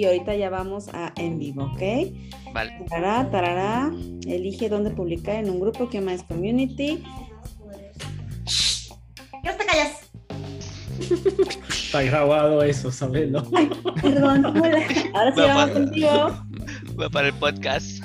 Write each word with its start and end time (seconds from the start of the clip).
y 0.00 0.04
ahorita 0.06 0.34
ya 0.34 0.48
vamos 0.48 0.88
a 0.94 1.12
en 1.16 1.38
vivo, 1.38 1.64
¿ok? 1.64 1.82
Vale. 2.54 2.72
Tarará, 2.88 3.30
tarará, 3.30 3.92
elige 4.26 4.68
dónde 4.70 4.90
publicar 4.90 5.36
en 5.36 5.50
un 5.50 5.60
grupo 5.60 5.90
que 5.90 6.00
más 6.00 6.22
community. 6.22 7.02
¿Qué 9.42 9.50
te 9.52 9.66
callas? 9.66 10.10
Está 11.68 12.02
grabado 12.02 12.62
eso, 12.62 12.90
sabelo. 12.90 13.42
Ay, 13.54 13.70
perdón, 14.00 14.46
hola. 14.46 14.78
Ahora 15.14 15.34
sí 15.34 15.40
Va 15.40 15.46
vamos 15.46 15.70
para- 15.70 15.72
contigo. 15.74 16.10
Va 17.00 17.10
para 17.10 17.28
el 17.28 17.34
podcast. 17.34 18.02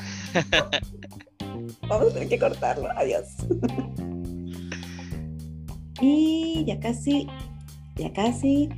Vamos 1.88 2.10
a 2.10 2.14
tener 2.14 2.28
que 2.30 2.40
cortarlo. 2.40 2.90
Adiós. 2.98 3.26
Y 6.02 6.66
ya 6.68 6.78
casi, 6.80 7.28
ya 7.96 8.12
casi. 8.12 8.70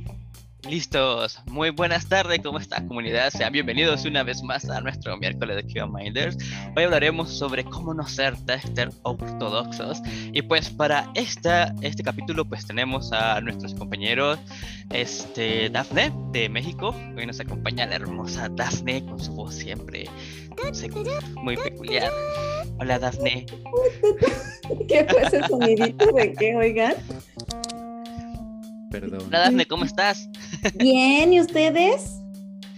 Listos. 0.68 1.40
Muy 1.46 1.70
buenas 1.70 2.06
tardes, 2.08 2.40
¿cómo 2.42 2.58
está 2.58 2.86
comunidad? 2.86 3.30
Sean 3.30 3.52
bienvenidos 3.52 4.04
una 4.04 4.22
vez 4.22 4.42
más 4.42 4.68
a 4.68 4.80
nuestro 4.82 5.16
miércoles 5.16 5.56
de 5.56 5.72
QA 5.72 5.86
Minders. 5.86 6.36
Hoy 6.76 6.84
hablaremos 6.84 7.30
sobre 7.30 7.64
cómo 7.64 7.94
no 7.94 8.06
ser 8.06 8.36
tester 8.44 8.90
ortodoxos. 9.02 10.02
Y 10.32 10.42
pues 10.42 10.68
para 10.68 11.10
esta, 11.14 11.74
este 11.80 12.02
capítulo 12.02 12.44
pues 12.44 12.66
tenemos 12.66 13.12
a 13.12 13.40
nuestros 13.40 13.74
compañeros 13.74 14.38
este, 14.90 15.70
Dafne 15.70 16.12
de 16.32 16.50
México. 16.50 16.94
Hoy 17.16 17.26
nos 17.26 17.40
acompaña 17.40 17.86
la 17.86 17.94
hermosa 17.96 18.48
Dafne 18.50 19.04
con 19.06 19.18
su 19.18 19.32
voz 19.32 19.54
siempre 19.54 20.04
muy 21.42 21.56
peculiar. 21.56 22.12
Hola 22.80 22.98
Dafne. 22.98 23.46
¿Qué 24.88 25.06
fue 25.08 25.22
ese 25.22 25.46
sonidito 25.46 26.12
de 26.12 26.32
qué, 26.34 26.56
oigan? 26.56 26.94
Perdón. 28.90 29.22
Hola 29.26 29.40
Dafne, 29.40 29.66
¿cómo 29.66 29.84
estás? 29.84 30.28
Bien, 30.76 31.32
¿y 31.32 31.40
ustedes? 31.40 32.20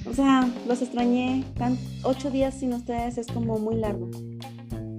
O 0.07 0.15
sea, 0.15 0.48
los 0.67 0.83
extrañé. 0.83 1.45
Tan, 1.57 1.79
ocho 2.03 2.31
días 2.31 2.55
sin 2.55 2.73
ustedes 2.73 3.19
es 3.19 3.27
como 3.29 3.59
muy 3.59 3.77
largo. 3.77 4.11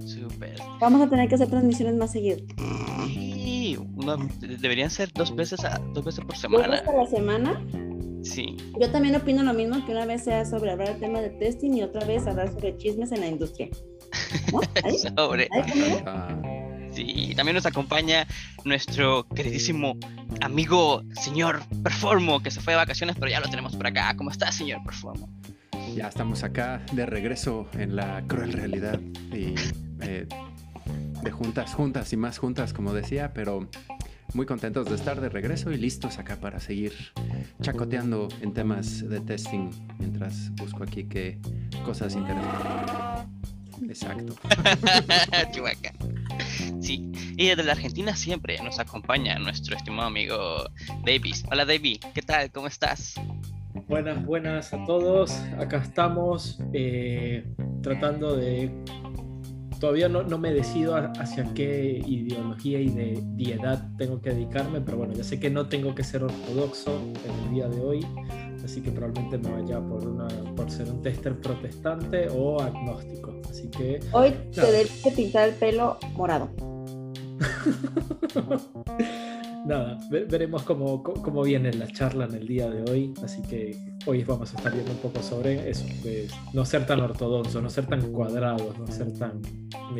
Súper. 0.06 0.56
Vamos 0.80 1.02
a 1.02 1.10
tener 1.10 1.28
que 1.28 1.34
hacer 1.34 1.48
transmisiones 1.48 1.94
más 1.96 2.12
seguido. 2.12 2.38
Sí, 3.08 3.76
una- 3.96 4.16
deberían 4.40 4.90
ser 4.90 5.12
dos 5.12 5.34
veces, 5.34 5.64
a- 5.64 5.80
dos 5.92 6.04
veces 6.04 6.20
por 6.24 6.30
Dos 6.34 6.40
semana. 6.40 6.68
veces 6.68 6.88
a 6.88 6.92
la 6.92 7.06
semana. 7.06 7.66
Sí. 8.22 8.56
Yo 8.80 8.90
también 8.90 9.16
opino 9.16 9.42
lo 9.42 9.52
mismo, 9.52 9.84
que 9.84 9.92
una 9.92 10.06
vez 10.06 10.22
sea 10.24 10.44
sobre 10.44 10.70
hablar 10.70 10.88
del 10.88 11.00
tema 11.00 11.20
de 11.20 11.30
testing 11.30 11.72
y 11.72 11.82
otra 11.82 12.04
vez 12.06 12.26
hablar 12.26 12.52
sobre 12.52 12.76
chismes 12.76 13.10
en 13.12 13.20
la 13.20 13.26
industria. 13.26 13.68
¿No? 14.52 14.60
¿Ahí? 14.84 14.98
Sobre. 14.98 15.48
¿Ahí 15.52 16.02
y 17.02 17.34
también 17.34 17.54
nos 17.56 17.66
acompaña 17.66 18.26
nuestro 18.64 19.26
queridísimo 19.28 19.96
amigo 20.40 21.02
señor 21.20 21.62
Performo, 21.82 22.42
que 22.42 22.50
se 22.50 22.60
fue 22.60 22.72
de 22.72 22.78
vacaciones, 22.78 23.16
pero 23.18 23.30
ya 23.30 23.40
lo 23.40 23.48
tenemos 23.48 23.76
por 23.76 23.86
acá. 23.86 24.14
¿Cómo 24.16 24.30
está, 24.30 24.50
señor 24.52 24.82
Performo? 24.84 25.28
ya 25.94 26.08
estamos 26.08 26.42
acá 26.42 26.82
de 26.92 27.06
regreso 27.06 27.68
en 27.74 27.96
la 27.96 28.22
cruel 28.26 28.52
realidad 28.52 29.00
y 29.32 29.54
eh, 30.00 30.26
de 31.22 31.30
juntas, 31.30 31.74
juntas 31.74 32.12
y 32.12 32.16
más 32.16 32.38
juntas, 32.38 32.72
como 32.72 32.94
decía, 32.94 33.32
pero 33.34 33.68
muy 34.34 34.46
contentos 34.46 34.88
de 34.88 34.94
estar 34.94 35.20
de 35.20 35.28
regreso 35.28 35.70
y 35.70 35.76
listos 35.76 36.18
acá 36.18 36.36
para 36.36 36.60
seguir 36.60 36.92
chacoteando 37.60 38.28
en 38.40 38.54
temas 38.54 39.06
de 39.08 39.20
testing 39.20 39.70
mientras 39.98 40.50
busco 40.54 40.82
aquí 40.82 41.04
qué 41.04 41.38
cosas 41.84 42.14
interesantes. 42.14 42.94
Exacto. 43.88 44.34
Sí, 46.80 47.12
y 47.36 47.46
desde 47.46 47.64
la 47.64 47.72
Argentina 47.72 48.16
siempre 48.16 48.58
nos 48.62 48.78
acompaña 48.78 49.38
nuestro 49.38 49.76
estimado 49.76 50.08
amigo 50.08 50.64
Davis. 51.04 51.44
Hola, 51.50 51.64
David, 51.64 52.00
¿qué 52.14 52.22
tal? 52.22 52.50
¿Cómo 52.50 52.66
estás? 52.66 53.14
Buenas, 53.88 54.24
buenas 54.24 54.72
a 54.74 54.84
todos. 54.84 55.32
Acá 55.58 55.78
estamos 55.78 56.58
eh, 56.72 57.44
tratando 57.82 58.36
de... 58.36 58.70
Todavía 59.82 60.08
no, 60.08 60.22
no 60.22 60.38
me 60.38 60.52
decido 60.52 60.94
a- 60.94 61.06
hacia 61.18 61.42
qué 61.54 62.00
ideología 62.06 62.78
y 62.78 62.88
de 62.90 63.20
diedad 63.34 63.84
tengo 63.98 64.20
que 64.20 64.30
dedicarme, 64.30 64.80
pero 64.80 64.96
bueno, 64.98 65.12
ya 65.12 65.24
sé 65.24 65.40
que 65.40 65.50
no 65.50 65.66
tengo 65.68 65.92
que 65.92 66.04
ser 66.04 66.22
ortodoxo 66.22 66.96
en 67.24 67.44
el 67.48 67.50
día 67.52 67.68
de 67.68 67.80
hoy, 67.80 68.06
así 68.64 68.80
que 68.80 68.92
probablemente 68.92 69.38
me 69.38 69.50
vaya 69.60 69.80
por, 69.80 70.06
una, 70.06 70.28
por 70.54 70.70
ser 70.70 70.88
un 70.88 71.02
tester 71.02 71.36
protestante 71.40 72.28
o 72.30 72.60
agnóstico. 72.62 73.34
Así 73.50 73.66
que 73.70 73.98
Hoy 74.12 74.30
te 74.54 74.60
No. 74.60 74.66
debes 74.68 75.02
de 75.02 75.10
pintar 75.10 75.48
el 75.48 75.54
pelo 75.56 75.98
morado. 76.14 76.48
Nada, 79.64 79.96
ve- 80.10 80.24
veremos 80.28 80.62
cómo, 80.64 81.02
cómo 81.02 81.42
viene 81.42 81.72
la 81.72 81.86
charla 81.86 82.24
en 82.24 82.34
el 82.34 82.46
día 82.48 82.68
de 82.68 82.90
hoy. 82.90 83.14
Así 83.22 83.40
que 83.42 83.76
hoy 84.06 84.24
vamos 84.24 84.52
a 84.52 84.56
estar 84.56 84.72
viendo 84.72 84.90
un 84.90 84.98
poco 84.98 85.22
sobre 85.22 85.70
eso, 85.70 85.84
de 86.02 86.28
no 86.52 86.64
ser 86.64 86.84
tan 86.86 87.00
ortodoxos, 87.00 87.62
no 87.62 87.70
ser 87.70 87.86
tan 87.86 88.00
cuadrados, 88.12 88.76
no 88.78 88.86
ser 88.88 89.12
tan 89.16 89.40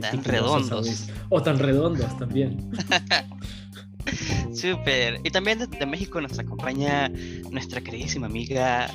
a 0.02 0.10
redondos. 0.22 1.08
O 1.28 1.40
tan 1.42 1.58
redondos 1.60 2.16
también. 2.18 2.70
Súper. 4.52 5.20
Y 5.22 5.30
también 5.30 5.60
desde 5.60 5.86
México 5.86 6.20
nos 6.20 6.36
acompaña 6.38 7.08
nuestra 7.50 7.80
queridísima 7.80 8.26
amiga 8.26 8.88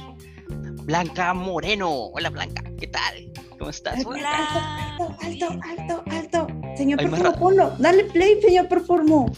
Blanca 0.83 1.33
Moreno. 1.33 1.89
Hola, 2.13 2.29
Blanca, 2.29 2.63
¿qué 2.77 2.87
tal? 2.87 3.31
¿Cómo 3.57 3.69
estás? 3.69 4.05
Hola. 4.05 4.97
Alto, 4.99 5.15
alto, 5.21 5.47
alto, 5.63 6.03
alto. 6.11 6.47
Señor 6.75 6.99
ra- 6.99 7.31
ponlo. 7.33 7.71
Dale 7.79 8.03
play, 8.05 8.39
señor 8.41 8.67
Performo. 8.67 9.31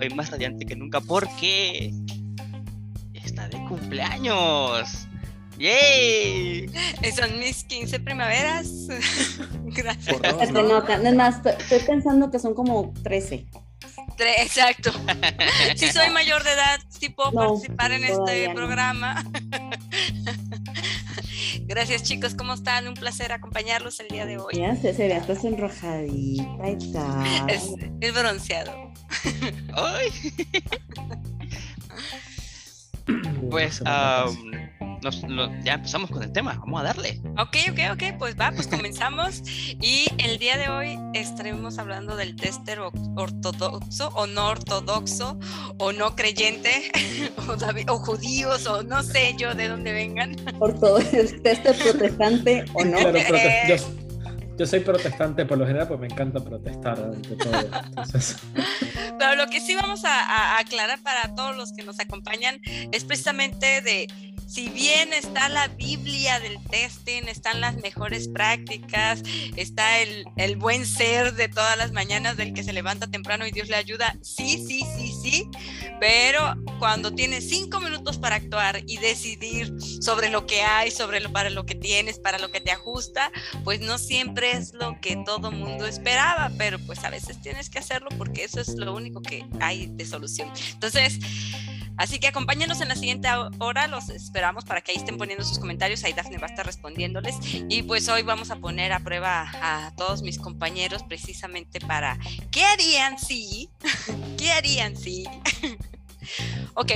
Hoy 0.00 0.10
más 0.14 0.30
radiante 0.30 0.66
que 0.66 0.76
nunca 0.76 1.00
porque 1.00 1.92
está 3.14 3.48
de 3.48 3.58
cumpleaños. 3.64 5.06
¡Yay! 5.58 6.68
Son 7.16 7.38
mis 7.38 7.64
15 7.64 8.00
primaveras. 8.00 8.70
Gracias. 9.64 10.20
Dos, 10.20 10.50
¿no? 10.52 10.62
nota. 10.62 10.96
Es 10.96 11.14
más, 11.14 11.36
estoy, 11.36 11.52
estoy 11.58 11.78
pensando 11.80 12.30
que 12.30 12.38
son 12.38 12.54
como 12.54 12.92
13. 13.02 13.46
Tre- 14.18 14.34
Exacto. 14.38 14.92
Si 15.76 15.88
soy 15.88 16.10
mayor 16.10 16.42
de 16.44 16.52
edad, 16.52 16.78
sí 16.88 17.08
puedo 17.10 17.32
No, 17.32 17.40
participar 17.48 17.92
en 17.92 18.04
este 18.04 18.48
no. 18.48 18.54
programa. 18.54 19.24
Gracias 21.62 22.02
chicos, 22.02 22.34
¿cómo 22.34 22.54
están? 22.54 22.86
Un 22.88 22.94
placer 22.94 23.32
acompañarlos 23.32 24.00
el 24.00 24.08
día 24.08 24.24
de 24.26 24.38
hoy. 24.38 24.54
Ya 24.54 24.72
ve, 24.72 25.16
estás 25.16 25.44
enrojadita 25.44 26.70
y 26.70 26.92
tal. 26.92 27.50
Es, 27.50 27.70
es 28.00 28.14
bronceado. 28.14 28.85
¡Ay! 29.74 30.10
Pues 33.50 33.80
nos- 35.28 35.50
ya 35.64 35.74
empezamos 35.74 36.10
con 36.10 36.22
el 36.22 36.32
tema. 36.32 36.54
Vamos 36.54 36.80
a 36.80 36.84
darle. 36.84 37.20
Ok, 37.38 37.56
ok, 37.70 37.78
ok, 37.92 38.02
pues 38.18 38.36
va, 38.38 38.50
pues 38.50 38.66
comenzamos. 38.66 39.42
Y 39.80 40.06
el 40.18 40.38
día 40.38 40.56
de 40.56 40.68
hoy 40.68 40.98
estaremos 41.14 41.78
hablando 41.78 42.16
del 42.16 42.34
tester 42.34 42.80
ortodoxo 42.80 44.08
o 44.08 44.26
no 44.26 44.48
ortodoxo 44.48 45.38
o 45.78 45.92
no 45.92 46.16
creyente 46.16 46.90
o, 47.88 47.98
judíos 47.98 48.66
o 48.66 48.82
no 48.82 49.02
sé 49.04 49.34
yo 49.38 49.54
de 49.54 49.68
dónde 49.68 49.92
vengan. 49.92 50.34
Por 50.58 50.78
todo 50.80 50.98
el 50.98 51.40
tester 51.42 51.76
protestante 51.78 52.64
o 52.72 52.84
no. 52.84 52.98
Prote- 52.98 53.68
yo, 53.68 54.05
yo 54.56 54.66
soy 54.66 54.80
protestante 54.80 55.44
por 55.44 55.58
lo 55.58 55.66
general, 55.66 55.88
pues 55.88 56.00
me 56.00 56.06
encanta 56.06 56.42
protestar 56.42 56.98
ante 56.98 57.36
todo. 57.36 57.60
Entonces, 57.86 58.36
Pero 59.18 59.34
lo 59.34 59.46
que 59.48 59.60
sí 59.60 59.74
vamos 59.74 60.04
a, 60.04 60.20
a 60.20 60.58
aclarar 60.58 61.02
para 61.02 61.34
todos 61.34 61.56
los 61.56 61.72
que 61.72 61.82
nos 61.82 62.00
acompañan 62.00 62.60
es 62.92 63.04
precisamente 63.04 63.80
de 63.82 64.08
si 64.46 64.68
bien 64.68 65.12
está 65.12 65.48
la 65.48 65.68
Biblia 65.68 66.40
del 66.40 66.62
testing, 66.64 67.24
están 67.28 67.60
las 67.60 67.76
mejores 67.76 68.28
prácticas, 68.28 69.22
está 69.56 70.00
el, 70.00 70.24
el 70.36 70.56
buen 70.56 70.86
ser 70.86 71.34
de 71.34 71.48
todas 71.48 71.76
las 71.76 71.92
mañanas 71.92 72.36
del 72.36 72.54
que 72.54 72.62
se 72.62 72.72
levanta 72.72 73.06
temprano 73.06 73.46
y 73.46 73.50
Dios 73.50 73.68
le 73.68 73.76
ayuda, 73.76 74.16
sí, 74.22 74.64
sí, 74.66 74.84
sí, 74.96 75.12
sí, 75.22 75.50
pero 76.00 76.54
cuando 76.78 77.12
tienes 77.12 77.48
cinco 77.48 77.80
minutos 77.80 78.18
para 78.18 78.36
actuar 78.36 78.82
y 78.86 78.98
decidir 78.98 79.72
sobre 80.00 80.30
lo 80.30 80.46
que 80.46 80.62
hay, 80.62 80.90
sobre 80.90 81.20
lo 81.20 81.32
para 81.32 81.50
lo 81.50 81.66
que 81.66 81.74
tienes, 81.74 82.18
para 82.18 82.38
lo 82.38 82.50
que 82.50 82.60
te 82.60 82.70
ajusta, 82.70 83.32
pues 83.64 83.80
no 83.80 83.98
siempre 83.98 84.52
es 84.52 84.72
lo 84.74 85.00
que 85.00 85.16
todo 85.24 85.50
mundo 85.50 85.86
esperaba, 85.86 86.50
pero 86.56 86.78
pues 86.78 87.04
a 87.04 87.10
veces 87.10 87.40
tienes 87.40 87.70
que 87.70 87.78
hacerlo 87.78 88.08
porque 88.16 88.44
eso 88.44 88.60
es 88.60 88.74
lo 88.74 88.94
único 88.94 89.22
que 89.22 89.44
hay 89.60 89.86
de 89.86 90.06
solución. 90.06 90.50
Entonces, 90.72 91.18
así 91.96 92.18
que 92.18 92.28
acompáñenos 92.28 92.80
en 92.80 92.88
la 92.88 92.94
siguiente 92.94 93.28
hora, 93.58 93.86
los 93.86 94.08
esperamos 94.08 94.64
para 94.64 94.80
que 94.80 94.92
ahí 94.92 94.98
estén 94.98 95.16
poniendo 95.18 95.44
sus 95.44 95.58
comentarios, 95.58 96.04
ahí 96.04 96.12
Dafne 96.12 96.38
va 96.38 96.46
a 96.46 96.50
estar 96.50 96.66
respondiéndoles 96.66 97.36
y 97.68 97.82
pues 97.82 98.08
hoy 98.08 98.22
vamos 98.22 98.50
a 98.50 98.56
poner 98.56 98.92
a 98.92 99.00
prueba 99.00 99.50
a 99.62 99.92
todos 99.96 100.22
mis 100.22 100.38
compañeros 100.38 101.02
precisamente 101.02 101.80
para 101.80 102.18
¿qué 102.50 102.64
harían 102.64 103.18
si? 103.18 103.70
¿Qué 104.38 104.52
harían 104.52 104.96
si? 104.96 105.24
Ok, 106.74 106.92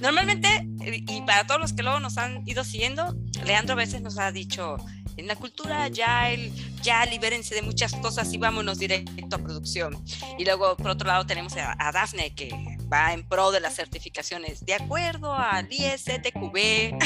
normalmente, 0.00 0.48
eh, 0.80 1.04
y 1.06 1.22
para 1.22 1.46
todos 1.46 1.60
los 1.60 1.72
que 1.72 1.82
luego 1.82 2.00
nos 2.00 2.18
han 2.18 2.42
ido 2.48 2.64
siguiendo, 2.64 3.16
Leandro 3.44 3.74
a 3.74 3.76
veces 3.76 4.02
nos 4.02 4.18
ha 4.18 4.32
dicho, 4.32 4.76
en 5.16 5.26
la 5.26 5.36
cultura 5.36 5.86
el, 5.86 6.52
ya 6.82 7.04
libérense 7.06 7.54
de 7.54 7.62
muchas 7.62 7.94
cosas 7.94 8.32
y 8.32 8.38
vámonos 8.38 8.78
directo 8.78 9.36
a 9.36 9.38
producción. 9.38 10.02
Y 10.38 10.44
luego, 10.44 10.76
por 10.76 10.90
otro 10.90 11.08
lado, 11.08 11.26
tenemos 11.26 11.56
a, 11.56 11.74
a 11.78 11.92
Dafne, 11.92 12.34
que 12.34 12.50
va 12.92 13.12
en 13.12 13.26
pro 13.26 13.50
de 13.50 13.60
las 13.60 13.74
certificaciones. 13.74 14.64
De 14.64 14.74
acuerdo 14.74 15.34
al 15.34 15.68
ISTQB, 15.70 16.98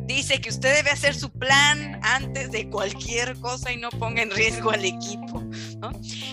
dice 0.06 0.40
que 0.40 0.48
usted 0.48 0.74
debe 0.76 0.90
hacer 0.90 1.14
su 1.14 1.30
plan 1.30 2.00
antes 2.02 2.50
de 2.50 2.68
cualquier 2.68 3.38
cosa 3.40 3.72
y 3.72 3.76
no 3.76 3.90
ponga 3.90 4.22
en 4.22 4.30
riesgo 4.30 4.70
al 4.70 4.84
equipo. 4.84 5.42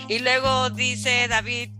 Y 0.08 0.18
luego 0.18 0.70
dice 0.70 1.28
David, 1.28 1.70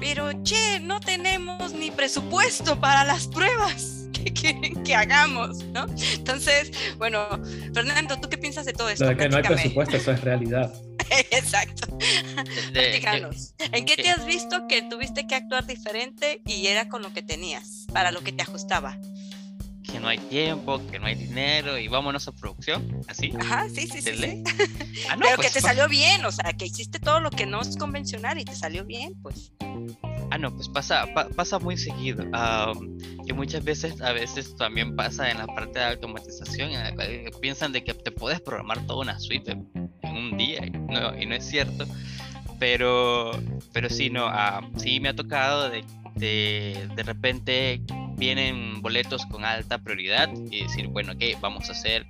pero 0.00 0.30
che, 0.42 0.80
no 0.80 1.00
tenemos 1.00 1.72
ni 1.72 1.90
presupuesto 1.90 2.78
para 2.78 3.04
las 3.04 3.26
pruebas. 3.26 4.03
¿Qué 4.24 4.32
quieren 4.32 4.82
que 4.84 4.94
hagamos? 4.94 5.64
¿no? 5.64 5.86
Entonces, 6.12 6.70
bueno, 6.98 7.26
Fernando, 7.72 8.18
¿tú 8.20 8.28
qué 8.28 8.38
piensas 8.38 8.64
de 8.64 8.72
todo 8.72 8.88
esto? 8.88 9.06
de 9.06 9.16
que 9.16 9.28
no 9.28 9.36
hay 9.36 9.42
presupuesto, 9.42 9.96
eso 9.96 10.12
es 10.12 10.20
realidad. 10.20 10.72
Exacto. 11.30 11.98
¿En 13.72 13.84
qué 13.84 13.96
te 13.96 14.10
has 14.10 14.24
visto 14.26 14.66
que 14.68 14.82
tuviste 14.82 15.26
que 15.26 15.34
actuar 15.34 15.66
diferente 15.66 16.40
y 16.46 16.66
era 16.66 16.88
con 16.88 17.02
lo 17.02 17.12
que 17.12 17.22
tenías, 17.22 17.86
para 17.92 18.10
lo 18.10 18.22
que 18.22 18.32
te 18.32 18.42
ajustaba? 18.42 18.98
Que 19.82 20.00
no 20.00 20.08
hay 20.08 20.18
tiempo, 20.18 20.80
que 20.90 20.98
no 20.98 21.06
hay 21.06 21.14
dinero 21.14 21.78
y 21.78 21.88
vámonos 21.88 22.26
a 22.26 22.32
producción, 22.32 23.02
así. 23.06 23.32
Ajá, 23.38 23.68
sí, 23.68 23.86
sí, 23.86 24.00
sí. 24.00 24.42
Ah, 25.10 25.16
Pero 25.20 25.36
que 25.36 25.42
pues 25.42 25.52
te 25.52 25.60
salió 25.60 25.88
bien, 25.88 26.24
o 26.24 26.32
sea, 26.32 26.52
que 26.52 26.66
hiciste 26.66 26.98
todo 26.98 27.20
lo 27.20 27.30
que 27.30 27.46
no 27.46 27.60
es 27.60 27.76
convencional 27.76 28.38
y 28.38 28.44
te 28.44 28.54
salió 28.54 28.84
bien, 28.84 29.14
pues. 29.20 29.52
Ah, 30.30 30.38
no, 30.38 30.54
pues 30.54 30.68
pasa, 30.68 31.06
pasa 31.36 31.58
muy 31.58 31.76
seguido. 31.76 32.24
que 33.26 33.32
muchas 33.32 33.64
veces, 33.64 34.00
a 34.00 34.12
veces 34.12 34.56
también 34.56 34.96
pasa 34.96 35.30
en 35.30 35.38
la 35.38 35.46
parte 35.46 35.78
de 35.78 35.84
automatización, 35.86 36.70
en 36.70 36.82
la 36.82 36.94
cual 36.94 37.30
piensan 37.40 37.72
de 37.72 37.84
que 37.84 37.94
te 37.94 38.10
puedes 38.10 38.40
programar 38.40 38.86
toda 38.86 39.00
una 39.00 39.18
suite 39.18 39.52
en 39.52 39.90
un 40.02 40.36
día, 40.36 40.64
y 40.66 40.70
no, 40.70 41.20
y 41.20 41.26
no 41.26 41.34
es 41.34 41.44
cierto. 41.44 41.86
Pero, 42.58 43.32
pero 43.72 43.90
sí, 43.90 44.10
no, 44.10 44.30
sí 44.76 45.00
me 45.00 45.08
ha 45.08 45.16
tocado 45.16 45.70
de, 45.70 45.84
de, 46.14 46.88
de 46.94 47.02
repente 47.02 47.82
vienen 48.16 48.80
boletos 48.80 49.26
con 49.26 49.44
alta 49.44 49.78
prioridad 49.78 50.30
y 50.50 50.62
decir, 50.62 50.86
bueno, 50.88 51.12
ok, 51.12 51.40
vamos 51.40 51.68
a 51.68 51.72
hacer 51.72 52.06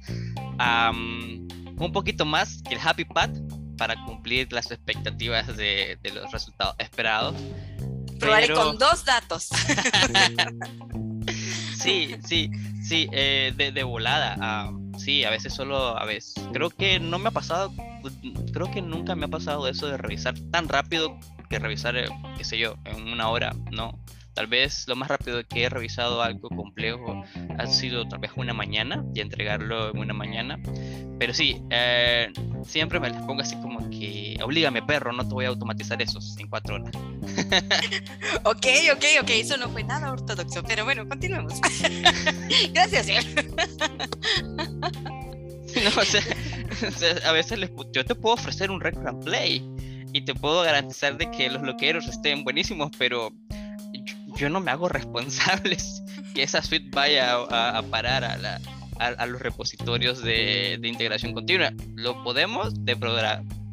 un 1.76 1.92
poquito 1.92 2.24
más 2.24 2.62
que 2.62 2.74
el 2.74 2.80
Happy 2.82 3.04
Path 3.04 3.36
para 3.76 3.96
cumplir 4.04 4.52
las 4.52 4.70
expectativas 4.70 5.56
de, 5.56 5.98
de 6.02 6.10
los 6.12 6.30
resultados 6.30 6.76
esperados. 6.78 7.34
Probaré 8.18 8.52
con 8.52 8.78
dos 8.78 9.04
datos. 9.04 9.44
sí, 11.76 12.16
sí, 12.24 12.50
sí, 12.82 13.08
eh, 13.12 13.52
de, 13.56 13.72
de, 13.72 13.82
volada. 13.82 14.70
sí, 14.98 15.24
a 15.24 15.30
veces 15.30 15.54
solo, 15.54 15.98
a 15.98 16.04
veces. 16.04 16.34
Creo 16.52 16.70
que 16.70 17.00
no 17.00 17.18
me 17.18 17.28
ha 17.28 17.32
pasado, 17.32 17.72
creo 18.52 18.70
que 18.70 18.82
nunca 18.82 19.14
me 19.14 19.26
ha 19.26 19.28
pasado 19.28 19.68
eso 19.68 19.86
de 19.86 19.96
revisar 19.96 20.34
tan 20.50 20.68
rápido 20.68 21.18
que 21.48 21.58
revisar, 21.58 21.96
eh, 21.96 22.08
qué 22.36 22.44
sé 22.44 22.58
yo, 22.58 22.76
en 22.84 23.08
una 23.08 23.28
hora, 23.28 23.54
no. 23.70 23.98
Tal 24.34 24.48
vez 24.48 24.88
lo 24.88 24.96
más 24.96 25.08
rápido 25.08 25.40
que 25.44 25.62
he 25.62 25.68
revisado 25.68 26.20
algo 26.20 26.48
complejo 26.48 27.22
ha 27.56 27.66
sido 27.68 28.08
tal 28.08 28.18
vez 28.18 28.32
una 28.34 28.52
mañana 28.52 29.04
y 29.14 29.20
entregarlo 29.20 29.90
en 29.90 29.98
una 29.98 30.12
mañana. 30.12 30.58
Pero 31.20 31.32
sí, 31.32 31.62
eh, 31.70 32.32
siempre 32.64 32.98
me 32.98 33.10
les 33.10 33.22
pongo 33.22 33.42
así 33.42 33.54
como 33.60 33.88
que 33.90 34.23
oblígame 34.42 34.82
perro, 34.82 35.12
no 35.12 35.26
te 35.26 35.34
voy 35.34 35.44
a 35.44 35.48
automatizar 35.48 36.00
eso 36.02 36.18
en 36.38 36.48
cuatro 36.48 36.76
horas. 36.76 36.94
ok, 38.44 38.66
ok, 38.92 39.04
ok, 39.22 39.30
eso 39.30 39.56
no 39.56 39.68
fue 39.70 39.84
nada 39.84 40.12
ortodoxo, 40.12 40.62
pero 40.62 40.84
bueno, 40.84 41.08
continuemos. 41.08 41.54
Gracias, 42.72 43.06
no, 45.76 45.90
o 46.00 46.04
sea, 46.04 46.22
a 47.26 47.32
veces 47.32 47.58
les, 47.58 47.70
yo 47.92 48.04
te 48.04 48.14
puedo 48.14 48.34
ofrecer 48.34 48.70
un 48.70 48.80
record 48.80 49.24
play 49.24 49.62
y 50.12 50.20
te 50.22 50.34
puedo 50.34 50.62
garantizar 50.62 51.16
de 51.18 51.30
que 51.30 51.50
los 51.50 51.62
loqueros 51.62 52.06
estén 52.06 52.44
buenísimos, 52.44 52.90
pero 52.98 53.32
yo 54.36 54.48
no 54.48 54.60
me 54.60 54.70
hago 54.70 54.88
responsable 54.88 55.76
que 56.34 56.42
esa 56.42 56.62
suite 56.62 56.88
vaya 56.92 57.34
a, 57.34 57.82
parar 57.82 58.24
a, 58.24 58.36
la, 58.36 58.60
a, 58.98 59.26
los 59.26 59.40
repositorios 59.40 60.22
de, 60.22 60.78
de, 60.80 60.88
integración 60.88 61.32
continua. 61.32 61.72
Lo 61.94 62.22
podemos 62.24 62.84
de 62.84 62.96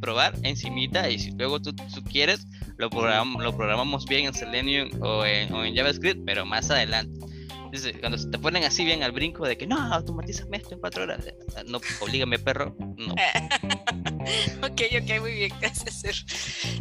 probar 0.02 0.34
encimita 0.44 1.10
y 1.10 1.20
si 1.20 1.32
luego 1.32 1.62
tú, 1.62 1.74
tú 1.74 2.04
quieres, 2.04 2.48
lo, 2.78 2.90
lo 2.90 3.56
programamos 3.56 4.06
bien 4.06 4.26
en 4.26 4.34
Selenium 4.34 4.90
o 5.02 5.26
en, 5.26 5.54
o 5.54 5.64
en 5.64 5.76
JavaScript, 5.76 6.24
pero 6.26 6.46
más 6.46 6.70
adelante. 6.70 7.18
Entonces, 7.66 7.96
cuando 8.02 8.18
se 8.18 8.28
te 8.28 8.38
ponen 8.38 8.66
así 8.66 8.84
bien 8.84 9.02
al 9.02 9.14
brinco 9.14 9.48
de 9.48 9.58
que 9.58 9.66
no, 9.66 9.80
automatízame 9.94 10.58
esto 10.58 10.74
en 10.74 10.82
cuatro 10.82 11.04
horas, 11.04 11.24
no, 11.68 11.80
oblígame, 12.02 12.38
perro, 12.38 12.76
no. 12.98 13.14
ok, 14.68 14.82
ok, 15.02 15.22
muy 15.22 15.32
bien, 15.32 15.54
gracias. 15.62 16.26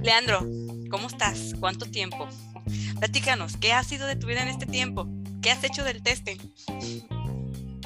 Leandro, 0.03 0.41
¿cómo 0.91 1.07
estás? 1.07 1.55
¿Cuánto 1.61 1.87
tiempo? 1.87 2.29
Platícanos, 2.99 3.57
¿qué 3.57 3.73
ha 3.73 3.85
sido 3.85 4.09
de 4.09 4.17
tu 4.17 4.27
vida 4.27 4.43
en 4.43 4.49
este 4.49 4.67
tiempo? 4.67 5.07
¿Qué 5.41 5.53
has 5.53 5.63
hecho 5.63 5.85
del 5.85 6.03
testing? 6.03 6.39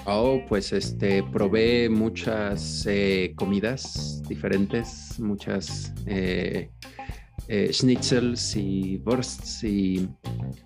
Oh, 0.07 0.41
pues 0.49 0.73
este, 0.73 1.23
probé 1.23 1.89
muchas 1.89 2.85
eh, 2.87 3.33
comidas 3.37 4.23
diferentes, 4.29 5.19
muchas 5.19 5.95
eh, 6.07 6.71
eh, 7.49 7.73
schnitzels 7.73 8.55
y 8.57 9.01
wursts 9.05 9.65
y 9.65 10.09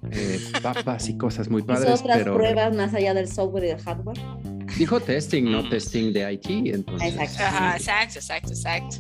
papas 0.63 1.09
y 1.09 1.17
cosas 1.17 1.49
muy 1.49 1.63
padres. 1.63 2.01
otras 2.01 2.25
pruebas 2.25 2.75
más 2.75 2.93
allá 2.95 3.15
del 3.15 3.29
software 3.29 3.65
y 3.65 3.69
del 3.69 3.81
hardware? 3.81 4.19
Dijo 4.77 5.01
testing, 5.01 5.45
no 5.45 5.63
mm. 5.63 5.71
testing 5.71 6.13
de 6.13 6.33
IT, 6.33 6.75
entonces. 6.75 7.15
Exacto, 7.17 7.77
exacto, 7.77 8.19
exacto, 8.19 8.51
exacto. 8.51 8.97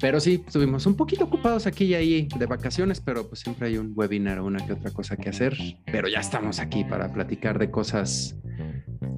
Pero 0.00 0.20
sí, 0.20 0.42
estuvimos 0.46 0.86
un 0.86 0.94
poquito 0.94 1.24
ocupados 1.24 1.66
aquí 1.66 1.86
y 1.86 1.94
ahí 1.94 2.28
de 2.38 2.46
vacaciones, 2.46 3.00
pero 3.00 3.28
pues 3.28 3.40
siempre 3.40 3.68
hay 3.68 3.78
un 3.78 3.92
webinar 3.94 4.38
o 4.38 4.46
una 4.46 4.64
que 4.64 4.72
otra 4.72 4.90
cosa 4.92 5.16
que 5.16 5.28
hacer. 5.28 5.56
Pero 5.86 6.08
ya 6.08 6.20
estamos 6.20 6.60
aquí 6.60 6.84
para 6.84 7.12
platicar 7.12 7.58
de 7.58 7.70
cosas 7.70 8.36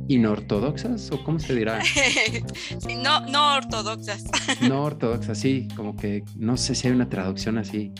inortodoxas 0.08 1.10
o 1.12 1.22
cómo 1.22 1.38
se 1.38 1.54
dirá. 1.54 1.80
sí, 2.78 2.96
no, 2.96 3.20
no 3.26 3.56
ortodoxas. 3.56 4.24
no 4.68 4.84
ortodoxas, 4.84 5.38
sí, 5.38 5.68
como 5.76 5.96
que 5.96 6.24
no 6.36 6.56
sé 6.56 6.74
si 6.74 6.88
hay 6.88 6.94
una 6.94 7.08
traducción 7.08 7.58
así 7.58 7.92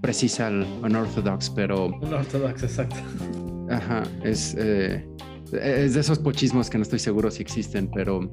precisa 0.00 0.46
al 0.46 0.66
unorthodox, 0.82 1.50
pero... 1.50 1.86
Unorthodox, 2.00 2.62
exacto. 2.62 2.96
Ajá, 3.68 4.02
es, 4.24 4.56
eh, 4.58 5.06
es 5.52 5.94
de 5.94 6.00
esos 6.00 6.18
pochismos 6.18 6.70
que 6.70 6.78
no 6.78 6.82
estoy 6.82 6.98
seguro 6.98 7.30
si 7.30 7.42
existen, 7.42 7.90
pero 7.92 8.30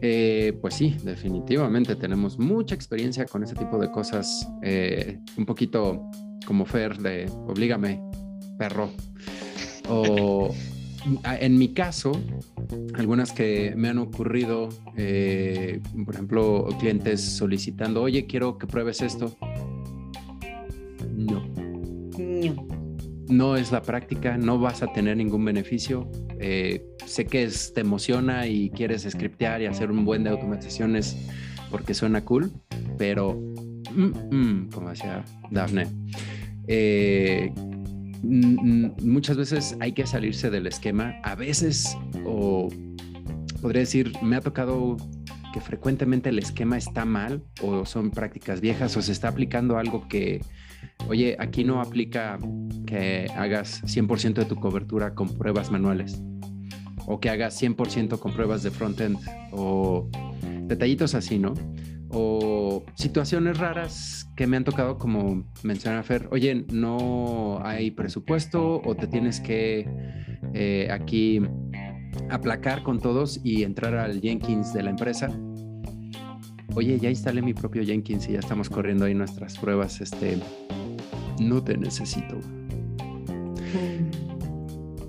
eh, 0.00 0.56
pues 0.60 0.74
sí, 0.74 0.96
definitivamente 1.02 1.96
tenemos 1.96 2.38
mucha 2.38 2.74
experiencia 2.74 3.24
con 3.26 3.42
ese 3.42 3.54
tipo 3.54 3.78
de 3.78 3.90
cosas. 3.90 4.48
Eh, 4.62 5.18
un 5.36 5.46
poquito 5.46 6.10
como 6.46 6.66
Fer 6.66 6.98
de 6.98 7.30
oblígame, 7.46 8.02
perro. 8.58 8.90
O 9.88 10.54
en 11.40 11.58
mi 11.58 11.68
caso, 11.68 12.12
algunas 12.94 13.32
que 13.32 13.74
me 13.76 13.88
han 13.88 13.98
ocurrido, 13.98 14.68
eh, 14.96 15.80
por 16.04 16.14
ejemplo, 16.14 16.68
clientes 16.78 17.20
solicitando, 17.22 18.02
oye, 18.02 18.26
quiero 18.26 18.58
que 18.58 18.66
pruebes 18.66 19.02
esto. 19.02 19.36
No 23.28 23.56
es 23.56 23.72
la 23.72 23.82
práctica, 23.82 24.36
no 24.36 24.58
vas 24.58 24.82
a 24.82 24.92
tener 24.92 25.16
ningún 25.16 25.44
beneficio. 25.44 26.10
Eh, 26.38 26.84
sé 27.06 27.26
que 27.26 27.48
te 27.74 27.80
emociona 27.80 28.46
y 28.46 28.70
quieres 28.70 29.06
scriptear 29.08 29.62
y 29.62 29.66
hacer 29.66 29.90
un 29.90 30.04
buen 30.04 30.24
de 30.24 30.30
automatizaciones 30.30 31.16
porque 31.70 31.94
suena 31.94 32.24
cool, 32.24 32.52
pero 32.98 33.34
mm, 33.94 34.34
mm, 34.34 34.70
como 34.70 34.90
decía 34.90 35.24
Daphne, 35.50 35.86
eh, 36.68 37.52
muchas 38.22 39.36
veces 39.36 39.76
hay 39.80 39.92
que 39.92 40.06
salirse 40.06 40.50
del 40.50 40.66
esquema. 40.66 41.16
A 41.22 41.34
veces, 41.34 41.96
o 42.24 42.68
podría 43.60 43.80
decir, 43.80 44.12
me 44.22 44.36
ha 44.36 44.40
tocado 44.40 44.96
que 45.52 45.60
frecuentemente 45.60 46.30
el 46.30 46.38
esquema 46.38 46.76
está 46.76 47.04
mal 47.04 47.42
o 47.62 47.86
son 47.86 48.10
prácticas 48.10 48.60
viejas 48.60 48.96
o 48.96 49.02
se 49.02 49.12
está 49.12 49.28
aplicando 49.28 49.78
algo 49.78 50.08
que, 50.08 50.40
oye, 51.08 51.36
aquí 51.38 51.64
no 51.64 51.80
aplica 51.80 52.38
que 52.86 53.26
hagas 53.36 53.82
100% 53.84 54.34
de 54.34 54.44
tu 54.44 54.56
cobertura 54.56 55.14
con 55.14 55.28
pruebas 55.36 55.70
manuales 55.70 56.20
o 57.06 57.20
que 57.20 57.30
hagas 57.30 57.60
100% 57.60 58.18
con 58.18 58.32
pruebas 58.32 58.62
de 58.62 58.70
frontend 58.70 59.18
o 59.52 60.08
detallitos 60.62 61.14
así, 61.14 61.38
¿no? 61.38 61.54
O 62.10 62.84
situaciones 62.94 63.58
raras 63.58 64.26
que 64.36 64.46
me 64.46 64.56
han 64.56 64.64
tocado, 64.64 64.98
como 64.98 65.44
menciona 65.62 66.02
Fer, 66.02 66.28
oye, 66.30 66.64
no 66.72 67.60
hay 67.64 67.90
presupuesto 67.90 68.80
o 68.84 68.94
te 68.94 69.06
tienes 69.06 69.40
que 69.40 69.88
eh, 70.54 70.88
aquí 70.90 71.40
aplacar 72.30 72.82
con 72.82 73.00
todos 73.00 73.40
y 73.42 73.64
entrar 73.64 73.96
al 73.96 74.20
Jenkins 74.20 74.72
de 74.72 74.82
la 74.82 74.90
empresa. 74.90 75.28
Oye, 76.76 76.98
ya 76.98 77.08
instalé 77.08 77.40
mi 77.40 77.54
propio 77.54 77.84
Jenkins 77.84 78.28
y 78.28 78.32
ya 78.32 78.40
estamos 78.40 78.68
corriendo 78.68 79.04
ahí 79.04 79.14
nuestras 79.14 79.56
pruebas. 79.58 80.00
Este, 80.00 80.38
no 81.40 81.62
te 81.62 81.76
necesito. 81.76 82.40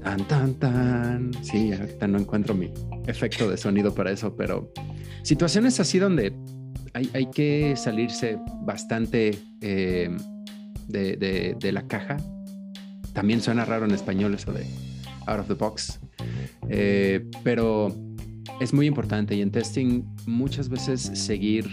Tan, 0.04 0.28
tan, 0.28 0.54
tan. 0.54 1.32
Sí, 1.42 1.74
ahorita 1.74 2.08
no 2.08 2.20
encuentro 2.20 2.54
mi 2.54 2.72
efecto 3.08 3.50
de 3.50 3.58
sonido 3.58 3.96
para 3.96 4.12
eso, 4.12 4.36
pero 4.36 4.72
situaciones 5.24 5.80
así 5.80 5.98
donde 5.98 6.32
hay, 6.94 7.28
que 7.34 7.74
salirse 7.76 8.38
bastante 8.62 9.36
eh, 9.62 10.16
de, 10.88 11.72
la 11.72 11.88
caja 11.88 12.18
también 13.14 13.42
suena 13.42 13.66
raro 13.66 13.86
en 13.86 13.92
español 13.92 14.36
eso 14.36 14.54
de 14.54 14.68
out 15.26 15.40
of 15.40 15.48
the 15.48 15.56
box. 15.56 16.00
Eh, 16.70 17.26
pero 17.44 17.92
es 18.60 18.74
muy 18.74 18.88
importante 18.88 19.36
y 19.36 19.42
en 19.42 19.52
testing 19.52 20.04
muchas 20.26 20.70
veces 20.70 21.02
seguir 21.02 21.68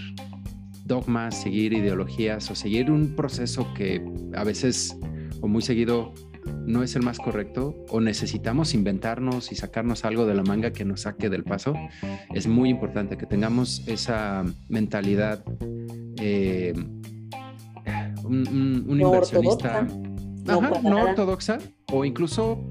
dogmas, 0.85 1.41
seguir 1.41 1.73
ideologías 1.73 2.51
o 2.51 2.55
seguir 2.55 2.91
un 2.91 3.15
proceso 3.15 3.73
que 3.75 4.05
a 4.35 4.45
veces 4.45 4.97
o 5.41 5.49
muy 5.49 5.63
seguido 5.63 6.13
no 6.67 6.83
es 6.83 6.97
el 6.97 7.03
más 7.03 7.19
correcto 7.19 7.77
o 7.89 8.01
necesitamos 8.01 8.75
inventarnos 8.75 9.53
y 9.53 9.55
sacarnos 9.55 10.05
algo 10.05 10.27
de 10.27 10.35
la 10.35 10.43
manga 10.43 10.73
que 10.73 10.85
nos 10.85 11.03
saque 11.03 11.29
del 11.29 11.45
paso, 11.45 11.75
es 12.35 12.47
muy 12.47 12.69
importante 12.71 13.17
que 13.17 13.27
tengamos 13.27 13.83
esa 13.87 14.45
mentalidad, 14.69 15.45
eh, 16.21 16.73
un, 18.25 18.87
inversionista. 18.89 19.87
no 20.45 21.03
ortodoxa 21.03 21.59
o 21.93 22.05
incluso 22.05 22.65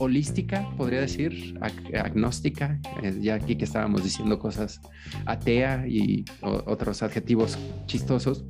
holística, 0.00 0.68
podría 0.76 1.00
decir, 1.00 1.58
agnóstica, 1.94 2.80
eh, 3.02 3.16
ya 3.20 3.34
aquí 3.34 3.56
que 3.56 3.64
estábamos 3.64 4.02
diciendo 4.02 4.38
cosas 4.38 4.80
atea 5.26 5.84
y 5.86 6.24
otros 6.40 7.02
adjetivos 7.02 7.58
chistosos. 7.86 8.44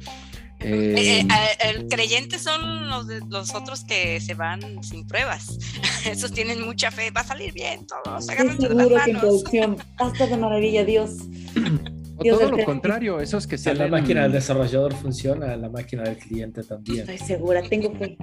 Eh, 0.61 1.23
eh, 1.23 1.29
el 1.61 1.89
creyente 1.89 2.39
son 2.39 2.89
los, 2.89 3.07
los 3.29 3.55
otros 3.55 3.83
que 3.85 4.21
se 4.21 4.35
van 4.35 4.83
sin 4.83 5.07
pruebas. 5.07 5.59
Esos 6.07 6.33
tienen 6.33 6.63
mucha 6.63 6.91
fe, 6.91 7.11
va 7.11 7.23
a 7.23 7.27
salir 7.27 7.53
bien, 7.53 7.87
todos. 7.87 8.27
seguro 8.27 9.05
que 9.05 9.11
en 9.11 9.19
producción, 9.19 9.77
hasta 9.97 10.27
de 10.27 10.37
maravilla, 10.37 10.85
Dios. 10.85 11.17
O 12.21 12.23
todo 12.23 12.51
lo 12.51 12.65
contrario, 12.65 13.21
esos 13.21 13.47
que 13.47 13.57
salen... 13.57 13.91
la 13.91 13.99
máquina 13.99 14.23
del 14.23 14.33
desarrollador 14.33 14.95
funciona, 14.95 15.57
la 15.57 15.71
máquina 15.71 16.03
del 16.03 16.19
cliente 16.19 16.63
también. 16.63 17.01
Estoy 17.01 17.19
segura, 17.19 17.63
tengo 17.63 17.95
fe. 17.95 18.19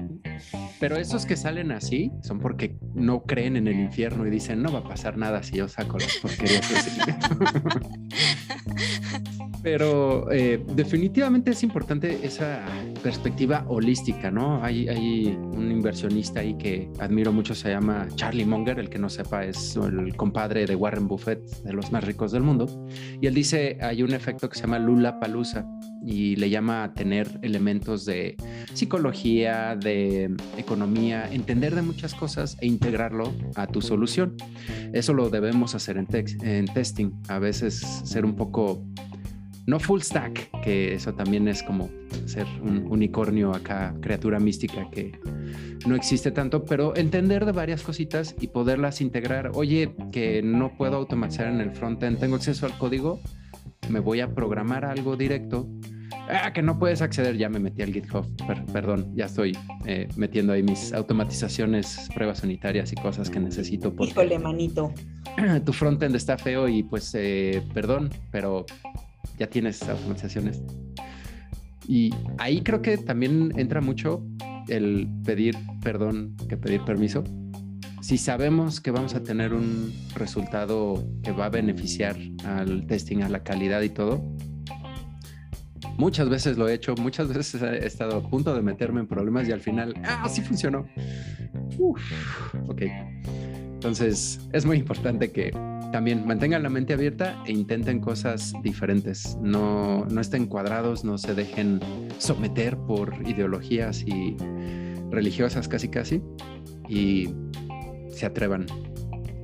Pero 0.80 0.98
esos 0.98 1.26
que 1.26 1.36
salen 1.36 1.72
así 1.72 2.12
son 2.22 2.40
porque 2.40 2.78
no 2.94 3.24
creen 3.24 3.58
en 3.58 3.68
el 3.68 3.80
infierno 3.80 4.28
y 4.28 4.30
dicen, 4.30 4.62
no 4.62 4.72
va 4.72 4.80
a 4.80 4.84
pasar 4.84 5.18
nada 5.18 5.42
si 5.42 5.58
yo 5.58 5.68
saco 5.68 5.98
las 5.98 6.16
porquerías. 6.18 6.62
Pero 9.68 10.32
eh, 10.32 10.64
definitivamente 10.76 11.52
es 11.52 11.62
importante 11.62 12.26
esa 12.26 12.64
perspectiva 13.04 13.66
holística, 13.68 14.32
¿no? 14.32 14.64
Hay, 14.64 14.88
hay 14.88 15.28
un 15.28 15.70
inversionista 15.70 16.40
ahí 16.40 16.58
que 16.58 16.90
admiro 17.00 17.34
mucho, 17.34 17.54
se 17.54 17.72
llama 17.72 18.08
Charlie 18.16 18.46
Munger, 18.46 18.80
el 18.80 18.90
que 18.90 18.98
no 18.98 19.10
sepa 19.10 19.44
es 19.44 19.76
el 19.76 20.16
compadre 20.16 20.66
de 20.66 20.74
Warren 20.74 21.10
Buffett, 21.10 21.42
de 21.66 21.74
los 21.74 21.92
más 21.92 22.06
ricos 22.06 22.32
del 22.32 22.44
mundo. 22.44 22.88
Y 23.20 23.28
él 23.28 23.34
dice, 23.34 23.78
hay 23.82 24.04
un 24.04 24.14
efecto 24.14 24.48
que 24.48 24.56
se 24.56 24.62
llama 24.62 24.80
Lula 24.80 25.20
Palusa 25.20 25.68
y 26.06 26.38
le 26.38 26.50
llama 26.50 26.86
a 26.86 26.94
tener 26.94 27.28
elementos 27.42 28.06
de 28.06 28.38
psicología, 28.74 29.76
de 29.76 30.34
economía, 30.58 31.30
entender 31.30 31.76
de 31.76 31.82
muchas 31.82 32.14
cosas 32.14 32.56
e 32.62 32.68
integrarlo 32.68 33.34
a 33.56 33.68
tu 33.68 33.82
solución. 33.82 34.38
Eso 34.94 35.14
lo 35.14 35.30
debemos 35.30 35.76
hacer 35.76 35.98
en, 35.98 36.08
en 36.42 36.66
testing, 36.68 37.12
a 37.28 37.40
veces 37.40 37.82
ser 38.06 38.24
un 38.24 38.38
poco 38.38 38.82
no 39.68 39.82
full 39.82 40.00
stack, 40.00 40.50
que 40.62 40.94
eso 40.94 41.14
también 41.14 41.48
es 41.50 41.62
como 41.62 41.90
ser 42.26 42.48
un 42.64 42.88
unicornio 42.90 43.54
acá, 43.54 43.94
criatura 44.02 44.40
mística 44.40 44.90
que 44.90 45.20
no 45.86 45.96
existe 45.96 46.32
tanto, 46.32 46.64
pero 46.64 46.96
entender 46.96 47.46
de 47.46 47.52
varias 47.52 47.84
cositas 47.84 48.34
y 48.40 48.48
poderlas 48.48 49.02
integrar. 49.02 49.52
Oye, 49.56 49.94
que 50.14 50.42
no 50.42 50.76
puedo 50.78 50.96
automatizar 50.96 51.48
en 51.48 51.60
el 51.60 51.72
frontend, 51.72 52.18
tengo 52.18 52.38
acceso 52.38 52.66
al 52.66 52.78
código, 52.78 53.20
me 53.90 54.00
voy 54.00 54.22
a 54.22 54.34
programar 54.34 54.86
algo 54.86 55.18
directo. 55.18 55.68
Ah, 56.30 56.54
que 56.54 56.62
no 56.62 56.80
puedes 56.80 57.02
acceder, 57.02 57.38
ya 57.38 57.50
me 57.50 57.60
metí 57.60 57.82
al 57.82 57.92
GitHub, 57.92 58.26
perdón, 58.72 59.14
ya 59.16 59.26
estoy 59.26 59.58
eh, 59.86 60.08
metiendo 60.16 60.54
ahí 60.54 60.64
mis 60.64 60.94
automatizaciones, 60.94 62.10
pruebas 62.14 62.42
unitarias 62.44 62.94
y 62.94 62.96
cosas 62.96 63.30
que 63.30 63.40
necesito. 63.42 63.94
Porque 63.94 64.12
Híjole, 64.12 64.40
manito. 64.40 64.94
Tu 65.66 65.74
frontend 65.74 66.16
está 66.16 66.38
feo 66.38 66.70
y 66.70 66.84
pues, 66.84 67.14
eh, 67.16 67.62
perdón, 67.74 68.10
pero 68.32 68.66
ya 69.38 69.48
tienes 69.48 69.82
automatizaciones. 69.84 70.62
Y 71.88 72.14
ahí 72.38 72.62
creo 72.62 72.82
que 72.82 72.98
también 72.98 73.54
entra 73.58 73.80
mucho 73.80 74.24
el 74.68 75.08
pedir 75.24 75.56
perdón 75.82 76.36
que 76.50 76.58
pedir 76.58 76.82
permiso. 76.82 77.24
Si 78.02 78.18
sabemos 78.18 78.80
que 78.82 78.92
vamos 78.92 79.16
a 79.16 79.24
tener 79.24 79.54
un 79.54 79.94
resultado 80.16 81.08
que 81.24 81.32
va 81.32 81.46
a 81.46 81.50
beneficiar 81.50 82.18
al 82.46 82.86
testing, 82.88 83.22
a 83.22 83.30
la 83.30 83.44
calidad 83.44 83.82
y 83.82 83.90
todo, 83.90 84.24
muchas 85.98 86.30
veces 86.30 86.58
lo 86.58 86.68
he 86.70 86.74
hecho, 86.74 86.96
muchas 86.96 87.34
veces 87.34 87.62
he 87.62 87.86
estado 87.86 88.18
a 88.18 88.30
punto 88.30 88.54
de 88.56 88.62
meterme 88.62 89.02
en 89.02 89.08
problemas 89.08 89.48
y 89.48 89.52
al 89.52 89.62
final, 89.62 89.94
ah, 90.04 90.28
sí 90.30 90.42
funcionó. 90.42 90.88
ok. 92.68 92.82
Entonces, 93.74 94.40
es 94.54 94.66
muy 94.66 94.78
importante 94.78 95.32
que 95.32 95.52
también 95.92 96.26
mantengan 96.26 96.64
la 96.64 96.70
mente 96.70 96.94
abierta 96.94 97.42
e 97.46 97.52
intenten 97.52 98.00
cosas 98.00 98.54
diferentes. 98.64 99.38
No, 99.42 100.06
no 100.06 100.22
estén 100.22 100.48
cuadrados, 100.48 101.04
no 101.04 101.18
se 101.18 101.34
dejen 101.34 101.80
someter 102.18 102.78
por 102.78 103.14
ideologías 103.28 104.04
y 104.04 104.36
religiosas 105.10 105.68
casi 105.68 105.90
casi 105.90 106.22
y 106.90 107.30
se 108.10 108.26
atrevan. 108.26 108.66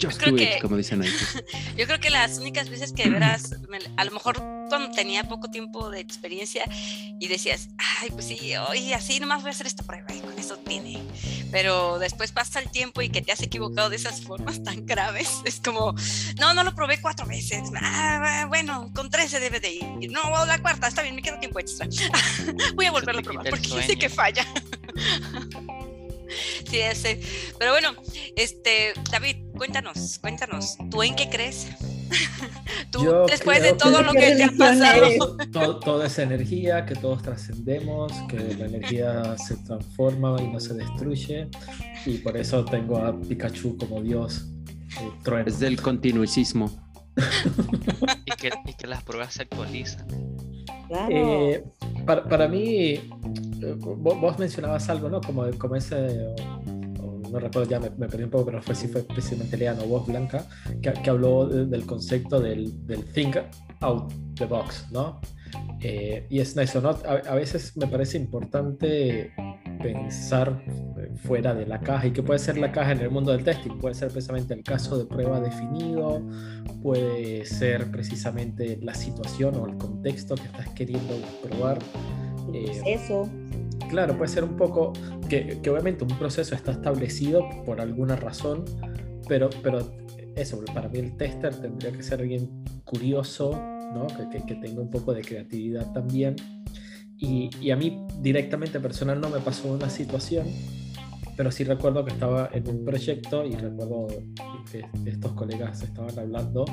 Just 0.04 0.22
do 0.22 0.38
it, 0.38 0.62
como 0.62 0.78
dicen 0.78 1.02
ahí. 1.02 1.10
Yo 1.78 1.86
creo 1.86 2.00
que 2.00 2.10
las 2.10 2.38
únicas 2.38 2.70
veces 2.70 2.94
que 2.94 3.10
verás, 3.10 3.56
a 3.98 4.06
lo 4.06 4.12
mejor 4.12 4.36
cuando 4.70 4.92
tenía 4.92 5.24
poco 5.24 5.50
tiempo 5.50 5.90
de 5.90 6.00
experiencia 6.00 6.66
y 7.20 7.28
decías, 7.28 7.70
ay, 7.78 8.10
pues 8.12 8.26
sí, 8.26 8.54
hoy 8.56 8.94
así 8.94 9.20
nomás 9.20 9.42
voy 9.42 9.50
a 9.50 9.52
hacer 9.52 9.68
esta 9.68 9.84
prueba 9.84 10.08
y 10.14 10.20
con 10.20 10.38
eso 10.38 10.58
tiene. 10.58 11.02
Pero 11.52 12.00
después 12.00 12.32
pasa 12.32 12.60
el 12.60 12.70
tiempo 12.70 13.02
y 13.02 13.10
que 13.10 13.22
te 13.22 13.32
has 13.32 13.42
equivocado 13.42 13.90
de 13.90 13.96
esas 13.96 14.22
formas 14.22 14.64
tan 14.64 14.86
graves. 14.86 15.30
Es 15.46 15.60
como, 15.60 15.94
no, 16.40 16.54
no 16.54 16.64
lo 16.64 16.74
probé 16.74 17.00
cuatro 17.00 17.28
veces. 17.28 17.62
Ah, 17.80 18.46
bueno, 18.48 18.92
con 18.96 19.10
tres 19.10 19.30
se 19.32 19.40
debe 19.40 19.60
de 19.60 19.74
ir. 19.74 20.12
No, 20.12 20.46
la 20.46 20.60
cuarta, 20.60 20.88
está 20.88 21.02
bien, 21.02 21.16
me 21.16 21.22
queda 21.22 21.40
tiempo 21.40 21.60
extra. 21.60 21.88
voy 22.76 22.86
a 22.86 22.92
volverlo 22.92 23.20
a 23.20 23.24
probar 23.24 23.50
porque 23.50 23.84
sé 23.84 23.96
que 23.96 24.10
falla. 24.10 24.46
sí, 26.70 26.80
ese. 26.80 27.20
Pero 27.58 27.72
bueno, 27.72 27.94
este, 28.36 28.94
David, 29.12 29.38
cuéntanos, 29.58 30.20
cuéntanos, 30.20 30.78
¿tú 30.90 31.04
en 31.04 31.16
qué 31.16 31.30
crees? 31.30 31.68
Tú, 32.92 33.26
después 33.28 33.62
de 33.64 33.74
todo 33.74 34.04
lo 34.04 34.12
que 34.12 34.36
te 34.36 34.44
ha 34.44 34.52
pasado. 34.52 35.80
toda 35.80 36.06
esa 36.06 36.22
energía, 36.22 36.86
que 36.86 36.96
todos 36.96 37.24
trascendemos, 37.24 38.12
que 38.30 38.38
la 38.38 38.66
energía 38.66 39.36
se 39.38 39.58
transforma 39.58 40.36
y 40.40 40.48
no 40.48 40.60
se 40.60 40.76
destruye. 40.76 41.48
Y 42.06 42.20
por 42.20 42.38
eso 42.38 42.64
tengo 42.66 42.98
a 42.98 43.20
Pikachu 43.20 43.78
como 43.78 44.02
Dios. 44.02 44.46
Eh, 45.02 45.44
es 45.46 45.60
del 45.60 45.82
continuismo. 45.82 46.70
y, 48.26 48.32
que, 48.76 48.88
las 48.88 49.04
pruebas 49.04 49.34
se 49.34 49.44
actualizan. 49.44 50.08
Eh, 51.10 51.64
para, 52.06 52.24
para, 52.26 52.48
mí, 52.48 53.00
eh, 53.64 53.76
vos, 53.78 54.40
mencionabas 54.40 54.90
algo, 54.90 55.10
¿no? 55.10 55.22
Como, 55.22 55.50
como 55.58 55.76
ese 55.76 56.34
no 57.34 57.40
recuerdo 57.40 57.68
ya, 57.68 57.80
me, 57.80 57.90
perdí 57.90 58.24
un 58.24 58.30
poco, 58.30 58.46
pero 58.46 58.58
no 58.60 58.64
fue 58.64 58.76
si 58.76 58.88
fue 58.88 59.02
precisamente 59.02 59.58
Leano 59.58 59.84
o 59.84 59.88
vos, 59.88 60.08
Blanca, 60.08 60.46
que, 60.82 61.10
habló 61.10 61.48
del 61.48 61.86
concepto 61.86 62.40
del, 62.40 62.86
del, 62.86 63.04
think 63.06 63.38
out 63.82 64.14
the 64.36 64.46
box, 64.46 64.86
¿no? 64.92 65.20
Eh, 65.82 66.28
y 66.30 66.40
es 66.40 66.56
eso, 66.56 66.80
¿no? 66.80 66.90
A, 66.90 67.36
veces 67.36 67.76
me 67.76 67.88
parece 67.88 68.18
importante 68.18 69.34
pensar 69.82 70.64
eh, 70.68 71.12
fuera 71.24 71.56
de 71.56 71.66
la 71.66 71.80
caja 71.82 72.08
y 72.08 72.12
que 72.12 72.22
puede 72.22 72.40
ser 72.40 72.58
la 72.58 72.72
caja 72.72 72.92
en 72.92 73.00
el 73.00 73.10
mundo 73.10 73.32
del 73.32 73.44
testing, 73.44 73.80
puede 73.80 73.96
ser 73.96 74.10
precisamente 74.10 74.54
el 74.54 74.64
caso 74.64 74.98
de 74.98 75.06
prueba 75.06 75.40
definido, 75.40 76.22
puede 76.84 77.46
ser 77.46 77.90
precisamente 77.90 78.78
la 78.82 78.94
situación 78.94 79.56
o 79.56 79.66
el 79.66 79.76
contexto 79.78 80.36
que 80.36 80.44
estás 80.44 80.70
queriendo 80.70 81.16
probar. 81.42 81.80
Eh, 82.54 82.82
eso 82.86 83.30
Claro, 83.90 84.18
puede 84.18 84.32
ser 84.32 84.44
un 84.44 84.56
poco 84.56 84.94
que, 85.30 85.60
obviamente 85.70 86.04
un 86.04 86.18
proceso 86.18 86.56
está 86.56 86.72
establecido 86.72 87.48
por 87.64 87.80
alguna 87.80 88.16
razón, 88.16 88.66
pero, 89.28 89.50
pero 89.62 89.80
eso, 90.36 90.64
para 90.74 90.90
mí 90.90 91.00
el 91.00 91.16
tester 91.16 91.56
tendría 91.56 91.92
que 91.92 92.02
ser 92.02 92.22
alguien 92.22 92.64
curioso, 92.86 93.52
¿no? 93.94 94.08
que, 94.08 94.44
que, 94.46 94.56
tenga 94.56 94.82
un 94.82 94.90
poco 94.90 95.14
de 95.14 95.22
creatividad 95.22 95.92
también. 95.94 96.36
Y, 97.18 97.52
y, 97.62 97.70
a 97.70 97.76
mí 97.76 98.04
directamente 98.20 98.80
personal 98.80 99.22
no 99.22 99.30
me 99.30 99.40
pasó 99.40 99.72
una 99.72 99.90
situación, 99.90 100.48
pero 101.38 101.52
sí 101.52 101.64
recuerdo 101.64 102.04
que 102.04 102.14
estaba 102.14 102.50
en 102.52 102.68
un 102.68 102.84
proyecto 102.84 103.46
y 103.46 103.56
recuerdo 103.56 104.08
que 104.72 104.86
estos 105.06 105.34
colegas 105.34 105.84
estaban 105.84 106.18
hablando 106.18 106.66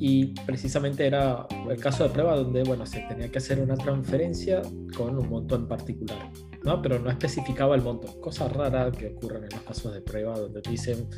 y 0.00 0.26
precisamente 0.46 1.06
era 1.06 1.46
el 1.68 1.80
caso 1.80 2.04
de 2.04 2.10
prueba 2.10 2.36
donde, 2.36 2.62
bueno, 2.62 2.86
se 2.86 3.00
tenía 3.08 3.30
que 3.30 3.38
hacer 3.38 3.60
una 3.60 3.76
transferencia 3.76 4.62
con 4.96 5.18
un 5.18 5.28
monto 5.28 5.56
en 5.56 5.66
particular, 5.66 6.30
¿no? 6.62 6.80
Pero 6.80 7.00
no 7.00 7.10
especificaba 7.10 7.74
el 7.74 7.82
monto. 7.82 8.20
Cosa 8.20 8.48
rara 8.48 8.92
que 8.92 9.08
ocurren 9.08 9.44
en 9.44 9.50
los 9.50 9.62
casos 9.62 9.92
de 9.92 10.00
prueba 10.00 10.38
donde 10.38 10.62
te 10.62 10.70
dicen, 10.70 11.08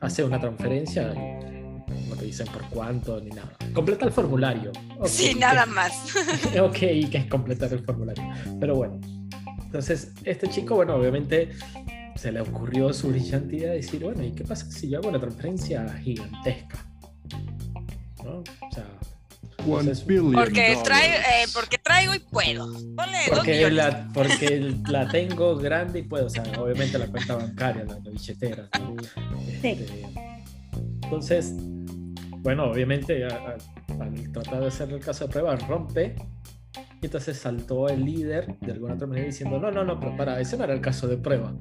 hace 0.00 0.22
una 0.22 0.38
transferencia 0.38 1.14
y 1.14 2.08
no 2.10 2.16
te 2.16 2.26
dicen 2.26 2.46
por 2.48 2.62
cuánto 2.68 3.20
ni 3.20 3.30
nada. 3.30 3.56
Completa 3.72 4.04
el 4.04 4.12
formulario. 4.12 4.70
sí, 5.04 5.34
nada 5.34 5.64
más. 5.64 6.14
ok, 6.60 6.78
que 6.78 7.18
es 7.18 7.26
completar 7.26 7.72
el 7.72 7.84
formulario. 7.84 8.24
Pero 8.60 8.76
bueno, 8.76 9.00
entonces 9.64 10.12
este 10.24 10.48
chico, 10.48 10.74
bueno, 10.74 10.94
obviamente 10.94 11.50
se 12.16 12.32
le 12.32 12.40
ocurrió 12.40 12.92
su 12.92 13.08
brillante 13.08 13.56
idea 13.56 13.70
de 13.70 13.76
decir, 13.76 14.02
bueno, 14.02 14.22
¿y 14.22 14.32
qué 14.32 14.44
pasa 14.44 14.70
si 14.70 14.90
yo 14.90 14.98
hago 14.98 15.08
una 15.08 15.20
transferencia 15.20 15.88
gigantesca? 16.02 16.86
¿No? 18.26 18.38
O 18.38 18.72
sea, 18.72 18.84
entonces, 19.58 20.06
billion 20.06 20.32
Porque, 20.32 20.76
trae, 20.84 21.16
eh, 21.16 21.46
porque 21.54 21.78
traigo 21.78 22.14
y 22.14 22.18
puedo. 22.20 22.66
Ponle 22.94 23.18
dos 23.28 23.38
porque 23.38 23.52
millones. 23.54 23.74
la, 23.76 24.08
porque 24.12 24.74
la 24.88 25.08
tengo 25.08 25.56
grande 25.56 26.00
y 26.00 26.02
puedo, 26.02 26.26
o 26.26 26.30
sea, 26.30 26.42
obviamente 26.58 26.98
la 26.98 27.06
cuenta 27.06 27.36
bancaria, 27.36 27.84
la, 27.84 27.94
la 27.98 28.10
billetera. 28.10 28.68
¿no? 28.78 28.94
Sí. 29.62 29.68
Este, 29.68 30.06
entonces, 31.02 31.52
bueno, 32.38 32.64
obviamente 32.70 33.24
a- 33.24 33.28
a- 33.28 34.02
al 34.04 34.32
tratar 34.32 34.60
de 34.60 34.66
hacer 34.68 34.90
el 34.92 35.00
caso 35.00 35.26
de 35.26 35.32
prueba 35.32 35.56
rompe 35.56 36.14
y 37.02 37.06
entonces 37.06 37.38
saltó 37.38 37.88
el 37.88 38.04
líder 38.04 38.58
de 38.60 38.72
alguna 38.72 38.94
otra 38.94 39.06
manera 39.06 39.26
diciendo, 39.26 39.58
no, 39.58 39.70
no, 39.70 39.84
no, 39.84 39.98
pero 39.98 40.16
para, 40.16 40.40
ese 40.40 40.56
no 40.56 40.64
era 40.64 40.74
el 40.74 40.80
caso 40.80 41.06
de 41.08 41.16
prueba. 41.16 41.54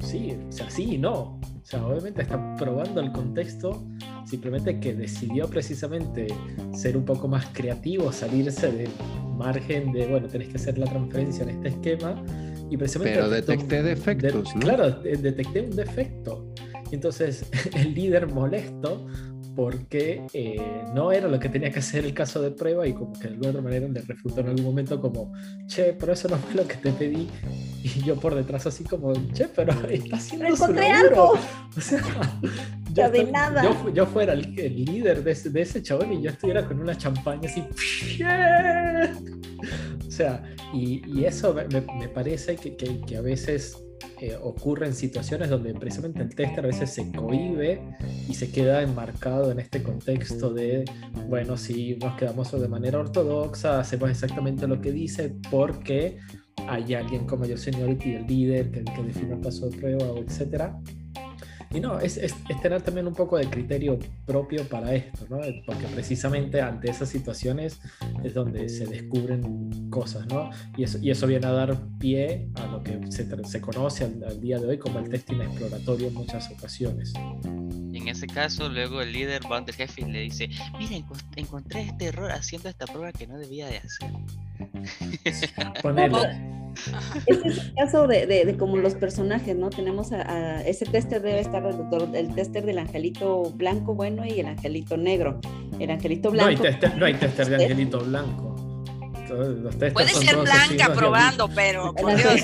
Sí, 0.00 0.36
o 0.48 0.52
sea, 0.52 0.70
sí 0.70 0.94
y 0.94 0.98
no. 0.98 1.40
O 1.40 1.66
sea, 1.66 1.84
obviamente 1.86 2.22
está 2.22 2.56
probando 2.56 3.00
el 3.00 3.10
contexto, 3.12 3.82
simplemente 4.26 4.78
que 4.80 4.94
decidió 4.94 5.48
precisamente 5.48 6.26
ser 6.74 6.96
un 6.96 7.04
poco 7.04 7.26
más 7.26 7.46
creativo, 7.52 8.12
salirse 8.12 8.70
del 8.70 8.90
margen 9.36 9.92
de, 9.92 10.06
bueno, 10.06 10.28
tenés 10.28 10.48
que 10.48 10.56
hacer 10.56 10.76
la 10.78 10.86
transferencia 10.86 11.42
en 11.44 11.50
este 11.50 11.68
esquema. 11.68 12.22
Y 12.70 12.76
precisamente 12.76 13.14
Pero 13.18 13.30
detecté 13.30 13.82
defectos, 13.82 14.48
de- 14.48 14.54
¿no? 14.54 14.60
Claro, 14.60 14.90
de- 14.90 15.16
detecté 15.16 15.60
un 15.62 15.76
defecto. 15.76 16.46
Entonces 16.92 17.46
el 17.74 17.94
líder 17.94 18.26
molesto 18.32 19.06
porque 19.54 20.22
eh, 20.32 20.82
no 20.94 21.12
era 21.12 21.28
lo 21.28 21.38
que 21.38 21.48
tenía 21.48 21.70
que 21.70 21.78
hacer 21.78 22.04
el 22.04 22.14
caso 22.14 22.40
de 22.42 22.50
prueba 22.50 22.86
y 22.86 22.92
como 22.92 23.12
que 23.12 23.28
de 23.28 23.34
alguna 23.34 23.50
otra 23.50 23.62
manera 23.62 23.88
le 23.88 24.00
refutó 24.00 24.40
en 24.40 24.48
algún 24.48 24.64
momento 24.64 25.00
como, 25.00 25.32
che, 25.66 25.92
pero 25.92 26.12
eso 26.12 26.28
no 26.28 26.36
fue 26.36 26.54
lo 26.54 26.66
que 26.66 26.76
te 26.76 26.90
pedí. 26.92 27.28
Y 27.82 28.02
yo 28.02 28.16
por 28.16 28.34
detrás 28.34 28.66
así 28.66 28.84
como, 28.84 29.12
che, 29.32 29.46
pero 29.48 29.72
está 29.88 30.16
haciendo 30.16 30.46
su 30.56 30.64
Encontré 30.64 30.88
laburo". 30.88 31.32
algo. 31.34 31.38
O 31.76 31.80
sea, 31.80 32.00
Ya 32.92 33.10
de 33.10 33.24
nada. 33.24 33.62
yo, 33.64 33.90
yo 33.92 34.06
fuera 34.06 34.32
el, 34.34 34.58
el 34.58 34.84
líder 34.84 35.24
de 35.24 35.32
ese, 35.32 35.50
de 35.50 35.62
ese 35.62 35.82
chabón 35.82 36.12
y 36.12 36.22
yo 36.22 36.30
estuviera 36.30 36.64
con 36.64 36.78
una 36.80 36.96
champaña 36.96 37.48
así. 37.50 37.64
"Yeah". 38.18 39.12
O 40.06 40.10
sea, 40.10 40.44
y, 40.72 41.02
y 41.06 41.24
eso 41.24 41.52
me, 41.52 41.64
me- 41.68 41.86
me 41.98 42.08
parece 42.08 42.54
que, 42.56 42.76
que- 42.76 43.00
que 43.00 43.16
a 43.16 43.20
veces 43.20 43.76
eh, 44.20 44.36
ocurre 44.40 44.86
en 44.86 44.94
situaciones 44.94 45.50
donde 45.50 45.74
precisamente 45.74 46.22
el 46.22 46.34
tester 46.34 46.64
a 46.64 46.68
veces 46.68 46.90
se 46.90 47.10
cohíbe 47.12 47.80
y 48.28 48.34
se 48.34 48.50
queda 48.50 48.82
enmarcado 48.82 49.50
en 49.50 49.60
este 49.60 49.82
contexto 49.82 50.52
de, 50.52 50.84
bueno, 51.28 51.56
si 51.56 51.96
nos 51.96 52.16
quedamos 52.16 52.50
de 52.52 52.68
manera 52.68 53.00
ortodoxa, 53.00 53.80
hacemos 53.80 54.10
exactamente 54.10 54.66
lo 54.66 54.80
que 54.80 54.92
dice 54.92 55.34
porque 55.50 56.18
hay 56.68 56.94
alguien 56.94 57.26
como 57.26 57.44
yo 57.44 57.56
seniority, 57.56 58.14
el 58.14 58.26
líder, 58.26 58.70
que, 58.70 58.84
que 58.84 59.02
define 59.02 59.34
el 59.34 59.40
paso 59.40 59.68
de 59.68 59.76
prueba, 59.76 60.04
etcétera. 60.18 60.78
Y 61.74 61.80
no, 61.80 61.98
es, 61.98 62.16
es, 62.16 62.34
es 62.48 62.60
tener 62.62 62.82
también 62.82 63.08
un 63.08 63.14
poco 63.14 63.36
de 63.36 63.46
criterio 63.46 63.98
propio 64.24 64.62
para 64.68 64.94
esto, 64.94 65.26
¿no? 65.28 65.40
Porque 65.66 65.86
precisamente 65.92 66.60
ante 66.60 66.88
esas 66.88 67.08
situaciones 67.08 67.80
es 68.22 68.32
donde 68.32 68.68
se 68.68 68.86
descubren 68.86 69.83
cosas, 69.94 70.26
¿no? 70.26 70.50
Y 70.76 70.82
eso, 70.82 70.98
y 71.00 71.10
eso 71.10 71.26
viene 71.28 71.46
a 71.46 71.52
dar 71.52 71.76
pie 72.00 72.48
a 72.56 72.66
lo 72.66 72.82
que 72.82 72.98
se, 73.12 73.28
se 73.46 73.60
conoce 73.60 74.04
al, 74.04 74.24
al 74.24 74.40
día 74.40 74.58
de 74.58 74.66
hoy 74.66 74.78
como 74.78 74.98
el 74.98 75.08
testing 75.08 75.40
exploratorio 75.40 76.08
en 76.08 76.14
muchas 76.14 76.50
ocasiones. 76.50 77.12
En 77.44 78.08
ese 78.08 78.26
caso, 78.26 78.68
luego 78.68 79.00
el 79.02 79.12
líder 79.12 79.42
va 79.50 79.58
ante 79.58 79.70
el 79.70 79.76
jefe 79.76 80.00
y 80.00 80.06
le 80.10 80.20
dice, 80.22 80.48
mira, 80.78 80.96
enco- 80.96 81.16
encontré 81.36 81.82
este 81.82 82.06
error 82.06 82.32
haciendo 82.32 82.68
esta 82.68 82.86
prueba 82.86 83.12
que 83.12 83.28
no 83.28 83.38
debía 83.38 83.68
de 83.68 83.78
hacer. 83.78 84.10
Ponele. 85.82 86.18
Ese 87.26 87.48
es 87.48 87.58
el 87.58 87.74
caso 87.74 88.08
de, 88.08 88.26
de- 88.26 88.44
de 88.44 88.56
como 88.56 88.76
los 88.78 88.94
personajes, 88.96 89.56
¿no? 89.56 89.70
Tenemos 89.70 90.10
a, 90.12 90.22
a- 90.56 90.60
ese 90.62 90.86
tester 90.86 91.22
debe 91.22 91.38
estar 91.38 91.64
el, 91.64 92.14
el 92.16 92.34
tester 92.34 92.66
del 92.66 92.78
angelito 92.78 93.44
blanco 93.52 93.94
bueno 93.94 94.26
y 94.26 94.40
el 94.40 94.46
angelito 94.46 94.96
negro. 94.96 95.40
El 95.78 95.90
angelito 95.90 96.32
No 96.32 96.44
hay, 96.46 96.56
blanco. 96.56 96.62
tester, 96.62 96.98
no 96.98 97.06
hay 97.06 97.14
tester 97.14 97.48
de 97.48 97.62
angelito 97.62 98.00
blanco. 98.00 98.53
Puede 99.92 100.08
ser 100.08 100.36
blanca 100.36 100.92
probando, 100.94 101.48
pero 101.54 101.94
por. 101.96 102.16
Dios. 102.16 102.40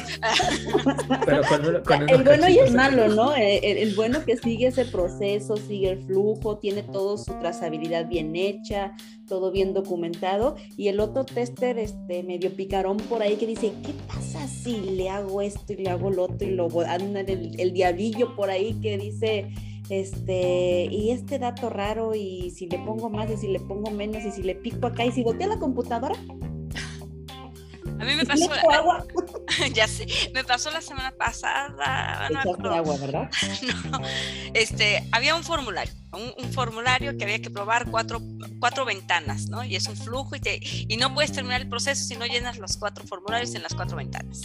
Pero 1.24 1.42
con, 1.84 2.08
el 2.08 2.22
bueno 2.22 2.48
y 2.48 2.58
el 2.58 2.74
malo. 2.74 3.08
¿no? 3.08 3.34
El, 3.34 3.64
el- 3.64 3.94
bueno 3.94 4.24
que 4.24 4.36
sigue 4.36 4.68
ese 4.68 4.84
proceso, 4.84 5.56
sigue 5.56 5.90
el 5.90 6.02
flujo, 6.04 6.58
tiene 6.58 6.82
todo 6.82 7.18
su 7.18 7.32
trazabilidad 7.40 8.08
bien 8.08 8.34
hecha, 8.36 8.92
todo 9.26 9.50
bien 9.50 9.74
documentado. 9.74 10.56
Y 10.76 10.88
el 10.88 11.00
otro 11.00 11.24
tester, 11.24 11.78
este, 11.78 12.22
medio 12.22 12.54
picarón 12.54 12.96
por 12.96 13.22
ahí 13.22 13.36
que 13.36 13.46
dice, 13.46 13.72
¿qué 13.84 13.92
pasa 14.06 14.46
si 14.46 14.80
le 14.80 15.10
hago 15.10 15.42
esto 15.42 15.72
y 15.72 15.76
le 15.76 15.90
hago 15.90 16.10
lo 16.10 16.24
otro 16.24 16.46
y 16.46 16.52
lo 16.52 16.68
anda 16.86 17.20
el, 17.20 17.58
el 17.58 17.72
diablillo 17.72 18.34
por 18.36 18.50
ahí 18.50 18.74
que 18.80 18.96
dice, 18.98 19.50
este, 19.90 20.84
y 20.90 21.10
este 21.10 21.38
dato 21.38 21.68
raro 21.68 22.14
y 22.14 22.50
si 22.50 22.68
le 22.68 22.78
pongo 22.78 23.10
más 23.10 23.28
y 23.30 23.36
si 23.36 23.48
le 23.48 23.58
pongo 23.58 23.90
menos 23.90 24.24
y 24.24 24.30
si 24.30 24.42
le 24.42 24.54
pico 24.54 24.86
acá 24.86 25.04
y 25.04 25.12
si 25.12 25.22
voltea 25.22 25.48
la 25.48 25.58
computadora, 25.58 26.14
A 28.00 28.04
mí 28.04 28.14
me 28.14 28.24
pasó, 28.24 28.50
agua, 28.72 29.04
ya 29.74 29.86
sé, 29.86 30.06
me 30.32 30.42
pasó 30.42 30.70
la 30.70 30.80
semana 30.80 31.12
pasada. 31.12 32.28
no 32.30 32.70
agua, 32.70 32.96
¿verdad? 32.96 33.30
No, 33.90 34.00
este, 34.54 35.06
había 35.12 35.34
un 35.34 35.44
formulario, 35.44 35.92
un, 36.12 36.32
un 36.42 36.52
formulario 36.52 37.16
que 37.18 37.24
había 37.24 37.40
que 37.42 37.50
probar 37.50 37.90
cuatro, 37.90 38.22
cuatro 38.58 38.86
ventanas, 38.86 39.48
¿no? 39.48 39.64
Y 39.64 39.76
es 39.76 39.86
un 39.86 39.96
flujo 39.96 40.34
y, 40.34 40.40
te, 40.40 40.60
y 40.62 40.96
no 40.96 41.12
puedes 41.12 41.32
terminar 41.32 41.60
el 41.60 41.68
proceso 41.68 42.02
si 42.04 42.16
no 42.16 42.24
llenas 42.24 42.58
los 42.58 42.78
cuatro 42.78 43.04
formularios 43.06 43.54
en 43.54 43.62
las 43.62 43.74
cuatro 43.74 43.98
ventanas. 43.98 44.42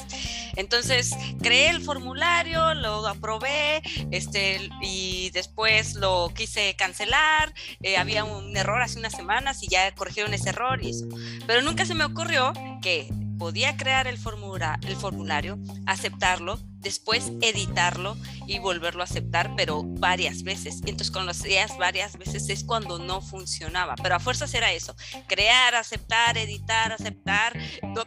Entonces, 0.58 1.12
creé 1.41 1.70
el 1.70 1.82
formulario, 1.82 2.74
lo 2.74 3.08
aprobé, 3.08 3.82
este, 4.12 4.70
y 4.82 5.30
después 5.32 5.96
lo 5.96 6.30
quise 6.36 6.76
cancelar, 6.76 7.54
eh, 7.82 7.98
había 7.98 8.26
un 8.26 8.56
error 8.58 8.82
hace 8.82 9.00
unas 9.00 9.13
semanas 9.13 9.63
y 9.63 9.68
ya 9.68 9.94
corrigieron 9.96 10.34
ese 10.34 10.50
error 10.50 10.84
y 10.84 10.89
eso. 10.89 11.06
Pero 11.48 11.62
nunca 11.62 11.86
se 11.86 11.94
me 11.94 12.04
ocurrió 12.04 12.52
que 12.82 13.08
podía 13.38 13.78
crear 13.78 14.08
el, 14.08 14.17
formula- 14.17 14.80
el 14.88 14.95
formulario, 14.95 15.58
aceptarlo, 15.86 16.60
después 16.80 17.32
editarlo 17.41 18.15
y 18.48 18.60
volverlo 18.60 19.02
a 19.02 19.06
aceptar, 19.06 19.54
pero 19.56 19.84
varias 19.84 20.43
veces. 20.43 20.78
Entonces 20.86 21.12
con 21.12 21.26
las 21.26 21.43
ideas 21.45 21.78
varias 21.78 22.17
veces 22.17 22.50
es 22.50 22.63
cuando 22.63 23.00
no 23.00 23.21
funcionaba, 23.21 23.95
pero 23.95 24.15
a 24.15 24.19
fuerzas 24.19 24.54
era 24.54 24.71
eso, 24.71 24.95
crear, 25.28 25.76
aceptar, 25.76 26.38
editar, 26.38 26.91
aceptar, 26.91 27.58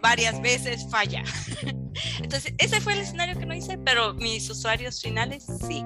varias 0.00 0.40
veces 0.40 0.86
falla. 0.90 1.22
Entonces 2.22 2.54
ese 2.58 2.80
fue 2.80 2.92
el 2.92 3.00
escenario 3.00 3.38
que 3.38 3.46
no 3.46 3.54
hice, 3.54 3.78
pero 3.78 4.14
mis 4.14 4.48
usuarios 4.48 5.00
finales 5.02 5.44
sí. 5.66 5.84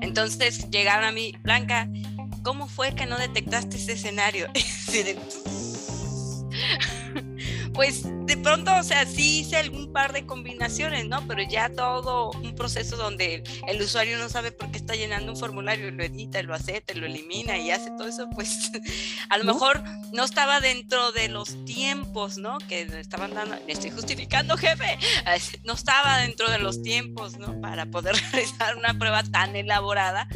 Entonces 0.00 0.68
llegaron 0.70 1.04
a 1.04 1.12
mí, 1.12 1.32
Blanca, 1.40 1.88
¿cómo 2.42 2.68
fue 2.68 2.94
que 2.94 3.06
no 3.06 3.16
detectaste 3.16 3.76
ese 3.76 3.92
escenario? 3.92 4.48
Pues 7.74 8.04
de 8.26 8.36
pronto, 8.36 8.74
o 8.76 8.82
sea, 8.84 9.04
sí 9.04 9.40
hice 9.40 9.56
algún 9.56 9.92
par 9.92 10.12
de 10.12 10.24
combinaciones, 10.24 11.06
¿no? 11.06 11.26
Pero 11.26 11.42
ya 11.42 11.68
todo 11.68 12.30
un 12.30 12.54
proceso 12.54 12.96
donde 12.96 13.42
el 13.66 13.82
usuario 13.82 14.16
no 14.16 14.28
sabe 14.28 14.52
por 14.52 14.70
qué 14.70 14.78
está 14.78 14.94
llenando 14.94 15.32
un 15.32 15.38
formulario 15.38 15.88
y 15.88 15.90
lo 15.90 16.04
edita, 16.04 16.40
lo 16.42 16.54
acepta, 16.54 16.94
lo 16.94 17.04
elimina 17.06 17.58
y 17.58 17.70
hace 17.72 17.90
todo 17.90 18.08
eso, 18.08 18.28
pues 18.30 18.70
a 19.28 19.38
lo 19.38 19.44
mejor 19.44 19.82
no 20.12 20.24
estaba 20.24 20.60
dentro 20.60 21.12
de 21.12 21.28
los 21.28 21.64
tiempos, 21.64 22.38
¿no? 22.38 22.58
Que 22.68 22.82
estaban 22.82 23.34
dando, 23.34 23.56
estoy 23.66 23.90
justificando, 23.90 24.56
jefe, 24.56 24.96
no 25.64 25.72
estaba 25.74 26.18
dentro 26.18 26.48
de 26.50 26.58
los 26.58 26.80
tiempos, 26.82 27.38
¿no? 27.38 27.60
Para 27.60 27.86
poder 27.86 28.14
realizar 28.32 28.76
una 28.76 28.94
prueba 28.98 29.24
tan 29.24 29.56
elaborada. 29.56 30.28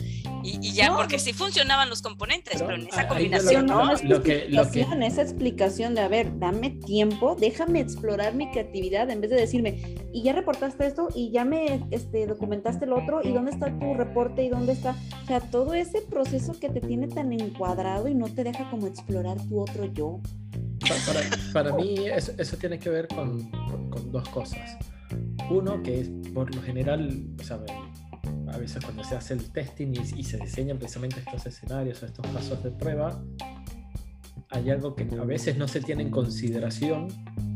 Y, 0.42 0.58
y 0.66 0.72
ya, 0.72 0.88
No, 0.88 0.96
porque 0.96 1.18
sí 1.18 1.32
funcionaban 1.32 1.88
los 1.90 2.00
componentes, 2.02 2.54
Pero 2.54 2.66
pero 2.66 2.82
en 2.82 2.88
esa 2.88 3.08
combinación, 3.08 3.66
lo- 3.66 3.84
¿no? 3.84 3.92
Lo 4.04 4.22
que- 4.22 4.46
lo 4.48 4.70
que- 4.70 4.82
esa 5.02 5.22
explicación 5.22 5.94
de, 5.94 6.00
a 6.02 6.08
ver, 6.08 6.38
dame 6.38 6.70
tiempo, 6.70 7.36
déjame 7.38 7.80
explorar 7.80 8.34
mi 8.34 8.50
creatividad 8.50 9.10
en 9.10 9.20
vez 9.20 9.30
de 9.30 9.36
decirme, 9.36 9.82
y 10.12 10.22
ya 10.22 10.32
reportaste 10.32 10.86
esto, 10.86 11.08
y 11.14 11.30
ya 11.30 11.44
me 11.44 11.84
este, 11.90 12.26
documentaste 12.26 12.86
lo 12.86 12.96
otro, 13.02 13.20
y 13.22 13.32
dónde 13.32 13.50
está 13.50 13.76
tu 13.78 13.94
reporte, 13.94 14.44
y 14.44 14.48
dónde 14.48 14.72
está, 14.72 14.96
o 15.24 15.26
sea, 15.26 15.40
todo 15.40 15.74
ese 15.74 16.00
proceso 16.02 16.52
que 16.58 16.68
te 16.68 16.80
tiene 16.80 17.08
tan 17.08 17.32
encuadrado 17.32 18.08
y 18.08 18.14
no 18.14 18.26
te 18.28 18.44
deja 18.44 18.70
como 18.70 18.86
explorar 18.86 19.36
tu 19.48 19.60
otro 19.60 19.84
yo. 19.92 20.20
Pa- 20.80 20.94
Para, 21.52 21.70
para 21.70 21.76
mí 21.76 21.96
eso, 22.06 22.32
eso 22.38 22.56
tiene 22.56 22.78
que 22.78 22.88
ver 22.88 23.08
con, 23.08 23.50
con- 23.50 23.90
con 23.90 24.12
dos 24.12 24.28
cosas. 24.28 24.76
Uno, 25.50 25.82
que 25.82 26.00
es 26.00 26.10
por 26.34 26.54
lo 26.54 26.62
general, 26.62 27.24
o 27.40 27.42
sea, 27.42 27.58
a 28.52 28.58
veces 28.58 28.84
cuando 28.84 29.04
se 29.04 29.16
hace 29.16 29.34
el 29.34 29.50
testing 29.50 29.88
y, 29.94 30.20
y 30.20 30.24
se 30.24 30.36
diseñan 30.38 30.78
precisamente 30.78 31.20
estos 31.20 31.46
escenarios 31.46 32.02
o 32.02 32.06
estos 32.06 32.26
casos 32.26 32.62
de 32.62 32.70
prueba, 32.70 33.22
hay 34.50 34.70
algo 34.70 34.94
que 34.94 35.06
a 35.20 35.24
veces 35.24 35.56
no 35.58 35.68
se 35.68 35.80
tiene 35.80 36.02
en 36.02 36.10
consideración, 36.10 37.08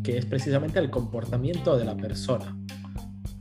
que 0.03 0.19
es 0.19 0.27
precisamente 0.27 0.79
el 0.79 0.91
comportamiento 0.91 1.77
de 1.79 1.85
la 1.85 1.97
persona. 1.97 2.57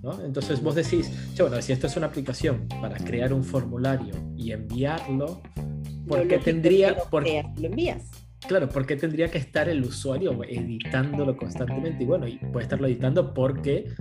¿no? 0.01 0.19
Entonces 0.23 0.63
vos 0.63 0.75
decís, 0.75 1.11
"Che, 1.35 1.43
bueno, 1.43 1.61
si 1.61 1.73
esto 1.73 1.87
es 1.87 1.95
una 1.97 2.07
aplicación 2.07 2.67
para 2.81 2.97
crear 2.97 3.33
un 3.33 3.43
formulario 3.43 4.15
y 4.35 4.51
enviarlo, 4.51 5.41
¿por 6.07 6.27
qué 6.27 6.37
tendría, 6.39 6.95
por- 6.95 7.23
lo 7.23 7.67
envías. 7.67 8.09
Claro, 8.47 8.67
porque 8.67 8.95
tendría 8.95 9.29
que 9.29 9.37
estar 9.37 9.69
el 9.69 9.83
usuario 9.83 10.43
editándolo 10.43 11.37
constantemente. 11.37 12.03
Y 12.03 12.07
bueno, 12.07 12.27
y 12.27 12.37
puede 12.37 12.63
estarlo 12.63 12.87
editando 12.87 13.33
porque 13.33 13.93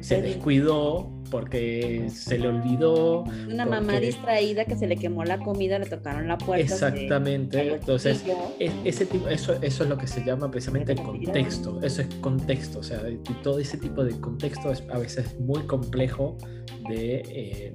se 0.00 0.22
descuidó 0.22 1.21
porque 1.32 2.10
se 2.14 2.38
le 2.38 2.48
olvidó. 2.48 3.24
Una 3.50 3.64
mamá 3.64 3.98
distraída 3.98 4.66
que 4.66 4.76
se 4.76 4.86
le 4.86 4.96
quemó 4.96 5.24
la 5.24 5.38
comida, 5.38 5.78
le 5.78 5.86
tocaron 5.86 6.28
la 6.28 6.36
puerta. 6.36 6.62
Exactamente. 6.62 7.72
Entonces, 7.72 8.22
ese 8.58 9.06
tipo, 9.06 9.28
eso, 9.28 9.54
eso 9.62 9.82
es 9.82 9.88
lo 9.88 9.96
que 9.96 10.06
se 10.06 10.22
llama 10.22 10.50
precisamente 10.50 10.92
el 10.92 11.02
contexto. 11.02 11.80
Eso 11.82 12.02
es 12.02 12.08
contexto. 12.16 12.80
O 12.80 12.82
sea, 12.82 13.00
todo 13.42 13.58
ese 13.58 13.78
tipo 13.78 14.04
de 14.04 14.20
contexto 14.20 14.70
es 14.70 14.84
a 14.92 14.98
veces 14.98 15.40
muy 15.40 15.62
complejo 15.62 16.36
de, 16.90 17.22
eh, 17.26 17.72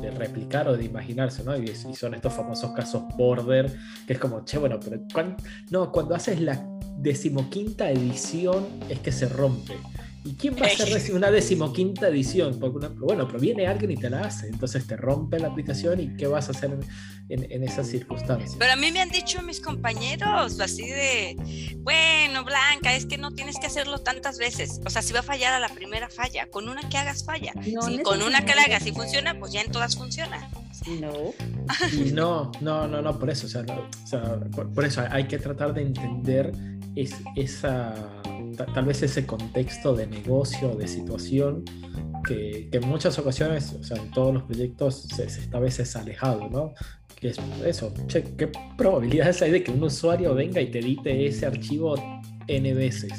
de, 0.00 0.10
replicar 0.12 0.66
o 0.68 0.76
de 0.76 0.86
imaginarse, 0.86 1.44
¿no? 1.44 1.54
Y, 1.58 1.68
son 1.68 2.14
estos 2.14 2.32
famosos 2.32 2.72
casos 2.72 3.02
border, 3.18 3.70
que 4.06 4.14
es 4.14 4.18
como, 4.18 4.46
che, 4.46 4.56
bueno, 4.56 4.80
pero 4.82 4.98
no, 5.70 5.92
cuando 5.92 6.14
haces 6.14 6.40
la 6.40 6.66
decimoquinta 6.96 7.90
edición 7.90 8.66
es 8.88 8.98
que 9.00 9.12
se 9.12 9.28
rompe. 9.28 9.74
¿Y 10.24 10.34
quién 10.34 10.56
va 10.56 10.66
a 10.66 10.66
hacer 10.66 11.14
una 11.14 11.30
decimoquinta 11.30 12.08
edición? 12.08 12.58
Porque 12.58 12.88
bueno, 12.88 13.26
pero 13.26 13.38
viene 13.38 13.66
alguien 13.66 13.92
y 13.92 13.96
te 13.96 14.10
la 14.10 14.22
hace, 14.22 14.48
entonces 14.48 14.86
te 14.86 14.96
rompe 14.96 15.38
la 15.38 15.48
aplicación 15.48 16.00
y 16.00 16.16
¿qué 16.16 16.26
vas 16.26 16.48
a 16.48 16.52
hacer 16.52 16.76
en, 17.28 17.62
esas 17.62 17.86
circunstancias? 17.86 18.56
Pero 18.58 18.72
a 18.72 18.76
mí 18.76 18.90
me 18.90 19.00
han 19.00 19.10
dicho 19.10 19.40
mis 19.42 19.60
compañeros 19.60 20.60
así 20.60 20.88
de, 20.88 21.76
bueno, 21.78 22.44
Blanca, 22.44 22.94
es 22.94 23.06
que 23.06 23.16
no 23.16 23.30
tienes 23.30 23.58
que 23.58 23.66
hacerlo 23.66 23.98
tantas 23.98 24.38
veces. 24.38 24.80
O 24.84 24.90
sea, 24.90 25.02
si 25.02 25.12
va 25.12 25.20
a 25.20 25.22
fallar 25.22 25.54
a 25.54 25.60
la 25.60 25.68
primera 25.68 26.10
falla, 26.10 26.46
con 26.50 26.68
una 26.68 26.88
que 26.88 26.98
hagas 26.98 27.24
falla. 27.24 27.52
si 27.62 27.98
con 28.02 28.22
una 28.22 28.44
que 28.44 28.54
la 28.54 28.62
hagas 28.62 28.86
y 28.86 28.92
funciona, 28.92 29.38
pues 29.38 29.52
ya 29.52 29.62
en 29.62 29.70
todas 29.70 29.96
funciona. 29.96 30.50
No. 31.00 31.32
no, 32.12 32.52
no, 32.60 32.88
no, 32.88 33.02
no, 33.02 33.18
por 33.18 33.30
eso, 33.30 33.46
o 33.46 33.50
sea, 33.50 33.64
por, 34.74 34.84
eso 34.84 35.04
hay 35.10 35.26
que 35.26 35.38
tratar 35.38 35.74
de 35.74 35.82
entender 35.82 36.52
es, 36.96 37.14
esa 37.36 38.17
tal 38.66 38.84
vez 38.84 39.02
ese 39.02 39.26
contexto 39.26 39.94
de 39.94 40.06
negocio, 40.06 40.74
de 40.74 40.88
situación, 40.88 41.64
que, 42.26 42.68
en 42.72 42.88
muchas 42.88 43.18
ocasiones, 43.18 43.72
o 43.72 43.82
sea, 43.82 43.96
en 43.96 44.10
todos 44.10 44.34
los 44.34 44.42
proyectos 44.44 45.02
se, 45.02 45.28
se 45.28 45.40
está 45.40 45.58
a 45.58 45.60
veces 45.60 45.94
alejado, 45.96 46.48
¿no? 46.48 46.74
Que 47.16 47.28
es 47.28 47.38
eso, 47.64 47.92
¿qué 48.08 48.50
probabilidades 48.76 49.42
hay 49.42 49.50
de 49.50 49.62
que 49.62 49.72
un 49.72 49.82
usuario 49.82 50.34
venga 50.34 50.60
y 50.60 50.70
te 50.70 50.78
edite 50.80 51.26
ese 51.26 51.46
archivo 51.46 51.94
N 52.46 52.74
veces? 52.74 53.12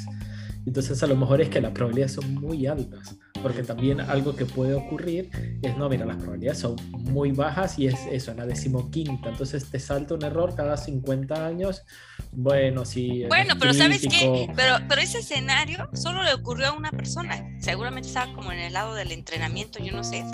Entonces 0.66 1.02
a 1.02 1.06
lo 1.06 1.16
mejor 1.16 1.40
es 1.40 1.48
que 1.48 1.60
las 1.60 1.72
probabilidades 1.72 2.12
son 2.12 2.34
muy 2.34 2.66
altas 2.66 3.18
porque 3.42 3.62
también 3.62 4.00
algo 4.00 4.34
que 4.34 4.46
puede 4.46 4.74
ocurrir 4.74 5.30
es, 5.62 5.76
no, 5.76 5.88
mira, 5.88 6.04
las 6.04 6.16
probabilidades 6.16 6.58
son 6.58 6.76
muy 6.92 7.32
bajas 7.32 7.78
y 7.78 7.86
es 7.86 7.98
eso, 8.10 8.30
en 8.32 8.38
la 8.38 8.46
decimoquinta, 8.46 9.30
entonces 9.30 9.70
te 9.70 9.78
salta 9.78 10.14
un 10.14 10.24
error 10.24 10.54
cada 10.54 10.76
50 10.76 11.46
años, 11.46 11.82
bueno, 12.32 12.84
sí. 12.84 13.24
Bueno, 13.28 13.54
pero 13.58 13.74
¿sabes 13.74 14.02
qué? 14.02 14.48
Pero, 14.54 14.76
pero 14.88 15.00
ese 15.00 15.18
escenario 15.18 15.88
solo 15.94 16.22
le 16.22 16.32
ocurrió 16.34 16.68
a 16.68 16.72
una 16.72 16.90
persona, 16.90 17.44
seguramente 17.60 18.08
estaba 18.08 18.32
como 18.34 18.52
en 18.52 18.60
el 18.60 18.72
lado 18.72 18.94
del 18.94 19.12
entrenamiento, 19.12 19.82
yo 19.82 19.92
no 19.92 20.04
sé, 20.04 20.24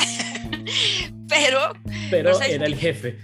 pero... 1.28 1.72
Pero 2.11 2.40
era 2.40 2.66
el 2.66 2.76
jefe. 2.76 3.18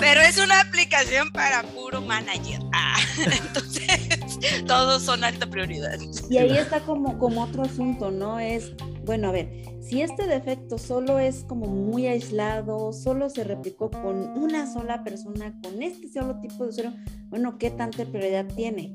Pero 0.00 0.20
es 0.20 0.38
una 0.38 0.60
aplicación 0.60 1.30
para 1.30 1.62
puro 1.62 2.00
manager. 2.00 2.60
Ah, 2.74 2.98
entonces, 3.18 4.64
todos 4.66 5.02
son 5.02 5.22
alta 5.22 5.46
prioridad. 5.48 5.98
Y 6.30 6.38
ahí 6.38 6.56
está 6.56 6.80
como, 6.80 7.18
como 7.18 7.42
otro 7.42 7.62
asunto, 7.62 8.10
¿no? 8.10 8.40
Es 8.40 8.72
bueno, 9.04 9.28
a 9.28 9.32
ver, 9.32 9.50
si 9.80 10.00
este 10.02 10.26
defecto 10.26 10.78
solo 10.78 11.18
es 11.18 11.44
como 11.44 11.66
muy 11.66 12.06
aislado, 12.06 12.92
solo 12.92 13.28
se 13.30 13.44
replicó 13.44 13.90
con 13.90 14.16
una 14.38 14.72
sola 14.72 15.02
persona, 15.04 15.58
con 15.62 15.82
este 15.82 16.08
solo 16.08 16.40
tipo 16.40 16.64
de 16.64 16.70
usuario, 16.70 16.92
bueno, 17.28 17.58
¿qué 17.58 17.70
tanta 17.70 18.04
prioridad 18.04 18.46
tiene? 18.54 18.94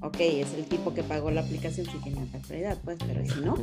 Ok, 0.00 0.16
es 0.18 0.52
el 0.54 0.64
tipo 0.64 0.92
que 0.92 1.04
pagó 1.04 1.30
la 1.30 1.42
aplicación, 1.42 1.86
si 1.86 1.96
tiene 1.98 2.18
tanta 2.18 2.40
prioridad, 2.40 2.78
pues, 2.82 2.98
pero 3.06 3.24
si 3.24 3.40
no. 3.40 3.54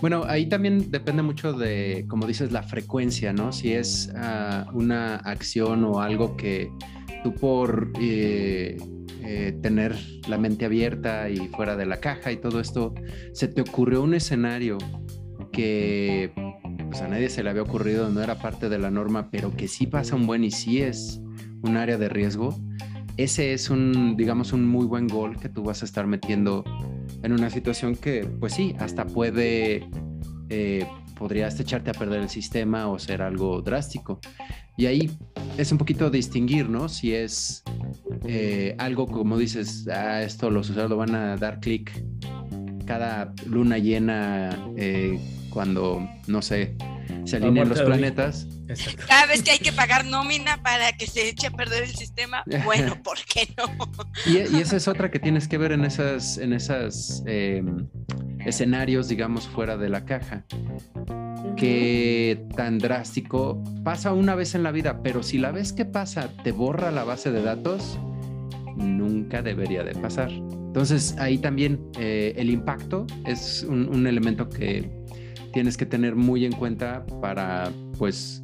Bueno, 0.00 0.22
ahí 0.26 0.48
también 0.48 0.90
depende 0.90 1.22
mucho 1.22 1.52
de, 1.52 2.06
como 2.08 2.26
dices, 2.26 2.52
la 2.52 2.62
frecuencia, 2.62 3.32
¿no? 3.32 3.52
Si 3.52 3.72
es 3.72 4.12
ah, 4.14 4.66
una 4.74 5.16
acción 5.16 5.84
o 5.84 6.00
algo 6.00 6.36
que 6.36 6.70
tú 7.24 7.34
por 7.34 7.92
eh, 8.00 8.76
eh, 9.24 9.58
tener 9.62 9.96
la 10.28 10.38
mente 10.38 10.64
abierta 10.64 11.28
y 11.30 11.48
fuera 11.48 11.76
de 11.76 11.86
la 11.86 11.98
caja 11.98 12.32
y 12.32 12.36
todo 12.36 12.60
esto, 12.60 12.94
se 13.32 13.48
te 13.48 13.60
ocurrió 13.60 14.02
un 14.02 14.14
escenario 14.14 14.78
que 15.52 16.32
pues, 16.88 17.00
a 17.02 17.08
nadie 17.08 17.30
se 17.30 17.42
le 17.42 17.50
había 17.50 17.62
ocurrido, 17.62 18.10
no 18.10 18.22
era 18.22 18.38
parte 18.38 18.68
de 18.68 18.78
la 18.78 18.90
norma, 18.90 19.30
pero 19.30 19.54
que 19.56 19.68
sí 19.68 19.86
pasa 19.86 20.16
un 20.16 20.26
buen 20.26 20.44
y 20.44 20.50
sí 20.50 20.82
es 20.82 21.20
un 21.62 21.76
área 21.76 21.98
de 21.98 22.08
riesgo, 22.08 22.58
ese 23.16 23.52
es 23.52 23.70
un, 23.70 24.16
digamos, 24.16 24.52
un 24.52 24.66
muy 24.66 24.86
buen 24.86 25.06
gol 25.06 25.38
que 25.38 25.48
tú 25.48 25.62
vas 25.62 25.82
a 25.82 25.84
estar 25.84 26.06
metiendo 26.06 26.64
en 27.22 27.32
una 27.32 27.50
situación 27.50 27.94
que, 27.94 28.24
pues 28.24 28.54
sí, 28.54 28.74
hasta 28.78 29.06
puede, 29.06 29.88
eh, 30.48 30.86
podrías 31.18 31.60
echarte 31.60 31.90
a 31.90 31.94
perder 31.94 32.22
el 32.22 32.28
sistema 32.30 32.88
o 32.88 32.98
ser 32.98 33.22
algo 33.22 33.60
drástico. 33.60 34.18
Y 34.76 34.86
ahí 34.86 35.10
es 35.58 35.70
un 35.70 35.78
poquito 35.78 36.10
distinguir, 36.10 36.68
¿no? 36.68 36.88
Si 36.88 37.14
es 37.14 37.62
eh, 38.24 38.74
algo 38.78 39.06
como 39.06 39.36
dices, 39.36 39.86
ah, 39.88 40.22
esto 40.22 40.50
los 40.50 40.70
usuarios 40.70 40.90
lo 40.90 40.96
van 40.96 41.14
a 41.14 41.36
dar 41.36 41.60
clic 41.60 41.92
cada 42.86 43.32
luna 43.46 43.78
llena 43.78 44.50
eh, 44.76 45.18
cuando, 45.52 46.08
no 46.26 46.42
sé, 46.42 46.74
se 47.24 47.36
alinean 47.36 47.68
los 47.68 47.82
planetas. 47.82 48.46
Cada 49.06 49.26
vez 49.26 49.42
que 49.42 49.50
hay 49.50 49.58
que 49.58 49.72
pagar 49.72 50.04
nómina 50.06 50.62
para 50.62 50.92
que 50.92 51.06
se 51.06 51.28
eche 51.28 51.48
a 51.48 51.50
perder 51.50 51.84
el 51.84 51.94
sistema, 51.94 52.42
bueno, 52.64 53.00
¿por 53.02 53.18
qué 53.18 53.48
no? 53.56 53.64
y, 54.26 54.38
esa 54.38 54.76
es 54.76 54.88
otra 54.88 55.10
que 55.10 55.18
tienes 55.18 55.48
que 55.48 55.58
ver 55.58 55.72
en 55.72 55.84
esas, 55.84 56.38
en 56.38 56.52
esas 56.52 57.22
em, 57.26 57.86
escenarios, 58.44 59.08
digamos, 59.08 59.46
fuera 59.48 59.76
de 59.76 59.88
la 59.88 60.04
caja. 60.04 60.44
Que 61.56 62.46
tan 62.56 62.78
drástico 62.78 63.62
pasa 63.84 64.12
una 64.12 64.34
vez 64.34 64.54
en 64.54 64.62
la 64.62 64.72
vida, 64.72 65.02
pero 65.02 65.22
si 65.22 65.38
la 65.38 65.52
vez 65.52 65.72
que 65.72 65.84
pasa 65.84 66.28
te 66.42 66.50
borra 66.50 66.90
la 66.90 67.04
base 67.04 67.30
de 67.30 67.42
datos, 67.42 67.98
nunca 68.76 69.42
debería 69.42 69.84
de 69.84 69.94
pasar. 69.94 70.30
Entonces 70.30 71.14
ahí 71.18 71.36
también 71.36 71.78
eh, 71.98 72.32
el 72.36 72.48
impacto 72.48 73.06
es 73.26 73.62
un, 73.68 74.06
elemento 74.06 74.48
que 74.48 74.90
tienes 75.52 75.76
que 75.76 75.86
tener 75.86 76.16
muy 76.16 76.44
en 76.44 76.52
cuenta 76.52 77.04
para 77.20 77.70
pues 77.98 78.42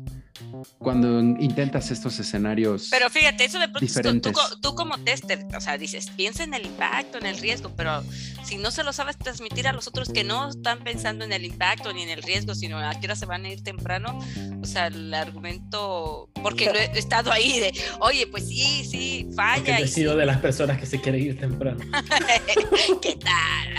cuando 0.78 1.20
intentas 1.20 1.90
estos 1.90 2.18
escenarios. 2.18 2.88
Pero 2.90 3.10
fíjate, 3.10 3.44
eso 3.44 3.58
de 3.58 3.68
pronto 3.68 4.32
tú, 4.60 4.74
como 4.74 4.98
tester, 4.98 5.46
o 5.56 5.60
sea, 5.60 5.78
dices, 5.78 6.10
piensa 6.10 6.44
en 6.44 6.54
el 6.54 6.66
impacto, 6.66 7.18
en 7.18 7.26
el 7.26 7.38
riesgo, 7.38 7.72
pero 7.76 8.02
si 8.44 8.56
no 8.56 8.70
se 8.70 8.82
lo 8.82 8.92
sabes 8.92 9.18
transmitir 9.18 9.68
a 9.68 9.72
los 9.72 9.88
otros 9.88 10.08
que 10.08 10.24
no 10.24 10.48
están 10.48 10.82
pensando 10.84 11.24
en 11.24 11.32
el 11.32 11.44
impacto 11.44 11.92
ni 11.92 12.02
en 12.02 12.10
el 12.10 12.22
riesgo, 12.22 12.54
sino 12.54 12.78
a 12.78 12.98
qué 12.98 13.06
hora 13.06 13.16
se 13.16 13.26
van 13.26 13.44
a 13.44 13.50
ir 13.50 13.62
temprano, 13.62 14.18
o 14.62 14.66
sea, 14.66 14.88
el 14.88 15.12
argumento, 15.12 16.30
porque 16.42 16.66
lo 16.66 16.78
he 16.78 16.98
estado 16.98 17.32
ahí 17.32 17.60
de, 17.60 17.72
oye, 18.00 18.26
pues 18.26 18.48
sí, 18.48 18.84
sí, 18.84 19.28
falla. 19.34 19.78
he 19.78 19.88
sido 19.88 20.16
de 20.16 20.26
las 20.26 20.38
personas 20.38 20.78
que 20.78 20.86
se 20.86 21.00
quieren 21.00 21.22
ir 21.22 21.38
temprano. 21.38 21.78
¿Qué 23.02 23.16
tal? 23.16 23.76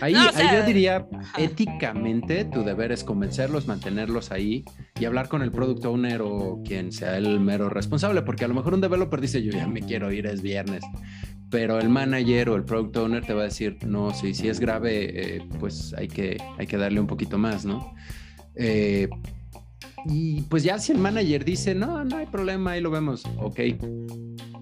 ahí, 0.00 0.14
ahí 0.14 0.48
yo 0.52 0.62
diría, 0.64 1.06
éticamente, 1.36 2.44
tu 2.44 2.64
deber 2.64 2.92
es 2.92 3.04
convencerlos, 3.04 3.66
mantenerlos 3.66 4.30
ahí 4.30 4.64
y 4.98 5.04
hablar 5.04 5.28
con 5.28 5.35
el 5.42 5.50
product 5.50 5.84
owner 5.84 6.22
o 6.22 6.62
quien 6.64 6.92
sea 6.92 7.16
el 7.16 7.40
mero 7.40 7.68
responsable, 7.68 8.22
porque 8.22 8.44
a 8.44 8.48
lo 8.48 8.54
mejor 8.54 8.74
un 8.74 8.80
developer 8.80 9.20
dice, 9.20 9.42
yo 9.42 9.52
ya 9.52 9.66
me 9.66 9.80
quiero 9.80 10.12
ir, 10.12 10.26
es 10.26 10.42
viernes, 10.42 10.82
pero 11.50 11.78
el 11.78 11.88
manager 11.88 12.50
o 12.50 12.56
el 12.56 12.64
product 12.64 12.96
owner 12.96 13.24
te 13.24 13.34
va 13.34 13.42
a 13.42 13.44
decir, 13.44 13.78
no, 13.86 14.12
si, 14.12 14.34
si 14.34 14.48
es 14.48 14.60
grave, 14.60 15.36
eh, 15.36 15.42
pues 15.60 15.94
hay 15.96 16.08
que, 16.08 16.36
hay 16.58 16.66
que 16.66 16.76
darle 16.76 17.00
un 17.00 17.06
poquito 17.06 17.38
más, 17.38 17.64
¿no? 17.64 17.94
Eh, 18.54 19.08
y 20.06 20.42
pues 20.42 20.62
ya 20.62 20.78
si 20.78 20.92
el 20.92 20.98
manager 20.98 21.44
dice, 21.44 21.74
no, 21.74 22.04
no 22.04 22.16
hay 22.18 22.26
problema, 22.26 22.72
ahí 22.72 22.80
lo 22.80 22.90
vemos, 22.90 23.24
ok. 23.38 23.60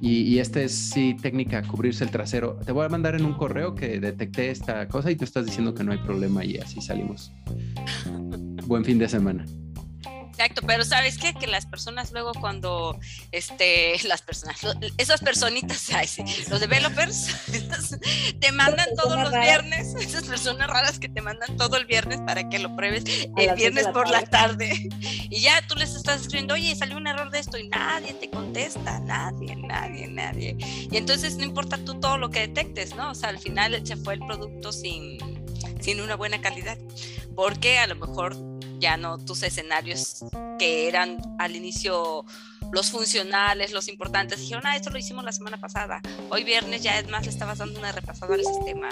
Y, 0.01 0.23
y 0.23 0.39
esta 0.39 0.63
es 0.63 0.73
sí 0.73 1.17
técnica, 1.21 1.63
cubrirse 1.63 2.05
el 2.05 2.11
trasero. 2.11 2.59
Te 2.65 2.73
voy 2.73 2.85
a 2.85 2.89
mandar 2.89 3.15
en 3.15 3.25
un 3.25 3.35
correo 3.35 3.75
que 3.75 4.01
detecté 4.01 4.51
esta 4.51 4.87
cosa 4.89 5.11
y 5.11 5.17
tú 5.17 5.25
estás 5.25 5.47
diciendo 5.47 5.75
que 5.75 5.85
no 5.85 5.93
hay 5.93 5.99
problema 5.99 6.45
y 6.45 6.59
así 6.59 6.81
salimos. 6.81 7.33
Buen 8.67 8.85
fin 8.85 8.99
de 8.99 9.09
semana. 9.09 9.45
Exacto, 10.37 10.63
pero 10.67 10.85
¿sabes 10.85 11.17
qué? 11.17 11.33
Que 11.33 11.47
las 11.47 11.65
personas 11.65 12.11
luego 12.11 12.33
cuando, 12.35 12.99
este, 13.31 13.97
las 14.09 14.21
personas, 14.21 14.59
esas 14.99 15.21
personitas, 15.21 15.89
los 16.51 16.59
developers, 16.59 17.29
te 18.41 18.51
mandan 18.51 18.89
todos 18.97 19.17
los 19.17 19.31
viernes, 19.31 19.95
esas 20.01 20.25
personas 20.25 20.67
raras 20.67 20.99
que 20.99 21.09
te 21.09 21.21
mandan 21.21 21.57
todo 21.57 21.77
el 21.77 21.87
viernes 21.87 22.21
para 22.27 22.49
que 22.49 22.59
lo 22.59 22.75
pruebes 22.75 23.05
el 23.37 23.55
viernes 23.55 23.87
por 23.89 24.11
la 24.11 24.23
tarde. 24.23 24.89
Y 25.31 25.41
ya 25.41 25.65
tú 25.69 25.77
les 25.77 25.95
estás 25.95 26.23
escribiendo, 26.23 26.55
oye, 26.55 26.75
salió 26.75 26.97
un 26.97 27.07
error 27.07 27.31
de 27.31 27.39
esto 27.39 27.57
y 27.57 27.69
nadie 27.69 28.15
te 28.15 28.29
contesta, 28.29 28.99
nadie, 29.01 29.55
nadie, 29.55 30.09
nadie. 30.09 30.57
Y 30.59 30.97
entonces 30.97 31.37
no 31.37 31.45
importa 31.45 31.79
tú 31.79 32.01
todo 32.01 32.19
lo 32.19 32.31
que 32.31 32.41
detectes, 32.41 32.97
¿no? 32.97 33.13
O 33.13 33.15
sea, 33.15 33.29
al 33.29 33.39
final 33.39 33.81
se 33.87 33.97
fue 33.97 34.15
el 34.15 34.21
producto 34.21 34.73
sin, 34.73 35.17
sin 35.81 36.01
una 36.01 36.17
buena 36.17 36.41
calidad, 36.41 36.77
porque 37.37 37.79
a 37.79 37.87
lo 37.87 37.95
mejor 37.95 38.37
ya 38.85 38.99
no 38.99 39.17
tus 39.19 39.43
escenarios 39.43 40.25
que 40.59 40.89
eran 40.89 41.17
al 41.39 41.57
inicio 41.57 42.27
los 42.71 42.91
funcionales, 42.91 43.73
los 43.73 43.89
importantes, 43.89 44.41
dijeron, 44.41 44.63
ah, 44.67 44.77
esto 44.77 44.91
lo 44.91 44.99
hicimos 44.99 45.25
la 45.25 45.33
semana 45.33 45.57
pasada, 45.59 46.03
hoy 46.29 46.45
viernes 46.45 46.83
ya 46.83 46.99
es 46.99 47.09
más 47.09 47.25
le 47.25 47.31
estabas 47.31 47.57
dando 47.59 47.79
una 47.79 47.93
repasada 47.93 48.35
al 48.35 48.45
sistema. 48.45 48.89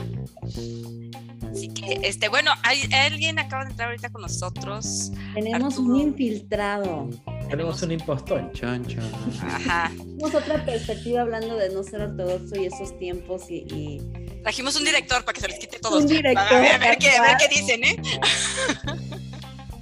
Así 1.52 1.68
que, 1.68 2.00
este, 2.04 2.28
bueno, 2.30 2.50
hay 2.62 2.80
alguien 2.94 3.38
acaba 3.38 3.64
de 3.64 3.72
entrar 3.72 3.88
ahorita 3.90 4.08
con 4.10 4.22
nosotros. 4.22 5.10
Tenemos 5.34 5.74
Arturo. 5.74 5.94
un 5.96 6.00
infiltrado. 6.00 7.10
Tenemos 7.50 7.82
un 7.82 7.92
impostor. 7.92 8.50
Chan, 8.54 8.86
chan. 8.86 9.12
Ajá. 9.42 9.90
Tenemos 9.98 10.34
otra 10.34 10.64
perspectiva 10.64 11.20
hablando 11.20 11.56
de 11.56 11.68
no 11.74 11.82
ser 11.82 12.00
ortodoxo 12.00 12.56
y 12.58 12.64
esos 12.66 12.98
tiempos 12.98 13.50
y, 13.50 13.66
y- 13.68 14.00
Trajimos 14.42 14.74
un 14.76 14.84
director 14.84 15.22
para 15.24 15.34
que 15.34 15.40
se 15.42 15.48
les 15.48 15.58
quite 15.58 15.78
todos. 15.78 16.02
Un 16.02 16.08
director, 16.08 16.54
A 16.56 16.60
ver, 16.60 16.72
a 16.72 16.78
ver 16.78 16.96
qué, 16.98 17.10
a 17.10 17.22
ver 17.22 17.36
qué 17.38 17.48
dicen, 17.60 17.84
¿eh? 17.84 17.96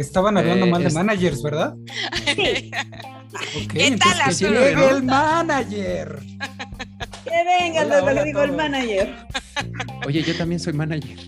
Estaban 0.01 0.39
hablando 0.39 0.65
Eh, 0.65 0.71
mal 0.71 0.81
de 0.83 0.89
es- 0.89 0.95
managers, 0.95 1.43
¿verdad? 1.43 1.75
Sí, 2.35 2.71
¿Qué 3.69 3.97
tal, 3.99 4.25
que 4.25 4.35
llegue 4.35 4.89
el 4.89 5.03
manager. 5.03 6.19
que 7.25 7.45
venga 7.45 7.83
Hola, 7.83 8.01
lo 8.01 8.15
que 8.15 8.25
dijo 8.25 8.43
el 8.43 8.53
manager. 8.53 9.15
Oye, 10.07 10.23
yo 10.23 10.35
también 10.39 10.59
soy 10.59 10.73
manager. 10.73 11.19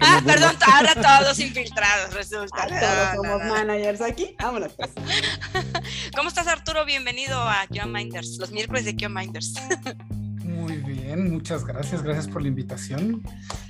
Ah, 0.00 0.22
perdón, 0.24 0.56
ahora 0.72 0.94
todos 0.94 1.38
infiltrados 1.38 2.14
resulta. 2.14 2.56
Ah, 2.62 2.66
No, 2.70 2.80
Todos 2.80 3.14
no, 3.26 3.32
somos 3.32 3.46
no. 3.46 3.54
managers 3.54 4.00
aquí. 4.00 4.34
Vámonos 4.40 4.72
pues. 4.72 4.90
¿Cómo 6.16 6.28
estás, 6.30 6.46
Arturo? 6.46 6.86
Bienvenido 6.86 7.38
a 7.38 7.66
Kyo 7.70 7.86
Minders, 7.86 8.38
los 8.40 8.50
miércoles 8.52 8.86
de 8.86 8.96
Kyo 8.96 9.10
Minders. 9.10 9.52
Muy 10.64 10.76
bien, 10.78 11.30
muchas 11.30 11.64
gracias, 11.66 12.02
gracias 12.02 12.26
por 12.26 12.40
la 12.40 12.48
invitación. 12.48 13.22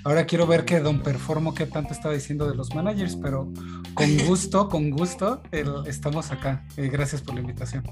Ahora 0.05 0.27
quiero 0.27 0.47
ver 0.47 0.65
que 0.65 0.79
Don 0.79 1.03
Performo 1.03 1.53
qué 1.53 1.67
tanto 1.67 1.93
estaba 1.93 2.15
diciendo 2.15 2.49
de 2.49 2.55
los 2.55 2.73
managers, 2.73 3.17
pero 3.17 3.53
con 3.95 4.17
gusto, 4.27 4.69
con 4.69 4.91
gusto, 4.91 5.43
el- 5.51 5.87
estamos 5.89 6.31
acá. 6.31 6.65
Eh, 6.77 6.89
gracias 6.89 7.21
por 7.21 7.35
la 7.35 7.41
invitación. 7.41 7.83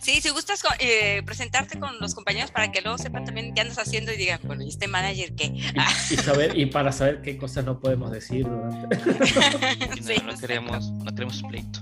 Sí, 0.00 0.20
si 0.20 0.30
gustas 0.30 0.62
eh, 0.78 1.22
presentarte 1.24 1.80
con 1.80 1.98
los 1.98 2.14
compañeros 2.14 2.52
para 2.52 2.70
que 2.70 2.80
luego 2.80 2.96
sepan 2.96 3.24
también 3.24 3.54
qué 3.54 3.62
andas 3.62 3.78
haciendo 3.78 4.12
y 4.12 4.16
digan, 4.16 4.38
bueno, 4.44 4.62
¿y 4.62 4.68
este 4.68 4.86
manager 4.86 5.34
qué? 5.34 5.46
Y, 5.46 6.14
y 6.14 6.16
saber, 6.16 6.56
y 6.56 6.66
para 6.66 6.92
saber 6.92 7.22
qué 7.22 7.36
cosas 7.38 7.64
no 7.64 7.80
podemos 7.80 8.12
decir 8.12 8.44
durante. 8.46 8.96
Y 9.98 10.02
Sí, 10.02 10.14
no, 10.24 10.32
no 10.32 10.38
queremos, 10.38 10.90
no 10.92 11.10
queremos 11.12 11.42
pleito. 11.42 11.80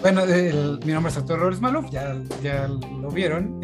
Bueno, 0.00 0.24
el- 0.24 0.80
mi 0.84 0.92
nombre 0.92 1.10
es 1.12 1.18
Arturo 1.18 1.38
Flores 1.38 1.60
Maluf, 1.60 1.90
ya, 1.90 2.14
lo 2.14 3.10
vieron. 3.10 3.60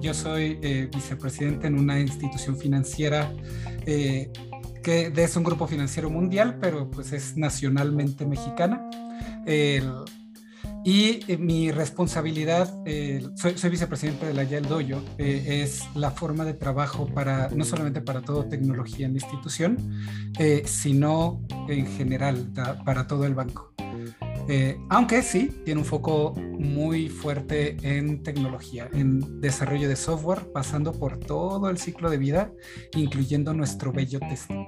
Yo 0.00 0.14
soy 0.14 0.58
eh, 0.62 0.88
vicepresidente 0.94 1.66
en 1.66 1.78
una 1.78 1.98
institución 2.00 2.56
financiera 2.56 3.32
eh, 3.86 4.30
que 4.84 5.12
es 5.14 5.36
un 5.36 5.44
grupo 5.44 5.66
financiero 5.66 6.08
mundial, 6.10 6.58
pero 6.60 6.88
pues 6.90 7.12
es 7.12 7.36
nacionalmente 7.36 8.26
mexicana. 8.26 8.88
El- 9.46 9.92
y 10.84 11.20
eh, 11.28 11.36
mi 11.38 11.70
responsabilidad, 11.70 12.72
soy, 13.36 13.56
soy 13.56 13.70
vicepresidente 13.70 14.26
de 14.26 14.34
la 14.34 14.42
YAL 14.42 14.66
Doyo, 14.66 15.00
eh, 15.18 15.62
es 15.64 15.82
la 15.94 16.10
forma 16.10 16.44
de 16.44 16.54
trabajo 16.54 17.06
para, 17.06 17.48
no 17.54 17.64
solamente 17.64 18.00
para 18.00 18.20
todo 18.22 18.44
tecnología 18.46 19.06
en 19.06 19.12
la 19.14 19.18
institución, 19.20 19.76
eh, 20.40 20.62
sino 20.66 21.40
en 21.68 21.86
general 21.86 22.52
da- 22.52 22.82
para 22.84 23.06
todo 23.06 23.26
el 23.26 23.34
banco. 23.34 23.72
Eh, 24.48 24.78
aunque 24.90 25.22
sí, 25.22 25.62
tiene 25.64 25.80
un 25.80 25.86
foco 25.86 26.34
muy 26.36 27.08
fuerte 27.08 27.76
en 27.82 28.22
tecnología, 28.22 28.88
en 28.92 29.40
desarrollo 29.40 29.88
de 29.88 29.96
software, 29.96 30.50
pasando 30.52 30.92
por 30.92 31.18
todo 31.18 31.70
el 31.70 31.78
ciclo 31.78 32.10
de 32.10 32.18
vida, 32.18 32.52
incluyendo 32.94 33.54
nuestro 33.54 33.92
bello 33.92 34.18
testing. 34.20 34.66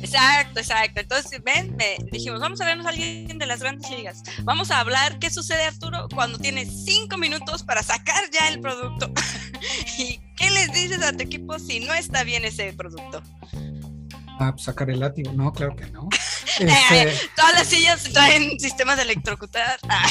Exacto, 0.00 0.60
exacto. 0.60 1.00
Entonces, 1.00 1.42
ven, 1.42 1.74
me 1.76 1.96
dijimos, 2.12 2.40
vamos 2.40 2.60
a 2.60 2.64
vernos 2.64 2.86
a 2.86 2.90
alguien 2.90 3.38
de 3.38 3.46
las 3.46 3.60
grandes 3.60 3.90
ligas. 3.90 4.22
Vamos 4.44 4.70
a 4.70 4.80
hablar 4.80 5.18
qué 5.18 5.30
sucede, 5.30 5.64
Arturo, 5.64 6.08
cuando 6.14 6.38
tienes 6.38 6.84
cinco 6.84 7.18
minutos 7.18 7.64
para 7.64 7.82
sacar 7.82 8.30
ya 8.30 8.48
el 8.48 8.60
producto. 8.60 9.10
¿Y 9.98 10.20
qué 10.36 10.50
les 10.50 10.72
dices 10.72 11.02
a 11.02 11.12
tu 11.12 11.22
equipo 11.22 11.58
si 11.58 11.80
no 11.80 11.94
está 11.94 12.22
bien 12.22 12.44
ese 12.44 12.72
producto? 12.72 13.22
Ah, 14.38 14.52
pues 14.52 14.64
sacar 14.64 14.90
el 14.90 15.00
látigo. 15.00 15.32
No, 15.32 15.52
claro 15.52 15.74
que 15.74 15.86
no. 15.90 16.08
Eh, 16.60 16.66
Este, 16.68 17.28
Todas 17.36 17.54
las 17.54 17.66
sillas 17.66 18.02
traen 18.04 18.58
sistemas 18.58 18.96
de 18.96 19.02
electrocutar. 19.04 19.78
Ah, 19.88 20.06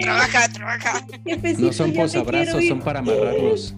trabaja, 0.00 0.48
trabaja. 0.48 1.06
Jefecito, 1.24 1.66
No 1.66 1.72
son 1.72 1.92
posabrazos, 1.92 2.64
son 2.66 2.80
para 2.80 3.00
amarrarlos. 3.00 3.74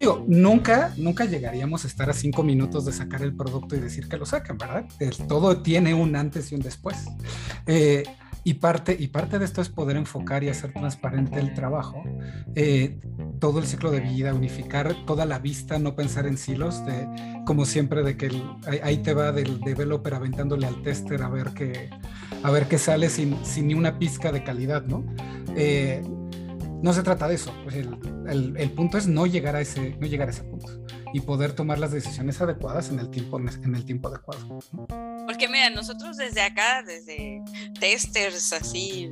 digo, 0.00 0.24
nunca, 0.26 0.92
nunca 0.96 1.24
llegaríamos 1.26 1.84
a 1.84 1.88
estar 1.88 2.08
a 2.08 2.14
cinco 2.14 2.42
minutos 2.42 2.84
de 2.86 2.92
sacar 2.92 3.22
el 3.22 3.34
producto 3.36 3.76
y 3.76 3.80
decir 3.80 4.08
que 4.08 4.16
lo 4.16 4.24
sacan, 4.26 4.56
¿verdad? 4.58 4.84
El- 4.98 5.16
todo 5.28 5.62
tiene 5.62 5.92
un 5.94 6.16
antes 6.16 6.50
y 6.52 6.54
un 6.54 6.62
después. 6.62 6.96
Eh, 7.66 8.02
y, 8.44 8.54
parte, 8.54 8.96
y 8.98 9.08
parte 9.08 9.38
de 9.38 9.44
esto 9.44 9.60
es 9.62 9.68
poder 9.68 9.96
enfocar 9.96 10.42
y 10.44 10.48
hacer 10.48 10.72
transparente 10.72 11.38
el 11.38 11.54
trabajo, 11.54 12.02
eh, 12.54 12.98
todo 13.38 13.58
el 13.60 13.66
ciclo 13.66 13.90
de 13.90 14.00
vida, 14.00 14.34
unificar 14.34 14.94
toda 15.06 15.24
la 15.26 15.38
vista, 15.38 15.78
no 15.78 15.94
pensar 15.94 16.26
en 16.26 16.36
silos, 16.38 16.84
de, 16.86 17.06
como 17.46 17.64
siempre, 17.64 18.02
de 18.02 18.16
que 18.16 18.26
el- 18.26 18.42
ahí, 18.82 18.98
te 18.98 19.14
va 19.14 19.32
del 19.32 19.60
developer 19.60 20.14
aventándole 20.14 20.66
al 20.66 20.82
tester 20.82 21.22
a 21.22 21.28
ver 21.28 21.50
qué, 21.54 21.90
a 22.42 22.50
ver 22.50 22.66
qué 22.68 22.78
sale 22.78 23.08
sin, 23.10 23.44
sin 23.44 23.68
ni 23.68 23.74
una 23.74 23.98
pizca 23.98 24.32
de 24.32 24.42
calidad, 24.44 24.84
¿no? 24.86 25.04
Eh, 25.56 26.02
no 26.82 26.92
se 26.92 27.02
trata 27.02 27.28
de 27.28 27.36
eso. 27.36 27.52
pues 27.62 27.76
el, 27.76 27.96
el- 28.28 28.56
el 28.56 28.70
punto 28.72 28.98
es 28.98 29.06
no 29.06 29.26
llegar, 29.26 29.54
a 29.56 29.60
ese, 29.60 29.96
no 30.00 30.06
llegar 30.06 30.28
a 30.28 30.30
ese 30.32 30.42
punto 30.42 30.66
y 31.14 31.20
poder 31.20 31.52
tomar 31.52 31.78
las 31.78 31.92
decisiones 31.92 32.40
adecuadas 32.40 32.90
en 32.90 32.98
el 32.98 33.08
tiempo, 33.10 33.38
en 33.38 33.74
el 33.74 33.84
tiempo 33.84 34.08
adecuado. 34.08 34.40
¿no? 34.72 34.86
Nosotros 35.70 36.16
desde 36.16 36.42
acá, 36.42 36.82
desde 36.82 37.42
testers 37.78 38.52
así 38.52 39.10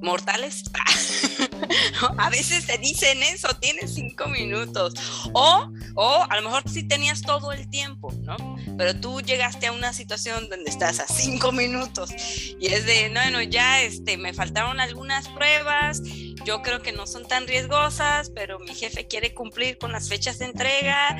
mortales, 0.00 0.64
a 2.18 2.30
veces 2.30 2.66
te 2.66 2.78
dicen 2.78 3.22
eso, 3.22 3.48
tienes 3.60 3.94
cinco 3.94 4.26
minutos. 4.28 4.94
O, 5.32 5.70
o 5.94 6.26
a 6.28 6.36
lo 6.36 6.42
mejor 6.42 6.68
sí 6.68 6.82
tenías 6.82 7.22
todo 7.22 7.52
el 7.52 7.68
tiempo, 7.68 8.12
¿no? 8.22 8.36
Pero 8.76 8.98
tú 9.00 9.20
llegaste 9.20 9.66
a 9.66 9.72
una 9.72 9.92
situación 9.92 10.48
donde 10.48 10.70
estás 10.70 11.00
a 11.00 11.06
cinco 11.06 11.52
minutos 11.52 12.10
y 12.58 12.66
es 12.66 12.84
de, 12.86 13.08
no, 13.10 13.30
no, 13.30 13.42
ya 13.42 13.82
este, 13.82 14.16
me 14.16 14.34
faltaron 14.34 14.80
algunas 14.80 15.28
pruebas, 15.28 16.02
yo 16.44 16.62
creo 16.62 16.82
que 16.82 16.92
no 16.92 17.06
son 17.06 17.26
tan 17.26 17.46
riesgosas, 17.46 18.30
pero 18.30 18.58
mi 18.58 18.74
jefe 18.74 19.06
quiere 19.06 19.34
cumplir 19.34 19.78
con 19.78 19.92
las 19.92 20.08
fechas 20.08 20.38
de 20.38 20.46
entrega. 20.46 21.16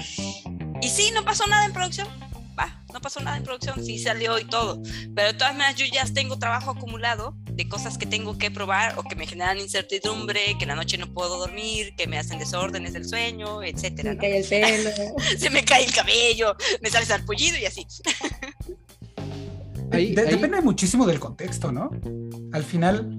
Y 0.83 0.89
sí, 0.89 1.11
no 1.13 1.25
pasó 1.25 1.47
nada 1.47 1.65
en 1.65 1.73
producción. 1.73 2.26
Va, 2.59 2.83
no 2.93 3.01
pasó 3.01 3.21
nada 3.21 3.37
en 3.37 3.43
producción, 3.45 3.85
sí 3.85 3.99
salió 3.99 4.39
y 4.39 4.45
todo. 4.45 4.83
Pero 5.15 5.29
de 5.33 5.35
todas 5.35 5.53
maneras 5.55 5.77
yo 5.77 5.85
ya 5.93 6.05
tengo 6.07 6.39
trabajo 6.39 6.71
acumulado 6.71 7.35
de 7.53 7.69
cosas 7.69 7.99
que 7.99 8.07
tengo 8.07 8.39
que 8.39 8.51
probar 8.51 8.99
o 8.99 9.03
que 9.03 9.15
me 9.15 9.27
generan 9.27 9.59
incertidumbre, 9.59 10.41
que 10.59 10.65
en 10.65 10.69
la 10.69 10.75
noche 10.77 10.97
no 10.97 11.13
puedo 11.13 11.39
dormir, 11.39 11.95
que 11.97 12.07
me 12.07 12.19
hacen 12.19 12.39
desórdenes 12.39 12.95
del 12.95 13.05
sueño, 13.07 13.63
etcétera. 13.63 14.11
Me 14.11 14.15
¿no? 14.17 14.21
cae 14.23 14.39
el 14.39 14.45
pelo. 14.47 14.91
Se 15.39 15.51
me 15.51 15.65
cae 15.65 15.85
el 15.85 15.93
cabello, 15.93 16.57
me 16.83 16.89
sale 16.91 17.05
sarpullido 17.05 17.59
y 17.59 17.67
así. 17.67 17.87
Ahí- 19.93 20.15
De- 20.15 20.23
ahí- 20.23 20.29
Depende 20.31 20.61
muchísimo 20.63 21.07
del 21.07 21.21
contexto, 21.21 21.73
¿no? 21.73 21.91
Al 22.53 22.65
final, 22.65 23.17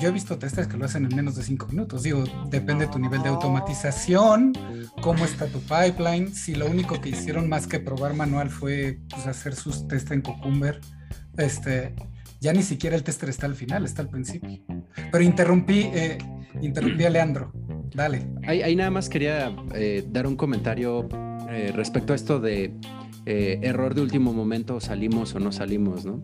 yo 0.00 0.08
he 0.08 0.12
visto 0.12 0.38
testers 0.38 0.68
que 0.68 0.76
lo 0.76 0.84
hacen 0.84 1.04
en 1.04 1.14
menos 1.14 1.36
de 1.36 1.42
cinco 1.42 1.66
minutos. 1.66 2.02
Digo, 2.02 2.24
depende 2.50 2.86
de 2.86 2.92
tu 2.92 2.98
nivel 2.98 3.22
de 3.22 3.28
automatización, 3.28 4.52
cómo 5.00 5.24
está 5.24 5.46
tu 5.46 5.60
pipeline. 5.60 6.34
Si 6.34 6.54
lo 6.54 6.66
único 6.66 7.00
que 7.00 7.10
hicieron 7.10 7.48
más 7.48 7.66
que 7.66 7.80
probar 7.80 8.14
manual 8.14 8.50
fue 8.50 9.00
pues, 9.10 9.26
hacer 9.26 9.54
sus 9.54 9.86
test 9.88 10.10
en 10.12 10.22
Cucumber, 10.22 10.80
este, 11.36 11.94
ya 12.40 12.52
ni 12.52 12.62
siquiera 12.62 12.96
el 12.96 13.02
tester 13.02 13.28
está 13.28 13.46
al 13.46 13.54
final, 13.54 13.84
está 13.84 14.02
al 14.02 14.08
principio. 14.08 14.50
Pero 15.10 15.24
interrumpí, 15.24 15.90
eh, 15.92 16.18
interrumpí 16.60 17.04
a 17.04 17.10
Leandro. 17.10 17.52
Dale. 17.94 18.26
Ahí, 18.46 18.62
ahí 18.62 18.76
nada 18.76 18.90
más 18.90 19.08
quería 19.08 19.54
eh, 19.74 20.04
dar 20.10 20.26
un 20.26 20.36
comentario 20.36 21.08
eh, 21.50 21.72
respecto 21.74 22.12
a 22.12 22.16
esto 22.16 22.40
de 22.40 22.74
eh, 23.26 23.58
error 23.62 23.94
de 23.94 24.02
último 24.02 24.32
momento, 24.32 24.80
salimos 24.80 25.34
o 25.34 25.40
no 25.40 25.52
salimos, 25.52 26.04
¿no? 26.04 26.22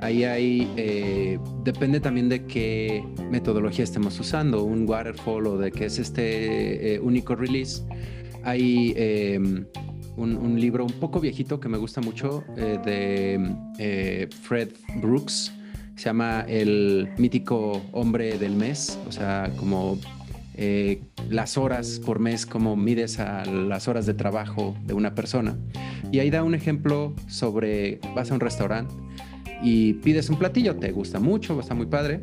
Ahí 0.00 0.22
hay, 0.24 0.70
eh, 0.76 1.38
depende 1.64 1.98
también 1.98 2.28
de 2.28 2.46
qué 2.46 3.02
metodología 3.30 3.82
estemos 3.82 4.18
usando, 4.20 4.62
un 4.62 4.88
waterfall 4.88 5.46
o 5.48 5.58
de 5.58 5.72
qué 5.72 5.86
es 5.86 5.98
este 5.98 6.94
eh, 6.94 7.00
único 7.00 7.34
release. 7.34 7.82
Hay 8.44 8.94
eh, 8.96 9.40
un, 10.16 10.36
un 10.36 10.60
libro 10.60 10.84
un 10.84 10.92
poco 10.92 11.18
viejito 11.20 11.58
que 11.58 11.68
me 11.68 11.78
gusta 11.78 12.00
mucho 12.00 12.44
eh, 12.56 12.78
de 12.84 13.56
eh, 13.78 14.28
Fred 14.42 14.68
Brooks, 15.00 15.52
se 15.96 16.04
llama 16.04 16.44
El 16.46 17.08
mítico 17.18 17.82
hombre 17.90 18.38
del 18.38 18.54
mes, 18.54 18.98
o 19.08 19.10
sea, 19.10 19.50
como 19.56 19.98
eh, 20.54 21.02
las 21.28 21.58
horas 21.58 22.00
por 22.04 22.20
mes, 22.20 22.46
como 22.46 22.76
mides 22.76 23.18
a 23.18 23.44
las 23.44 23.88
horas 23.88 24.06
de 24.06 24.14
trabajo 24.14 24.76
de 24.86 24.94
una 24.94 25.14
persona. 25.16 25.56
Y 26.12 26.20
ahí 26.20 26.30
da 26.30 26.44
un 26.44 26.54
ejemplo 26.54 27.14
sobre, 27.26 27.98
vas 28.14 28.30
a 28.30 28.34
un 28.34 28.40
restaurante 28.40 28.94
y 29.62 29.94
pides 29.94 30.30
un 30.30 30.38
platillo, 30.38 30.76
te 30.76 30.92
gusta 30.92 31.20
mucho, 31.20 31.58
está 31.60 31.74
muy 31.74 31.86
padre, 31.86 32.22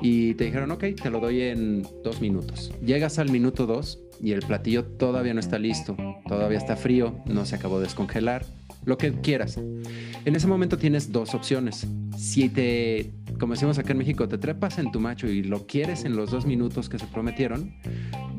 y 0.00 0.34
te 0.34 0.44
dijeron, 0.44 0.70
ok, 0.72 0.84
te 1.00 1.10
lo 1.10 1.20
doy 1.20 1.42
en 1.42 1.86
dos 2.02 2.20
minutos. 2.20 2.72
Llegas 2.84 3.18
al 3.18 3.30
minuto 3.30 3.66
dos 3.66 4.00
y 4.20 4.32
el 4.32 4.40
platillo 4.40 4.84
todavía 4.84 5.34
no 5.34 5.40
está 5.40 5.58
listo, 5.58 5.96
todavía 6.26 6.58
está 6.58 6.76
frío, 6.76 7.16
no 7.26 7.44
se 7.44 7.56
acabó 7.56 7.78
de 7.78 7.84
descongelar, 7.84 8.44
lo 8.84 8.98
que 8.98 9.12
quieras. 9.12 9.58
En 9.58 10.36
ese 10.36 10.46
momento 10.46 10.76
tienes 10.76 11.12
dos 11.12 11.34
opciones. 11.34 11.86
Si 12.16 12.48
te, 12.48 13.12
como 13.38 13.54
decimos 13.54 13.78
acá 13.78 13.92
en 13.92 13.98
México, 13.98 14.28
te 14.28 14.38
trepas 14.38 14.78
en 14.78 14.90
tu 14.90 15.00
macho 15.00 15.28
y 15.28 15.42
lo 15.42 15.66
quieres 15.66 16.04
en 16.04 16.16
los 16.16 16.30
dos 16.30 16.46
minutos 16.46 16.88
que 16.88 16.98
se 16.98 17.06
prometieron, 17.06 17.74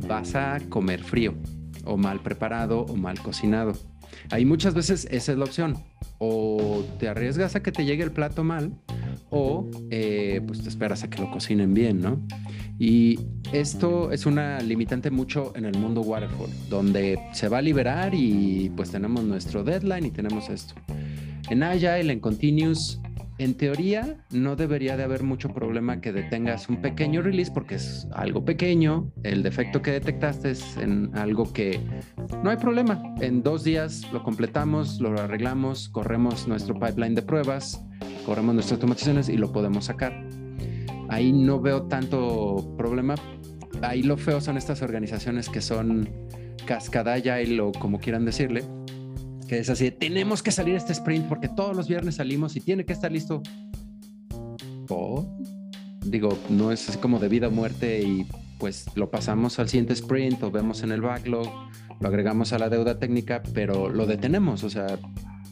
vas 0.08 0.36
a 0.36 0.60
comer 0.70 1.04
frío 1.04 1.34
o 1.86 1.98
mal 1.98 2.22
preparado 2.22 2.82
o 2.82 2.96
mal 2.96 3.20
cocinado. 3.20 3.74
Ahí 4.30 4.46
muchas 4.46 4.74
veces 4.74 5.08
esa 5.12 5.32
es 5.32 5.38
la 5.38 5.46
opción. 5.46 5.78
O 6.20 6.84
te 7.00 7.08
arriesgas 7.10 7.56
a 7.56 7.64
que 7.64 7.72
te 7.72 7.86
llegue 7.86 8.04
el 8.04 8.12
plato 8.12 8.44
mal 8.44 8.72
o 9.30 9.70
eh, 9.90 10.42
pues 10.46 10.62
te 10.62 10.70
esperas 10.70 11.04
a 11.04 11.10
que 11.10 11.20
lo 11.20 11.32
cocinen 11.32 11.74
bien, 11.74 12.02
¿no? 12.02 12.22
Y 12.80 13.20
esto 13.52 14.12
es 14.12 14.26
una 14.26 14.60
limitante 14.60 15.12
mucho 15.12 15.54
en 15.56 15.66
el 15.66 15.78
mundo 15.78 16.02
waterfall, 16.02 16.50
donde 16.70 17.20
se 17.34 17.48
va 17.48 17.60
a 17.60 17.62
liberar 17.62 18.14
y 18.14 18.72
pues 18.76 18.92
tenemos 18.92 19.24
nuestro 19.24 19.64
deadline 19.64 20.06
y 20.08 20.12
tenemos 20.12 20.50
esto. 20.50 20.76
En 21.50 21.64
Agile, 21.64 22.12
en 22.12 22.20
Continuous, 22.20 23.00
en 23.40 23.56
teoría 23.56 24.18
no 24.32 24.56
debería 24.56 24.96
de 24.96 25.04
haber 25.04 25.24
mucho 25.24 25.50
problema 25.50 26.02
que 26.02 26.12
detengas 26.12 26.70
un 26.70 26.82
pequeño 26.82 27.22
release 27.22 27.52
porque 27.52 27.76
es 27.76 28.08
algo 28.14 28.46
pequeño, 28.46 29.12
el 29.24 29.42
defecto 29.44 29.82
que 29.82 29.92
detectaste 29.92 30.52
es 30.52 30.78
en 30.78 31.16
algo 31.16 31.52
que 31.52 31.80
no 32.44 32.50
hay 32.50 32.58
problema. 32.58 33.02
En 33.22 33.42
dos 33.42 33.64
días 33.64 34.04
lo 34.12 34.24
completamos, 34.24 35.00
lo 35.00 35.20
arreglamos, 35.20 35.90
corremos 35.90 36.48
nuestro 36.48 36.80
pipeline 36.80 37.16
de 37.16 37.24
pruebas, 37.24 37.84
corremos 38.26 38.54
nuestras 38.54 38.78
automatizaciones 38.78 39.30
y 39.30 39.38
lo 39.38 39.52
podemos 39.52 39.86
sacar. 39.86 40.28
Ahí 41.10 41.32
no 41.32 41.60
veo 41.60 41.84
tanto 41.84 42.76
problema. 42.78 43.16
Ahí 43.82 44.04
lo 44.04 44.18
feo 44.18 44.42
son 44.42 44.58
estas 44.58 44.82
organizaciones 44.82 45.50
que 45.50 45.62
son 45.62 46.10
cascada 46.66 47.14
agile 47.14 47.60
o 47.62 47.72
como 47.72 48.00
quieran 48.00 48.26
decirle, 48.26 48.64
es 49.60 49.70
así, 49.70 49.92
tenemos 49.92 50.44
que 50.44 50.52
salir 50.52 50.76
este 50.76 50.94
sprint 50.94 51.28
porque 51.28 51.50
todos 51.50 51.76
los 51.76 51.88
viernes 51.88 52.16
salimos 52.16 52.56
y 52.56 52.62
tiene 52.62 52.86
que 52.86 52.94
estar 52.94 53.12
listo. 53.12 53.42
O, 54.90 55.38
digo, 56.06 56.38
no 56.50 56.72
es 56.72 56.90
así 56.90 56.98
como 56.98 57.20
de 57.20 57.30
vida 57.30 57.48
o 57.48 57.52
muerte 57.52 58.02
y 58.02 58.28
pues 58.60 58.86
lo 58.96 59.10
pasamos 59.10 59.60
al 59.60 59.70
siguiente 59.70 59.94
sprint 59.94 60.42
o 60.44 60.52
vemos 60.52 60.84
en 60.84 60.92
el 60.92 61.02
backlog, 61.02 61.48
lo 62.00 62.08
agregamos 62.08 62.54
a 62.54 62.60
la 62.60 62.70
deuda 62.70 63.00
técnica, 63.00 63.42
pero 63.54 63.90
lo 63.90 64.06
detenemos, 64.06 64.64
o 64.64 64.70
sea, 64.70 65.00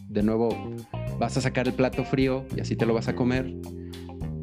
de 0.09 0.23
nuevo 0.23 0.75
vas 1.19 1.37
a 1.37 1.41
sacar 1.41 1.67
el 1.67 1.73
plato 1.73 2.03
frío 2.03 2.45
y 2.55 2.61
así 2.61 2.75
te 2.75 2.85
lo 2.85 2.93
vas 2.93 3.07
a 3.07 3.15
comer. 3.15 3.53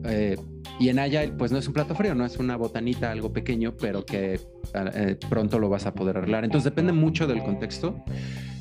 Eh, 0.05 0.37
y 0.79 0.89
en 0.91 0.99
Agile, 0.99 1.33
pues 1.37 1.51
no 1.51 1.59
es 1.59 1.67
un 1.67 1.75
plato 1.75 1.95
frío, 1.95 2.15
no 2.15 2.25
es 2.25 2.39
una 2.39 2.57
botanita, 2.57 3.11
algo 3.11 3.33
pequeño, 3.33 3.75
pero 3.77 4.07
que 4.07 4.41
eh, 4.75 5.17
pronto 5.29 5.59
lo 5.59 5.69
vas 5.69 5.87
a 5.87 5.95
poder 5.95 6.17
arreglar. 6.17 6.45
Entonces 6.45 6.65
depende 6.65 6.93
mucho 6.93 7.27
del 7.27 7.43
contexto. 7.43 8.05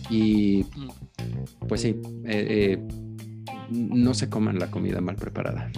Y 0.09 0.63
pues 1.67 1.81
sí, 1.81 1.95
eh, 2.25 2.77
eh, 2.79 2.87
no 3.69 4.13
se 4.13 4.29
coman 4.29 4.59
la 4.59 4.71
comida 4.71 5.01
mal 5.01 5.15
preparada. 5.15 5.69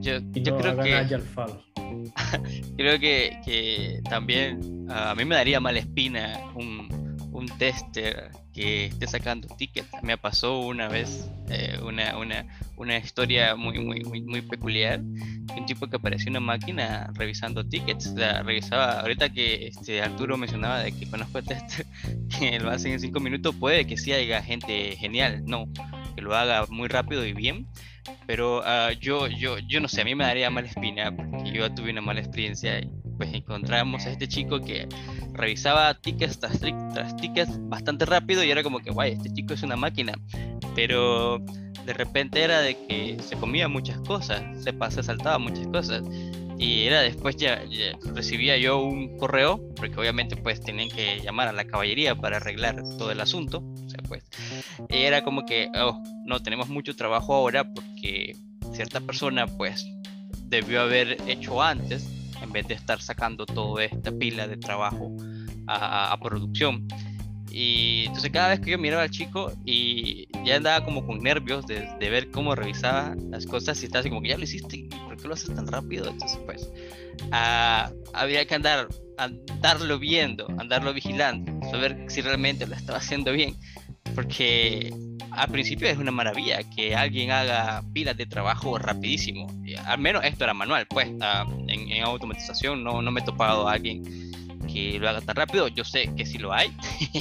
Yo, 0.00 0.18
yo 0.32 0.56
creo 0.56 0.76
que... 0.78 1.20
creo 2.76 2.98
que, 2.98 3.38
que, 3.44 4.00
también 4.08 4.86
a 4.90 5.14
mí 5.14 5.24
me 5.24 5.34
daría 5.34 5.60
mala 5.60 5.78
espina 5.78 6.38
un, 6.54 6.88
un 7.32 7.46
tester 7.58 8.30
que 8.52 8.86
esté 8.86 9.06
sacando 9.06 9.48
tickets. 9.56 9.88
Me 10.02 10.16
pasó 10.16 10.60
una 10.60 10.88
vez 10.88 11.28
eh, 11.48 11.78
una, 11.82 12.16
una, 12.18 12.46
una, 12.76 12.98
historia 12.98 13.54
muy, 13.56 13.78
muy, 13.78 14.04
muy, 14.04 14.22
muy 14.22 14.42
peculiar. 14.42 15.00
Un 15.00 15.66
tipo 15.66 15.86
que 15.88 15.96
apareció 15.96 16.28
en 16.28 16.36
una 16.36 16.40
máquina 16.40 17.10
revisando 17.14 17.66
tickets. 17.66 18.14
La 18.14 18.42
revisaba, 18.42 19.00
ahorita 19.00 19.30
que 19.30 19.68
este, 19.68 20.02
Arturo 20.02 20.36
mencionaba 20.36 20.80
de 20.80 20.92
que 20.92 21.08
conozco 21.08 21.38
a 21.38 21.42
tester 21.42 21.86
que 22.38 22.58
lo 22.58 22.70
hacen 22.70 22.92
en 22.92 23.00
cinco 23.00 23.20
minutos, 23.20 23.54
puede 23.54 23.86
que 23.86 23.96
sí 23.96 24.12
haya 24.12 24.42
gente 24.42 24.96
genial. 24.96 25.44
No, 25.46 25.68
que 26.14 26.22
lo 26.22 26.34
haga 26.34 26.66
muy 26.68 26.88
rápido 26.88 27.24
y 27.24 27.32
bien. 27.32 27.66
Pero 28.26 28.60
uh, 28.60 28.92
yo, 29.00 29.26
yo, 29.28 29.58
yo 29.58 29.80
no 29.80 29.88
sé, 29.88 30.00
a 30.00 30.04
mí 30.04 30.14
me 30.14 30.24
daría 30.24 30.50
mala 30.50 30.68
espina 30.68 31.14
porque 31.14 31.52
yo 31.52 31.72
tuve 31.74 31.90
una 31.90 32.00
mala 32.00 32.20
experiencia 32.20 32.80
pues 33.20 33.34
encontramos 33.34 34.06
a 34.06 34.12
este 34.12 34.26
chico 34.26 34.60
que 34.60 34.88
revisaba 35.34 35.92
tickets 35.92 36.40
tras, 36.40 36.58
tickets 37.16 37.50
bastante 37.68 38.06
rápido 38.06 38.42
y 38.42 38.50
era 38.50 38.62
como 38.62 38.78
que, 38.78 38.90
guay, 38.90 39.12
este 39.12 39.30
chico 39.34 39.52
es 39.52 39.62
una 39.62 39.76
máquina. 39.76 40.14
Pero 40.74 41.38
de 41.84 41.92
repente 41.92 42.40
era 42.40 42.62
de 42.62 42.78
que 42.86 43.18
se 43.22 43.36
comía 43.36 43.68
muchas 43.68 43.98
cosas, 43.98 44.42
se, 44.64 44.72
se 44.90 45.02
saltaba 45.02 45.38
muchas 45.38 45.66
cosas. 45.66 46.02
Y 46.58 46.86
era 46.86 47.02
después 47.02 47.36
ya, 47.36 47.62
recibía 48.14 48.56
yo 48.56 48.80
un 48.82 49.18
correo, 49.18 49.60
porque 49.76 50.00
obviamente 50.00 50.36
pues 50.36 50.62
tenían 50.62 50.88
que 50.88 51.20
llamar 51.20 51.48
a 51.48 51.52
la 51.52 51.66
caballería 51.66 52.14
para 52.14 52.38
arreglar 52.38 52.82
todo 52.96 53.10
el 53.10 53.20
asunto. 53.20 53.58
O 53.58 53.90
sea, 53.90 54.00
pues 54.08 54.24
era 54.88 55.22
como 55.22 55.44
que, 55.44 55.68
oh, 55.78 56.02
no, 56.24 56.42
tenemos 56.42 56.70
mucho 56.70 56.96
trabajo 56.96 57.34
ahora 57.34 57.70
porque 57.70 58.34
cierta 58.72 59.02
persona 59.02 59.46
pues 59.46 59.86
debió 60.48 60.80
haber 60.80 61.18
hecho 61.28 61.60
antes 61.62 62.19
en 62.50 62.52
vez 62.52 62.66
de 62.66 62.74
estar 62.74 63.00
sacando 63.00 63.46
toda 63.46 63.84
esta 63.84 64.10
pila 64.10 64.48
de 64.48 64.56
trabajo 64.56 65.14
a, 65.68 66.18
producción. 66.20 66.88
Y 67.48 68.06
entonces 68.06 68.30
cada 68.32 68.48
vez 68.48 68.60
que 68.60 68.72
yo 68.72 68.78
miraba 68.78 69.04
al 69.04 69.10
chico 69.10 69.52
y 69.64 70.26
ya 70.44 70.56
andaba 70.56 70.84
como 70.84 71.06
con 71.06 71.20
nervios 71.20 71.64
de, 71.66 71.86
ver 72.00 72.30
cómo 72.32 72.56
revisaba 72.56 73.14
las 73.30 73.46
cosas 73.46 73.80
y 73.82 73.86
estaba 73.86 74.00
así 74.00 74.08
como 74.08 74.22
que 74.22 74.30
ya 74.30 74.36
lo 74.36 74.42
hiciste, 74.42 74.88
¿por 75.04 75.16
qué 75.16 75.28
lo 75.28 75.34
haces 75.34 75.54
tan 75.54 75.66
rápido? 75.68 76.08
Entonces 76.08 76.38
pues 76.44 76.72
ah, 77.30 77.92
había 78.14 78.44
que 78.46 78.54
andar, 78.56 78.88
andarlo 79.16 80.00
viendo, 80.00 80.48
andarlo 80.58 80.92
vigilando, 80.92 81.52
saber 81.70 82.04
si 82.08 82.20
realmente 82.20 82.66
lo 82.66 82.74
estaba 82.74 82.98
haciendo 82.98 83.32
bien, 83.32 83.54
porque 84.14 84.92
al 85.32 85.48
principio 85.48 85.88
es 85.88 85.98
una 85.98 86.10
maravilla 86.10 86.62
que 86.64 86.94
alguien 86.94 87.30
haga 87.30 87.82
pilas 87.92 88.16
de 88.16 88.26
trabajo 88.26 88.78
rapidísimo. 88.78 89.46
Al 89.86 89.98
menos 89.98 90.24
esto 90.24 90.44
era 90.44 90.54
manual, 90.54 90.86
pues 90.88 91.08
en, 91.08 92.02
automatización 92.02 92.82
no, 92.82 93.02
no 93.02 93.10
me 93.10 93.20
he 93.20 93.24
topado 93.24 93.68
a 93.68 93.72
alguien 93.72 94.30
que 94.72 94.98
lo 94.98 95.08
haga 95.08 95.20
tan 95.20 95.36
rápido. 95.36 95.68
Yo 95.68 95.84
sé 95.84 96.10
que 96.16 96.26
sí 96.26 96.38
lo 96.38 96.52
hay. 96.52 96.72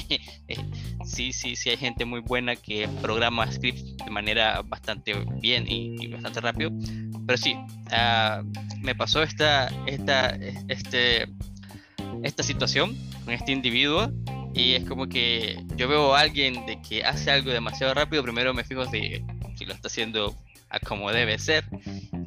sí, 1.05 1.33
sí, 1.33 1.55
sí 1.55 1.69
hay 1.69 1.77
gente 1.77 2.05
muy 2.05 2.21
buena 2.21 2.55
que 2.55 2.87
programa 3.01 3.51
scripts 3.51 3.97
de 3.97 4.11
manera 4.11 4.61
bastante 4.63 5.13
bien 5.41 5.65
y, 5.67 6.07
bastante 6.07 6.41
rápido. 6.41 6.71
Pero 7.25 7.37
sí, 7.37 7.55
ah, 7.91 8.41
me 8.81 8.95
pasó 8.95 9.21
esta, 9.23 9.67
esta, 9.85 10.37
este, 10.67 11.27
esta 12.23 12.43
situación 12.43 12.97
con 13.23 13.33
este 13.33 13.51
individuo 13.51 14.11
y 14.53 14.73
es 14.73 14.85
como 14.85 15.07
que 15.07 15.63
yo 15.75 15.87
veo 15.87 16.15
a 16.15 16.21
alguien 16.21 16.65
de 16.65 16.81
que 16.81 17.03
hace 17.03 17.31
algo 17.31 17.51
demasiado 17.51 17.93
rápido, 17.93 18.23
primero 18.23 18.53
me 18.53 18.63
fijo 18.63 18.85
si, 18.85 19.23
si 19.55 19.65
lo 19.65 19.73
está 19.73 19.87
haciendo 19.87 20.35
a 20.69 20.79
como 20.79 21.11
debe 21.11 21.37
ser. 21.39 21.65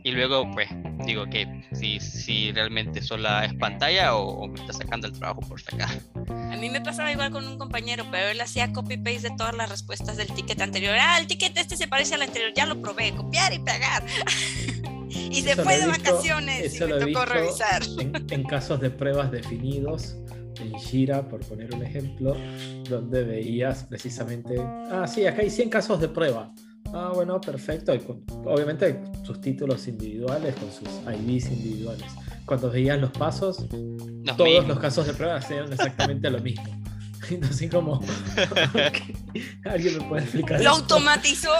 Y 0.04 0.10
luego, 0.10 0.50
pues, 0.50 0.68
digo 1.06 1.26
que 1.26 1.46
si, 1.72 2.00
si 2.00 2.52
realmente 2.52 3.02
solo 3.02 3.28
es 3.40 3.54
pantalla 3.54 4.16
o, 4.16 4.48
me 4.48 4.60
está 4.60 4.72
sacando 4.72 5.06
el 5.06 5.12
trabajo 5.12 5.40
por 5.42 5.60
sacar. 5.60 6.00
A 6.28 6.56
mí 6.56 6.68
me 6.70 6.80
pasaba 6.80 7.12
igual 7.12 7.30
con 7.30 7.46
un 7.46 7.56
compañero, 7.58 8.04
pero 8.10 8.28
él 8.28 8.40
hacía 8.40 8.72
copy-paste 8.72 9.30
de 9.30 9.36
todas 9.36 9.54
las 9.54 9.68
respuestas 9.68 10.16
del 10.16 10.28
ticket 10.28 10.60
anterior. 10.60 10.96
Ah, 10.98 11.18
el 11.18 11.26
ticket 11.26 11.56
este 11.56 11.76
se 11.76 11.86
parece 11.86 12.14
al 12.14 12.22
anterior, 12.22 12.52
ya 12.54 12.66
lo 12.66 12.80
probé, 12.80 13.12
copiar 13.12 13.52
y 13.52 13.60
pegar. 13.60 14.04
y 15.08 15.42
se 15.42 15.54
fue 15.56 15.78
de 15.78 15.86
vacaciones 15.86 16.74
y 16.74 16.84
me 16.84 16.94
tocó 16.94 17.24
revisar. 17.24 17.82
en 18.30 18.42
casos 18.44 18.80
de 18.80 18.90
pruebas 18.90 19.30
definidos 19.30 20.16
en 20.60 20.72
Shira, 20.72 21.28
por 21.28 21.40
poner 21.40 21.74
un 21.74 21.82
ejemplo, 21.82 22.36
donde 22.88 23.24
veías 23.24 23.84
precisamente, 23.84 24.56
ah, 24.60 25.06
sí, 25.06 25.26
acá 25.26 25.42
hay 25.42 25.50
100 25.50 25.70
casos 25.70 26.00
de 26.00 26.08
prueba. 26.08 26.52
Ah, 26.92 27.10
bueno, 27.14 27.40
perfecto. 27.40 27.92
obviamente 28.44 29.00
sus 29.24 29.40
títulos 29.40 29.88
individuales, 29.88 30.54
con 30.56 30.70
sus 30.70 30.88
IDs 31.06 31.50
individuales. 31.50 32.06
Cuando 32.44 32.70
veías 32.70 33.00
los 33.00 33.10
pasos, 33.12 33.64
todos 34.36 34.68
los 34.68 34.78
casos 34.78 35.06
de 35.06 35.14
prueba 35.14 35.40
eran 35.48 35.72
exactamente 35.72 36.30
lo 36.30 36.40
mismo. 36.40 36.64
Entonces, 37.30 37.70
como 37.70 38.00
alguien 39.64 39.98
me 39.98 40.04
puede 40.04 40.22
explicar. 40.22 40.60
Lo 40.60 40.70
automatizó. 40.70 41.52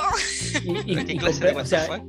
Y, 0.64 0.98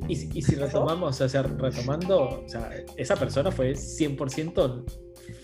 y, 0.10 0.41
si 0.41 0.56
retomamos, 0.56 1.22
o 1.22 1.30
sea, 1.30 1.43
retomando, 1.43 2.43
o 2.46 2.50
sea, 2.50 2.72
esa 2.98 3.15
persona 3.15 3.52
fue 3.52 3.74
100% 3.74 4.84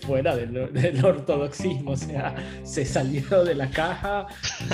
fuera 0.00 0.36
del, 0.36 1.04
ortodoxismo, 1.04 1.92
o 1.92 1.96
sea, 1.96 2.34
se 2.64 2.84
salió 2.84 3.44
de 3.44 3.54
la 3.54 3.70
caja, 3.70 4.26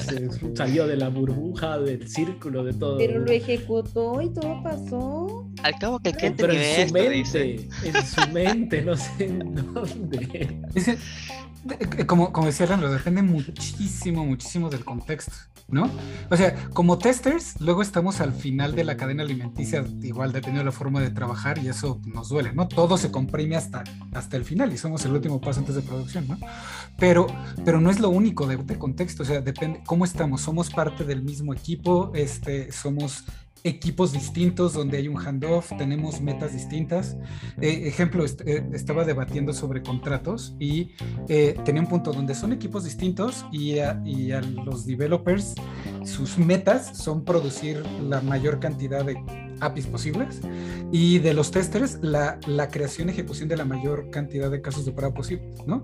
se 0.03 0.29
salió 0.55 0.87
de 0.87 0.97
la 0.97 1.09
burbuja, 1.09 1.79
del 1.79 2.09
círculo, 2.09 2.65
de 2.65 2.73
todo. 2.75 2.99
Pero 2.99 3.21
lo 3.21 3.31
ejecutó 3.31 4.21
y 4.23 4.33
todo 4.33 4.63
pasó. 4.63 5.49
Al 5.63 5.79
cabo 5.79 5.99
que 6.01 6.11
el 6.11 6.35
Pero 6.35 6.53
en 6.53 6.89
su 6.89 6.95
mente, 6.95 7.69
en 7.85 8.07
su 8.07 8.29
mente, 8.33 8.83
no 8.83 8.97
sé 8.97 9.25
en 9.25 9.55
dónde. 9.55 10.61
Como, 12.07 12.33
como 12.33 12.47
decía 12.47 12.67
Randall, 12.67 12.93
depende 12.93 13.23
muchísimo, 13.23 14.25
muchísimo 14.25 14.71
del 14.71 14.85
contexto. 14.85 15.33
¿no? 15.69 15.91
O 16.31 16.37
sea, 16.37 16.55
como 16.73 16.97
testers, 16.99 17.61
luego 17.61 17.83
estamos 17.83 18.21
al 18.21 18.33
final 18.33 18.77
de 18.77 18.85
la 18.85 18.97
cadena 18.97 19.25
alimenticia, 19.25 19.85
igual 20.03 20.33
dependiendo 20.33 20.61
de 20.61 20.67
la 20.67 20.73
forma 20.73 21.01
de 21.01 21.11
trabajar, 21.11 21.59
y 21.59 21.69
eso 21.69 22.01
nos 22.07 22.29
duele, 22.29 22.53
¿no? 22.53 22.69
Todo 22.69 22.97
se 22.97 23.11
comprime 23.11 23.57
hasta, 23.57 23.83
hasta 24.13 24.37
el 24.37 24.45
final 24.45 24.73
y 24.73 24.79
somos 24.79 25.05
el 25.05 25.13
último 25.13 25.41
paso 25.41 25.61
antes 25.61 25.75
de 25.75 25.83
producción, 25.83 26.29
¿no? 26.29 26.39
Pero, 26.99 27.27
pero 27.65 27.81
no 27.81 27.91
es 27.91 27.99
lo 27.99 28.11
único 28.11 28.47
de, 28.47 28.59
de 28.59 28.79
contexto, 28.79 29.25
o 29.25 29.27
sea, 29.27 29.41
depende 29.41 29.83
cómo 29.85 30.05
estamos, 30.05 30.41
somos 30.41 30.71
parte 30.71 31.05
del 31.05 31.23
mismo 31.23 31.53
equipo, 31.53 32.13
este, 32.15 32.71
somos 32.71 33.25
equipos 33.67 34.13
distintos 34.13 34.75
donde 34.75 34.99
hay 34.99 35.09
un 35.09 35.19
handoff, 35.19 35.73
tenemos 35.77 36.21
metas 36.21 36.53
distintas. 36.53 37.17
Eh, 37.61 37.83
ejemplo, 37.87 38.25
eh, 38.25 38.65
estaba 38.73 39.05
debatiendo 39.05 39.53
sobre 39.53 39.83
contratos 39.83 40.55
y 40.59 40.93
eh, 41.29 41.59
tenía 41.65 41.83
un 41.83 41.89
punto 41.89 42.13
donde 42.13 42.35
son 42.35 42.53
equipos 42.53 42.85
distintos 42.85 43.45
y 43.53 43.77
y 44.05 44.33
a 44.33 44.41
los 44.41 44.87
developers 44.87 45.55
sus 46.05 46.39
metas 46.39 46.97
son 46.97 47.25
producir 47.25 47.85
la 48.01 48.21
mayor 48.21 48.61
cantidad 48.61 49.05
de 49.05 49.46
APIs 49.61 49.87
posibles 49.87 50.41
y 50.93 51.19
de 51.19 51.35
los 51.35 51.51
testers 51.51 51.99
la, 52.03 52.39
la 52.47 52.69
creación 52.69 53.09
y 53.09 53.13
ejecución 53.13 53.49
de 53.49 53.57
la 53.57 53.65
mayor 53.65 54.11
cantidad 54.11 54.51
de 54.51 54.61
casos 54.61 54.85
de 54.85 54.93
prueba 54.93 55.15
posibles, 55.15 55.67
¿no? 55.67 55.83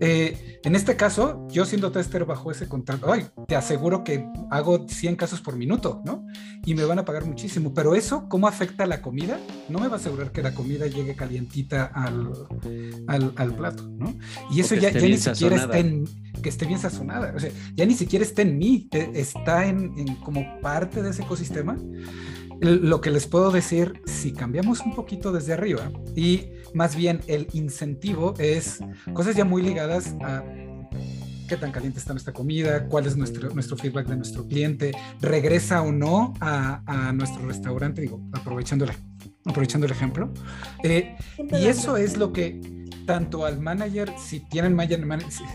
Eh, 0.00 0.58
en 0.62 0.74
este 0.74 0.96
caso, 0.96 1.46
yo 1.50 1.64
siendo 1.64 1.92
tester 1.92 2.24
bajo 2.24 2.50
ese 2.50 2.68
contrato, 2.68 3.12
ay, 3.12 3.26
te 3.46 3.56
aseguro 3.56 4.04
que 4.04 4.26
hago 4.50 4.86
100 4.88 5.16
casos 5.16 5.40
por 5.40 5.56
minuto, 5.56 6.02
¿no? 6.04 6.26
Y 6.64 6.74
me 6.74 6.84
van 6.84 6.98
a 6.98 7.04
pagar 7.04 7.24
muchísimo, 7.24 7.72
pero 7.72 7.94
eso, 7.94 8.28
¿cómo 8.28 8.48
afecta 8.48 8.86
la 8.86 9.00
comida? 9.02 9.38
No 9.68 9.78
me 9.78 9.88
va 9.88 9.94
a 9.94 9.96
asegurar 9.96 10.32
que 10.32 10.42
la 10.42 10.54
comida 10.54 10.86
llegue 10.86 11.14
calientita 11.14 11.84
al, 11.86 12.32
al, 13.06 13.32
al 13.36 13.54
plato, 13.54 13.88
¿no? 13.88 14.14
Y 14.50 14.60
eso 14.60 14.74
ya, 14.74 14.90
ya 14.90 15.00
ni 15.00 15.16
siquiera 15.16 15.56
está 15.56 15.78
en 15.78 16.04
que 16.42 16.48
esté 16.48 16.66
bien 16.66 16.78
sazonada, 16.78 17.32
o 17.36 17.40
sea, 17.40 17.50
ya 17.74 17.84
ni 17.84 17.94
siquiera 17.94 18.24
está 18.24 18.42
en 18.42 18.56
mí, 18.56 18.88
eh, 18.92 19.10
está 19.14 19.66
en, 19.66 19.92
en 19.98 20.16
como 20.16 20.60
parte 20.60 21.02
de 21.02 21.10
ese 21.10 21.22
ecosistema 21.22 21.76
lo 22.60 23.00
que 23.00 23.10
les 23.10 23.26
puedo 23.26 23.50
decir, 23.50 24.02
si 24.04 24.32
cambiamos 24.32 24.80
un 24.80 24.94
poquito 24.94 25.32
desde 25.32 25.52
arriba 25.54 25.90
y 26.14 26.48
más 26.74 26.94
bien 26.94 27.20
el 27.26 27.48
incentivo 27.52 28.34
es 28.38 28.80
cosas 29.12 29.34
ya 29.34 29.44
muy 29.44 29.62
ligadas 29.62 30.14
a 30.22 30.44
qué 31.48 31.56
tan 31.56 31.72
caliente 31.72 31.98
está 31.98 32.12
nuestra 32.12 32.32
comida, 32.32 32.86
cuál 32.86 33.06
es 33.06 33.16
nuestro, 33.16 33.50
nuestro 33.50 33.76
feedback 33.76 34.06
de 34.06 34.16
nuestro 34.16 34.46
cliente, 34.46 34.92
regresa 35.20 35.82
o 35.82 35.90
no 35.90 36.34
a, 36.40 36.82
a 36.86 37.12
nuestro 37.12 37.44
restaurante, 37.46 38.02
digo, 38.02 38.20
aprovechando 38.32 38.84
el, 38.84 38.92
aprovechando 39.44 39.86
el 39.86 39.92
ejemplo. 39.92 40.32
Eh, 40.84 41.16
y 41.38 41.66
eso 41.66 41.96
es 41.96 42.16
lo 42.16 42.32
que 42.32 42.79
tanto 43.10 43.44
al 43.44 43.58
manager, 43.60 44.12
si 44.16 44.38
tienen, 44.38 44.76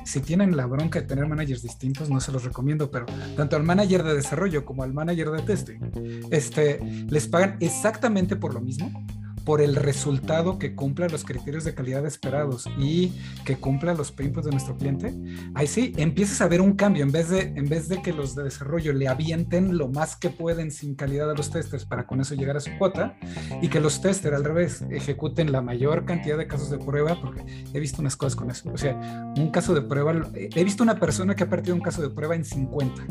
si, 0.04 0.20
tienen 0.20 0.58
la 0.58 0.66
bronca 0.66 1.00
de 1.00 1.08
tener 1.08 1.26
managers 1.26 1.62
distintos, 1.62 2.10
no 2.10 2.20
se 2.20 2.34
los 2.34 2.44
recomiendo, 2.44 2.92
pero 2.92 3.06
tanto 3.38 3.56
al 3.56 3.64
manager 3.64 4.04
de 4.04 4.14
desarrollo 4.14 4.66
como 4.66 4.84
al 4.84 4.94
manager 4.94 5.32
de 5.32 5.42
testing, 5.42 5.80
este, 6.32 6.82
les 7.10 7.30
pagan 7.30 7.56
exactamente 7.62 8.36
por 8.36 8.54
lo 8.54 8.60
mismo 8.60 8.92
por 9.46 9.62
el 9.62 9.76
resultado 9.76 10.58
que 10.58 10.76
cumpla 10.76 11.08
los 11.08 11.24
criterios 11.24 11.64
de 11.64 11.76
calidad 11.76 12.06
esperados 12.06 12.68
y 12.80 13.14
que 13.46 13.58
cumpla 13.58 13.94
los 13.94 14.12
pain 14.12 14.34
de 14.34 14.52
nuestro 14.52 14.76
cliente, 14.76 15.14
ahí 15.54 15.68
sí 15.68 15.94
empiezas 15.98 16.42
a 16.42 16.48
ver 16.48 16.62
un 16.62 16.74
cambio. 16.74 17.04
En 17.04 17.12
vez, 17.12 17.30
de, 17.30 17.54
en 17.56 17.70
vez 17.70 17.88
de 17.88 18.02
que 18.02 18.12
los 18.12 18.36
de 18.36 18.44
desarrollo 18.44 18.92
le 18.92 19.08
avienten 19.08 19.78
lo 19.78 19.88
más 19.88 20.16
que 20.16 20.30
pueden 20.32 20.72
sin 20.72 20.96
calidad 20.96 21.30
a 21.30 21.36
los 21.36 21.52
testers 21.52 21.86
para 21.86 22.08
con 22.08 22.20
eso 22.20 22.34
llegar 22.34 22.58
a 22.58 22.60
su 22.60 22.72
cuota 22.78 23.16
y 23.62 23.70
que 23.70 23.80
los 23.80 24.02
testers 24.02 24.36
al 24.36 24.44
revés 24.44 24.84
ejecuten 24.90 25.52
la 25.52 25.62
mayor 25.62 26.06
cantidad 26.06 26.38
de 26.38 26.48
casos 26.48 26.72
de 26.72 26.80
prueba, 26.80 27.22
porque 27.22 27.46
he 27.72 27.80
visto 27.80 28.02
unas 28.02 28.18
cosas 28.18 28.36
con 28.36 28.50
eso. 28.50 28.72
O 28.74 28.78
sea, 28.78 29.34
un 29.38 29.52
caso 29.52 29.76
de 29.76 29.82
prueba, 29.82 30.14
he 30.34 30.64
visto 30.64 30.82
una 30.82 31.00
persona 31.00 31.36
que 31.36 31.44
ha 31.44 31.50
partido 31.50 31.76
un 31.76 31.82
caso 31.82 32.02
de 32.02 32.10
prueba 32.10 32.36
en 32.36 32.44
50. 32.44 33.06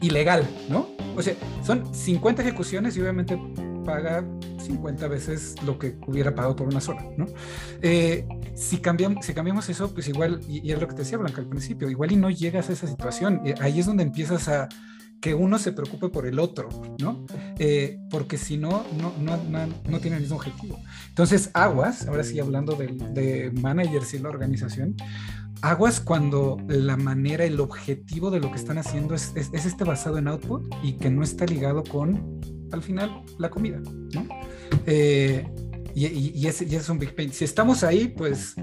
Ilegal, 0.00 0.46
¿no? 0.68 0.88
O 1.14 1.22
sea, 1.22 1.34
son 1.62 1.94
50 1.94 2.42
ejecuciones 2.42 2.96
y 2.96 3.00
obviamente 3.00 3.38
paga 3.86 4.24
50 4.58 5.08
veces 5.08 5.54
lo 5.64 5.78
que 5.78 5.96
hubiera 6.06 6.34
pagado 6.34 6.56
por 6.56 6.66
una 6.66 6.80
sola, 6.80 7.02
¿no? 7.16 7.26
Eh, 7.80 8.26
si, 8.54 8.78
cambiamos, 8.78 9.24
si 9.24 9.32
cambiamos 9.32 9.68
eso, 9.68 9.94
pues 9.94 10.08
igual, 10.08 10.40
y, 10.48 10.70
es 10.70 10.80
lo 10.80 10.88
que 10.88 10.94
te 10.94 11.02
decía 11.02 11.16
Blanca 11.16 11.40
al 11.40 11.48
principio, 11.48 11.88
igual 11.88 12.12
y 12.12 12.16
no 12.16 12.28
llegas 12.28 12.68
a 12.68 12.72
esa 12.72 12.86
situación, 12.86 13.40
eh, 13.46 13.54
ahí 13.60 13.78
es 13.78 13.86
donde 13.86 14.02
empiezas 14.02 14.48
a 14.48 14.68
que 15.20 15.34
uno 15.34 15.58
se 15.58 15.72
preocupe 15.72 16.10
por 16.10 16.26
el 16.26 16.38
otro, 16.38 16.68
¿no? 17.00 17.24
Eh, 17.58 17.98
porque 18.10 18.36
si 18.36 18.58
no, 18.58 18.84
no, 19.00 19.14
no, 19.18 19.38
no, 19.88 20.00
tiene 20.00 20.16
el 20.16 20.22
mismo 20.22 20.36
objetivo. 20.36 20.78
Entonces, 21.08 21.50
aguas, 21.54 22.06
ahora 22.06 22.22
sí 22.22 22.38
hablando 22.38 22.74
de, 22.74 22.88
de 22.88 23.50
managers 23.52 24.12
y 24.12 24.18
la 24.18 24.28
organización, 24.28 24.94
aguas 25.62 26.00
cuando 26.00 26.58
la 26.68 26.96
manera, 26.96 27.44
el 27.44 27.60
objetivo 27.60 28.30
de 28.30 28.40
lo 28.40 28.50
que 28.50 28.58
están 28.58 28.78
haciendo 28.78 29.14
es, 29.14 29.32
es, 29.36 29.50
es, 29.54 29.64
este 29.64 29.84
basado 29.84 30.18
en 30.18 30.28
output 30.28 30.72
y 30.82 30.94
que 30.94 31.08
no 31.08 31.22
está 31.22 31.46
ligado 31.46 31.82
con 31.82 32.40
al 32.72 32.82
final 32.82 33.22
la 33.38 33.50
comida, 33.50 33.80
¿no? 34.14 34.26
Eh, 34.86 35.46
y, 35.94 36.06
y, 36.38 36.46
ese, 36.46 36.64
es 36.64 36.88
un 36.90 36.98
big 36.98 37.14
pain. 37.14 37.32
Si 37.32 37.44
estamos 37.44 37.82
ahí, 37.82 38.08
pues, 38.08 38.54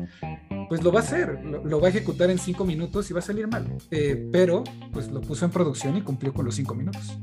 pues 0.70 0.84
lo 0.84 0.92
va 0.92 1.00
a 1.00 1.04
hacer, 1.04 1.44
lo, 1.44 1.82
va 1.82 1.88
a 1.88 1.90
ejecutar 1.90 2.30
en 2.30 2.38
cinco 2.38 2.64
minutos 2.64 3.10
y 3.10 3.14
va 3.14 3.20
a 3.20 3.24
salir 3.24 3.48
mal. 3.48 3.76
Eh, 3.90 4.30
pero, 4.32 4.64
pues 4.92 5.10
lo 5.12 5.20
puso 5.20 5.46
en 5.46 5.52
producción 5.52 5.98
y 5.98 6.02
cumplió 6.02 6.32
con 6.32 6.46
los 6.46 6.54
cinco 6.54 6.76
minutos. 6.76 7.18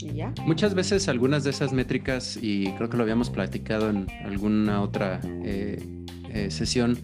¿Y 0.00 0.14
ya? 0.14 0.34
Muchas 0.44 0.74
veces 0.74 1.06
algunas 1.06 1.44
de 1.44 1.50
esas 1.50 1.72
métricas, 1.72 2.36
y 2.42 2.72
creo 2.72 2.90
que 2.90 2.96
lo 2.96 3.04
habíamos 3.04 3.30
platicado 3.30 3.88
en 3.88 4.08
alguna 4.24 4.82
otra 4.82 5.20
eh, 5.22 6.04
sesión, 6.48 6.98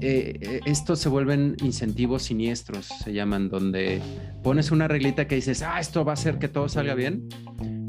estos 0.00 0.98
se 0.98 1.08
vuelven 1.08 1.56
incentivos 1.62 2.22
siniestros, 2.22 2.86
se 2.86 3.12
llaman, 3.12 3.48
donde 3.48 4.00
pones 4.42 4.72
una 4.72 4.88
reglita 4.88 5.28
que 5.28 5.36
dices, 5.36 5.62
ah, 5.62 5.78
esto 5.78 6.04
va 6.04 6.12
a 6.12 6.14
hacer 6.14 6.38
que 6.38 6.48
todo 6.48 6.68
salga 6.68 6.94
bien, 6.94 7.28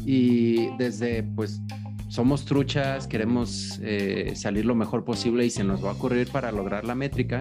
y 0.06 0.76
desde 0.78 1.24
pues 1.24 1.62
somos 2.12 2.44
truchas, 2.44 3.08
queremos 3.08 3.80
eh, 3.82 4.34
salir 4.36 4.66
lo 4.66 4.76
mejor 4.76 5.06
posible 5.06 5.46
y 5.46 5.50
se 5.50 5.64
nos 5.64 5.84
va 5.84 5.92
a 5.92 5.94
ocurrir 5.94 6.28
para 6.28 6.52
lograr 6.52 6.84
la 6.84 6.94
métrica, 6.94 7.40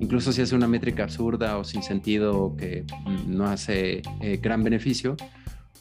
incluso 0.00 0.32
si 0.32 0.40
es 0.40 0.52
una 0.52 0.66
métrica 0.66 1.02
absurda 1.02 1.58
o 1.58 1.64
sin 1.64 1.82
sentido 1.82 2.40
o 2.40 2.56
que 2.56 2.84
no 3.26 3.44
hace 3.46 4.00
eh, 4.22 4.38
gran 4.40 4.64
beneficio 4.64 5.16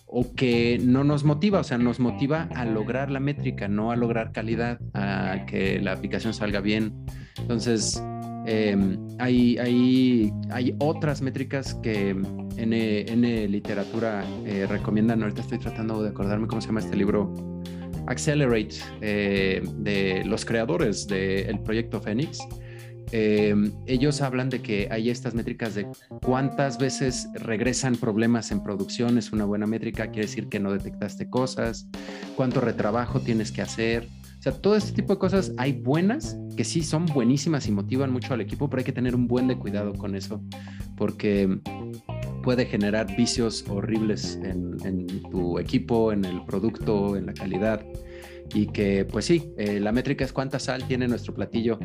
o 0.06 0.34
que 0.36 0.80
no 0.84 1.04
nos 1.04 1.24
motiva, 1.24 1.60
o 1.60 1.64
sea, 1.64 1.78
nos 1.78 2.00
motiva 2.00 2.50
a 2.56 2.66
lograr 2.66 3.10
la 3.10 3.20
métrica, 3.20 3.68
no 3.68 3.92
a 3.92 3.96
lograr 3.96 4.32
calidad, 4.32 4.80
a 4.94 5.46
que 5.46 5.80
la 5.80 5.94
aplicación 5.94 6.34
salga 6.34 6.62
bien. 6.62 7.06
Entonces, 7.38 8.02
em, 8.46 8.98
hay, 9.20 9.58
hay, 9.58 10.34
hay 10.52 10.76
otras 10.80 11.22
métricas 11.22 11.74
que 11.76 12.16
en 12.58 13.52
literatura 13.52 14.24
eh, 14.46 14.66
recomiendan, 14.68 15.22
ahorita 15.22 15.42
estoy 15.42 15.60
tratando 15.60 16.02
de 16.02 16.10
acordarme 16.10 16.48
cómo 16.48 16.62
se 16.62 16.68
llama 16.68 16.80
este 16.80 16.96
libro, 16.96 17.34
Accelerate, 18.08 18.76
eh, 19.02 19.62
de 19.78 20.24
los 20.26 20.46
creadores 20.46 21.08
del 21.08 21.60
proyecto 21.62 22.00
Phoenix. 22.00 22.40
Em, 23.12 23.72
ellos 23.86 24.22
hablan 24.22 24.50
de 24.50 24.62
que 24.62 24.88
hay 24.92 25.10
estas 25.10 25.36
métricas 25.36 25.76
de 25.76 25.88
cuántas 26.22 26.78
veces 26.78 27.28
regresan 27.36 27.96
problemas 27.96 28.52
en 28.52 28.64
producción, 28.64 29.18
es 29.18 29.32
una 29.32 29.46
buena 29.46 29.68
métrica, 29.68 30.08
quiere 30.08 30.28
decir 30.28 30.50
que 30.50 30.60
no 30.60 30.72
detectaste 30.72 31.30
cosas, 31.30 31.88
cuánto 32.36 32.62
retrabajo 32.62 33.20
tienes 33.22 33.52
que 33.52 33.62
hacer. 33.62 34.08
Sea, 34.46 34.54
todo 34.54 34.76
este 34.76 34.92
tipo 34.92 35.12
de 35.12 35.18
cosas 35.18 35.54
hay 35.58 35.72
buenas, 35.72 36.38
que 36.56 36.64
sí 36.64 36.84
son 36.84 37.08
buenísimas 37.08 37.68
y 37.68 37.72
motivan 37.72 38.12
mucho 38.12 38.36
al 38.36 38.42
equipo, 38.42 38.70
pero 38.70 38.82
hay 38.82 38.84
que 38.84 38.92
tener 38.92 39.16
un 39.16 39.28
buen 39.28 39.48
de 39.48 39.58
cuidado 39.58 39.96
con 39.96 40.14
eso, 40.14 40.40
porque 40.96 41.62
puede 42.44 42.68
generar 42.68 43.08
vicios 43.18 43.66
horribles 43.68 44.40
en, 44.44 45.08
tu 45.32 45.58
equipo, 45.58 46.12
en 46.12 46.26
el 46.26 46.46
producto, 46.46 47.18
en 47.18 47.26
la 47.26 47.34
calidad. 47.34 47.84
Y 48.54 48.68
que, 48.68 49.04
pues 49.06 49.26
sí, 49.26 49.52
eh, 49.58 49.80
la 49.80 49.92
métrica 49.92 50.24
es 50.24 50.32
cuánta 50.32 50.60
sal 50.60 50.88
tiene 50.88 51.08
nuestro 51.08 51.34
platillo. 51.34 51.80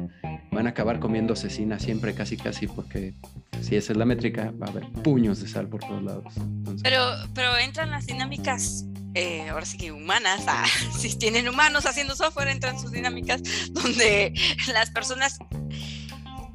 Van 0.53 0.67
a 0.67 0.71
acabar 0.71 1.01
comiendo 1.01 1.37
cecina 1.37 1.79
siempre, 1.79 2.13
casi, 2.13 2.37
casi, 2.37 2.67
porque 2.67 3.15
si 3.63 3.77
esa 3.77 3.93
es 3.95 3.97
la 3.97 4.05
métrica, 4.05 4.53
va 4.63 4.67
a 4.67 4.71
haber 4.71 4.87
puños 5.03 5.41
de 5.41 5.49
sal 5.49 5.67
por 5.67 5.81
todos 5.81 6.03
lados. 6.03 6.35
Pero, 6.83 7.05
pero 7.35 7.57
entran 7.57 7.89
las 7.89 8.07
dinámicas 8.07 8.85
eh, 9.15 9.49
ahora 9.49 9.67
sí 9.67 9.79
que 9.79 9.93
humanas, 9.93 10.43
ah, 10.47 10.67
si 10.99 11.17
tienen 11.17 11.49
humanos 11.49 11.87
haciendo 11.87 12.17
software, 12.17 12.49
entran 12.49 12.81
sus 12.81 12.93
dinámicas 12.93 13.43
donde 13.71 14.35
las 14.73 14.91
personas 14.91 15.39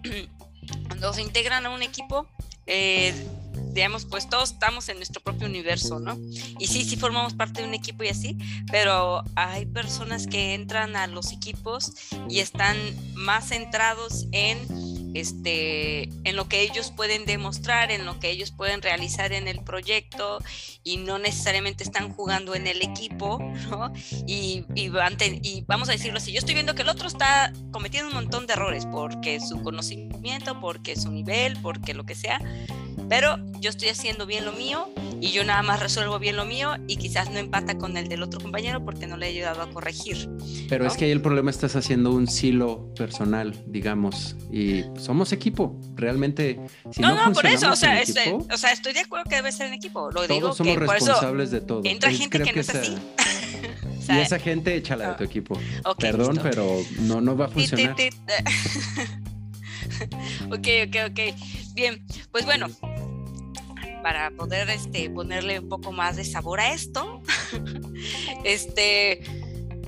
cuando 0.88 1.14
se 1.14 1.22
integran 1.22 1.66
a 1.66 1.70
un 1.70 1.82
equipo 1.82 2.28
eh, 2.68 3.14
digamos, 3.76 4.06
pues 4.06 4.30
todos 4.30 4.54
estamos 4.54 4.88
en 4.90 4.98
nuestro 4.98 5.22
propio 5.22 5.48
universo, 5.48 6.00
¿no? 6.00 6.18
Y 6.60 6.68
sí, 6.68 6.86
sí 6.86 6.96
formamos 6.96 7.34
parte 7.34 7.62
de 7.62 7.68
un 7.68 7.74
equipo 7.74 8.04
y 8.04 8.08
así, 8.08 8.38
pero 8.72 9.24
hay 9.36 9.66
personas 9.66 10.28
que 10.28 10.54
entran 10.54 10.96
a 10.96 11.08
los 11.08 11.32
equipos 11.32 11.92
y 12.30 12.40
están 12.40 12.78
más 13.14 13.50
centrados 13.50 14.28
en 14.32 14.58
este, 15.16 16.10
en 16.24 16.36
lo 16.36 16.48
que 16.50 16.62
ellos 16.62 16.92
pueden 16.92 17.26
demostrar, 17.26 17.90
en 17.90 18.06
lo 18.06 18.20
que 18.20 18.30
ellos 18.30 18.52
pueden 18.52 18.82
realizar 18.82 19.32
en 19.32 19.48
el 19.48 19.64
proyecto 19.64 20.40
y 20.84 20.98
no 20.98 21.18
necesariamente 21.20 21.84
están 21.84 22.12
jugando 22.12 22.54
en 22.54 22.68
el 22.68 22.82
equipo, 22.82 23.40
¿no? 23.70 23.94
Y, 24.28 24.66
y, 24.76 24.92
y, 25.42 25.62
vamos 25.68 25.90
a 25.90 25.94
decirlo 25.94 26.18
así, 26.18 26.34
yo 26.34 26.40
estoy 26.40 26.54
viendo 26.54 26.76
que 26.76 26.82
el 26.82 26.90
otro 26.90 27.08
está 27.08 27.54
cometiendo 27.72 28.10
un 28.10 28.16
montón 28.16 28.46
de 28.46 28.54
errores 28.54 28.86
porque 28.86 29.40
su 29.40 29.64
conocimiento, 29.64 30.60
porque 30.60 30.96
su 30.96 31.12
nivel, 31.12 31.58
porque 31.62 31.94
lo 31.94 32.04
que 32.04 32.16
sea, 32.16 32.40
pero 33.10 33.38
yo 33.60 33.70
estoy 33.70 33.90
haciendo 33.90 34.26
bien 34.26 34.46
lo 34.46 34.52
mío 34.52 34.90
y 35.22 35.32
yo 35.32 35.44
nada 35.44 35.64
más 35.64 35.80
resuelvo 35.80 36.20
bien 36.20 36.36
lo 36.36 36.46
mío 36.46 36.76
y 36.88 36.98
quizás 36.98 37.32
no 37.32 37.40
empata 37.40 37.78
con 37.78 37.98
el 37.98 38.08
del 38.08 38.24
otro 38.24 38.40
compañero 38.40 38.84
porque 38.84 39.08
no 39.08 39.18
le 39.18 39.28
he 39.28 39.30
ayudado 39.30 39.62
a 39.62 39.70
corregir. 39.70 40.30
Pero 40.70 40.86
es 40.86 40.96
que 40.96 41.06
ahí 41.06 41.12
el 41.12 41.22
problema 41.22 41.50
estás 41.50 41.76
haciendo 41.76 42.12
un 42.12 42.28
silo 42.28 42.94
personal, 42.96 43.56
digamos, 43.68 44.36
y 44.52 44.84
somos 44.98 45.32
equipo, 45.32 45.80
realmente. 45.96 46.60
Si 46.92 47.02
no, 47.02 47.16
no, 47.16 47.34
por 47.34 47.46
eso, 47.46 47.72
o 47.72 47.76
sea, 47.76 48.02
o 48.52 48.58
sea, 48.58 48.72
estoy 48.72 48.94
de 48.94 49.02
acuerdo 49.02 49.30
que 49.30 49.36
debe 49.36 49.52
ser 49.52 49.68
en 49.68 49.74
equipo. 49.74 50.12
Lo 50.12 50.28
digo 50.28 50.54
somos 50.54 50.76
responsables 50.76 51.52
de 51.52 51.62
todo. 51.62 51.82
Entra 51.84 52.12
gente 52.12 52.42
que, 52.42 52.54
no 52.54 52.62
es 52.62 52.70
así. 52.70 52.96
y 54.10 54.18
esa 54.18 54.40
gente 54.40 54.76
échala 54.76 55.12
de 55.12 55.16
tu 55.16 55.24
equipo. 55.24 55.60
Perdón, 55.98 56.40
pero 56.42 56.82
no, 57.02 57.22
no 57.22 57.38
va 57.38 57.46
a 57.46 57.50
funcionar. 57.50 57.96
ok, 60.52 60.68
ok, 60.88 60.96
ok. 61.10 61.20
Bien, 61.76 62.08
pues 62.32 62.46
bueno, 62.46 62.68
para 64.02 64.32
poder 64.32 64.70
este, 64.70 65.10
ponerle 65.10 65.60
un 65.60 65.68
poco 65.68 65.92
más 65.92 66.16
de 66.16 66.24
sabor 66.24 66.62
a 66.62 66.72
esto, 66.72 67.22
este, 68.46 69.22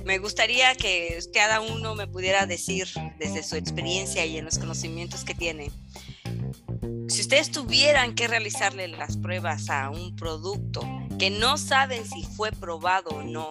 me 0.04 0.18
gustaría 0.18 0.74
que 0.74 1.18
cada 1.32 1.62
uno 1.62 1.94
me 1.94 2.06
pudiera 2.06 2.44
decir 2.44 2.88
desde 3.18 3.42
su 3.42 3.56
experiencia 3.56 4.26
y 4.26 4.36
en 4.36 4.44
los 4.44 4.58
conocimientos 4.58 5.24
que 5.24 5.34
tiene. 5.34 5.70
Si 7.08 7.22
ustedes 7.22 7.50
tuvieran 7.50 8.14
que 8.14 8.28
realizarle 8.28 8.86
las 8.88 9.16
pruebas 9.16 9.70
a 9.70 9.88
un 9.88 10.14
producto 10.14 10.82
que 11.18 11.30
no 11.30 11.56
saben 11.56 12.04
si 12.04 12.22
fue 12.22 12.52
probado 12.52 13.08
o 13.12 13.22
no, 13.22 13.50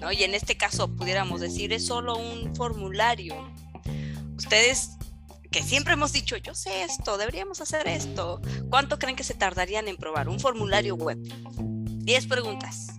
¿no? 0.00 0.12
y 0.12 0.22
en 0.22 0.36
este 0.36 0.56
caso 0.56 0.86
pudiéramos 0.94 1.40
decir 1.40 1.72
es 1.72 1.84
solo 1.84 2.16
un 2.16 2.54
formulario, 2.54 3.34
ustedes 4.36 4.90
que 5.50 5.62
siempre 5.62 5.94
hemos 5.94 6.12
dicho, 6.12 6.36
yo 6.36 6.54
sé 6.54 6.82
esto, 6.84 7.18
deberíamos 7.18 7.60
hacer 7.60 7.88
esto. 7.88 8.40
¿Cuánto 8.68 8.98
creen 8.98 9.16
que 9.16 9.24
se 9.24 9.34
tardarían 9.34 9.88
en 9.88 9.96
probar 9.96 10.28
un 10.28 10.38
formulario 10.38 10.94
web? 10.94 11.18
10 11.58 12.26
preguntas. 12.26 12.94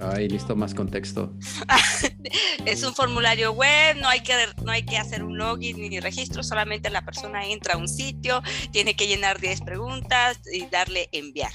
Ay, 0.00 0.28
listo, 0.28 0.54
más 0.54 0.74
contexto. 0.74 1.34
es 2.66 2.84
un 2.84 2.94
formulario 2.94 3.52
web, 3.52 3.96
no 4.00 4.08
hay, 4.08 4.20
que, 4.20 4.34
no 4.62 4.70
hay 4.70 4.84
que 4.84 4.96
hacer 4.96 5.24
un 5.24 5.38
login 5.38 5.76
ni 5.76 5.98
registro, 5.98 6.42
solamente 6.42 6.88
la 6.90 7.04
persona 7.04 7.44
entra 7.46 7.74
a 7.74 7.78
un 7.78 7.88
sitio, 7.88 8.42
tiene 8.70 8.94
que 8.94 9.08
llenar 9.08 9.40
10 9.40 9.62
preguntas 9.62 10.38
y 10.52 10.66
darle 10.66 11.08
enviar. 11.12 11.52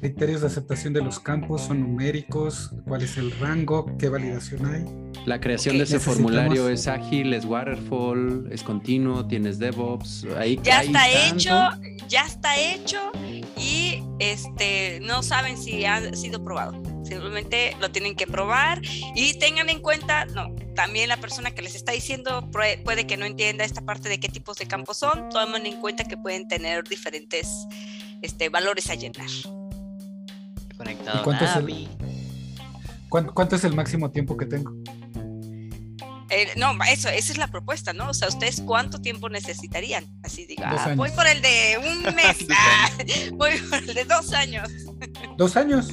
Criterios 0.00 0.42
de 0.42 0.46
aceptación 0.46 0.92
de 0.92 1.02
los 1.02 1.18
campos 1.18 1.62
son 1.62 1.80
numéricos, 1.80 2.70
cuál 2.86 3.02
es 3.02 3.16
el 3.16 3.32
rango, 3.32 3.96
qué 3.98 4.08
validación 4.08 4.64
hay. 4.66 4.84
La 5.26 5.40
creación 5.40 5.76
de 5.76 5.84
ese 5.84 5.98
formulario 5.98 6.68
es 6.68 6.86
ágil, 6.86 7.34
es 7.34 7.44
waterfall, 7.44 8.48
es 8.52 8.62
continuo, 8.62 9.26
tienes 9.26 9.58
DevOps, 9.58 10.24
ahí 10.36 10.58
ya 10.62 10.82
está 10.82 11.08
hecho, 11.08 11.68
ya 12.06 12.26
está 12.26 12.56
hecho 12.56 13.10
y 13.56 14.04
este 14.20 15.00
no 15.00 15.24
saben 15.24 15.58
si 15.58 15.84
ha 15.84 16.14
sido 16.14 16.44
probado. 16.44 16.80
Simplemente 17.04 17.76
lo 17.80 17.90
tienen 17.90 18.14
que 18.14 18.28
probar 18.28 18.80
y 19.16 19.36
tengan 19.40 19.68
en 19.68 19.80
cuenta, 19.80 20.26
no, 20.26 20.54
también 20.76 21.08
la 21.08 21.16
persona 21.16 21.50
que 21.50 21.62
les 21.62 21.74
está 21.74 21.90
diciendo 21.90 22.48
puede 22.52 23.06
que 23.08 23.16
no 23.16 23.24
entienda 23.24 23.64
esta 23.64 23.80
parte 23.80 24.08
de 24.08 24.20
qué 24.20 24.28
tipos 24.28 24.58
de 24.58 24.68
campos 24.68 24.98
son, 24.98 25.28
tomen 25.30 25.66
en 25.66 25.80
cuenta 25.80 26.04
que 26.04 26.16
pueden 26.16 26.46
tener 26.46 26.84
diferentes 26.84 27.66
este, 28.22 28.48
valores 28.48 28.90
a 28.90 28.94
llenar 28.94 29.26
conectado 30.78 31.24
cuánto, 31.24 31.44
es 31.44 31.56
el, 31.56 31.88
¿cuánto, 33.08 33.56
es 33.56 33.64
el 33.64 33.74
máximo 33.74 34.10
tiempo 34.10 34.36
que 34.36 34.46
tengo? 34.46 34.72
Eh, 36.30 36.52
no, 36.56 36.72
eso, 36.90 37.08
esa 37.08 37.32
es 37.32 37.38
la 37.38 37.48
propuesta, 37.48 37.92
¿no? 37.92 38.10
O 38.10 38.14
sea, 38.14 38.28
¿ustedes 38.28 38.60
cuánto 38.60 39.00
tiempo 39.00 39.28
necesitarían? 39.28 40.06
Así 40.22 40.46
digo, 40.46 40.62
ah, 40.64 40.92
voy 40.94 41.10
por 41.10 41.26
el 41.26 41.40
de 41.40 41.78
un 41.78 42.02
mes, 42.14 42.46
ah, 42.50 42.90
voy 43.32 43.58
por 43.68 43.78
el 43.78 43.94
de 43.94 44.04
dos 44.04 44.32
años. 44.32 44.68
¿Dos 45.36 45.56
años? 45.56 45.90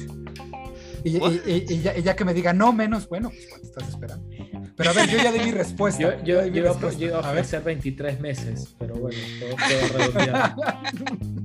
Y, 1.04 1.82
ya, 1.82 2.16
que 2.16 2.24
me 2.24 2.34
diga, 2.34 2.52
no, 2.52 2.72
menos, 2.72 3.08
bueno, 3.08 3.30
pues 3.30 3.46
¿cuánto 3.48 3.68
estás 3.68 3.88
esperando? 3.88 4.28
Pero 4.76 4.90
a 4.90 4.92
ver, 4.92 5.08
yo 5.08 5.18
ya 5.18 5.32
di 5.32 5.38
mi 5.38 5.52
respuesta. 5.52 6.02
Yo, 6.02 6.24
yo, 6.24 6.46
yo, 6.46 6.60
iba, 6.60 6.70
a 6.70 7.20
ofrecer 7.20 7.62
23 7.62 8.20
meses, 8.20 8.74
pero 8.78 8.96
bueno, 8.96 9.18
todo, 9.40 9.50
todo 9.56 9.98
redondeado. 9.98 10.56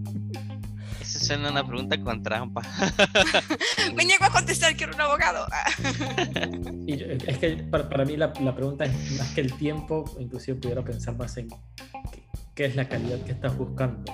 una 1.40 1.66
pregunta 1.66 2.02
con 2.02 2.22
trampa. 2.22 2.62
Me 3.96 4.06
niego 4.06 4.26
a 4.26 4.30
contestar, 4.30 4.76
quiero 4.76 4.94
un 4.94 5.02
abogado. 5.02 5.46
y 6.88 6.94
es 6.94 7.38
que 7.38 7.58
para, 7.70 8.06
mí 8.06 8.18
la, 8.18 8.34
la, 8.42 8.56
pregunta 8.56 8.86
es 8.86 9.18
más 9.18 9.32
que 9.34 9.42
el 9.42 9.54
tiempo, 9.54 10.06
inclusive 10.20 10.58
pudiera 10.58 10.84
pensar 10.84 11.16
más 11.16 11.38
en 11.38 11.50
qué, 12.56 12.66
es 12.66 12.76
la 12.76 12.88
calidad 12.88 13.20
que 13.24 13.32
estás 13.32 13.58
buscando. 13.58 14.12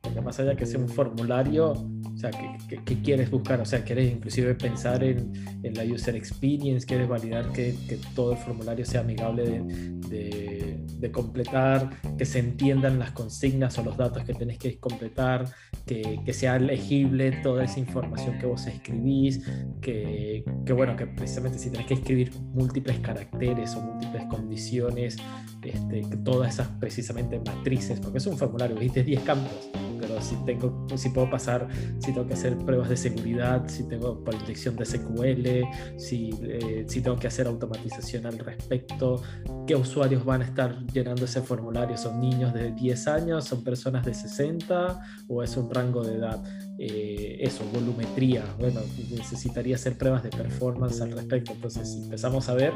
Porque 0.00 0.20
más 0.20 0.38
allá 0.40 0.54
que 0.54 0.66
sea 0.66 0.78
un 0.78 0.88
formulario, 0.88 1.74
o 2.14 2.16
sea, 2.16 2.30
¿qué, 2.68 3.02
quieres 3.02 3.30
buscar? 3.30 3.60
O 3.60 3.64
sea, 3.64 3.82
quieres 3.82 4.12
inclusive 4.12 4.54
pensar 4.54 5.02
en, 5.02 5.32
en 5.62 5.74
la 5.74 5.84
user 5.84 6.14
experience, 6.14 6.86
quieres 6.86 7.08
validar 7.08 7.50
que, 7.52 7.74
que, 7.88 7.98
todo 8.14 8.32
el 8.32 8.38
formulario 8.38 8.84
sea 8.84 9.00
amigable 9.00 9.44
de, 9.44 9.60
de, 10.08 10.84
de, 11.00 11.10
completar, 11.10 11.90
que 12.16 12.24
se 12.24 12.38
entiendan 12.38 12.98
las 12.98 13.10
consignas 13.10 13.76
o 13.78 13.82
los 13.82 13.96
datos 13.96 14.22
que 14.24 14.32
tenés 14.32 14.58
que 14.58 14.78
completar, 14.78 15.46
que, 15.86 16.20
que, 16.24 16.32
sea 16.32 16.58
legible 16.58 17.32
toda 17.42 17.64
esa 17.64 17.80
información 17.80 18.38
que 18.38 18.46
vos 18.46 18.66
escribís, 18.66 19.44
que, 19.80 20.44
que, 20.64 20.72
bueno, 20.72 20.96
que 20.96 21.06
precisamente 21.06 21.58
si 21.58 21.70
tenés 21.70 21.86
que 21.86 21.94
escribir 21.94 22.32
múltiples 22.52 22.98
caracteres 23.00 23.74
o 23.74 23.80
múltiples 23.80 24.24
condiciones, 24.26 25.16
este, 25.62 26.02
todas 26.18 26.54
esas 26.54 26.68
precisamente 26.78 27.40
matrices, 27.40 27.98
porque 27.98 28.18
es 28.18 28.26
un 28.26 28.38
formulario, 28.38 28.76
viste 28.76 29.02
10 29.04 29.20
campos, 29.22 29.70
pero 30.06 30.20
si, 30.20 30.36
tengo, 30.44 30.86
si 30.96 31.08
puedo 31.10 31.30
pasar, 31.30 31.68
si 31.98 32.12
tengo 32.12 32.26
que 32.26 32.34
hacer 32.34 32.56
pruebas 32.58 32.88
de 32.88 32.96
seguridad, 32.96 33.66
si 33.68 33.84
tengo 33.88 34.22
protección 34.22 34.76
de 34.76 34.84
SQL, 34.84 35.98
si, 35.98 36.30
eh, 36.42 36.84
si 36.86 37.00
tengo 37.00 37.16
que 37.18 37.26
hacer 37.26 37.46
automatización 37.46 38.26
al 38.26 38.38
respecto, 38.38 39.22
qué 39.66 39.74
usuarios 39.76 40.24
van 40.24 40.42
a 40.42 40.44
estar 40.44 40.84
llenando 40.86 41.24
ese 41.24 41.40
formulario, 41.40 41.96
son 41.96 42.20
niños 42.20 42.52
de 42.52 42.72
10 42.72 43.08
años, 43.08 43.44
son 43.44 43.64
personas 43.64 44.04
de 44.04 44.14
60 44.14 45.00
o 45.28 45.42
es 45.42 45.56
un 45.56 45.70
rango 45.70 46.02
de 46.02 46.16
edad. 46.16 46.42
Eh, 46.78 47.38
eso, 47.40 47.64
volumetría, 47.72 48.44
bueno, 48.58 48.80
necesitaría 49.10 49.76
hacer 49.76 49.96
pruebas 49.96 50.22
de 50.22 50.30
performance 50.30 51.00
al 51.00 51.12
respecto. 51.12 51.52
Entonces, 51.52 51.90
si 51.90 52.02
empezamos 52.02 52.48
a 52.48 52.54
ver 52.54 52.72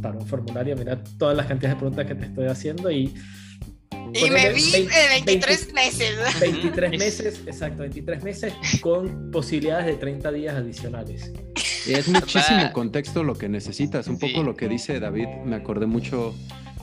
para 0.00 0.16
un 0.16 0.26
formulario, 0.26 0.76
mira 0.76 1.02
todas 1.18 1.36
las 1.36 1.46
cantidades 1.46 1.76
de 1.76 1.80
preguntas 1.80 2.06
que 2.06 2.14
te 2.14 2.26
estoy 2.26 2.46
haciendo 2.46 2.90
y... 2.90 3.14
Y 4.14 4.30
me 4.30 4.52
vi 4.52 4.88
23 5.24 5.72
meses. 5.72 6.16
23 6.40 6.90
meses, 6.98 7.42
exacto, 7.46 7.82
23 7.82 8.22
meses 8.22 8.54
con 8.80 9.30
posibilidades 9.30 9.86
de 9.86 9.94
30 9.94 10.32
días 10.32 10.54
adicionales. 10.54 11.32
Es 11.86 12.08
muchísimo 12.08 12.72
contexto 12.72 13.22
lo 13.24 13.34
que 13.34 13.48
necesitas. 13.48 14.08
Un 14.08 14.18
poco 14.18 14.42
lo 14.42 14.56
que 14.56 14.68
dice 14.68 15.00
David, 15.00 15.28
me 15.44 15.56
acordé 15.56 15.86
mucho 15.86 16.34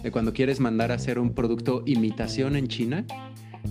de 0.04 0.12
cuando 0.12 0.34
quieres 0.34 0.60
mandar 0.60 0.92
a 0.92 0.96
hacer 0.96 1.20
un 1.20 1.34
producto 1.34 1.84
imitación 1.86 2.56
en 2.56 2.68
China 2.68 3.06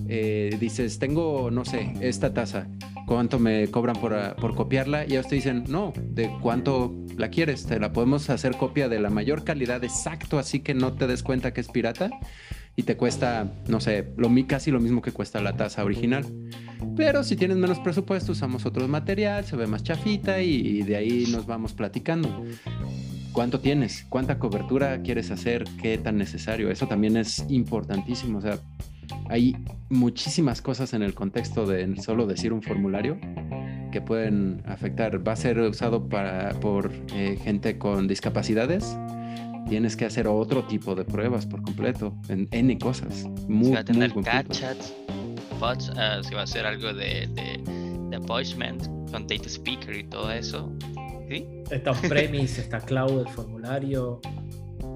eh, 0.08 0.56
dices, 0.60 0.98
tengo, 0.98 1.50
no 1.50 1.64
sé, 1.64 1.92
esta 2.00 2.34
tasa, 2.34 2.66
¿cuánto 3.06 3.38
me 3.38 3.68
cobran 3.68 3.96
por, 3.96 4.14
ah, 4.14 4.36
por 4.36 4.54
copiarla? 4.54 5.04
Y 5.04 5.12
ellos 5.12 5.28
te 5.28 5.36
dicen, 5.36 5.64
no, 5.68 5.92
¿de 5.96 6.30
cuánto 6.42 6.94
la 7.16 7.30
quieres? 7.30 7.66
Te 7.66 7.78
la 7.78 7.92
podemos 7.92 8.28
hacer 8.30 8.56
copia 8.56 8.88
de 8.88 9.00
la 9.00 9.10
mayor 9.10 9.44
calidad 9.44 9.82
exacto, 9.84 10.38
así 10.38 10.60
que 10.60 10.74
no 10.74 10.94
te 10.94 11.06
des 11.06 11.22
cuenta 11.22 11.52
que 11.52 11.60
es 11.60 11.68
pirata 11.68 12.10
y 12.76 12.82
te 12.82 12.96
cuesta, 12.96 13.52
no 13.68 13.80
sé, 13.80 14.12
lo, 14.16 14.28
casi 14.46 14.70
lo 14.70 14.80
mismo 14.80 15.00
que 15.00 15.12
cuesta 15.12 15.40
la 15.40 15.56
tasa 15.56 15.84
original. 15.84 16.24
Pero 16.96 17.22
si 17.22 17.36
tienes 17.36 17.56
menos 17.56 17.78
presupuesto, 17.78 18.32
usamos 18.32 18.66
otro 18.66 18.86
material, 18.88 19.44
se 19.44 19.56
ve 19.56 19.66
más 19.66 19.82
chafita 19.82 20.42
y, 20.42 20.82
de 20.82 20.96
ahí 20.96 21.26
nos 21.30 21.46
vamos 21.46 21.72
platicando. 21.72 22.44
¿Cuánto 23.32 23.60
tienes? 23.60 24.06
¿Cuánta 24.08 24.38
cobertura 24.38 25.02
quieres 25.02 25.30
hacer? 25.30 25.64
¿Qué 25.80 25.98
tan 25.98 26.16
necesario? 26.18 26.70
Eso 26.70 26.86
también 26.86 27.16
es 27.16 27.44
importantísimo. 27.48 28.38
O 28.38 28.40
sea, 28.40 28.58
hay 29.28 29.56
muchísimas 29.88 30.62
cosas 30.62 30.94
en 30.94 31.02
el 31.02 31.14
contexto 31.14 31.66
de 31.66 31.96
solo 31.96 32.26
decir 32.26 32.52
un 32.52 32.62
formulario 32.62 33.18
que 33.90 34.00
pueden 34.00 34.62
afectar. 34.66 35.26
Va 35.26 35.32
a 35.32 35.36
ser 35.36 35.58
usado 35.60 36.08
para, 36.08 36.50
por 36.60 36.92
eh, 37.14 37.38
gente 37.42 37.78
con 37.78 38.08
discapacidades. 38.08 38.96
Tienes 39.68 39.96
que 39.96 40.04
hacer 40.04 40.28
otro 40.28 40.64
tipo 40.64 40.94
de 40.94 41.04
pruebas 41.04 41.46
por 41.46 41.62
completo, 41.62 42.14
en 42.28 42.48
N 42.50 42.78
cosas. 42.78 43.24
Muy, 43.48 43.66
si 43.66 43.72
va 43.72 43.80
a 43.80 43.84
tener 43.84 44.12
catchats, 44.12 44.94
bots, 45.58 45.88
uh, 45.90 46.22
si 46.22 46.34
va 46.34 46.40
a 46.40 46.44
hacer 46.44 46.66
algo 46.66 46.92
de, 46.92 47.28
de, 47.28 47.62
de 48.10 48.16
appointment 48.16 48.86
con 49.10 49.26
data 49.26 49.48
speaker 49.48 49.96
y 49.96 50.04
todo 50.04 50.30
eso. 50.30 50.70
¿Sí? 51.28 51.46
Está 51.70 51.92
on-premise, 51.92 52.60
está 52.62 52.80
cloud, 52.80 53.20
el 53.20 53.28
formulario. 53.28 54.20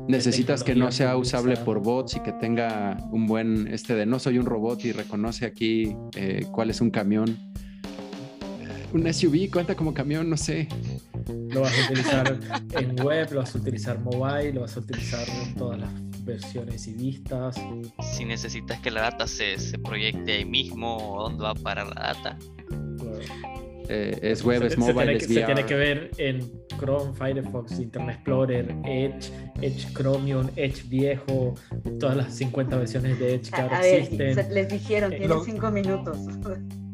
Necesitas 0.09 0.65
que 0.65 0.75
no 0.75 0.91
sea 0.91 1.17
usable 1.17 1.57
por 1.57 1.81
bots 1.81 2.17
y 2.17 2.21
que 2.21 2.33
tenga 2.33 2.97
un 3.13 3.27
buen, 3.27 3.69
este 3.69 3.95
de 3.95 4.07
no 4.07 4.19
soy 4.19 4.39
un 4.39 4.47
robot 4.47 4.85
y 4.87 4.93
reconoce 4.93 5.45
aquí 5.45 5.95
eh, 6.17 6.47
cuál 6.51 6.71
es 6.71 6.81
un 6.81 6.91
camión. 6.91 7.37
Un 8.93 9.13
SUV 9.13 9.51
cuenta 9.51 9.75
como 9.75 9.93
camión, 9.93 10.31
no 10.31 10.37
sé. 10.39 10.67
Lo 11.29 11.61
vas 11.63 11.73
a 11.79 11.85
utilizar 11.85 12.39
en 12.73 13.01
web, 13.01 13.29
lo 13.33 13.41
vas 13.41 13.55
a 13.55 13.59
utilizar 13.59 13.99
mobile, 14.01 14.53
lo 14.53 14.63
vas 14.63 14.77
a 14.77 14.81
utilizar 14.81 15.29
en 15.29 15.55
todas 15.55 15.81
las 15.81 16.25
versiones 16.25 16.87
y 16.87 16.95
vistas. 16.95 17.57
Si 18.15 18.25
necesitas 18.25 18.81
que 18.81 18.91
la 18.91 19.03
data 19.03 19.27
se, 19.27 19.59
se 19.59 19.79
proyecte 19.79 20.33
ahí 20.33 20.45
mismo, 20.45 21.17
¿dónde 21.23 21.43
va 21.43 21.51
a 21.51 21.55
parar 21.55 21.87
la 21.89 22.15
data? 22.15 22.39
Eh, 23.89 24.19
es 24.23 24.45
web, 24.45 24.63
es 24.65 24.77
mobile, 24.77 25.17
es 25.17 25.29
VR. 25.29 25.41
Se 25.41 25.47
tiene 25.47 25.65
que 25.65 25.75
ver 25.75 26.11
en 26.19 26.51
Chrome, 26.79 27.15
Firefox, 27.15 27.79
Internet 27.79 28.17
Explorer, 28.17 28.77
Edge, 28.85 29.33
Edge 29.63 29.93
Chromium, 29.95 30.49
Edge 30.57 30.83
viejo, 30.89 31.55
todas 31.99 32.17
las 32.17 32.35
50 32.35 32.77
versiones 32.77 33.19
de 33.19 33.35
Edge 33.35 33.51
que 33.51 33.61
ahora 33.61 33.87
existen. 33.87 34.55
les 34.55 34.69
dijeron, 34.69 35.13
eh, 35.13 35.19
tienen 35.19 35.41
5 35.43 35.71
minutos. 35.71 36.19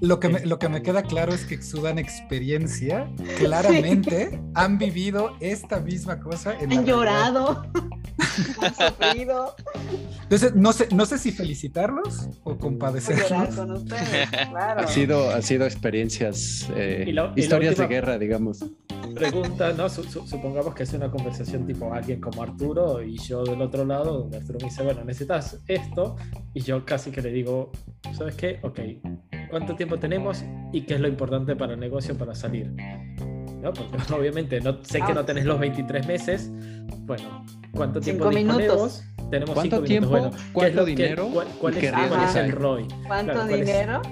Lo 0.00 0.20
que, 0.20 0.28
me, 0.28 0.44
lo 0.44 0.58
que 0.58 0.68
me 0.68 0.82
queda 0.82 1.02
claro 1.02 1.32
es 1.32 1.44
que 1.46 1.54
exudan 1.54 1.98
experiencia, 1.98 3.08
claramente 3.38 4.40
han 4.54 4.76
vivido 4.78 5.32
esta 5.40 5.80
misma 5.80 6.20
cosa. 6.20 6.54
han 6.60 6.84
llorado, 6.84 7.62
han 8.60 8.74
sufrido. 8.74 9.54
Entonces, 10.24 10.54
no 10.54 10.72
sé, 10.72 10.88
no 10.94 11.06
sé 11.06 11.16
si 11.18 11.32
felicitarlos 11.32 12.28
o 12.44 12.58
compadecerlos. 12.58 13.54
Con 13.54 13.70
ustedes, 13.72 14.28
claro. 14.50 14.80
Ha 14.82 14.86
sido, 14.88 15.30
ha 15.30 15.40
sido 15.40 15.64
experiencias, 15.64 16.68
eh, 16.76 17.06
la 17.12 17.32
historias 17.36 17.70
última- 17.72 17.88
de 17.88 17.94
guerra, 17.94 18.18
digamos. 18.18 18.64
Pregunta, 19.14 19.72
¿no? 19.72 19.88
Su- 19.88 20.04
su- 20.04 20.26
supongamos 20.26 20.74
que 20.74 20.82
es 20.82 20.92
una 20.92 21.10
conversación 21.10 21.66
tipo 21.66 21.90
alguien 21.94 22.20
como 22.20 22.42
Arturo 22.42 23.02
y 23.02 23.16
yo 23.18 23.44
del 23.44 23.62
otro 23.62 23.84
lado, 23.86 24.18
donde 24.18 24.36
Arturo 24.36 24.58
me 24.60 24.66
dice, 24.68 24.82
bueno, 24.82 25.04
necesitas 25.04 25.58
esto, 25.68 26.16
y 26.52 26.60
yo 26.60 26.84
casi 26.84 27.10
que 27.10 27.22
le 27.22 27.30
digo, 27.30 27.72
¿sabes 28.14 28.34
qué? 28.34 28.58
Ok, 28.62 28.80
¿cuánto 29.50 29.74
tiempo 29.76 29.98
tenemos 29.98 30.44
y 30.72 30.82
qué 30.82 30.94
es 30.94 31.00
lo 31.00 31.08
importante 31.08 31.56
para 31.56 31.74
el 31.74 31.80
negocio 31.80 32.16
para 32.16 32.34
salir? 32.34 32.70
¿No? 33.62 33.72
Porque 33.72 33.96
obviamente 34.14 34.60
no, 34.60 34.78
sé 34.84 35.00
que 35.00 35.14
no 35.14 35.24
tenés 35.24 35.44
los 35.44 35.58
23 35.58 36.06
meses, 36.06 36.50
bueno, 37.00 37.44
¿cuánto 37.72 38.00
tiempo 38.00 38.30
Cinco 38.30 38.34
minutos. 38.54 39.04
Tenemos 39.30 39.54
¿Cuánto 39.54 39.76
cinco 39.76 39.86
tiempo? 39.88 40.10
minutos. 40.10 40.30
Bueno, 40.30 40.36
¿qué 40.40 40.46
es 40.46 40.52
¿Cuánto 40.52 40.80
lo 40.80 40.84
que- 40.86 40.90
dinero? 40.92 41.28
¿Cuál, 41.32 41.46
cuál 41.60 41.74
¿Y 41.74 41.86
es, 41.86 41.92
cuál 41.92 42.24
es 42.24 42.36
el? 42.36 42.52
ROI? 42.52 42.86
¿Cuánto 43.08 43.32
Claro, 43.32 43.48
¿cuál 43.48 43.60
es- 43.60 43.66
dinero? 43.66 44.02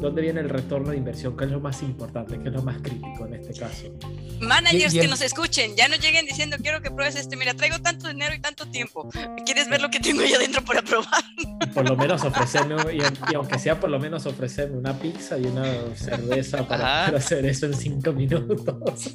¿Dónde 0.00 0.20
viene 0.22 0.40
el 0.40 0.48
retorno 0.50 0.90
de 0.90 0.96
inversión? 0.98 1.36
¿Qué 1.36 1.44
es 1.46 1.50
lo 1.50 1.58
más 1.60 1.82
importante? 1.82 2.38
¿Qué 2.38 2.48
es 2.48 2.54
lo 2.54 2.62
más 2.62 2.76
crítico 2.82 3.26
en 3.26 3.34
este 3.34 3.58
caso? 3.58 3.86
Managers 4.40 4.92
Y- 4.92 4.96
y 4.98 5.00
que 5.00 5.04
el- 5.06 5.10
nos 5.10 5.22
escuchen, 5.22 5.74
ya 5.74 5.88
no 5.88 5.96
lleguen 5.96 6.26
diciendo 6.26 6.56
quiero 6.60 6.82
que 6.82 6.90
pruebes 6.90 7.16
este, 7.16 7.36
mira, 7.36 7.54
traigo 7.54 7.78
tanto 7.80 8.06
dinero 8.08 8.34
y 8.34 8.40
tanto 8.40 8.66
tiempo. 8.68 9.08
¿Quieres 9.46 9.68
ver 9.70 9.80
lo 9.80 9.88
que 9.90 9.98
tengo 10.00 10.20
ahí 10.20 10.34
adentro 10.34 10.62
para 10.64 10.82
probar? 10.82 11.24
por 11.72 11.88
lo 11.88 11.96
menos 11.96 12.22
ofrecerme, 12.24 12.76
y, 12.94 12.98
y 13.32 13.34
aunque 13.34 13.58
sea 13.58 13.78
por 13.80 13.90
lo 13.90 13.98
menos 13.98 14.24
ofrecerme 14.26 14.76
una 14.78 14.92
pizza 14.98 15.38
y 15.38 15.44
una 15.46 15.64
cerveza 15.94 16.66
para, 16.68 17.06
para 17.06 17.18
hacer 17.18 17.44
eso 17.46 17.66
en 17.66 17.74
cinco 17.74 18.12
minutos. 18.12 19.12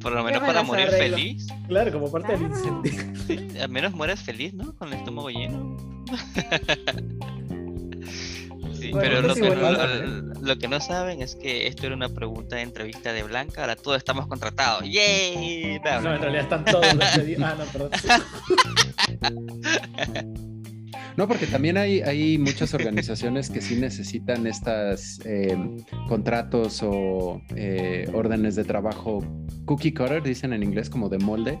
Por 0.00 0.12
lo 0.12 0.24
menos 0.24 0.40
me 0.40 0.46
para 0.46 0.62
morir 0.62 0.86
arreglo. 0.88 1.16
feliz. 1.16 1.46
Claro, 1.68 1.92
como 1.92 2.10
parte 2.10 2.32
del 2.36 2.48
Claro. 2.48 2.82
incentivo. 2.82 3.50
Sí, 3.52 3.58
al 3.58 3.68
menos 3.68 3.92
mueres 3.94 4.20
feliz, 4.20 4.54
¿no? 4.54 4.74
Con 4.76 4.88
el 4.92 4.94
estómago 4.94 5.28
lleno. 5.30 5.76
Sí, 8.90 8.96
Bueno, 8.96 9.08
pero 9.08 9.22
lo 9.28 9.34
que, 9.34 9.46
igual, 9.46 10.32
lo, 10.34 10.40
lo 10.40 10.58
que 10.58 10.66
no 10.68 10.80
saben 10.80 11.22
es 11.22 11.36
que 11.36 11.66
esto 11.68 11.86
era 11.86 11.94
una 11.94 12.08
pregunta 12.08 12.56
de 12.56 12.62
entrevista 12.62 13.12
de 13.12 13.22
Blanca, 13.22 13.60
ahora 13.60 13.76
todos 13.76 13.98
estamos 13.98 14.26
contratados. 14.26 14.82
¡Yay! 14.84 15.78
No, 16.02 16.14
en 16.14 16.20
realidad 16.20 16.42
están 16.42 16.64
todos 16.64 16.92
los 16.94 17.04
que 17.10 17.22
di- 17.22 17.36
Ah, 17.42 17.54
no, 17.58 17.64
perdón. 17.66 17.90
No, 21.16 21.28
porque 21.28 21.46
también 21.46 21.76
hay, 21.76 22.00
hay 22.00 22.38
muchas 22.38 22.72
organizaciones 22.72 23.50
que 23.50 23.60
sí 23.60 23.76
necesitan 23.76 24.46
estas 24.46 25.20
eh, 25.24 25.56
contratos 26.08 26.80
o 26.82 27.42
eh, 27.56 28.08
órdenes 28.14 28.54
de 28.56 28.64
trabajo 28.64 29.22
cookie 29.66 29.92
cutter, 29.92 30.22
dicen 30.22 30.52
en 30.52 30.62
inglés 30.62 30.88
como 30.88 31.08
de 31.08 31.18
molde, 31.18 31.58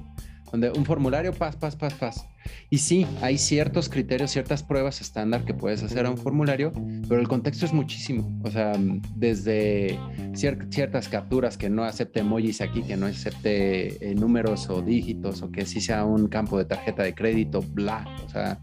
donde 0.50 0.70
un 0.70 0.84
formulario, 0.86 1.32
pas, 1.34 1.56
pas, 1.56 1.76
pas, 1.76 1.92
pas. 1.94 2.24
Y 2.70 2.78
sí, 2.78 3.06
hay 3.20 3.36
ciertos 3.36 3.88
criterios, 3.88 4.30
ciertas 4.30 4.62
pruebas 4.62 5.00
estándar 5.00 5.44
que 5.44 5.54
puedes 5.54 5.82
hacer 5.82 6.06
a 6.06 6.10
un 6.10 6.16
formulario, 6.16 6.72
pero 7.08 7.20
el 7.20 7.28
contexto 7.28 7.66
es 7.66 7.72
muchísimo. 7.72 8.40
O 8.44 8.50
sea, 8.50 8.72
desde 9.16 9.98
cier- 10.32 10.72
ciertas 10.72 11.08
capturas 11.08 11.58
que 11.58 11.68
no 11.68 11.84
acepte 11.84 12.20
emojis 12.20 12.60
aquí, 12.60 12.82
que 12.82 12.96
no 12.96 13.06
acepte 13.06 14.10
eh, 14.10 14.14
números 14.14 14.70
o 14.70 14.82
dígitos, 14.82 15.42
o 15.42 15.50
que 15.50 15.66
sí 15.66 15.80
sea 15.80 16.04
un 16.04 16.28
campo 16.28 16.58
de 16.58 16.64
tarjeta 16.64 17.02
de 17.02 17.14
crédito, 17.14 17.62
bla. 17.62 18.06
O 18.24 18.28
sea, 18.28 18.60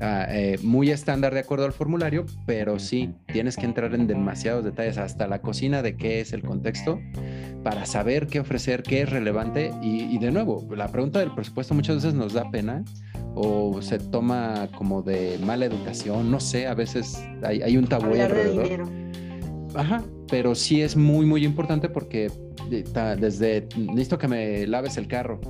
ah, 0.00 0.26
eh, 0.30 0.58
muy 0.62 0.90
estándar 0.90 1.32
de 1.32 1.40
acuerdo 1.40 1.64
al 1.64 1.72
formulario, 1.72 2.26
pero 2.46 2.78
sí, 2.78 3.14
tienes 3.32 3.56
que 3.56 3.66
entrar 3.66 3.94
en 3.94 4.06
demasiados 4.06 4.64
detalles, 4.64 4.98
hasta 4.98 5.26
la 5.28 5.40
cocina 5.40 5.82
de 5.82 5.96
qué 5.96 6.20
es 6.20 6.32
el 6.32 6.42
contexto, 6.42 7.00
para 7.62 7.86
saber 7.86 8.26
qué 8.26 8.40
ofrecer, 8.40 8.82
qué 8.82 9.02
es 9.02 9.10
relevante. 9.10 9.70
Y, 9.82 10.02
y 10.04 10.18
de 10.18 10.30
nuevo, 10.30 10.66
la 10.74 10.88
pregunta 10.88 11.20
del 11.20 11.32
presupuesto 11.34 11.74
muchas 11.74 11.96
veces 11.96 12.14
nos 12.14 12.32
da 12.32 12.50
pena 12.50 12.84
o 13.40 13.80
se 13.80 13.98
toma 13.98 14.68
como 14.76 15.02
de 15.02 15.38
mala 15.44 15.64
educación, 15.66 16.30
no 16.30 16.40
sé, 16.40 16.66
a 16.66 16.74
veces 16.74 17.22
hay, 17.44 17.62
hay 17.62 17.76
un 17.76 17.86
tabú 17.86 18.06
ahí 18.14 18.20
Hablar 18.20 18.34
de 18.34 18.42
alrededor. 18.42 18.88
Ajá, 19.74 20.02
pero 20.28 20.54
sí 20.56 20.82
es 20.82 20.96
muy, 20.96 21.24
muy 21.24 21.44
importante 21.44 21.88
porque 21.88 22.32
desde, 22.68 23.68
listo 23.94 24.18
que 24.18 24.26
me 24.26 24.66
laves 24.66 24.96
el 24.96 25.06
carro, 25.06 25.40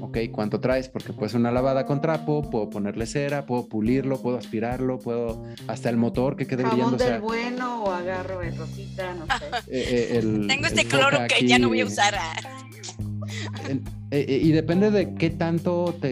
ok, 0.00 0.18
¿cuánto 0.32 0.60
traes? 0.60 0.90
Porque 0.90 1.14
puede 1.14 1.30
ser 1.30 1.40
una 1.40 1.50
lavada 1.50 1.86
con 1.86 2.02
trapo, 2.02 2.42
puedo 2.50 2.68
ponerle 2.68 3.06
cera, 3.06 3.46
puedo 3.46 3.68
pulirlo, 3.68 4.20
puedo 4.20 4.36
aspirarlo, 4.36 4.98
puedo, 4.98 5.44
hasta 5.66 5.88
el 5.88 5.96
motor 5.96 6.36
que 6.36 6.46
quede 6.46 6.62
Jamón 6.64 6.76
brillando, 6.76 6.96
o 6.96 6.98
sea, 6.98 7.12
del 7.12 7.20
bueno 7.22 7.84
o 7.84 7.90
agarro 7.90 8.42
el 8.42 8.54
rosita, 8.54 9.14
no 9.14 9.24
sé. 9.26 9.44
eh, 9.70 10.08
eh, 10.12 10.18
el- 10.18 10.46
Tengo 10.46 10.66
el 10.66 10.78
este 10.78 10.84
cloro 10.86 11.16
foca 11.16 11.26
que 11.28 11.46
ya 11.48 11.58
no 11.58 11.68
voy 11.68 11.80
a 11.80 11.84
aquí, 11.84 11.92
usar. 11.92 12.14
en- 13.70 13.82
eh, 14.16 14.24
eh, 14.28 14.40
y 14.42 14.52
depende 14.52 14.90
de 14.90 15.14
qué 15.14 15.30
tanto 15.30 15.94
te 16.00 16.10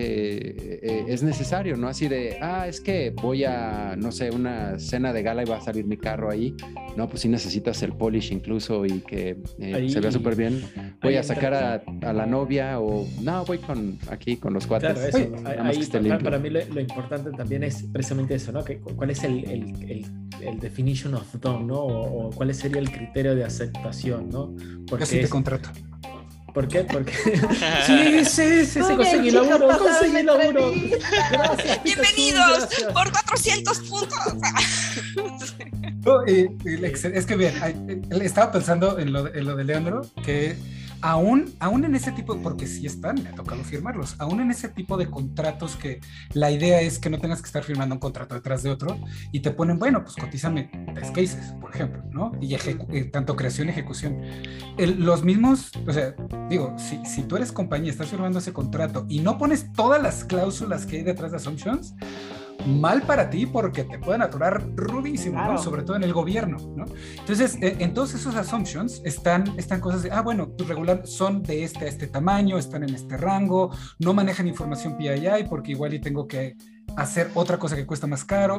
eh, 0.87 1.05
es 1.09 1.23
necesario, 1.23 1.77
¿no? 1.77 1.89
Así 1.89 2.09
de, 2.09 2.37
ah, 2.41 2.67
es 2.67 2.81
que 2.81 3.11
voy 3.11 3.45
a, 3.45 3.95
no 3.97 4.11
sé, 4.13 4.31
una 4.31 4.79
cena 4.79 5.13
de 5.13 5.23
gala 5.23 5.43
y 5.43 5.47
va 5.47 5.59
a 5.59 5.61
salir 5.61 5.85
mi 5.87 5.97
carro 5.97 6.31
ahí. 6.31 6.55
No, 6.97 7.09
pues 7.09 7.23
sí 7.23 7.29
necesitas 7.29 7.83
el 7.83 7.93
polish 7.93 8.33
incluso 8.33 8.85
y 8.85 9.01
que 9.01 9.37
eh, 9.59 9.75
Ahí- 9.75 9.91
se 9.91 10.01
vea 10.01 10.11
súper 10.11 10.37
bien. 10.37 10.63
Voy 11.03 11.17
a 11.17 11.23
sacar 11.23 11.55
a, 11.55 11.83
a 12.03 12.13
la 12.13 12.27
novia 12.27 12.81
o, 12.81 13.07
no, 13.23 13.45
voy 13.45 13.59
con 13.59 13.99
aquí 14.11 14.37
con 14.37 14.53
los 14.53 14.67
cuates. 14.67 14.93
Claro, 14.93 15.09
eso. 15.09 15.19
Oye, 15.19 15.59
Ahí- 15.61 15.77
que 15.77 15.83
esté 15.83 15.99
para, 15.99 16.03
limpio. 16.09 16.25
para 16.25 16.39
mí 16.39 16.51
lo, 16.51 16.61
lo 16.75 16.81
importante 16.81 17.31
también 17.31 17.63
es 17.63 17.85
precisamente 17.93 18.35
eso, 18.35 18.53
¿no? 18.53 18.65
Que, 18.65 18.79
cu- 18.79 18.95
¿Cuál 18.97 19.11
es 19.11 19.23
el, 19.25 19.45
el, 19.45 19.63
el, 19.91 20.07
el 20.43 20.59
definition 20.61 21.15
of 21.15 21.33
done, 21.41 21.65
¿no? 21.67 21.77
O, 21.77 22.27
o 22.27 22.31
cuál 22.31 22.53
sería 22.55 22.81
el 22.81 22.91
criterio 22.91 23.35
de 23.35 23.45
aceptación, 23.45 24.29
¿no? 24.31 24.55
Yo 24.87 25.07
sí 25.07 25.17
te 25.17 25.23
es- 25.23 25.31
contrato. 25.31 25.71
¿Por 26.53 26.69
qué? 26.69 26.81
Porque 26.85 27.13
sí, 27.87 28.25
sí, 28.27 28.67
sí, 28.67 28.81
sí, 28.83 28.95
conseguí 28.97 29.31
laburo, 29.31 29.69
conseguí 29.79 30.23
la 30.23 30.35
laburo. 30.35 30.73
Gracias, 31.31 31.83
Bienvenidos 31.83 32.59
gracias. 32.69 32.93
por 32.93 33.11
400 33.13 33.79
puntos. 33.81 34.19
No, 36.05 36.27
eh, 36.27 36.51
el 36.65 36.85
ex- 36.85 37.05
es 37.05 37.27
que 37.27 37.37
bien, 37.37 37.55
eh, 37.89 38.03
estaba 38.23 38.51
pensando 38.51 38.99
en 38.99 39.13
lo, 39.13 39.23
de- 39.23 39.39
en 39.39 39.45
lo 39.47 39.55
de 39.55 39.63
Leandro, 39.63 40.03
que 40.25 40.57
aún, 41.03 41.53
aún 41.61 41.85
en 41.85 41.95
ese 41.95 42.13
tipo, 42.13 42.37
porque 42.41 42.67
sí 42.67 42.87
están, 42.87 43.23
me 43.23 43.29
ha 43.29 43.35
tocado 43.35 43.63
firmarlos, 43.65 44.15
aún 44.19 44.41
en 44.41 44.51
ese 44.51 44.69
tipo 44.69 44.97
de 44.97 45.11
contratos 45.11 45.77
que 45.77 46.01
la 46.33 46.51
idea 46.51 46.81
es 46.81 46.99
que 46.99 47.11
no 47.11 47.19
tengas 47.19 47.43
que 47.43 47.47
estar 47.47 47.63
firmando 47.65 47.95
un 47.95 48.01
contrato 48.01 48.35
detrás 48.35 48.63
de 48.63 48.71
otro 48.71 48.99
y 49.33 49.41
te 49.41 49.51
ponen, 49.51 49.79
bueno, 49.79 50.03
pues 50.03 50.17
cotízame 50.17 50.71
test 50.95 51.15
cases, 51.15 51.55
por 51.61 51.75
ejemplo, 51.75 52.03
¿no? 52.11 52.33
Y 52.41 52.55
eh, 52.55 53.11
tanto 53.13 53.37
creación 53.37 53.69
y 53.69 53.73
ejecución. 53.73 54.19
El- 54.79 55.01
los 55.05 55.25
mismos, 55.25 55.71
o 55.87 55.93
sea, 55.93 56.15
digo, 56.49 56.75
si, 56.79 57.05
si 57.05 57.23
tú 57.23 57.37
eres 57.37 57.53
compañía, 57.53 57.91
estás 57.91 58.09
firmando 58.09 58.39
ese 58.39 58.53
contrato 58.53 59.05
y 59.09 59.21
no 59.21 59.37
pones 59.39 59.73
todas 59.73 60.03
las 60.03 60.25
cláusulas 60.25 60.87
que 60.87 60.99
hay 60.99 61.03
detrás 61.03 61.33
de 61.33 61.37
Assumptions, 61.39 61.95
mal 62.67 63.03
para 63.03 63.31
ti 63.31 63.47
porque 63.47 63.85
te 63.85 63.99
pueden 63.99 64.23
aturar 64.23 64.65
rudísimo, 64.77 65.39
¿no? 65.39 65.45
Claro. 65.45 65.63
Sobre 65.63 65.83
todo 65.83 65.97
en 65.97 66.05
el 66.05 66.13
gobierno, 66.13 66.59
¿no? 66.77 66.85
Entonces, 67.19 67.59
eh, 67.61 67.77
en 67.79 67.95
todos 67.95 68.15
esos 68.15 68.35
assumptions 68.35 69.03
están, 69.05 69.45
están 69.59 69.81
cosas 69.81 70.03
de, 70.03 70.11
ah, 70.11 70.23
bueno, 70.23 70.49
tus 70.49 70.69
regular 70.69 71.07
son 71.07 71.43
de 71.43 71.65
este 71.65 71.85
a 71.85 71.89
este 71.89 72.07
tamaño, 72.07 72.59
están 72.59 72.83
en 72.83 72.95
este 72.95 73.17
rango, 73.17 73.71
no 73.99 74.15
manejan 74.15 74.47
información 74.49 74.97
PII 74.97 75.45
porque 75.49 75.73
igual 75.73 75.95
y 75.95 76.01
tengo 76.01 76.27
que 76.27 76.57
hacer 76.97 77.31
otra 77.35 77.59
cosa 77.59 77.77
que 77.77 77.87
cuesta 77.87 78.07
más 78.07 78.25
caro, 78.25 78.59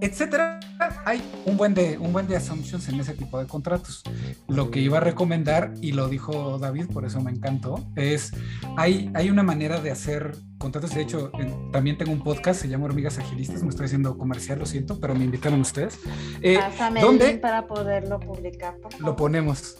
etcétera. 0.00 0.60
Hay 1.04 1.22
un 1.46 1.56
buen 1.56 1.74
de 1.74 1.98
un 1.98 2.12
buen 2.12 2.26
de 2.26 2.36
assumptions 2.36 2.88
en 2.88 3.00
ese 3.00 3.14
tipo 3.14 3.38
de 3.38 3.46
contratos. 3.46 4.02
Lo 4.48 4.70
que 4.70 4.80
iba 4.80 4.98
a 4.98 5.00
recomendar 5.00 5.72
y 5.80 5.92
lo 5.92 6.08
dijo 6.08 6.58
David, 6.58 6.86
por 6.92 7.04
eso 7.04 7.20
me 7.20 7.30
encantó, 7.30 7.84
es 7.96 8.32
hay 8.76 9.10
hay 9.14 9.30
una 9.30 9.42
manera 9.42 9.80
de 9.80 9.90
hacer 9.90 10.36
contratos. 10.60 10.94
De 10.94 11.00
hecho, 11.00 11.30
en- 11.40 11.72
también 11.72 11.96
tengo 11.98 12.12
un 12.12 12.22
podcast, 12.22 12.60
se 12.60 12.68
llama 12.68 12.84
Hormigas 12.84 13.18
Agilistas. 13.18 13.62
Me 13.64 13.70
estoy 13.70 13.86
haciendo 13.86 14.16
comercial, 14.16 14.58
lo 14.58 14.66
siento, 14.66 15.00
pero 15.00 15.14
me 15.14 15.24
invitaron 15.24 15.60
ustedes. 15.60 15.98
Eh, 16.42 16.58
Pásame 16.58 17.00
¿dónde? 17.00 17.24
el 17.24 17.30
link 17.32 17.40
para 17.40 17.66
poderlo 17.66 18.20
publicar, 18.20 18.76
por 18.76 18.92
lo 18.92 18.98
favor. 18.98 19.16
ponemos. 19.16 19.76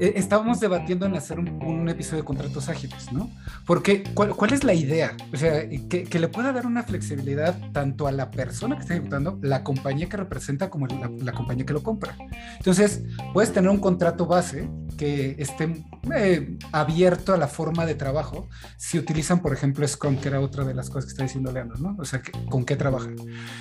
Eh, 0.00 0.14
estábamos 0.16 0.58
debatiendo 0.58 1.06
en 1.06 1.14
hacer 1.14 1.38
un, 1.38 1.62
un 1.62 1.88
episodio 1.88 2.22
de 2.22 2.24
contratos 2.24 2.68
ágiles, 2.68 3.12
¿no? 3.12 3.30
Porque, 3.66 4.02
¿cuál, 4.14 4.30
cuál 4.34 4.52
es 4.52 4.64
la 4.64 4.74
idea? 4.74 5.16
O 5.32 5.36
sea, 5.36 5.68
que, 5.68 6.04
que 6.04 6.18
le 6.18 6.26
pueda 6.28 6.50
dar 6.52 6.66
una 6.66 6.82
flexibilidad 6.82 7.56
tanto 7.72 8.08
a 8.08 8.12
la 8.12 8.30
persona 8.32 8.74
que 8.74 8.80
está 8.82 8.94
ejecutando, 8.94 9.38
la 9.42 9.62
compañía 9.62 10.08
que 10.08 10.16
representa, 10.16 10.70
como 10.70 10.86
la, 10.88 11.08
la 11.18 11.32
compañía 11.32 11.64
que 11.66 11.74
lo 11.74 11.82
compra. 11.84 12.16
Entonces, 12.56 13.04
puedes 13.32 13.52
tener 13.52 13.70
un 13.70 13.78
contrato 13.78 14.26
base 14.26 14.68
que 14.96 15.36
esté 15.38 15.84
eh, 16.16 16.58
abierto 16.72 17.32
a 17.32 17.36
la 17.36 17.46
forma 17.46 17.86
de 17.86 17.94
trabajo 17.94 18.48
si 18.78 18.98
utilizan, 18.98 19.40
por 19.40 19.52
ejemplo, 19.52 19.84
Scrum, 19.92 20.16
que 20.16 20.28
era 20.28 20.40
otra 20.40 20.64
de 20.64 20.74
las 20.74 20.88
cosas 20.88 21.04
que 21.06 21.10
está 21.10 21.22
diciendo 21.22 21.52
Leandro, 21.52 21.78
¿no? 21.78 21.96
O 21.98 22.04
sea, 22.04 22.22
¿con 22.48 22.64
qué 22.64 22.76
trabajan? 22.76 23.16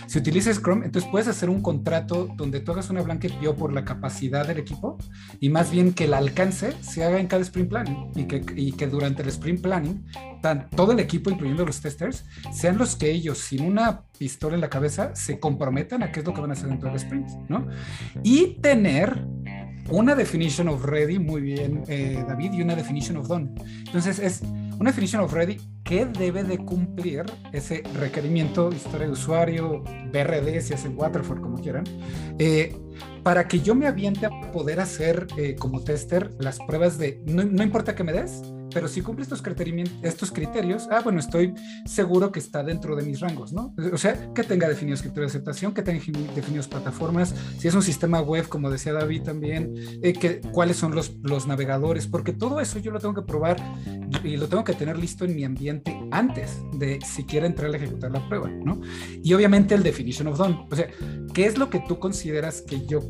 Si 0.08 0.20
utilizas 0.20 0.58
Scrum, 0.58 0.84
entonces 0.84 1.10
puedes 1.12 1.28
hacer 1.28 1.50
un 1.50 1.62
contrato 1.62 2.28
donde 2.36 2.60
tú 2.60 2.72
hagas 2.72 2.90
una 2.90 3.02
blanca 3.02 3.28
PO 3.42 3.56
por 3.56 3.74
la 3.74 3.86
capacidad 3.86 4.48
del 4.48 4.60
equipo 4.60 4.98
y 5.40 5.50
más 5.50 5.72
bien 5.72 5.94
que 5.94 6.06
el 6.06 6.14
alcance 6.14 6.74
se 6.82 7.04
haga 7.04 7.20
en 7.20 7.28
cada 7.28 7.44
sprint 7.44 7.70
planning 7.70 8.12
y 8.16 8.26
que, 8.26 8.44
y 8.56 8.72
que 8.74 8.88
durante 8.88 9.22
el 9.22 9.30
sprint 9.30 9.62
planning 9.62 10.06
tan, 10.42 10.70
todo 10.72 10.92
el 10.92 11.00
equipo, 11.00 11.30
incluyendo 11.30 11.66
los 11.66 11.82
testers, 11.82 12.26
sean 12.52 12.78
los 12.78 12.96
que 12.96 13.12
ellos, 13.12 13.38
sin 13.38 13.64
una 13.64 14.02
pistola 14.18 14.56
en 14.56 14.62
la 14.62 14.70
cabeza, 14.70 15.16
se 15.16 15.40
comprometan 15.40 16.04
a 16.04 16.12
qué 16.12 16.22
es 16.22 16.26
lo 16.26 16.34
que 16.34 16.42
van 16.42 16.50
a 16.50 16.54
hacer 16.54 16.70
dentro 16.70 16.90
del 16.90 16.98
sprint, 16.98 17.28
¿no? 17.48 17.68
Y 18.24 18.60
tener 18.62 19.26
una 19.90 20.16
definition 20.16 20.68
of 20.68 20.86
ready, 20.86 21.20
muy 21.20 21.42
bien, 21.42 21.84
eh, 21.88 22.24
David, 22.28 22.54
y 22.54 22.62
una 22.62 22.76
definition 22.76 23.18
of 23.18 23.28
done. 23.28 23.50
Entonces 23.86 24.20
es 24.20 24.42
una 24.80 24.92
definition 24.92 25.22
of 25.22 25.34
ready, 25.34 25.58
¿qué 25.84 26.06
debe 26.06 26.44
de 26.44 26.58
cumplir 26.58 27.24
ese 27.52 27.84
requerimiento, 28.00 28.72
historia 28.72 29.08
de 29.08 29.14
usuario, 29.14 29.84
BRD, 30.12 30.62
si 30.62 30.74
el 30.74 30.96
Waterford, 30.96 31.42
como 31.42 31.60
quieran, 31.60 31.84
eh, 32.40 32.76
para 33.24 33.48
que 33.48 33.60
yo 33.60 33.76
me 33.76 33.88
aviente 33.88 34.26
a 34.26 34.52
poder 34.52 34.80
hacer 34.80 35.28
eh, 35.38 35.56
como 35.58 35.82
tester 35.82 36.34
las 36.40 36.60
pruebas 36.60 36.98
de, 36.98 37.22
no, 37.28 37.44
no 37.44 37.64
importa 37.64 37.96
que 37.96 38.04
me 38.04 38.14
des, 38.14 38.42
pero 38.74 38.88
si 38.88 39.01
cumple 39.01 39.24
estos, 39.24 39.43
estos 40.01 40.32
criterios, 40.32 40.88
ah, 40.91 41.01
bueno, 41.03 41.19
estoy 41.19 41.53
seguro 41.86 42.32
que 42.32 42.39
está 42.39 42.63
dentro 42.63 42.95
de 42.95 43.03
mis 43.03 43.19
rangos, 43.19 43.53
¿no? 43.53 43.74
O 43.91 43.97
sea, 43.97 44.34
que 44.34 44.43
tenga 44.43 44.67
definidos 44.67 45.01
criterios 45.01 45.34
de 45.34 45.38
aceptación, 45.38 45.74
que 45.74 45.82
tenga 45.82 46.01
definidos 46.36 46.67
plataformas, 46.67 47.34
si 47.57 47.67
es 47.67 47.76
un 47.76 47.84
sistema 47.84 48.22
web, 48.22 48.47
como 48.47 48.69
decía 48.69 48.93
David 48.93 49.24
también, 49.24 49.74
eh, 50.01 50.41
cuáles 50.51 50.78
son 50.78 50.95
los, 50.95 51.15
los 51.22 51.47
navegadores, 51.47 52.07
porque 52.07 52.34
todo 52.34 52.59
eso 52.59 52.80
yo 52.80 52.91
lo 52.91 52.99
tengo 52.99 53.13
que 53.13 53.22
probar 53.22 53.57
y 54.24 54.38
lo 54.38 54.47
tengo 54.47 54.63
que 54.63 54.74
tener 54.74 54.97
listo 54.97 55.26
en 55.26 55.36
mi 55.36 55.43
ambiente 55.43 55.99
antes 56.11 56.57
de 56.74 56.99
siquiera 57.01 57.45
entrar 57.45 57.74
a 57.74 57.78
ejecutar 57.78 58.11
la 58.11 58.28
prueba, 58.28 58.49
¿no? 58.49 58.82
Y 59.24 59.34
obviamente 59.34 59.76
el 59.76 59.84
definition 59.84 60.28
of 60.28 60.38
done, 60.38 60.67
o 60.69 60.76
sea, 60.76 60.88
¿qué 61.34 61.45
es 61.45 61.57
lo 61.57 61.69
que 61.69 61.80
tú 61.88 61.99
consideras 61.99 62.61
que 62.61 62.86
yo 62.86 63.01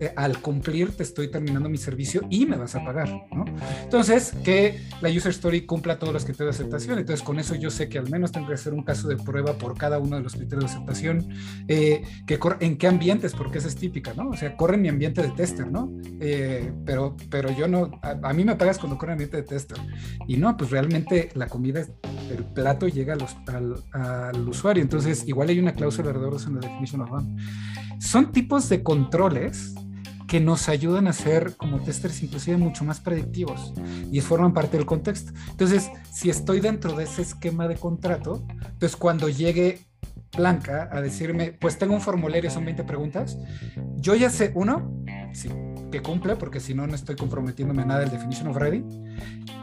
eh, 0.00 0.12
al 0.14 0.40
cumplir 0.40 0.92
te 0.92 1.02
estoy 1.02 1.28
terminando 1.28 1.68
mi 1.68 1.76
servicio 1.76 2.22
y 2.30 2.46
me 2.46 2.56
vas 2.56 2.74
a 2.76 2.84
pagar, 2.84 3.08
¿no? 3.32 3.44
Entonces, 3.82 4.32
que 4.44 4.80
la 5.00 5.08
user 5.08 5.30
story 5.30 5.66
cumpla 5.66 5.98
todos 5.98 6.12
los 6.12 6.24
criterios 6.24 6.56
de 6.56 6.62
aceptación. 6.62 6.98
Entonces, 6.98 7.24
con 7.24 7.38
eso 7.40 7.56
yo 7.56 7.68
sé 7.70 7.88
que 7.88 7.98
al 7.98 8.08
menos 8.08 8.30
tengo 8.30 8.46
que 8.46 8.54
hacer 8.54 8.74
un 8.74 8.84
caso 8.84 9.08
de 9.08 9.16
prueba 9.16 9.54
por 9.54 9.76
cada 9.76 9.98
uno 9.98 10.16
de 10.16 10.22
los 10.22 10.34
criterios 10.34 10.70
de 10.70 10.76
aceptación. 10.76 11.28
Eh, 11.66 12.02
que 12.26 12.38
en 12.60 12.78
qué 12.78 12.86
ambientes, 12.86 13.34
porque 13.34 13.58
esa 13.58 13.66
es 13.66 13.74
típica, 13.74 14.14
¿no? 14.14 14.30
O 14.30 14.36
sea, 14.36 14.56
corre 14.56 14.76
en 14.76 14.82
mi 14.82 14.88
ambiente 14.88 15.20
de 15.20 15.30
tester, 15.30 15.70
¿no? 15.70 15.92
Eh, 16.20 16.72
pero, 16.84 17.16
pero 17.28 17.50
yo 17.50 17.66
no, 17.66 17.90
a, 18.02 18.32
mí 18.32 18.44
me 18.44 18.54
pagas 18.54 18.78
cuando 18.78 18.98
corre 18.98 19.12
en 19.12 19.18
mi 19.18 19.24
ambiente 19.24 19.38
de 19.38 19.48
tester. 19.48 19.78
Y 20.28 20.36
no, 20.36 20.56
pues 20.56 20.70
realmente 20.70 21.30
la 21.34 21.48
comida, 21.48 21.80
el 21.80 22.44
plato 22.54 22.86
llega 22.86 23.14
al, 23.14 23.84
al, 23.92 24.48
usuario. 24.48 24.82
Entonces, 24.82 25.26
igual 25.26 25.48
hay 25.48 25.58
una 25.58 25.74
cláusula 25.74 26.10
alrededor 26.10 26.34
de 26.34 26.36
eso 26.38 26.48
en 26.48 26.54
la 26.54 26.60
definition 26.60 27.00
of 27.00 27.10
Son 27.98 28.30
tipos 28.30 28.68
de 28.68 28.82
controles 28.84 29.74
que 30.28 30.40
nos 30.40 30.68
ayudan 30.68 31.08
a 31.08 31.12
ser 31.12 31.56
como 31.56 31.80
testers 31.80 32.22
inclusive 32.22 32.58
mucho 32.58 32.84
más 32.84 33.00
predictivos 33.00 33.72
y 34.12 34.20
forman 34.20 34.52
parte 34.52 34.76
del 34.76 34.86
contexto. 34.86 35.32
Entonces, 35.50 35.90
si 36.12 36.28
estoy 36.30 36.60
dentro 36.60 36.92
de 36.92 37.04
ese 37.04 37.22
esquema 37.22 37.66
de 37.66 37.76
contrato, 37.76 38.46
pues 38.78 38.94
cuando 38.94 39.28
llegue 39.28 39.80
Blanca 40.36 40.90
a 40.92 41.00
decirme, 41.00 41.52
pues 41.52 41.78
tengo 41.78 41.94
un 41.94 42.02
formulario, 42.02 42.50
son 42.50 42.66
20 42.66 42.84
preguntas, 42.84 43.38
yo 43.96 44.14
ya 44.14 44.28
sé, 44.28 44.52
uno, 44.54 44.92
sí, 45.32 45.48
que 45.90 46.02
cumple, 46.02 46.36
porque 46.36 46.60
si 46.60 46.74
no, 46.74 46.86
no 46.86 46.94
estoy 46.94 47.16
comprometiéndome 47.16 47.82
a 47.82 47.86
nada 47.86 48.00
del 48.00 48.10
definition 48.10 48.48
of 48.48 48.56
ready. 48.56 48.84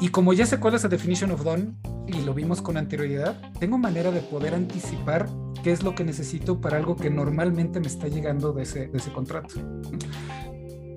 Y 0.02 0.10
como 0.10 0.34
ya 0.34 0.48
sé 0.48 0.60
cuál 0.60 0.74
es 0.74 0.84
la 0.84 0.90
definition 0.90 1.30
of 1.32 1.44
done 1.44 1.76
y 2.08 2.22
lo 2.22 2.34
vimos 2.34 2.64
con 2.64 2.78
anterioridad, 2.78 3.40
tengo 3.60 3.78
manera 3.78 4.10
de 4.12 4.22
poder 4.22 4.56
anticipar 4.56 5.30
qué 5.64 5.72
es 5.72 5.84
lo 5.84 5.94
que 5.94 6.04
necesito 6.04 6.60
para 6.60 6.78
algo 6.78 6.96
que 6.96 7.12
normalmente 7.12 7.80
me 7.80 7.88
está 7.88 8.08
llegando 8.08 8.52
de 8.52 8.64
ese, 8.64 8.88
de 8.88 8.98
ese 8.98 9.12
contrato. 9.12 9.56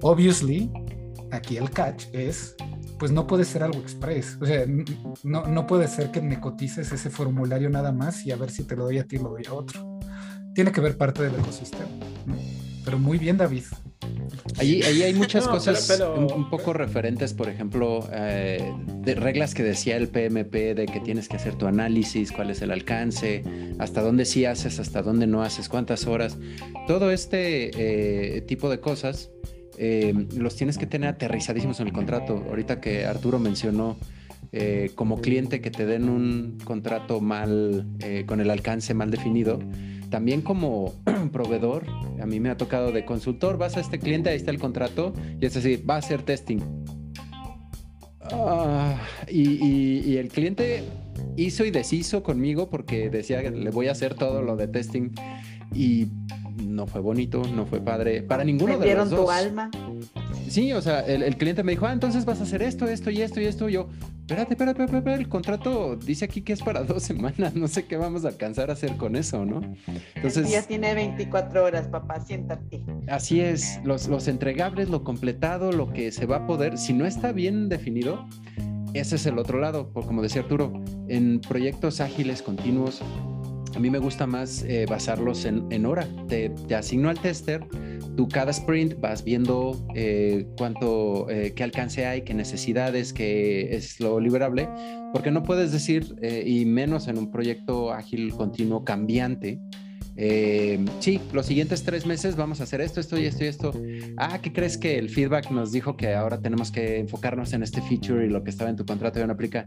Obviously, 0.02 0.70
aquí 1.30 1.56
el 1.56 1.70
catch 1.70 2.06
es, 2.12 2.54
pues 2.98 3.12
no 3.12 3.26
puede 3.26 3.44
ser 3.44 3.62
algo 3.62 3.78
express. 3.80 4.38
O 4.40 4.46
sea, 4.46 4.64
no, 5.24 5.46
no 5.46 5.66
puede 5.66 5.88
ser 5.88 6.10
que 6.10 6.20
me 6.20 6.40
cotices 6.40 6.92
ese 6.92 7.10
formulario 7.10 7.70
nada 7.70 7.92
más 7.92 8.24
y 8.26 8.32
a 8.32 8.36
ver 8.36 8.50
si 8.50 8.64
te 8.64 8.76
lo 8.76 8.84
doy 8.84 8.98
a 8.98 9.04
ti, 9.04 9.16
lo 9.18 9.30
doy 9.30 9.44
a 9.48 9.54
otro. 9.54 9.98
Tiene 10.54 10.72
que 10.72 10.80
ver 10.80 10.96
parte 10.96 11.22
del 11.22 11.34
ecosistema. 11.34 11.88
Pero 12.84 12.98
muy 12.98 13.18
bien, 13.18 13.36
David. 13.36 13.64
Ahí, 14.58 14.82
ahí 14.82 15.02
hay 15.02 15.14
muchas 15.14 15.46
cosas 15.48 16.00
Un, 16.16 16.48
poco 16.50 16.72
referentes, 16.72 17.34
por 17.34 17.48
ejemplo, 17.48 18.08
eh, 18.12 18.72
de 18.86 19.14
reglas 19.14 19.54
que 19.54 19.62
decía 19.62 19.96
el 19.96 20.08
PMP 20.08 20.74
de 20.74 20.86
que 20.86 21.00
tienes 21.00 21.28
que 21.28 21.36
hacer 21.36 21.54
tu 21.54 21.66
análisis, 21.66 22.32
cuál 22.32 22.50
es 22.50 22.62
el 22.62 22.70
alcance, 22.70 23.44
hasta 23.78 24.00
dónde 24.00 24.24
sí 24.24 24.46
haces, 24.46 24.78
hasta 24.78 25.02
dónde 25.02 25.26
no 25.26 25.42
haces, 25.42 25.68
cuántas 25.68 26.06
horas. 26.06 26.38
Todo 26.86 27.10
este 27.10 28.36
eh, 28.36 28.40
tipo 28.42 28.70
de 28.70 28.80
cosas 28.80 29.30
eh, 29.80 30.12
los 30.36 30.56
tienes 30.56 30.76
que 30.76 30.86
tener 30.86 31.08
aterrizadísimos 31.08 31.78
en 31.78 31.86
el 31.86 31.92
contrato. 31.92 32.44
Ahorita 32.48 32.80
que 32.80 33.06
Arturo 33.06 33.38
mencionó 33.38 33.96
eh, 34.50 34.90
como 34.96 35.20
cliente 35.20 35.60
que 35.60 35.70
te 35.70 35.86
den 35.86 36.08
un 36.08 36.58
contrato 36.64 37.20
mal, 37.20 37.86
eh, 38.00 38.24
con 38.26 38.40
el 38.40 38.50
alcance 38.50 38.92
mal 38.92 39.12
definido, 39.12 39.60
también 40.10 40.42
como 40.42 40.94
proveedor, 41.32 41.86
a 42.20 42.26
mí 42.26 42.40
me 42.40 42.50
ha 42.50 42.56
tocado 42.56 42.90
de 42.90 43.04
consultor, 43.04 43.56
vas 43.56 43.76
a 43.76 43.80
este 43.80 44.00
cliente, 44.00 44.30
ahí 44.30 44.36
está 44.36 44.50
el 44.50 44.58
contrato, 44.58 45.12
y 45.40 45.46
es 45.46 45.54
decir, 45.54 45.88
va 45.88 45.94
a 45.94 45.98
hacer 45.98 46.22
testing. 46.22 46.58
Ah, 48.32 49.00
y, 49.30 50.16
el 50.16 50.28
cliente 50.28 50.82
hizo 51.36 51.64
y 51.64 51.70
deshizo 51.70 52.22
conmigo 52.24 52.68
porque 52.68 53.10
decía 53.10 53.42
le 53.42 53.70
voy 53.70 53.86
a 53.88 53.92
hacer 53.92 54.14
todo 54.14 54.42
lo 54.42 54.56
de 54.56 54.66
testing 54.66 55.10
y 55.72 56.08
no 56.62 56.86
fue 56.86 57.00
bonito, 57.00 57.42
no 57.54 57.66
fue 57.66 57.80
padre 57.80 58.22
para 58.22 58.44
ninguno 58.44 58.78
de 58.78 58.94
los 58.94 59.10
dos. 59.10 59.24
tu 59.24 59.30
alma. 59.30 59.70
Sí, 60.48 60.72
o 60.72 60.80
sea, 60.80 61.00
el, 61.00 61.36
cliente 61.36 61.62
me 61.62 61.72
dijo, 61.72 61.86
ah, 61.86 61.92
entonces 61.92 62.24
vas 62.24 62.40
a 62.40 62.44
hacer 62.44 62.62
esto, 62.62 62.86
esto 62.86 63.10
y 63.10 63.20
esto 63.20 63.40
y 63.40 63.44
esto. 63.44 63.68
yo, 63.68 63.88
espérate, 64.20 64.54
espérate, 64.54 64.84
espérate, 64.84 65.14
el 65.14 65.28
contrato 65.28 65.96
dice 65.96 66.24
aquí 66.24 66.40
que 66.42 66.54
es 66.54 66.62
para 66.62 66.82
dos 66.84 67.02
semanas, 67.02 67.54
no 67.54 67.68
sé 67.68 67.84
qué 67.86 67.96
vamos 67.96 68.24
a 68.24 68.28
alcanzar 68.28 68.70
a 68.70 68.72
hacer 68.72 68.96
con 68.96 69.16
eso, 69.16 69.44
¿no? 69.44 69.60
Entonces... 70.14 70.50
Ya 70.50 70.62
tiene 70.62 70.94
24 70.94 71.64
horas, 71.64 71.88
papá, 71.88 72.20
siéntate. 72.20 72.82
Así 73.08 73.40
es, 73.40 73.80
los, 73.84 74.08
los 74.08 74.26
entregables, 74.28 74.88
lo 74.88 75.04
completado, 75.04 75.72
lo 75.72 75.92
que 75.92 76.12
se 76.12 76.26
va 76.26 76.36
a 76.36 76.46
poder, 76.46 76.78
si 76.78 76.92
no 76.94 77.04
está 77.04 77.32
bien 77.32 77.68
definido, 77.68 78.26
ese 78.94 79.16
es 79.16 79.26
el 79.26 79.38
otro 79.38 79.60
lado, 79.60 79.92
como 79.92 80.22
decía 80.22 80.42
Arturo, 80.42 80.72
en 81.08 81.40
proyectos 81.40 82.00
ágiles, 82.00 82.42
continuos, 82.42 83.02
a 83.74 83.78
mí 83.78 83.90
me 83.90 83.98
gusta 83.98 84.26
más 84.26 84.62
eh, 84.62 84.86
basarlos 84.88 85.44
en, 85.44 85.86
hora. 85.86 86.06
Te, 86.28 86.52
asigno 86.74 87.08
al 87.08 87.18
tester, 87.18 87.64
tú 88.16 88.28
cada 88.28 88.50
sprint 88.50 89.00
vas 89.00 89.24
viendo 89.24 89.76
eh, 89.94 90.46
cuánto, 90.56 91.28
eh, 91.30 91.52
qué 91.54 91.64
alcance 91.64 92.06
hay, 92.06 92.22
qué 92.22 92.34
necesidades, 92.34 93.12
qué 93.12 93.74
es 93.74 94.00
lo 94.00 94.20
liberable, 94.20 94.68
porque 95.12 95.30
no 95.30 95.42
puedes 95.42 95.72
decir, 95.72 96.16
y 96.44 96.64
menos 96.64 97.08
en 97.08 97.18
un 97.18 97.30
proyecto 97.30 97.92
ágil 97.92 98.32
continuo 98.34 98.84
cambiante, 98.84 99.60
sí, 101.00 101.20
los 101.32 101.46
siguientes 101.46 101.84
tres 101.84 102.04
meses 102.06 102.36
vamos 102.36 102.60
a 102.60 102.64
hacer 102.64 102.80
esto, 102.80 103.00
esto 103.00 103.18
y 103.18 103.26
esto 103.26 103.44
y 103.44 103.46
esto. 103.46 103.72
Ah, 104.16 104.38
¿qué 104.40 104.52
crees 104.52 104.76
que 104.78 104.98
el 104.98 105.08
feedback 105.08 105.50
nos 105.50 105.72
dijo 105.72 105.96
que 105.96 106.14
ahora 106.14 106.40
tenemos 106.40 106.70
que 106.70 106.98
enfocarnos 106.98 107.52
en 107.52 107.62
este 107.62 107.80
feature 107.82 108.26
y 108.26 108.28
lo 108.28 108.42
que 108.42 108.50
estaba 108.50 108.70
en 108.70 108.76
tu 108.76 108.84
contrato 108.84 109.18
ya 109.18 109.26
no 109.26 109.32
aplica? 109.32 109.66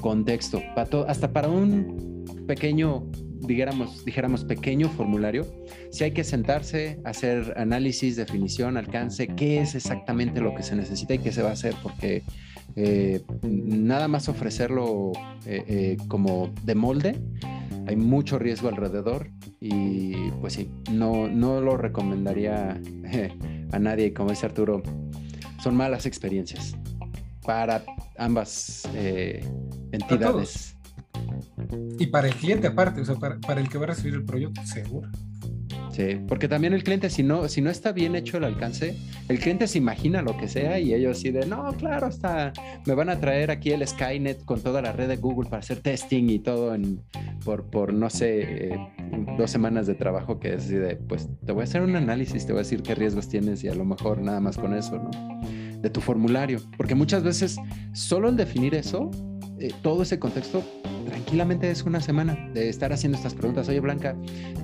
Contexto, 0.00 0.62
hasta 1.06 1.32
para 1.32 1.48
un 1.48 2.19
pequeño, 2.46 3.10
dijéramos, 3.40 4.04
dijéramos 4.04 4.44
pequeño 4.44 4.88
formulario, 4.88 5.46
si 5.90 6.04
hay 6.04 6.12
que 6.12 6.24
sentarse, 6.24 7.00
hacer 7.04 7.54
análisis, 7.56 8.16
definición, 8.16 8.76
alcance, 8.76 9.28
qué 9.28 9.60
es 9.60 9.74
exactamente 9.74 10.40
lo 10.40 10.54
que 10.54 10.62
se 10.62 10.76
necesita 10.76 11.14
y 11.14 11.18
qué 11.18 11.32
se 11.32 11.42
va 11.42 11.50
a 11.50 11.52
hacer, 11.52 11.74
porque 11.82 12.22
eh, 12.76 13.22
nada 13.42 14.08
más 14.08 14.28
ofrecerlo 14.28 15.12
eh, 15.46 15.64
eh, 15.66 15.96
como 16.08 16.52
de 16.62 16.74
molde, 16.74 17.16
hay 17.86 17.96
mucho 17.96 18.38
riesgo 18.38 18.68
alrededor 18.68 19.30
y 19.60 20.30
pues 20.40 20.54
sí, 20.54 20.70
no, 20.92 21.28
no 21.28 21.60
lo 21.60 21.76
recomendaría 21.76 22.80
a 23.72 23.78
nadie, 23.78 24.14
como 24.14 24.30
dice 24.30 24.46
Arturo, 24.46 24.82
son 25.62 25.76
malas 25.76 26.06
experiencias 26.06 26.76
para 27.42 27.82
ambas 28.16 28.88
entidades. 29.92 30.76
Y 31.98 32.06
para 32.06 32.28
el 32.28 32.34
cliente 32.34 32.66
aparte, 32.66 33.00
o 33.00 33.04
sea, 33.04 33.16
para, 33.16 33.60
el 33.60 33.68
que 33.68 33.78
va 33.78 33.84
a 33.84 33.88
recibir 33.88 34.14
el 34.14 34.24
proyecto, 34.24 34.60
seguro. 34.66 35.08
Sí, 35.90 36.20
porque 36.28 36.48
también 36.48 36.72
el 36.72 36.84
cliente, 36.84 37.10
si 37.10 37.22
no, 37.22 37.48
si 37.48 37.60
no 37.60 37.68
está 37.68 37.92
bien 37.92 38.14
hecho 38.14 38.36
el 38.36 38.44
alcance, 38.44 38.96
el 39.28 39.38
cliente 39.40 39.66
se 39.66 39.78
imagina 39.78 40.22
lo 40.22 40.36
que 40.36 40.48
sea 40.48 40.78
y 40.78 40.94
ellos 40.94 41.18
así 41.18 41.30
de, 41.30 41.46
no, 41.46 41.72
claro, 41.74 42.06
está, 42.08 42.52
me 42.86 42.94
van 42.94 43.10
a 43.10 43.18
traer 43.18 43.50
aquí 43.50 43.70
el 43.70 43.86
Skynet 43.86 44.44
con 44.44 44.60
toda 44.60 44.82
la 44.82 44.92
red 44.92 45.08
de 45.08 45.16
Google 45.16 45.50
para 45.50 45.60
hacer 45.60 45.80
testing 45.80 46.28
y 46.30 46.38
todo 46.38 46.74
en, 46.74 47.00
por, 47.44 47.64
por 47.64 47.92
no 47.92 48.08
sé, 48.08 48.72
eh, 48.72 48.78
dos 49.36 49.50
semanas 49.50 49.86
de 49.86 49.94
trabajo 49.94 50.38
que 50.38 50.54
es 50.54 50.64
así 50.64 50.74
de, 50.74 50.96
pues 50.96 51.28
te 51.44 51.52
voy 51.52 51.62
a 51.62 51.64
hacer 51.64 51.82
un 51.82 51.96
análisis, 51.96 52.46
te 52.46 52.52
voy 52.52 52.60
a 52.60 52.62
decir 52.62 52.82
qué 52.82 52.94
riesgos 52.94 53.28
tienes 53.28 53.64
y 53.64 53.68
a 53.68 53.74
lo 53.74 53.84
mejor 53.84 54.20
nada 54.20 54.40
más 54.40 54.56
con 54.56 54.74
eso, 54.74 54.96
¿no? 54.96 55.10
De 55.80 55.90
tu 55.90 56.00
formulario, 56.00 56.60
porque 56.76 56.94
muchas 56.94 57.22
veces 57.22 57.56
solo 57.92 58.28
el 58.28 58.36
definir 58.36 58.74
eso 58.74 59.10
eh, 59.60 59.72
todo 59.82 60.02
ese 60.02 60.18
contexto 60.18 60.62
tranquilamente 61.06 61.70
es 61.70 61.82
una 61.82 62.00
semana 62.00 62.50
de 62.54 62.68
estar 62.68 62.92
haciendo 62.92 63.18
estas 63.18 63.34
preguntas. 63.34 63.68
Oye, 63.68 63.80
Blanca, 63.80 64.16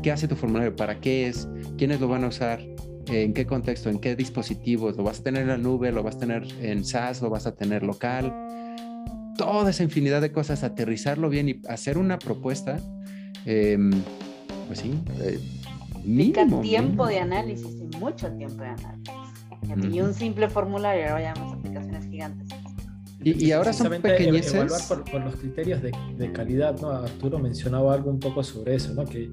¿qué 0.03 0.11
hace 0.11 0.27
tu 0.27 0.37
formulario? 0.37 0.75
¿Para 0.75 1.01
qué 1.01 1.29
es? 1.29 1.49
¿Quiénes 1.77 2.01
lo 2.01 2.09
van 2.09 2.25
a 2.25 2.29
usar? 2.29 2.61
¿En 3.09 3.35
qué 3.35 3.47
contexto? 3.47 3.91
¿En 3.91 3.99
qué 3.99 4.17
dispositivos? 4.17 4.97
¿Lo 4.97 5.05
vas 5.05 5.21
a 5.21 5.23
tener 5.23 5.43
en 5.43 5.49
la 5.49 5.59
nube? 5.59 5.93
¿Lo 5.93 6.03
vas 6.03 6.17
a 6.17 6.21
tener 6.21 6.47
en 6.61 6.85
SaaS? 6.85 7.21
¿Lo 7.21 7.31
vas 7.31 7.47
a 7.47 7.55
tener 7.55 7.83
local? 7.83 8.33
Toda 9.37 9.71
esa 9.71 9.83
infinidad 9.83 10.23
de 10.23 10.33
cosas, 10.33 10.65
aterrizarlo 10.65 11.29
bien 11.29 11.49
y 11.49 11.61
hacer 11.69 11.99
una 11.99 12.19
propuesta, 12.19 12.81
em, 13.45 13.91
pues 14.67 14.79
sí, 14.79 14.99
eh, 15.21 15.39
mínimo. 16.05 16.63
tiempo 16.63 17.07
de 17.07 17.21
análisis 17.21 17.77
y 17.81 17.97
mucho 17.99 18.33
tiempo 18.33 18.63
de 18.63 18.71
análisis. 18.71 19.95
Y 19.95 20.01
un 20.01 20.15
simple 20.15 20.49
formulario, 20.49 21.03
ahora 21.03 21.15
vayamos 21.15 21.53
aplicaciones 21.53 22.07
gigantes. 22.07 22.49
Y, 23.35 23.51
ahora 23.51 23.73
son 23.73 24.01
pequeñeces. 24.01 24.55
Evaluar 24.55 25.05
por, 25.11 25.21
los 25.21 25.35
criterios 25.35 25.83
de, 25.83 25.91
de, 26.17 26.33
calidad, 26.33 26.79
¿no? 26.81 26.91
Arturo 26.91 27.41
mencionaba 27.41 27.93
algo 27.93 28.09
un 28.11 28.21
poco 28.21 28.45
sobre 28.45 28.77
eso, 28.77 28.95
¿no? 28.95 29.05
Que 29.05 29.33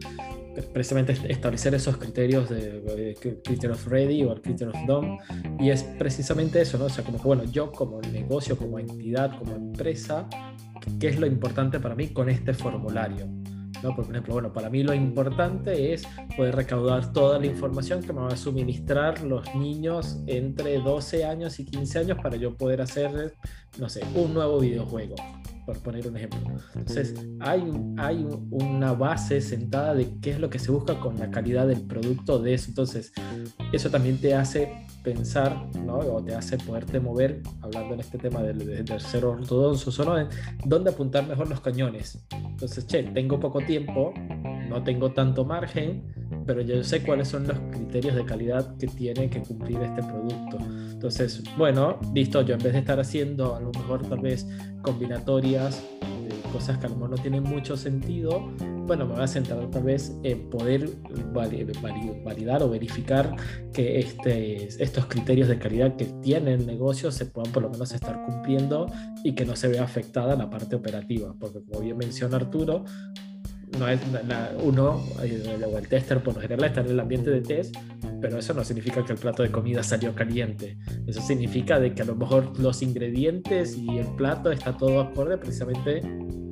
precisamente 0.74 1.16
establecer 1.30 1.76
esos 1.76 1.98
criterios 1.98 2.50
de, 2.50 3.16
criterion 3.44 3.74
of 3.74 3.88
ready 3.88 4.24
o 4.24 4.32
of 4.32 4.39
done 4.88 5.18
y 5.60 5.70
es 5.70 5.84
precisamente 5.84 6.62
eso, 6.62 6.78
¿no? 6.78 6.86
O 6.86 6.89
sea, 6.89 7.04
como 7.04 7.20
que 7.20 7.28
bueno, 7.28 7.44
yo 7.44 7.72
como 7.72 8.02
negocio, 8.02 8.58
como 8.58 8.80
entidad, 8.80 9.38
como 9.38 9.56
empresa, 9.56 10.28
¿qué 11.00 11.10
es 11.10 11.20
lo 11.20 11.28
importante 11.28 11.80
para 11.80 11.96
mí 11.96 12.08
con 12.10 12.30
este 12.30 12.54
formulario? 12.54 13.28
¿No? 13.84 13.96
Por 13.96 14.06
ejemplo, 14.06 14.34
bueno, 14.34 14.52
para 14.52 14.70
mí 14.70 14.82
lo 14.82 14.94
importante 14.94 15.94
es 15.94 16.04
poder 16.36 16.56
recaudar 16.56 17.14
toda 17.14 17.38
la 17.40 17.46
información 17.46 18.02
que 18.02 18.14
me 18.14 18.22
va 18.22 18.30
a 18.30 18.38
suministrar 18.38 19.22
los 19.24 19.54
niños 19.56 20.20
entre 20.26 20.80
12 20.80 21.26
años 21.26 21.60
y 21.60 21.66
15 21.66 22.00
años 22.00 22.18
para 22.22 22.38
yo 22.38 22.56
poder 22.56 22.82
hacer, 22.82 23.36
no 23.78 23.90
sé, 23.90 24.02
un 24.16 24.34
nuevo 24.34 24.60
videojuego 24.60 25.16
por 25.66 25.80
poner 25.80 26.07
un 26.07 26.18
ejemplo. 26.18 26.39
Entonces, 26.76 27.16
hay, 27.39 27.72
hay 27.97 28.26
una 28.49 28.93
base 28.93 29.41
sentada 29.41 29.93
de 29.93 30.20
qué 30.20 30.32
es 30.32 30.39
lo 30.39 30.49
que 30.49 30.59
se 30.59 30.72
busca 30.72 30.99
con 30.99 31.18
la 31.20 31.32
calidad 31.32 31.68
del 31.68 31.82
producto 31.82 32.39
de 32.39 32.53
eso. 32.53 32.70
Entonces, 32.70 33.14
eso 33.72 33.89
también 33.89 34.20
te 34.20 34.36
hace 34.36 34.86
pensar, 35.03 35.70
¿no? 35.86 35.97
O 35.97 36.24
te 36.24 36.34
hace 36.34 36.57
poderte 36.57 36.99
mover, 36.99 37.41
hablando 37.61 37.93
en 37.93 37.99
este 37.99 38.18
tema 38.18 38.41
del, 38.41 38.86
del 38.86 39.01
ser 39.01 39.26
ortodoxo, 39.26 39.91
solo 39.91 40.18
en 40.18 40.28
dónde 40.66 40.91
apuntar 40.91 41.28
mejor 41.28 41.49
los 41.49 41.61
cañones. 41.61 42.26
Entonces, 42.32 42.88
che, 42.88 43.03
tengo 43.03 43.39
poco 43.39 43.59
tiempo, 43.59 44.14
no 44.70 44.84
tengo 44.84 45.11
tanto 45.11 45.45
margen, 45.45 46.22
pero 46.46 46.62
yo 46.62 46.84
sé 46.84 47.04
cuáles 47.04 47.28
son 47.28 47.48
los 47.48 47.58
criterios 47.72 48.16
de 48.16 48.26
calidad 48.26 48.76
que 48.78 48.88
tiene 48.88 49.30
que 49.30 49.41
cumplir 49.41 49.78
este 49.82 50.02
producto. 50.04 50.58
Entonces, 50.91 51.44
bueno, 51.58 52.00
listo, 52.14 52.41
yo 52.41 52.56
en 52.56 52.64
vez 52.64 52.74
de 52.74 52.80
estar 52.80 53.00
haciendo 53.00 53.56
a 53.56 53.60
lo 53.60 53.72
mejor 53.72 54.08
tal 54.08 54.20
vez 54.20 54.48
combinatorias 54.82 55.84
cosas 56.54 56.78
que 56.78 56.86
a 56.86 56.89
lo 56.89 56.96
mejor 56.96 57.10
no 57.10 57.18
tienen 57.18 57.44
mucho 57.44 57.76
sentido, 57.76 58.48
bueno, 58.86 59.08
me 59.08 59.14
voy 59.14 59.24
a 59.24 59.28
centrar 59.28 59.70
tal 59.72 59.84
vez 59.84 60.16
en 60.22 60.50
poder 60.52 60.88
validar 62.24 62.62
o 62.62 62.70
verificar 62.70 63.36
que 63.74 64.00
este, 64.00 64.66
estos 64.82 65.08
criterios 65.08 65.48
de 65.48 65.58
calidad 65.58 65.96
que 65.96 66.06
tiene 66.22 66.54
el 66.54 66.68
negocio 66.68 67.12
se 67.12 67.26
puedan 67.26 67.52
por 67.52 67.64
lo 67.64 67.72
menos 67.72 67.91
estar 67.91 68.24
cumpliendo 68.24 68.86
y 69.24 69.34
que 69.34 69.46
no 69.46 69.56
se 69.56 69.68
vea 69.68 69.84
afectada 69.84 70.36
la 70.36 70.50
parte 70.50 70.76
operativa, 70.76 71.34
porque 71.39 71.64
como 71.64 71.80
bien 71.80 71.98
menciona 71.98 72.36
Arturo, 72.36 72.86
no 73.78 73.88
es 73.88 73.99
uno 74.61 75.03
eh, 75.24 75.65
o 75.65 75.78
el 75.78 75.88
tester 75.88 76.21
por 76.21 76.36
lo 76.36 76.41
general 76.41 76.65
está 76.65 76.82
en 76.82 76.88
el 76.89 76.99
ambiente 76.99 77.30
de 77.30 77.41
test, 77.41 77.76
pero 78.21 78.38
eso 78.38 78.53
no 78.53 78.63
significa 78.63 79.03
que 79.03 79.13
el 79.13 79.19
plato 79.19 79.43
de 79.43 79.51
comida 79.51 79.84
salió 79.84 80.13
caliente. 80.15 80.78
Eso 81.07 81.21
significa 81.21 81.80
de 81.80 81.93
que 81.93 82.03
a 82.03 82.05
lo 82.05 82.15
mejor 82.15 82.57
los 82.59 82.82
ingredientes 82.82 83.78
y 83.78 83.97
el 83.97 84.07
plato 84.15 84.51
está 84.51 84.78
todo 84.78 85.01
acorde 85.01 85.38
precisamente 85.38 86.01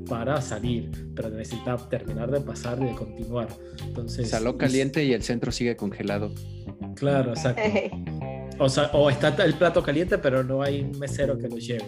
para 0.10 0.42
salir, 0.42 0.92
pero 1.16 1.30
necesita 1.30 1.78
terminar 1.90 2.30
de 2.32 2.42
pasar 2.42 2.78
y 2.82 2.86
de 2.86 2.94
continuar. 2.94 3.48
Entonces, 3.86 4.30
Saló 4.30 4.58
caliente 4.58 5.06
y 5.06 5.14
el 5.14 5.24
centro 5.24 5.52
sigue 5.52 5.78
congelado. 5.78 6.34
Claro, 6.96 7.32
exacto. 7.32 7.62
O, 8.60 8.70
sea, 8.70 8.92
o 8.94 9.10
está 9.10 9.30
el 9.44 9.54
plato 9.54 9.82
caliente, 9.82 10.18
pero 10.18 10.44
no 10.44 10.62
hay 10.62 10.82
un 10.82 11.00
mesero 11.00 11.38
que 11.38 11.48
lo 11.48 11.58
lleve. 11.58 11.86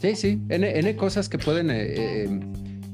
Sí, 0.00 0.14
sí, 0.14 0.40
N, 0.48 0.96
cosas 0.96 1.28
que 1.28 1.38
pueden... 1.38 1.70
Eh, 1.70 2.24
eh, 2.24 2.40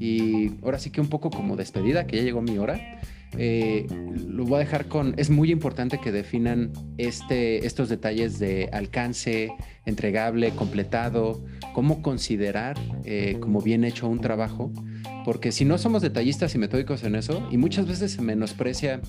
y 0.03 0.51
ahora 0.63 0.79
sí 0.79 0.89
que 0.89 0.99
un 0.99 1.07
poco 1.07 1.29
como 1.29 1.55
despedida, 1.55 2.05
que 2.05 2.17
ya 2.17 2.23
llegó 2.23 2.41
mi 2.41 2.57
hora. 2.57 2.99
Eh, 3.37 3.87
lo 4.27 4.43
voy 4.43 4.57
a 4.57 4.59
dejar 4.59 4.87
con, 4.89 5.13
es 5.15 5.29
muy 5.29 5.49
importante 5.49 5.97
que 5.97 6.11
definan 6.11 6.73
este, 6.97 7.65
estos 7.65 7.87
detalles 7.87 8.37
de 8.37 8.69
alcance, 8.73 9.53
entregable, 9.85 10.51
completado, 10.51 11.41
cómo 11.73 12.01
considerar 12.01 12.75
eh, 13.05 13.37
como 13.39 13.61
bien 13.61 13.85
hecho 13.85 14.09
un 14.09 14.19
trabajo, 14.19 14.73
porque 15.23 15.53
si 15.53 15.63
no 15.63 15.77
somos 15.77 16.01
detallistas 16.01 16.53
y 16.53 16.57
metódicos 16.57 17.05
en 17.05 17.15
eso, 17.15 17.47
y 17.49 17.55
muchas 17.55 17.87
veces 17.87 18.11
se 18.11 18.21
menosprecia 18.21 18.99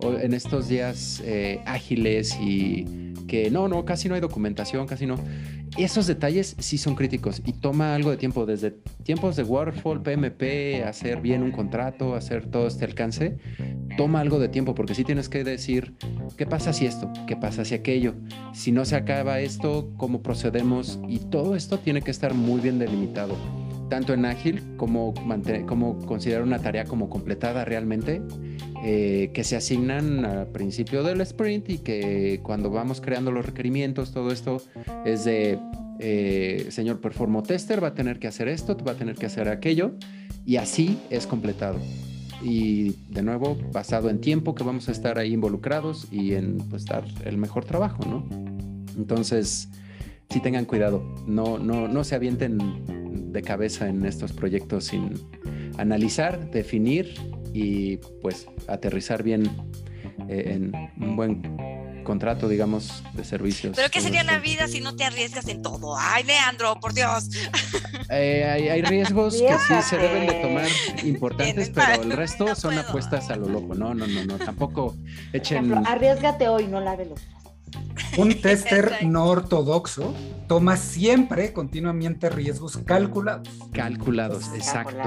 en 0.00 0.34
estos 0.34 0.68
días 0.68 1.22
eh, 1.24 1.60
ágiles 1.66 2.36
y 2.40 3.12
que 3.26 3.50
no, 3.50 3.68
no, 3.68 3.84
casi 3.84 4.08
no 4.08 4.14
hay 4.14 4.20
documentación, 4.20 4.86
casi 4.86 5.06
no 5.06 5.16
esos 5.76 6.06
detalles 6.06 6.54
sí 6.58 6.78
son 6.78 6.94
críticos 6.94 7.42
y 7.44 7.52
toma 7.52 7.94
algo 7.94 8.10
de 8.10 8.16
tiempo, 8.16 8.46
desde 8.46 8.70
tiempos 9.02 9.34
de 9.34 9.42
Waterfall, 9.42 10.02
PMP, 10.02 10.84
hacer 10.86 11.20
bien 11.20 11.42
un 11.42 11.50
contrato, 11.50 12.14
hacer 12.14 12.46
todo 12.46 12.68
este 12.68 12.84
alcance, 12.84 13.38
toma 13.96 14.20
algo 14.20 14.38
de 14.38 14.48
tiempo 14.48 14.74
porque 14.74 14.94
sí 14.94 15.04
tienes 15.04 15.28
que 15.28 15.42
decir, 15.42 15.94
¿qué 16.36 16.46
pasa 16.46 16.72
si 16.72 16.86
esto? 16.86 17.12
¿Qué 17.26 17.36
pasa 17.36 17.64
si 17.64 17.74
aquello? 17.74 18.14
Si 18.52 18.70
no 18.70 18.84
se 18.84 18.94
acaba 18.94 19.40
esto, 19.40 19.90
¿cómo 19.96 20.22
procedemos? 20.22 21.00
Y 21.08 21.18
todo 21.18 21.56
esto 21.56 21.78
tiene 21.78 22.02
que 22.02 22.12
estar 22.12 22.34
muy 22.34 22.60
bien 22.60 22.78
delimitado, 22.78 23.34
tanto 23.88 24.14
en 24.14 24.24
ágil 24.24 24.76
como, 24.76 25.14
como 25.66 25.98
considerar 26.06 26.42
una 26.42 26.58
tarea 26.58 26.84
como 26.84 27.08
completada 27.08 27.64
realmente. 27.64 28.22
Eh, 28.86 29.30
que 29.32 29.44
se 29.44 29.56
asignan 29.56 30.26
al 30.26 30.48
principio 30.48 31.02
del 31.02 31.22
sprint 31.22 31.70
y 31.70 31.78
que 31.78 32.40
cuando 32.42 32.68
vamos 32.68 33.00
creando 33.00 33.32
los 33.32 33.46
requerimientos, 33.46 34.12
todo 34.12 34.30
esto 34.30 34.60
es 35.06 35.24
de, 35.24 35.58
eh, 36.00 36.66
señor 36.68 37.00
performo 37.00 37.42
tester, 37.42 37.82
va 37.82 37.88
a 37.88 37.94
tener 37.94 38.18
que 38.18 38.26
hacer 38.26 38.46
esto, 38.48 38.76
va 38.76 38.92
a 38.92 38.96
tener 38.96 39.14
que 39.14 39.24
hacer 39.24 39.48
aquello, 39.48 39.92
y 40.44 40.56
así 40.56 40.98
es 41.08 41.26
completado. 41.26 41.78
Y 42.42 42.90
de 43.08 43.22
nuevo, 43.22 43.56
basado 43.72 44.10
en 44.10 44.20
tiempo 44.20 44.54
que 44.54 44.64
vamos 44.64 44.88
a 44.88 44.92
estar 44.92 45.18
ahí 45.18 45.32
involucrados 45.32 46.06
y 46.10 46.34
en 46.34 46.58
pues, 46.58 46.84
dar 46.84 47.04
el 47.24 47.38
mejor 47.38 47.64
trabajo, 47.64 48.04
¿no? 48.04 48.28
Entonces, 48.98 49.70
sí 50.30 50.40
tengan 50.40 50.64
cuidado, 50.64 51.02
no, 51.26 51.58
no, 51.58 51.88
no 51.88 52.04
se 52.04 52.14
avienten 52.14 53.32
de 53.32 53.42
cabeza 53.42 53.88
en 53.88 54.04
estos 54.04 54.32
proyectos 54.32 54.86
sin 54.86 55.14
analizar, 55.78 56.50
definir 56.50 57.14
y 57.52 57.96
pues 58.22 58.46
aterrizar 58.68 59.22
bien 59.22 59.44
eh, 60.28 60.52
en 60.54 60.72
un 61.02 61.16
buen 61.16 61.42
contrato, 62.04 62.48
digamos, 62.48 63.02
de 63.14 63.24
servicios. 63.24 63.74
Pero 63.74 63.90
¿qué 63.90 64.00
sería 64.00 64.22
la 64.22 64.38
vida 64.38 64.68
si 64.68 64.80
no 64.80 64.94
te 64.94 65.04
arriesgas 65.04 65.48
en 65.48 65.62
todo? 65.62 65.96
Ay, 65.98 66.22
Leandro, 66.22 66.78
por 66.80 66.94
Dios. 66.94 67.28
Eh, 68.10 68.70
hay, 68.70 68.82
riesgos 68.82 69.34
que 69.40 69.56
sí 69.66 69.74
se 69.88 69.96
deben 69.96 70.26
de 70.26 70.34
tomar 70.34 70.68
importantes, 71.04 71.70
pero 71.70 72.02
el 72.02 72.12
resto 72.12 72.54
son 72.54 72.78
apuestas 72.78 73.30
a 73.30 73.36
lo 73.36 73.48
loco. 73.48 73.74
No, 73.74 73.94
no, 73.94 74.06
no, 74.06 74.24
no, 74.26 74.36
tampoco 74.36 74.94
echen... 75.32 75.72
arriesgate 75.86 76.46
hoy, 76.46 76.66
no 76.66 76.80
la 76.80 76.96
los 76.96 77.18
un 78.16 78.34
tester 78.42 79.04
no 79.04 79.26
ortodoxo 79.26 80.14
toma 80.46 80.76
siempre 80.76 81.52
continuamente 81.52 82.28
riesgos 82.28 82.78
calculados. 82.78 83.48
Calculados, 83.72 84.50
exacto. 84.54 84.98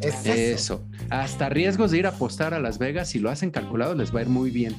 eso. 0.00 0.84
Hasta 1.10 1.48
riesgos 1.48 1.90
de 1.90 1.98
ir 1.98 2.06
a 2.06 2.10
apostar 2.10 2.54
a 2.54 2.60
Las 2.60 2.78
Vegas, 2.78 3.08
si 3.08 3.18
lo 3.18 3.30
hacen 3.30 3.50
calculado 3.50 3.94
les 3.94 4.14
va 4.14 4.20
a 4.20 4.22
ir 4.22 4.28
muy 4.28 4.50
bien. 4.50 4.76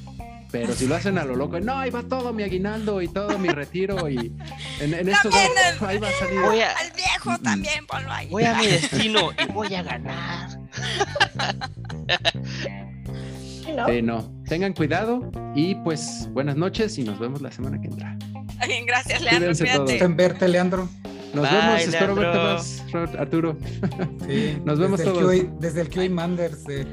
Pero 0.51 0.73
si 0.73 0.87
lo 0.87 0.95
hacen 0.95 1.17
a 1.17 1.25
lo 1.25 1.35
loco, 1.35 1.59
no, 1.59 1.77
ahí 1.77 1.89
va 1.89 2.03
todo 2.03 2.31
mi 2.31 2.43
aguinaldo 2.43 3.01
y 3.01 3.09
todo 3.09 3.37
mi 3.37 3.49
retiro 3.49 4.07
y 4.07 4.31
en, 4.79 4.93
en 4.93 5.09
estos 5.09 5.33
ahí 5.81 5.97
va 5.97 6.07
a 6.07 6.11
salir. 6.13 6.39
Voy 6.39 6.61
Al 6.61 6.91
viejo 6.95 7.37
también, 7.39 7.85
ponlo 7.85 8.11
ahí. 8.11 8.29
Voy 8.29 8.43
a 8.43 8.53
mi 8.55 8.67
destino 8.67 9.31
y 9.31 9.51
voy 9.51 9.73
a 9.75 9.83
ganar. 9.83 10.59
¿no? 13.75 14.01
no. 14.01 14.43
Tengan 14.45 14.73
cuidado 14.73 15.31
y 15.55 15.75
pues 15.75 16.29
buenas 16.31 16.55
noches 16.55 16.97
y 16.97 17.03
nos 17.03 17.19
vemos 17.19 17.41
la 17.41 17.51
semana 17.51 17.79
que 17.79 17.87
entra. 17.87 18.17
Bien, 18.67 18.85
gracias, 18.85 19.21
Leandro. 19.21 19.51
En 19.87 20.15
verte, 20.15 20.47
Leandro. 20.47 20.89
Nos 21.33 21.51
vemos, 21.51 21.81
espero 21.81 22.15
verte 22.15 22.37
más, 22.37 22.83
Arturo. 23.19 23.57
Sí, 24.27 24.57
nos 24.65 24.79
vemos 24.79 24.99
desde 24.99 25.11
todos. 25.11 25.33
El 25.33 25.59
desde 25.59 25.81
el 25.81 25.89
QA 25.89 26.09
Manders 26.09 26.63
de, 26.63 26.85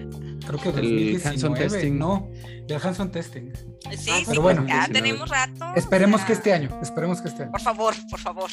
creo 0.45 0.61
que 0.61 0.81
el 0.81 1.23
Hanson 1.25 1.55
Testing. 1.55 1.97
No, 1.97 2.29
del 2.67 2.81
Hanson 2.83 3.11
Testing. 3.13 3.53
Sí, 3.97 4.11
ah, 4.11 4.23
pero 4.27 4.43
bueno, 4.43 4.67
ya 4.67 4.89
tenemos 4.89 5.29
rato. 5.29 5.73
Esperemos 5.77 6.23
que 6.23 6.33
este 6.33 6.53
año, 6.53 6.77
esperemos 6.83 7.21
que 7.21 7.29
este 7.29 7.45
año. 7.45 7.53
Por 7.53 7.61
favor, 7.61 7.95
por 8.11 8.19
favor. 8.19 8.51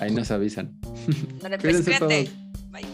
Ahí 0.00 0.12
nos 0.12 0.30
avisan. 0.30 0.72
No 1.42 1.58
pues, 1.58 1.84
Bye. 1.84 2.28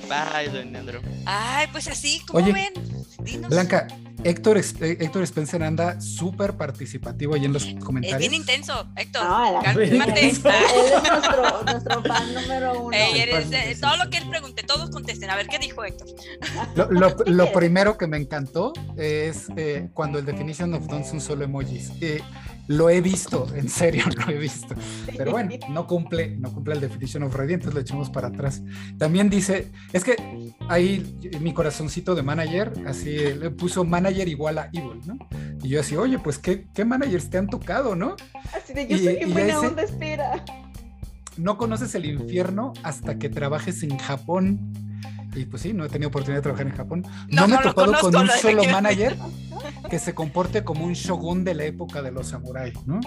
Bye, 0.09 0.49
don 0.53 0.73
Leandro. 0.73 1.01
Ay, 1.25 1.67
pues 1.73 1.89
así, 1.89 2.21
¿cómo 2.27 2.45
Oye, 2.45 2.53
ven? 2.53 3.49
Blanca, 3.49 3.87
Héctor, 4.23 4.59
eh, 4.59 4.97
Héctor 5.01 5.23
Spencer 5.23 5.63
anda 5.63 6.01
súper 6.01 6.57
participativo 6.57 7.35
ahí 7.35 7.45
en 7.45 7.53
los 7.53 7.65
comentarios. 7.85 8.23
Es 8.23 8.31
bien 8.31 8.35
intenso, 8.35 8.87
Héctor. 8.97 9.25
No, 9.25 9.63
él 9.65 9.81
es 9.81 10.43
nuestro, 10.43 11.63
nuestro, 11.65 12.03
fan 12.03 12.35
número 12.35 12.83
uno. 12.83 12.97
todo 13.81 13.97
lo 13.97 14.11
que 14.11 14.19
él 14.19 14.29
pregunte, 14.29 14.63
todos 14.63 14.91
contesten. 14.91 15.31
A 15.31 15.37
ver, 15.37 15.49
¿qué 15.49 15.59
dijo 15.59 15.85
Héctor? 15.85 16.09
Lo, 17.27 17.53
primero 17.53 17.97
que 17.97 18.07
me 18.07 18.19
encantó 18.19 18.73
es 18.97 19.47
eh, 19.57 19.89
cuando 19.95 20.19
el 20.19 20.27
definition 20.27 20.75
of 20.75 20.87
done 20.87 21.05
son 21.05 21.21
solo 21.21 21.45
emojis. 21.45 21.93
Eh, 22.01 22.21
lo 22.71 22.89
he 22.89 23.01
visto, 23.01 23.49
en 23.57 23.69
serio 23.69 24.05
lo 24.17 24.33
he 24.33 24.39
visto. 24.39 24.77
Pero 25.17 25.33
bueno, 25.33 25.51
no 25.71 25.89
cumple, 25.89 26.37
no 26.37 26.53
cumple 26.53 26.75
el 26.75 26.81
definition 26.81 27.25
of 27.25 27.35
ready, 27.35 27.55
entonces 27.55 27.75
lo 27.75 27.81
echamos 27.81 28.11
para 28.11 28.29
atrás. 28.29 28.63
También 28.97 29.29
dice, 29.29 29.73
es 29.93 30.05
que 30.05 30.53
ahí 30.69 31.19
mi 31.41 31.53
corazoncito 31.53 32.15
de 32.15 32.23
manager, 32.23 32.73
así 32.87 33.11
le 33.11 33.51
puso 33.51 33.85
manager 33.85 34.29
igual 34.29 34.59
a 34.59 34.71
evil, 34.73 35.01
¿no? 35.05 35.19
Y 35.65 35.71
yo 35.71 35.81
así, 35.81 35.97
oye, 35.97 36.21
pues 36.21 36.39
qué, 36.39 36.69
qué 36.73 36.85
managers 36.85 37.29
te 37.29 37.39
han 37.39 37.49
tocado, 37.49 37.97
¿no? 37.97 38.15
Así 38.55 38.73
de 38.73 38.87
yo 38.87 38.99
soy 38.99 39.25
buena 39.33 39.59
onda, 39.59 39.83
espera. 39.83 40.45
no 41.39 41.59
conoces 41.59 41.97
el 41.97 42.05
infierno 42.05 42.73
hasta 42.85 43.19
que 43.19 43.29
trabajes 43.29 43.83
en 43.83 43.99
Japón. 43.99 44.90
Y 45.35 45.45
pues 45.45 45.63
sí, 45.63 45.73
no 45.73 45.85
he 45.85 45.89
tenido 45.89 46.09
oportunidad 46.09 46.39
de 46.39 46.43
trabajar 46.43 46.67
en 46.67 46.77
Japón. 46.77 47.03
No, 47.29 47.43
No, 47.43 47.49
me 47.49 47.55
he 47.55 47.57
no 47.59 47.63
topado 47.63 47.93
con 48.01 48.17
un 48.17 48.29
solo 48.41 48.63
que- 48.63 48.69
manager 48.73 49.17
que 49.89 49.99
se 49.99 50.15
comporte 50.15 50.65
como 50.65 50.85
un 50.85 50.93
shogun 50.95 51.45
de 51.45 51.55
la 51.55 51.65
época 51.65 52.01
de 52.03 52.11
los 52.13 52.29
samuráis, 52.29 52.75
¿no? 52.87 53.01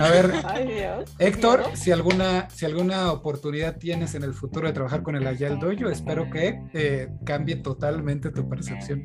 A 0.00 0.08
ver, 0.08 0.32
Ay, 0.44 0.66
Dios. 0.66 1.10
Héctor, 1.18 1.64
si 1.74 1.90
alguna, 1.90 2.48
si 2.50 2.64
alguna 2.64 3.12
oportunidad 3.12 3.76
tienes 3.76 4.14
en 4.14 4.22
el 4.22 4.32
futuro 4.34 4.66
de 4.66 4.72
trabajar 4.72 5.02
con 5.02 5.16
el 5.16 5.26
Agile 5.26 5.56
Dojo, 5.56 5.88
espero 5.90 6.30
que 6.30 6.60
eh, 6.72 7.08
cambie 7.24 7.56
totalmente 7.56 8.30
tu 8.30 8.48
percepción. 8.48 9.04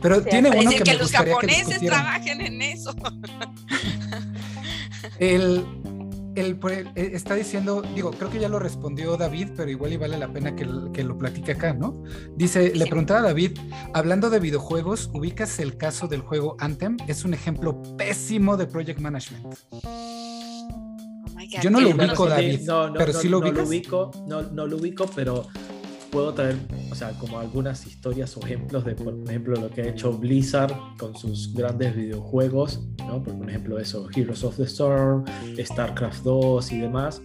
Pero 0.00 0.16
Sí, 0.20 0.26
tiene 0.30 0.50
uno 0.50 0.60
Decir 0.62 0.78
que 0.78 0.84
que 0.84 0.90
me 0.92 0.98
los 0.98 1.02
gustaría 1.12 1.34
que 1.40 1.48
japoneses 1.48 1.80
trabajen 1.80 2.40
en 2.40 2.62
eso. 2.62 2.94
El, 5.18 5.64
el, 6.34 6.58
eh, 6.94 7.10
está 7.12 7.34
diciendo, 7.34 7.82
digo, 7.94 8.10
creo 8.10 8.30
que 8.30 8.38
ya 8.38 8.48
lo 8.48 8.58
respondió 8.58 9.16
David, 9.16 9.50
pero 9.56 9.70
igual 9.70 9.92
y 9.92 9.96
vale 9.96 10.18
la 10.18 10.32
pena 10.32 10.54
que, 10.54 10.64
lo 10.64 11.18
platique 11.18 11.52
acá, 11.52 11.74
¿no? 11.74 12.02
Dice, 12.36 12.74
le 12.74 12.86
preguntaba 12.86 13.20
a 13.20 13.22
David, 13.24 13.58
hablando 13.92 14.30
de 14.30 14.40
videojuegos, 14.40 15.10
¿ubicas 15.12 15.58
el 15.58 15.76
caso 15.76 16.08
del 16.08 16.20
juego 16.20 16.56
Anthem? 16.58 16.96
Es 17.06 17.24
un 17.24 17.34
ejemplo 17.34 17.82
pésimo 17.96 18.56
de 18.56 18.66
project 18.66 19.00
management. 19.00 19.54
Oh 19.70 19.80
my 21.34 21.46
God, 21.46 21.62
Yo 21.62 21.70
no 21.70 21.80
lo 21.80 21.88
bueno. 21.88 22.04
ubico, 22.04 22.24
sí, 22.24 22.30
David, 22.30 22.60
no, 22.62 22.86
no, 22.88 22.94
pero 22.94 23.12
no, 23.12 23.18
sí 23.20 23.28
lo 23.28 23.38
ubico, 23.38 24.10
no, 24.26 24.42
no 24.42 24.66
lo 24.66 24.76
ubico, 24.76 25.06
pero 25.14 25.46
puedo 26.12 26.34
traer, 26.34 26.56
o 26.90 26.94
sea, 26.94 27.10
como 27.18 27.38
algunas 27.38 27.86
historias 27.86 28.36
o 28.36 28.44
ejemplos 28.44 28.84
de, 28.84 28.94
por 28.94 29.14
ejemplo, 29.26 29.56
lo 29.56 29.70
que 29.70 29.80
ha 29.80 29.88
hecho 29.88 30.12
Blizzard 30.12 30.74
con 30.98 31.16
sus 31.16 31.54
grandes 31.54 31.96
videojuegos, 31.96 32.82
¿no? 33.12 33.22
Por 33.22 33.48
ejemplo, 33.48 33.78
eso, 33.78 34.08
Heroes 34.14 34.44
of 34.44 34.56
the 34.56 34.64
Storm, 34.64 35.24
StarCraft 35.58 36.22
2 36.24 36.72
y 36.72 36.78
demás, 36.78 37.22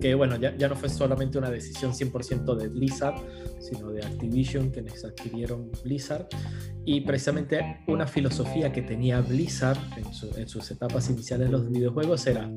que 0.00 0.14
bueno, 0.14 0.36
ya, 0.36 0.56
ya 0.56 0.68
no 0.68 0.74
fue 0.76 0.88
solamente 0.88 1.38
una 1.38 1.50
decisión 1.50 1.92
100% 1.92 2.56
de 2.56 2.68
Blizzard, 2.68 3.14
sino 3.60 3.90
de 3.90 4.04
Activision, 4.04 4.70
quienes 4.70 5.04
adquirieron 5.04 5.70
Blizzard, 5.84 6.26
y 6.84 7.02
precisamente 7.02 7.80
una 7.86 8.06
filosofía 8.06 8.72
que 8.72 8.82
tenía 8.82 9.20
Blizzard 9.20 9.78
en, 9.96 10.12
su- 10.12 10.30
en 10.36 10.48
sus 10.48 10.68
etapas 10.70 11.08
iniciales 11.08 11.46
de 11.48 11.52
los 11.52 11.70
videojuegos 11.70 12.26
era, 12.26 12.50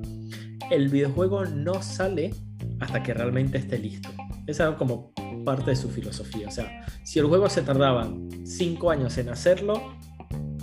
el 0.71 0.89
videojuego 0.89 1.45
no 1.45 1.81
sale 1.83 2.33
hasta 2.79 3.03
que 3.03 3.13
realmente 3.13 3.59
esté 3.59 3.77
listo. 3.77 4.09
Esa 4.47 4.63
era 4.67 4.77
como 4.77 5.11
parte 5.45 5.69
de 5.69 5.75
su 5.75 5.89
filosofía. 5.89 6.47
O 6.47 6.51
sea, 6.51 6.83
si 7.03 7.19
el 7.19 7.25
juego 7.27 7.47
se 7.49 7.61
tardaban 7.61 8.27
5 8.43 8.89
años 8.89 9.15
en 9.19 9.29
hacerlo, 9.29 9.79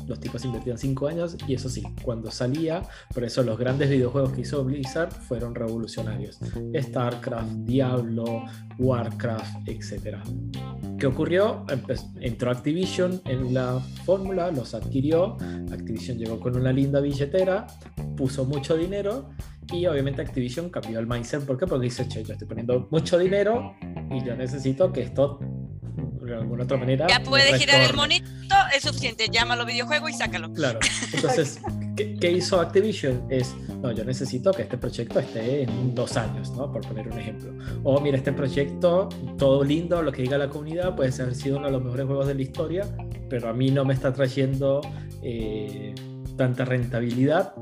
los 0.07 0.21
tipos 0.21 0.45
invertían 0.45 0.79
5 0.79 1.07
años 1.09 1.37
y 1.47 1.55
eso 1.55 1.69
sí, 1.69 1.83
cuando 2.03 2.31
salía, 2.31 2.83
por 3.13 3.25
eso 3.25 3.43
los 3.43 3.59
grandes 3.59 3.91
videojuegos 3.91 4.33
que 4.33 4.43
hizo 4.43 4.65
Blizzard 4.65 5.13
fueron 5.13 5.55
revolucionarios. 5.55 6.39
StarCraft, 6.75 7.53
Diablo, 7.65 8.45
Warcraft, 8.79 9.69
etc. 9.69 10.19
¿Qué 10.99 11.07
ocurrió? 11.07 11.65
Entró 12.21 12.51
Activision 12.51 13.21
en 13.27 13.55
la 13.55 13.81
fórmula, 14.05 14.51
los 14.51 14.75
adquirió, 14.75 15.37
Activision 15.73 16.19
llegó 16.19 16.41
con 16.41 16.57
una 16.57 16.73
linda 16.73 17.01
billetera, 17.01 17.67
puso 18.17 18.45
mucho 18.45 18.77
dinero 18.77 19.31
y 19.73 19.87
obviamente 19.87 20.23
Activision 20.23 20.71
cambió 20.71 20.99
el 20.99 21.07
mindset. 21.07 21.45
¿Por 21.45 21.59
qué? 21.59 21.67
Porque 21.67 21.85
dice, 21.85 22.07
che, 22.09 22.23
yo 22.25 22.33
estoy 22.33 22.49
poniendo 22.49 22.89
mucho 22.91 23.19
dinero 23.19 23.75
y 24.11 24.25
yo 24.25 24.37
necesito 24.37 24.93
que 24.93 25.03
esto 25.03 25.41
de 26.37 26.43
alguna 26.43 26.65
otra 26.65 26.77
manera... 26.77 27.07
Ya 27.09 27.23
puede 27.23 27.59
girar 27.59 27.81
el 27.81 27.89
retorne". 27.89 28.21
monito, 28.21 28.55
es 28.75 28.83
suficiente. 28.83 29.29
Llámalo 29.31 29.65
videojuego 29.65 30.09
y 30.09 30.13
sácalo. 30.13 30.53
Claro. 30.53 30.79
Entonces, 31.13 31.61
¿qué, 31.97 32.15
qué 32.15 32.33
hizo 32.33 32.61
Activision? 32.61 33.27
Es, 33.31 33.55
no, 33.83 33.93
yo 33.93 34.05
necesito 34.05 34.53
que 34.53 34.63
este 34.63 34.79
proyecto 34.79 35.19
esté 35.21 35.63
en 35.63 35.95
dos 35.95 36.17
años, 36.17 36.51
¿no? 36.53 36.71
Por 36.73 36.87
poner 36.87 37.09
un 37.09 37.19
ejemplo. 37.19 37.53
O 37.83 38.01
mira, 38.01 38.17
este 38.17 38.33
proyecto, 38.33 39.09
todo 39.39 39.65
lindo, 39.65 40.03
lo 40.03 40.13
que 40.13 40.23
diga 40.23 40.39
la 40.39 40.49
comunidad, 40.49 40.95
puede 40.95 41.13
haber 41.23 41.35
sido 41.35 41.59
uno 41.59 41.67
de 41.67 41.73
los 41.73 41.83
mejores 41.83 42.07
juegos 42.07 42.27
de 42.27 42.35
la 42.35 42.43
historia, 42.43 42.87
pero 43.29 43.49
a 43.49 43.53
mí 43.53 43.71
no 43.71 43.85
me 43.85 43.95
está 43.95 44.13
trayendo 44.13 44.81
eh, 45.23 45.95
tanta 46.37 46.65
rentabilidad. 46.65 47.55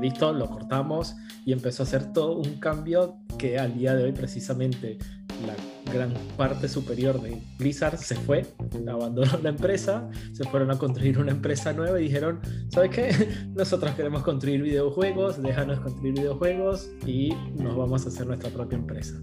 Listo, 0.00 0.32
lo 0.32 0.48
cortamos 0.48 1.14
y 1.44 1.52
empezó 1.52 1.82
a 1.82 1.86
hacer 1.86 2.12
todo 2.12 2.38
un 2.38 2.58
cambio 2.58 3.16
que 3.38 3.58
al 3.58 3.76
día 3.76 3.94
de 3.94 4.04
hoy 4.04 4.12
precisamente 4.12 4.98
la 5.46 5.54
gran 5.92 6.14
parte 6.36 6.68
superior 6.68 7.20
de 7.20 7.40
Blizzard 7.58 7.98
se 7.98 8.16
fue, 8.16 8.46
abandonó 8.88 9.38
la 9.42 9.50
empresa, 9.50 10.08
se 10.32 10.44
fueron 10.44 10.70
a 10.70 10.78
construir 10.78 11.18
una 11.18 11.32
empresa 11.32 11.72
nueva 11.72 12.00
y 12.00 12.04
dijeron, 12.04 12.40
¿sabes 12.70 12.90
qué? 12.90 13.28
Nosotros 13.54 13.94
queremos 13.94 14.22
construir 14.22 14.62
videojuegos, 14.62 15.42
déjanos 15.42 15.80
construir 15.80 16.14
videojuegos 16.14 16.90
y 17.06 17.34
nos 17.56 17.76
vamos 17.76 18.04
a 18.06 18.08
hacer 18.08 18.26
nuestra 18.26 18.50
propia 18.50 18.78
empresa. 18.78 19.20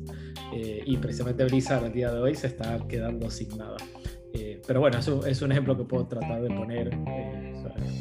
Eh, 0.53 0.83
y 0.85 0.97
precisamente 0.97 1.43
Blizzard 1.45 1.85
al 1.85 1.93
día 1.93 2.11
de 2.11 2.19
hoy 2.19 2.35
se 2.35 2.47
está 2.47 2.79
quedando 2.87 3.29
sin 3.29 3.49
nada. 3.57 3.77
Eh, 4.33 4.61
pero 4.67 4.79
bueno, 4.79 4.99
es 4.99 5.07
un, 5.07 5.27
es 5.27 5.41
un 5.41 5.51
ejemplo 5.51 5.75
que 5.75 5.83
puedo 5.83 6.05
tratar 6.07 6.41
de 6.41 6.49
poner 6.49 6.93
eh, 7.07 7.48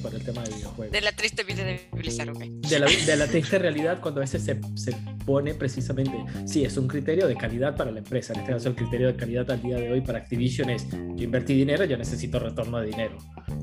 por 0.02 0.14
el 0.14 0.22
tema 0.24 0.42
de 0.42 0.54
videojuegos 0.54 0.92
De 0.92 1.00
la 1.00 1.12
triste 1.12 1.42
vida 1.44 1.64
de 1.64 1.80
Blizzard, 1.92 2.30
ok. 2.30 2.38
de 2.38 2.78
la, 2.78 2.86
de 2.86 3.16
la 3.16 3.26
triste 3.26 3.58
realidad 3.58 4.00
cuando 4.00 4.20
a 4.20 4.22
veces 4.22 4.42
se, 4.42 4.60
se 4.74 4.96
pone 5.24 5.54
precisamente, 5.54 6.16
sí, 6.46 6.64
es 6.64 6.76
un 6.76 6.88
criterio 6.88 7.26
de 7.26 7.36
calidad 7.36 7.76
para 7.76 7.90
la 7.90 7.98
empresa. 7.98 8.32
En 8.32 8.40
este 8.40 8.52
caso, 8.52 8.68
el 8.68 8.74
criterio 8.74 9.08
de 9.08 9.16
calidad 9.16 9.50
al 9.50 9.60
día 9.62 9.76
de 9.76 9.90
hoy 9.92 10.00
para 10.00 10.18
Activision 10.18 10.70
es, 10.70 10.86
yo 10.90 11.24
invertí 11.24 11.54
dinero, 11.54 11.84
yo 11.84 11.96
necesito 11.98 12.38
retorno 12.38 12.78
de 12.80 12.86
dinero. 12.86 13.18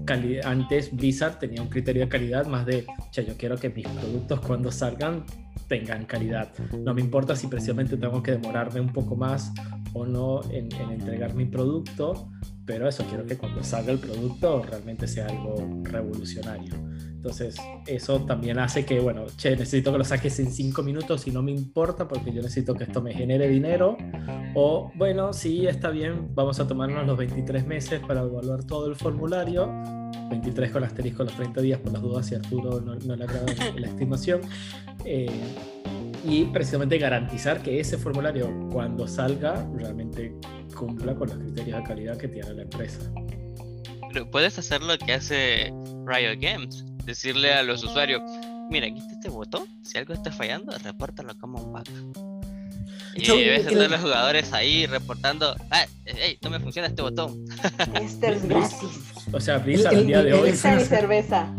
Cali- 0.05 0.39
antes 0.43 0.95
Blizzard 0.95 1.39
tenía 1.39 1.61
un 1.61 1.70
criterio 1.70 2.03
de 2.03 2.09
calidad 2.09 2.45
más 2.45 2.66
de, 2.66 2.86
che, 3.11 3.26
yo 3.26 3.36
quiero 3.38 3.57
que 3.57 3.70
mis 3.70 3.88
productos 3.88 4.39
cuando 4.41 4.72
salgan 4.72 5.26
tengan 5.68 6.05
calidad. 6.05 6.53
No 6.78 6.93
me 6.93 7.01
importa 7.01 7.36
si 7.36 7.47
precisamente 7.47 7.97
tengo 7.97 8.22
que 8.22 8.34
demorarme 8.34 8.80
un 8.80 8.93
poco 8.93 9.16
más 9.16 9.51
o 9.93 10.05
no 10.05 10.43
en, 10.51 10.72
en 10.76 10.91
entregar 10.91 11.34
mi 11.34 11.45
producto, 11.45 12.30
pero 12.66 12.88
eso 12.88 13.05
quiero 13.05 13.26
que 13.26 13.38
cuando 13.38 13.63
salga 13.63 13.91
el 13.91 13.99
producto 13.99 14.63
realmente 14.63 15.07
sea 15.07 15.28
algo 15.28 15.55
revolucionario. 15.84 16.74
Entonces, 17.26 17.55
eso 17.88 18.22
también 18.22 18.59
hace 18.59 18.86
que, 18.86 18.99
bueno, 18.99 19.26
che, 19.36 19.51
necesito 19.51 19.91
que 19.91 19.97
lo 19.97 20.03
saques 20.03 20.39
en 20.39 20.51
cinco 20.51 20.84
minutos 20.84 21.26
y 21.26 21.32
no 21.32 21.41
me 21.41 21.51
importa 21.51 22.07
porque 22.07 22.32
yo 22.32 22.41
necesito 22.41 22.76
que 22.76 22.84
esto 22.84 23.01
me 23.01 23.16
genere 23.16 23.47
dinero. 23.49 23.97
O, 24.53 24.91
bueno, 24.95 25.34
sí, 25.34 25.66
está 25.66 25.89
bien, 25.89 26.36
vamos 26.36 26.59
a 26.59 26.68
tomarnos 26.68 27.05
los 27.07 27.18
23 27.18 27.66
meses 27.66 27.99
para 28.07 28.22
evaluar 28.22 28.63
todo 28.63 28.88
el 28.88 28.95
formulario. 28.95 29.72
23 30.30 30.72
con 30.72 30.84
asterisco 30.84 31.24
los 31.24 31.34
30 31.34 31.61
días 31.61 31.80
por 31.80 31.93
las 31.93 32.01
dudas 32.01 32.28
si 32.28 32.36
Arturo 32.36 32.80
no, 32.82 32.95
no 32.95 33.16
le 33.16 33.24
agrada 33.24 33.45
la 33.76 33.88
estimación. 33.88 34.41
Eh, 35.03 35.28
y 36.28 36.45
precisamente 36.45 36.97
garantizar 36.97 37.61
que 37.61 37.80
ese 37.80 37.97
formulario 37.97 38.49
cuando 38.71 39.07
salga 39.07 39.67
realmente 39.76 40.34
cumpla 40.76 41.13
con 41.15 41.30
los 41.30 41.38
criterios 41.38 41.78
de 41.78 41.84
calidad 41.84 42.17
que 42.17 42.28
tiene 42.28 42.53
la 42.53 42.61
empresa. 42.63 42.99
Pero 44.11 44.30
puedes 44.32 44.57
hacer 44.57 44.82
lo 44.82 44.97
que 44.97 45.13
hace 45.13 45.73
Riot 46.05 46.39
Games. 46.39 46.86
Decirle 47.05 47.53
a 47.53 47.61
los 47.63 47.84
usuarios, 47.84 48.21
mira, 48.71 48.88
aquí 48.88 48.97
está 48.97 49.13
este 49.13 49.30
botón. 49.30 49.63
Si 49.84 49.97
algo 49.97 50.13
está 50.13 50.32
fallando, 50.32 50.76
repórtalo 50.84 51.38
como 51.38 51.61
un 51.61 51.73
bug. 51.73 51.84
Y 53.15 53.21
Yo- 53.21 53.36
ves 53.36 53.67
a 53.67 53.69
todos 53.69 53.91
los 53.91 54.01
jugadores 54.01 54.51
ahí 54.53 54.86
reportando, 54.88 55.55
ah, 55.69 55.86
hey, 56.05 56.38
no 56.41 56.49
me 56.49 56.59
funciona 56.59 56.88
este 56.88 57.01
botón. 57.01 57.45
Este 58.01 58.34
es 58.34 58.45
gratis. 58.47 58.80
O 59.32 59.39
sea, 59.39 59.59
Blizzard 59.59 59.93
El- 59.93 59.99
al 59.99 60.07
día 60.07 60.23
de 60.23 60.34
hoy... 60.34 60.49
el- 60.49 60.55
Esta 60.55 60.73
es 60.73 60.82
mi 60.82 60.84
cerveza. 60.97 61.55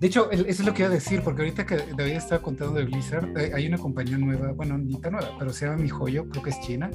De 0.00 0.06
hecho, 0.06 0.30
eso 0.30 0.44
es 0.48 0.64
lo 0.64 0.72
que 0.72 0.82
iba 0.82 0.90
a 0.90 0.94
decir, 0.94 1.20
porque 1.22 1.42
ahorita 1.42 1.66
que 1.66 1.76
David 1.76 2.12
estaba 2.12 2.40
contando 2.40 2.72
de 2.72 2.84
Blizzard, 2.84 3.36
hay 3.36 3.66
una 3.66 3.76
compañía 3.76 4.16
nueva, 4.16 4.52
bueno, 4.52 4.78
ni 4.78 4.98
tan 4.98 5.12
nueva, 5.12 5.36
pero 5.38 5.52
se 5.52 5.66
llama 5.66 5.76
MiHoYo, 5.76 6.26
creo 6.30 6.42
que 6.42 6.48
es 6.48 6.60
china. 6.62 6.90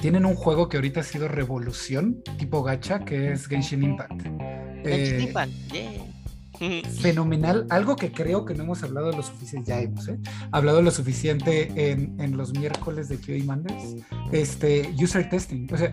Tienen 0.00 0.24
un 0.24 0.34
juego 0.34 0.66
que 0.66 0.78
ahorita 0.78 1.00
ha 1.00 1.02
sido 1.02 1.28
revolución, 1.28 2.22
tipo 2.38 2.62
gacha, 2.62 3.00
que 3.04 3.32
es 3.32 3.46
Genshin 3.46 3.82
Impact. 3.82 4.22
Eh, 4.82 5.24
Impact, 5.26 5.52
yeah. 5.70 5.90
fenomenal, 7.00 7.66
algo 7.70 7.96
que 7.96 8.12
creo 8.12 8.44
que 8.44 8.54
no 8.54 8.64
hemos 8.64 8.82
hablado 8.82 9.12
lo 9.12 9.22
suficiente, 9.22 9.70
ya 9.70 9.80
hemos, 9.80 10.08
¿eh? 10.08 10.18
hablado 10.52 10.82
lo 10.82 10.90
suficiente 10.90 11.90
en, 11.90 12.20
en 12.20 12.36
los 12.36 12.52
miércoles 12.52 13.08
de 13.08 13.16
QA 13.18 13.44
Mondays, 13.44 13.96
este, 14.32 14.94
user 15.02 15.28
testing, 15.28 15.66
o 15.72 15.76
sea, 15.76 15.92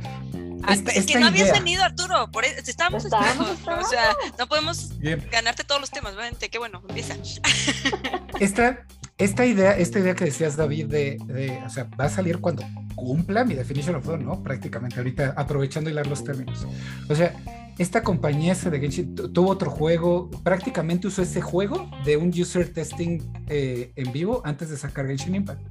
Ah, 0.67 0.73
esta- 0.73 0.91
es 0.93 1.05
que 1.05 1.19
no 1.19 1.27
habías 1.27 1.49
idea- 1.49 1.59
venido, 1.59 1.83
Arturo. 1.83 2.31
Por 2.31 2.43
eso, 2.43 2.55
Estábamos 2.65 3.05
esperando. 3.05 3.43
O 3.43 3.83
sea, 3.87 4.15
no 4.39 4.47
podemos 4.47 4.97
Bien. 4.97 5.23
ganarte 5.31 5.63
todos 5.63 5.79
los 5.79 5.91
temas. 5.91 6.15
Vente, 6.15 6.49
qué 6.49 6.57
bueno, 6.57 6.81
empieza. 6.89 7.13
esta, 8.39 8.85
esta 9.17 9.45
idea, 9.45 9.77
esta 9.77 9.99
idea 9.99 10.15
que 10.15 10.25
decías, 10.25 10.55
David, 10.55 10.87
de, 10.87 11.17
de, 11.25 11.61
o 11.65 11.69
sea, 11.69 11.83
va 11.99 12.05
a 12.05 12.09
salir 12.09 12.39
cuando 12.39 12.63
cumpla 12.95 13.43
mi 13.43 13.53
definition 13.53 13.95
of 13.95 14.05
done, 14.05 14.23
¿no? 14.23 14.41
Prácticamente 14.41 14.97
ahorita 14.97 15.33
aprovechando 15.37 15.89
hilar 15.89 16.07
los 16.07 16.23
términos. 16.23 16.65
O 17.09 17.15
sea, 17.15 17.33
esta 17.77 18.03
compañía 18.03 18.53
de 18.55 18.79
Genshin 18.79 19.15
tu- 19.15 19.29
tuvo 19.31 19.49
otro 19.49 19.69
juego, 19.69 20.29
prácticamente 20.43 21.07
usó 21.07 21.21
ese 21.21 21.41
juego 21.41 21.89
de 22.05 22.17
un 22.17 22.29
user 22.29 22.71
testing 22.71 23.19
eh, 23.47 23.91
en 23.95 24.11
vivo 24.13 24.41
antes 24.45 24.69
de 24.69 24.77
sacar 24.77 25.07
Genshin 25.07 25.35
Impact. 25.35 25.61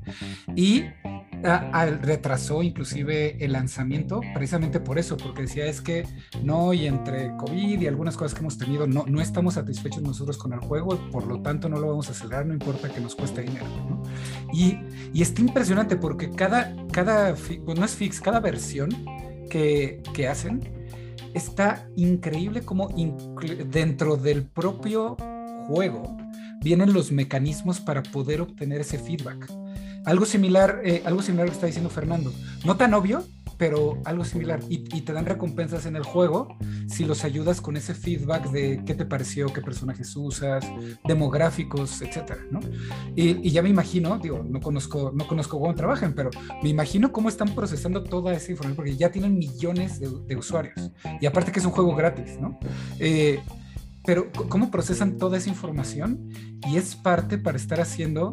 Y 0.54 0.84
retrasó 2.02 2.62
inclusive 2.62 3.42
el 3.44 3.52
lanzamiento 3.52 4.20
precisamente 4.32 4.80
por 4.80 4.98
eso, 4.98 5.16
porque 5.16 5.42
decía 5.42 5.66
es 5.66 5.80
que 5.82 6.06
no, 6.42 6.72
y 6.72 6.86
entre 6.86 7.36
COVID 7.36 7.80
y 7.80 7.86
algunas 7.86 8.16
cosas 8.16 8.34
que 8.34 8.40
hemos 8.40 8.56
tenido, 8.56 8.86
no, 8.86 9.04
no 9.06 9.20
estamos 9.20 9.54
satisfechos 9.54 10.02
nosotros 10.02 10.38
con 10.38 10.52
el 10.54 10.60
juego, 10.60 10.98
por 11.10 11.26
lo 11.26 11.40
tanto 11.42 11.68
no 11.68 11.78
lo 11.78 11.88
vamos 11.88 12.08
a 12.08 12.12
acelerar, 12.12 12.46
no 12.46 12.54
importa 12.54 12.88
que 12.88 13.00
nos 13.00 13.14
cueste 13.14 13.42
dinero. 13.42 13.66
Y, 14.52 14.78
y 15.12 15.20
está 15.22 15.40
impresionante 15.42 15.96
porque 15.96 16.30
cada, 16.30 16.74
cada 16.92 17.34
pues 17.34 17.78
no 17.78 17.84
es 17.84 17.92
fix, 17.94 18.20
cada 18.20 18.40
versión 18.40 18.90
que, 19.50 20.02
que 20.14 20.28
hacen 20.28 20.83
está 21.34 21.86
increíble 21.96 22.62
como 22.62 22.88
dentro 23.70 24.16
del 24.16 24.44
propio 24.44 25.16
juego 25.68 26.16
vienen 26.64 26.94
los 26.94 27.12
mecanismos 27.12 27.78
para 27.78 28.02
poder 28.02 28.40
obtener 28.40 28.80
ese 28.80 28.98
feedback. 28.98 29.52
Algo 30.06 30.24
similar, 30.24 30.80
eh, 30.84 31.02
algo 31.04 31.22
similar 31.22 31.46
que 31.46 31.52
está 31.52 31.66
diciendo 31.66 31.90
Fernando. 31.90 32.32
No 32.64 32.76
tan 32.76 32.94
obvio, 32.94 33.24
pero 33.56 34.00
algo 34.04 34.24
similar. 34.24 34.60
Y, 34.68 34.78
te 35.04 35.12
dan 35.12 35.26
recompensas 35.26 35.86
en 35.86 35.96
el 35.96 36.02
juego 36.02 36.56
si 36.88 37.04
los 37.04 37.24
ayudas 37.24 37.60
con 37.60 37.76
ese 37.76 37.94
feedback 37.94 38.50
de 38.50 38.82
qué 38.86 38.94
te 38.94 39.04
pareció, 39.04 39.52
qué 39.52 39.60
personajes 39.60 40.16
usas, 40.16 40.64
demográficos, 41.04 42.00
etcétera, 42.00 42.40
¿no? 42.50 42.60
Y, 43.14 43.50
ya 43.50 43.62
me 43.62 43.68
imagino, 43.68 44.18
digo, 44.18 44.42
no 44.42 44.60
conozco, 44.60 45.12
no 45.14 45.26
conozco 45.26 45.58
cómo 45.60 45.74
trabajan, 45.74 46.14
pero 46.14 46.30
me 46.62 46.68
imagino 46.68 47.12
cómo 47.12 47.28
están 47.28 47.54
procesando 47.54 48.02
toda 48.02 48.32
esa 48.32 48.50
información, 48.50 48.76
porque 48.76 48.96
ya 48.96 49.10
tienen 49.10 49.36
millones 49.36 50.00
de, 50.00 50.36
usuarios. 50.36 50.90
Y 51.20 51.26
aparte 51.26 51.52
que 51.52 51.60
es 51.60 51.64
un 51.64 51.70
juego 51.70 51.94
gratis, 51.94 52.38
¿no? 52.40 52.58
Eh, 52.98 53.40
pero 54.04 54.30
cómo 54.32 54.70
procesan 54.70 55.16
toda 55.16 55.38
esa 55.38 55.48
información 55.48 56.28
y 56.68 56.76
es 56.76 56.94
parte 56.94 57.38
para 57.38 57.56
estar 57.56 57.80
haciendo 57.80 58.32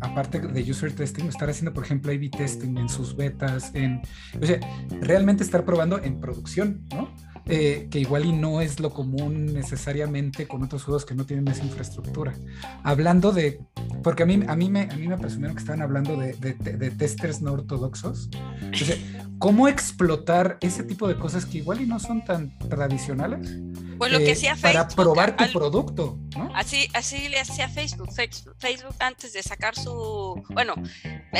aparte 0.00 0.40
de 0.40 0.70
user 0.70 0.92
testing, 0.92 1.24
estar 1.24 1.48
haciendo, 1.50 1.72
por 1.72 1.84
ejemplo, 1.84 2.12
A-B 2.12 2.30
testing 2.30 2.76
en 2.76 2.88
sus 2.88 3.16
betas, 3.16 3.74
en, 3.74 4.00
o 4.40 4.46
sea, 4.46 4.60
realmente 5.00 5.42
estar 5.42 5.64
probando 5.64 6.02
en 6.02 6.20
producción, 6.20 6.84
¿no? 6.94 7.12
Eh, 7.50 7.88
que 7.90 7.98
igual 7.98 8.26
y 8.26 8.32
no 8.32 8.60
es 8.60 8.78
lo 8.78 8.90
común 8.90 9.54
necesariamente 9.54 10.46
con 10.46 10.62
otros 10.62 10.84
juegos 10.84 11.06
que 11.06 11.14
no 11.14 11.24
tienen 11.24 11.48
esa 11.48 11.64
infraestructura. 11.64 12.34
Hablando 12.82 13.32
de, 13.32 13.60
porque 14.02 14.24
a 14.24 14.26
mí, 14.26 14.40
a 14.46 14.54
mí, 14.54 14.68
me, 14.68 14.82
a 14.82 14.96
mí 14.96 15.08
me 15.08 15.16
presumieron 15.16 15.56
que 15.56 15.60
estaban 15.60 15.80
hablando 15.80 16.14
de, 16.16 16.34
de, 16.34 16.54
de 16.54 16.90
testers 16.90 17.40
no 17.40 17.52
ortodoxos. 17.52 18.28
O 18.70 18.84
sea, 18.84 18.96
¿cómo 19.38 19.66
explotar 19.66 20.58
ese 20.60 20.82
tipo 20.82 21.08
de 21.08 21.16
cosas 21.16 21.46
que 21.46 21.58
igual 21.58 21.80
y 21.80 21.86
no 21.86 21.98
son 21.98 22.22
tan 22.22 22.56
tradicionales? 22.58 23.56
Pues 23.98 24.12
lo 24.12 24.18
que 24.18 24.28
eh, 24.28 24.32
hacía 24.32 24.54
Facebook. 24.54 24.72
Para 24.72 24.88
probar 24.88 25.36
tu 25.36 25.44
producto, 25.52 26.18
¿no? 26.36 26.50
Así, 26.54 26.88
así 26.94 27.28
le 27.28 27.40
hacía 27.40 27.68
Facebook. 27.68 28.10
Facebook. 28.12 28.94
antes 29.00 29.32
de 29.32 29.42
sacar 29.42 29.74
su. 29.74 30.27
Bueno, 30.50 30.74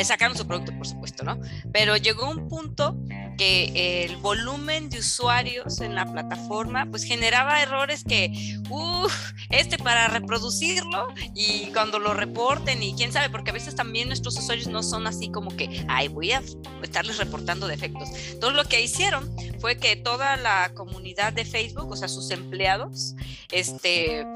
sacaron 0.05 0.37
su 0.37 0.47
producto, 0.47 0.73
por 0.77 0.87
supuesto, 0.87 1.25
¿no? 1.25 1.41
Pero 1.73 1.97
llegó 1.97 2.31
un 2.31 2.49
punto 2.49 2.97
que 3.37 4.05
el 4.05 4.17
volumen 4.17 4.91
de 4.91 4.99
usuarios 4.99 5.81
en 5.81 5.95
la 5.95 6.11
plataforma, 6.11 6.87
pues 6.91 7.05
generaba 7.05 7.63
errores 7.63 8.05
que, 8.05 8.59
uff, 8.69 9.33
este 9.51 9.79
para 9.79 10.09
reproducirlo 10.09 11.09
y 11.35 11.71
cuando 11.73 11.99
lo 11.99 12.15
reporten 12.15 12.83
y 12.83 12.95
quién 12.95 13.13
sabe, 13.13 13.31
porque 13.31 13.51
a 13.51 13.55
veces 13.55 13.75
también 13.75 14.09
nuestros 14.09 14.37
usuarios 14.39 14.67
no 14.67 14.83
son 14.83 15.07
así 15.07 15.31
como 15.31 15.57
que, 15.57 15.85
ay, 15.89 16.09
voy 16.09 16.33
a 16.33 16.43
estarles 16.83 17.19
reportando 17.19 17.67
defectos. 17.67 18.09
Entonces 18.31 18.57
lo 18.57 18.69
que 18.69 18.81
hicieron 18.81 19.31
fue 19.61 19.77
que 19.77 19.97
toda 19.97 20.37
la 20.37 20.73
comunidad 20.75 21.33
de 21.33 21.45
Facebook, 21.45 21.91
o 21.91 21.97
sea, 21.97 22.09
sus 22.09 22.31
empleados, 22.31 23.15
este, 23.51 24.27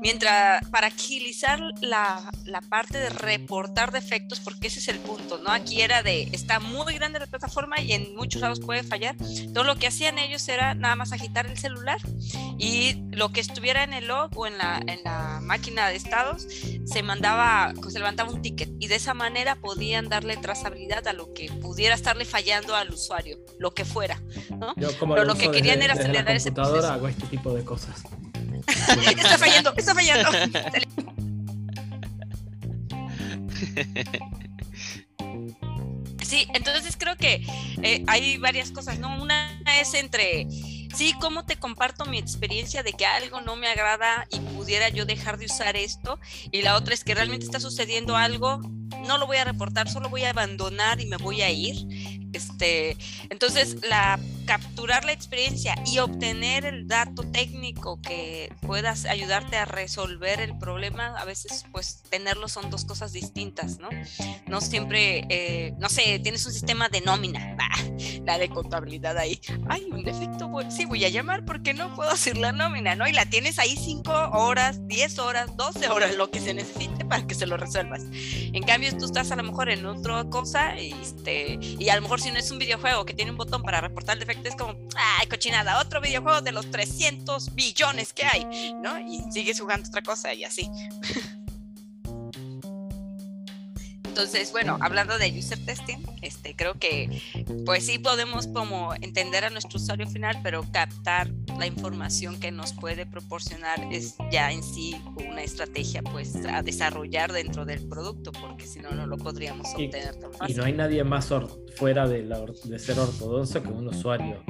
mientras 0.00 0.66
para 0.68 0.88
agilizar 0.88 1.60
la, 1.80 2.30
la, 2.44 2.60
parte 2.60 2.98
de 2.98 3.10
reportar 3.10 3.92
defectos, 3.92 4.40
porque 4.40 4.68
ese 4.68 4.78
es 4.78 4.88
el 4.88 4.98
punto, 4.98 5.38
¿no? 5.38 5.50
Aquí 5.50 5.82
era 5.82 6.02
de, 6.02 6.28
está 6.32 6.60
muy 6.60 6.94
grande 6.94 7.18
la 7.18 7.26
plataforma 7.26 7.80
y 7.80 7.92
en 7.92 8.14
muchos 8.16 8.40
lados 8.40 8.60
puede 8.60 8.82
fallar. 8.82 9.16
Todo 9.52 9.64
lo 9.64 9.76
que 9.76 9.86
hacían 9.86 10.18
ellos 10.18 10.48
era 10.48 10.74
nada 10.74 10.94
más 10.96 11.12
agitar 11.12 11.46
el 11.46 11.58
celular 11.58 11.98
y 12.58 13.02
lo 13.10 13.30
que 13.30 13.40
estuviera 13.40 13.82
en 13.84 13.92
el 13.92 14.08
log 14.08 14.36
o 14.36 14.46
en 14.46 14.58
la, 14.58 14.80
en 14.86 15.02
la 15.04 15.40
máquina 15.42 15.88
de 15.88 15.96
estados 15.96 16.46
se 16.84 17.02
mandaba, 17.02 17.72
se 17.88 17.98
levantaba 17.98 18.30
un 18.30 18.42
ticket 18.42 18.70
y 18.78 18.88
de 18.88 18.96
esa 18.96 19.14
manera 19.14 19.56
podían 19.56 20.08
darle 20.08 20.36
trazabilidad 20.36 21.06
a 21.08 21.12
lo 21.12 21.32
que 21.32 21.50
pudiera 21.50 21.94
estarle 21.94 22.24
fallando 22.24 22.74
al 22.74 22.90
usuario, 22.90 23.38
lo 23.58 23.72
que 23.72 23.84
fuera, 23.84 24.20
¿no? 24.50 24.74
Pero 24.74 25.24
lo 25.24 25.34
que 25.34 25.50
querían 25.50 25.82
era 25.82 25.94
acelerar 25.94 26.34
ese 26.36 26.52
proceso. 26.52 26.92
hago 26.92 27.08
este 27.08 27.26
tipo 27.26 27.52
de 27.54 27.64
cosas. 27.64 28.02
está 28.66 29.38
fallando, 29.38 29.74
está 29.76 29.94
fallando. 29.94 30.30
Sí, 36.30 36.46
entonces 36.54 36.96
creo 36.96 37.16
que 37.16 37.44
eh, 37.82 38.04
hay 38.06 38.36
varias 38.36 38.70
cosas, 38.70 39.00
¿no? 39.00 39.20
Una 39.20 39.60
es 39.80 39.94
entre, 39.94 40.46
sí, 40.94 41.12
cómo 41.20 41.44
te 41.44 41.56
comparto 41.56 42.04
mi 42.04 42.18
experiencia 42.18 42.84
de 42.84 42.92
que 42.92 43.04
algo 43.04 43.40
no 43.40 43.56
me 43.56 43.66
agrada 43.66 44.28
y 44.30 44.38
pudiera 44.38 44.90
yo 44.90 45.04
dejar 45.04 45.38
de 45.38 45.46
usar 45.46 45.76
esto, 45.76 46.20
y 46.52 46.62
la 46.62 46.76
otra 46.76 46.94
es 46.94 47.02
que 47.02 47.16
realmente 47.16 47.46
está 47.46 47.58
sucediendo 47.58 48.16
algo, 48.16 48.60
no 49.06 49.18
lo 49.18 49.26
voy 49.26 49.38
a 49.38 49.44
reportar, 49.44 49.88
solo 49.88 50.08
voy 50.08 50.24
a 50.24 50.30
abandonar 50.30 51.00
y 51.00 51.06
me 51.06 51.16
voy 51.16 51.42
a 51.42 51.50
ir. 51.50 51.76
Este, 52.32 52.96
entonces, 53.28 53.78
la 53.88 54.18
capturar 54.50 55.04
la 55.04 55.12
experiencia 55.12 55.76
y 55.86 55.98
obtener 55.98 56.64
el 56.64 56.88
dato 56.88 57.22
técnico 57.22 58.00
que 58.02 58.52
puedas 58.60 59.04
ayudarte 59.04 59.56
a 59.56 59.64
resolver 59.64 60.40
el 60.40 60.58
problema, 60.58 61.16
a 61.16 61.24
veces 61.24 61.66
pues 61.70 62.02
tenerlo 62.10 62.48
son 62.48 62.68
dos 62.68 62.84
cosas 62.84 63.12
distintas, 63.12 63.78
¿no? 63.78 63.88
No 64.48 64.60
siempre, 64.60 65.24
eh, 65.28 65.72
no 65.78 65.88
sé, 65.88 66.18
tienes 66.18 66.44
un 66.46 66.52
sistema 66.52 66.88
de 66.88 67.00
nómina, 67.00 67.56
la 68.26 68.38
de 68.38 68.48
contabilidad 68.48 69.16
ahí, 69.18 69.40
hay 69.68 69.84
un 69.84 70.02
defecto, 70.02 70.50
sí 70.68 70.84
voy 70.84 71.04
a 71.04 71.10
llamar 71.10 71.44
porque 71.44 71.72
no 71.72 71.94
puedo 71.94 72.10
hacer 72.10 72.36
la 72.36 72.50
nómina, 72.50 72.96
¿no? 72.96 73.06
Y 73.06 73.12
la 73.12 73.26
tienes 73.26 73.60
ahí 73.60 73.76
cinco 73.76 74.12
horas, 74.32 74.84
10 74.88 75.18
horas, 75.20 75.56
12 75.56 75.88
horas, 75.90 76.16
lo 76.16 76.30
que 76.30 76.40
se 76.40 76.54
necesite 76.54 77.04
para 77.04 77.24
que 77.24 77.36
se 77.36 77.46
lo 77.46 77.56
resuelvas. 77.56 78.02
En 78.12 78.64
cambio, 78.64 78.79
tú 78.98 79.04
estás 79.04 79.30
a 79.30 79.36
lo 79.36 79.42
mejor 79.42 79.68
en 79.68 79.84
otra 79.84 80.24
cosa 80.24 80.78
y, 80.78 80.92
este, 80.92 81.58
y 81.60 81.88
a 81.88 81.96
lo 81.96 82.02
mejor 82.02 82.20
si 82.20 82.30
no 82.30 82.38
es 82.38 82.50
un 82.50 82.58
videojuego 82.58 83.04
que 83.04 83.14
tiene 83.14 83.30
un 83.30 83.36
botón 83.36 83.62
para 83.62 83.80
reportar 83.80 84.16
el 84.16 84.20
defecto, 84.20 84.48
es 84.48 84.56
como, 84.56 84.74
ay, 84.96 85.26
cochinada, 85.28 85.80
otro 85.80 86.00
videojuego 86.00 86.40
de 86.40 86.52
los 86.52 86.70
300 86.70 87.54
billones 87.54 88.12
que 88.12 88.24
hay, 88.24 88.74
¿no? 88.82 88.98
Y 88.98 89.20
sigues 89.30 89.60
jugando 89.60 89.88
otra 89.88 90.02
cosa 90.02 90.32
y 90.34 90.44
así. 90.44 90.70
Entonces, 94.10 94.50
bueno, 94.50 94.76
hablando 94.80 95.18
de 95.18 95.30
user 95.38 95.64
testing, 95.64 95.98
este, 96.20 96.56
creo 96.56 96.74
que 96.74 97.22
pues 97.64 97.86
sí 97.86 98.00
podemos 98.00 98.48
como 98.48 98.92
entender 99.00 99.44
a 99.44 99.50
nuestro 99.50 99.78
usuario 99.78 100.08
final, 100.08 100.40
pero 100.42 100.66
captar 100.72 101.30
la 101.56 101.66
información 101.66 102.40
que 102.40 102.50
nos 102.50 102.72
puede 102.72 103.06
proporcionar 103.06 103.80
es 103.92 104.16
ya 104.32 104.50
en 104.50 104.64
sí 104.64 105.00
una 105.14 105.44
estrategia 105.44 106.02
pues 106.02 106.34
a 106.44 106.60
desarrollar 106.62 107.32
dentro 107.32 107.64
del 107.64 107.86
producto, 107.86 108.32
porque 108.32 108.66
si 108.66 108.80
no, 108.80 108.90
no 108.90 109.06
lo 109.06 109.16
podríamos 109.16 109.68
obtener 109.68 110.16
tan 110.16 110.32
fácil. 110.32 110.56
Y 110.56 110.58
no 110.58 110.64
hay 110.64 110.72
nadie 110.72 111.04
más 111.04 111.32
fuera 111.76 112.08
de, 112.08 112.24
la, 112.24 112.40
de 112.64 112.78
ser 112.80 112.98
ortodoxo 112.98 113.62
que 113.62 113.68
un 113.68 113.86
usuario 113.86 114.42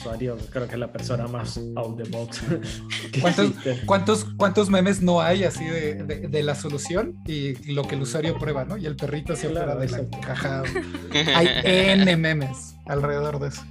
usuario 0.00 0.36
creo 0.50 0.66
que 0.66 0.74
es 0.74 0.78
la 0.78 0.90
persona 0.90 1.26
más 1.26 1.60
out 1.76 2.02
the 2.02 2.08
box. 2.08 2.42
¿Cuántos, 3.20 3.52
¿cuántos, 3.84 4.26
¿Cuántos, 4.36 4.70
memes 4.70 5.02
no 5.02 5.20
hay 5.20 5.44
así 5.44 5.64
de, 5.64 5.94
de, 6.28 6.42
la 6.42 6.54
solución 6.54 7.22
y 7.26 7.72
lo 7.72 7.82
que 7.84 7.94
el 7.96 8.02
usuario 8.02 8.38
prueba, 8.38 8.64
¿no? 8.64 8.76
Y 8.76 8.86
el 8.86 8.96
perrito 8.96 9.36
se 9.36 9.48
claro, 9.48 9.78
de 9.78 9.88
la 9.88 10.08
caja. 10.20 10.62
Hay 11.34 11.48
N 11.64 12.16
memes 12.16 12.74
alrededor 12.86 13.38
de 13.38 13.48
eso. 13.48 13.62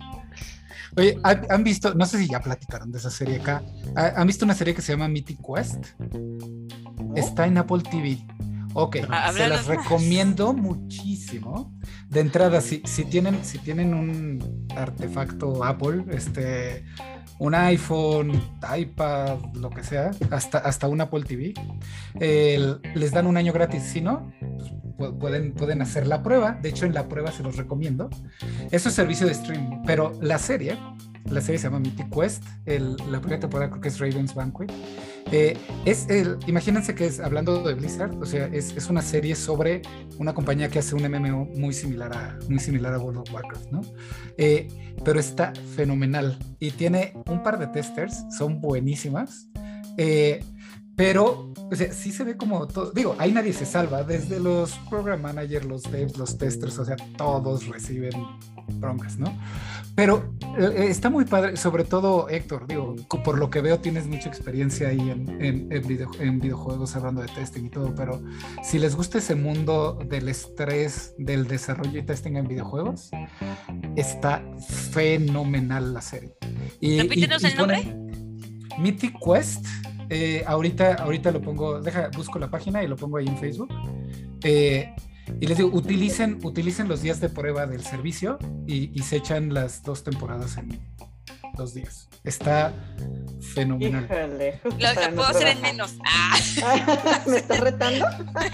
Oye, 0.98 1.18
¿han 1.24 1.64
visto, 1.64 1.94
no 1.94 2.06
sé 2.06 2.18
si 2.18 2.28
ya 2.28 2.40
platicaron 2.40 2.92
de 2.92 2.98
esa 2.98 3.10
serie 3.10 3.38
acá, 3.38 3.64
¿han 3.96 4.28
visto 4.28 4.44
una 4.44 4.56
serie 4.56 4.74
que 4.74 4.82
se 4.82 4.92
llama 4.92 5.08
Mythic 5.08 5.40
Quest? 5.42 5.86
Está 7.16 7.46
en 7.46 7.58
Apple 7.58 7.84
TV. 7.90 8.20
Ok, 8.74 8.98
se 9.34 9.48
las 9.48 9.66
recomiendo 9.66 10.54
muchísimo. 10.54 11.74
De 12.10 12.20
entrada, 12.20 12.62
si, 12.62 12.82
si, 12.86 13.06
tienen, 13.06 13.44
si 13.44 13.58
tienen 13.58 13.94
un 13.94 14.68
artefacto 14.76 15.64
Apple, 15.64 16.06
este, 16.12 16.86
un 17.40 17.56
iPhone, 17.56 18.42
iPad, 18.78 19.40
lo 19.54 19.70
que 19.70 19.84
sea, 19.84 20.12
hasta, 20.30 20.60
hasta 20.60 20.88
un 20.88 21.02
Apple 21.02 21.24
TV, 21.24 21.54
les 22.20 23.12
dan 23.12 23.28
un 23.28 23.38
año 23.38 23.54
gratis. 23.54 23.84
Si 23.84 24.02
no, 24.02 24.32
pues, 24.98 25.12
pueden, 25.20 25.54
pueden 25.54 25.82
hacer 25.82 26.06
la 26.06 26.22
prueba. 26.22 26.60
De 26.62 26.70
hecho, 26.70 26.86
en 26.86 26.94
la 26.94 27.08
prueba 27.08 27.32
se 27.32 27.42
los 27.42 27.56
recomiendo. 27.56 28.10
Eso 28.72 28.90
es 28.90 28.96
servicio 28.96 29.26
de 29.26 29.32
streaming, 29.32 29.84
pero 29.86 30.14
la 30.22 30.38
serie, 30.38 30.78
la 31.26 31.42
serie 31.42 31.60
se 31.60 31.66
llama 31.66 31.80
Mythic 31.80 32.10
Quest. 32.14 32.44
la 32.66 33.20
primera 33.20 33.40
temporada 33.40 33.70
creo 33.70 33.82
que 33.82 33.88
es 33.90 34.00
Raven's 34.00 34.34
Banquet. 34.34 34.72
Eh, 35.32 35.58
es 35.86 36.10
el, 36.10 36.38
imagínense 36.48 36.96
que 36.96 37.06
es, 37.06 37.20
hablando 37.20 37.62
de 37.62 37.76
Blizzard, 37.76 38.18
o 38.20 38.26
sea, 38.26 38.48
es, 38.48 38.76
es, 38.76 38.90
una 38.90 39.02
serie 39.02 39.36
sobre 39.36 39.84
una 40.18 40.34
compañía 40.34 40.70
que 40.70 40.80
hace 40.80 40.96
un 40.96 41.04
MMO 41.04 41.46
muy 41.56 41.74
similar 41.74 42.12
a, 42.16 42.40
muy 42.50 42.60
similar 42.60 42.94
a 42.96 43.00
World 43.00 43.20
of 43.20 43.34
Warcraft, 43.34 43.72
¿no? 43.72 43.82
Eh, 44.38 44.68
pero 45.04 45.20
está 45.20 45.54
fenomenal 45.76 46.40
y 46.60 46.72
tiene 46.72 47.14
un 47.28 47.44
par 47.44 47.60
de 47.60 47.68
testers, 47.68 48.26
son 48.36 48.60
buenísimas. 48.60 49.50
Eh, 49.98 50.44
pero 50.96 51.54
o 51.72 51.76
sea, 51.76 51.94
sí 51.94 52.12
se 52.12 52.24
ve 52.24 52.36
como 52.36 52.68
todo, 52.68 52.92
digo, 52.92 53.16
ahí 53.20 53.32
nadie 53.32 53.54
se 53.54 53.66
salva, 53.66 54.04
desde 54.04 54.40
los 54.40 54.74
program 54.90 55.22
managers, 55.22 55.66
los 55.66 55.84
devs, 55.84 56.18
los 56.18 56.38
testers, 56.38 56.80
o 56.80 56.86
sea, 56.86 56.96
todos 57.16 57.68
reciben 57.68 58.12
broncas, 58.74 59.18
¿no? 59.18 59.38
Pero 59.96 60.34
eh, 60.58 60.88
está 60.90 61.10
muy 61.10 61.26
padre, 61.26 61.58
sobre 61.58 61.84
todo 61.84 62.30
Héctor, 62.30 62.68
digo, 62.68 62.96
por 63.24 63.38
lo 63.38 63.50
que 63.50 63.62
veo 63.62 63.80
tienes 63.80 64.08
mucha 64.08 64.30
experiencia 64.30 64.90
ahí 64.90 65.10
en, 65.10 65.68
en, 65.72 66.40
videojuegos 66.40 66.96
hablando 66.96 67.22
de 67.22 67.28
testing 67.28 67.66
y 67.66 67.70
todo, 67.70 67.94
pero 67.96 68.22
si 68.64 68.80
les 68.80 68.96
gusta 68.96 69.18
ese 69.18 69.36
mundo 69.36 70.00
del 70.08 70.30
estrés, 70.30 71.14
del 71.18 71.48
desarrollo 71.48 72.00
y 72.00 72.04
testing 72.04 72.36
en 72.36 72.48
videojuegos, 72.48 73.12
está 73.96 74.44
fenomenal 74.92 75.94
la 75.94 76.02
serie. 76.02 76.34
Y, 76.80 77.00
Repítenos 77.02 77.44
el 77.44 77.56
nombre. 77.58 77.96
Mythic 78.80 79.16
Quest. 79.20 79.66
Eh, 80.10 80.44
ahorita, 80.48 80.96
ahorita 80.96 81.32
lo 81.32 81.42
pongo, 81.42 81.82
deja, 81.82 82.10
busco 82.16 82.40
la 82.40 82.50
página 82.50 82.84
y 82.84 82.88
lo 82.88 82.96
pongo 82.96 83.18
ahí 83.18 83.28
en 83.28 83.38
Facebook. 83.38 83.70
Eh, 84.44 84.96
y 85.40 85.48
les 85.48 85.58
digo, 85.58 85.70
utilicen, 85.74 86.40
utilicen 86.44 86.88
los 86.88 87.02
días 87.02 87.20
de 87.20 87.30
prueba 87.30 87.66
del 87.66 87.84
servicio 87.84 88.40
y, 88.68 88.92
y 88.98 89.04
se 89.04 89.18
echan 89.18 89.54
las 89.54 89.84
dos 89.84 90.04
temporadas 90.04 90.58
en 90.58 90.80
dos 91.60 91.74
días. 91.74 92.08
Está 92.24 92.74
fenomenal. 93.54 94.08
lo, 94.10 95.16
puedo 95.16 95.28
hacer 95.28 95.48
en 95.48 95.62
menos. 95.62 95.96
Ah. 96.62 97.24
¿Me 97.28 97.38
estás 97.38 97.60
retando? 97.60 98.06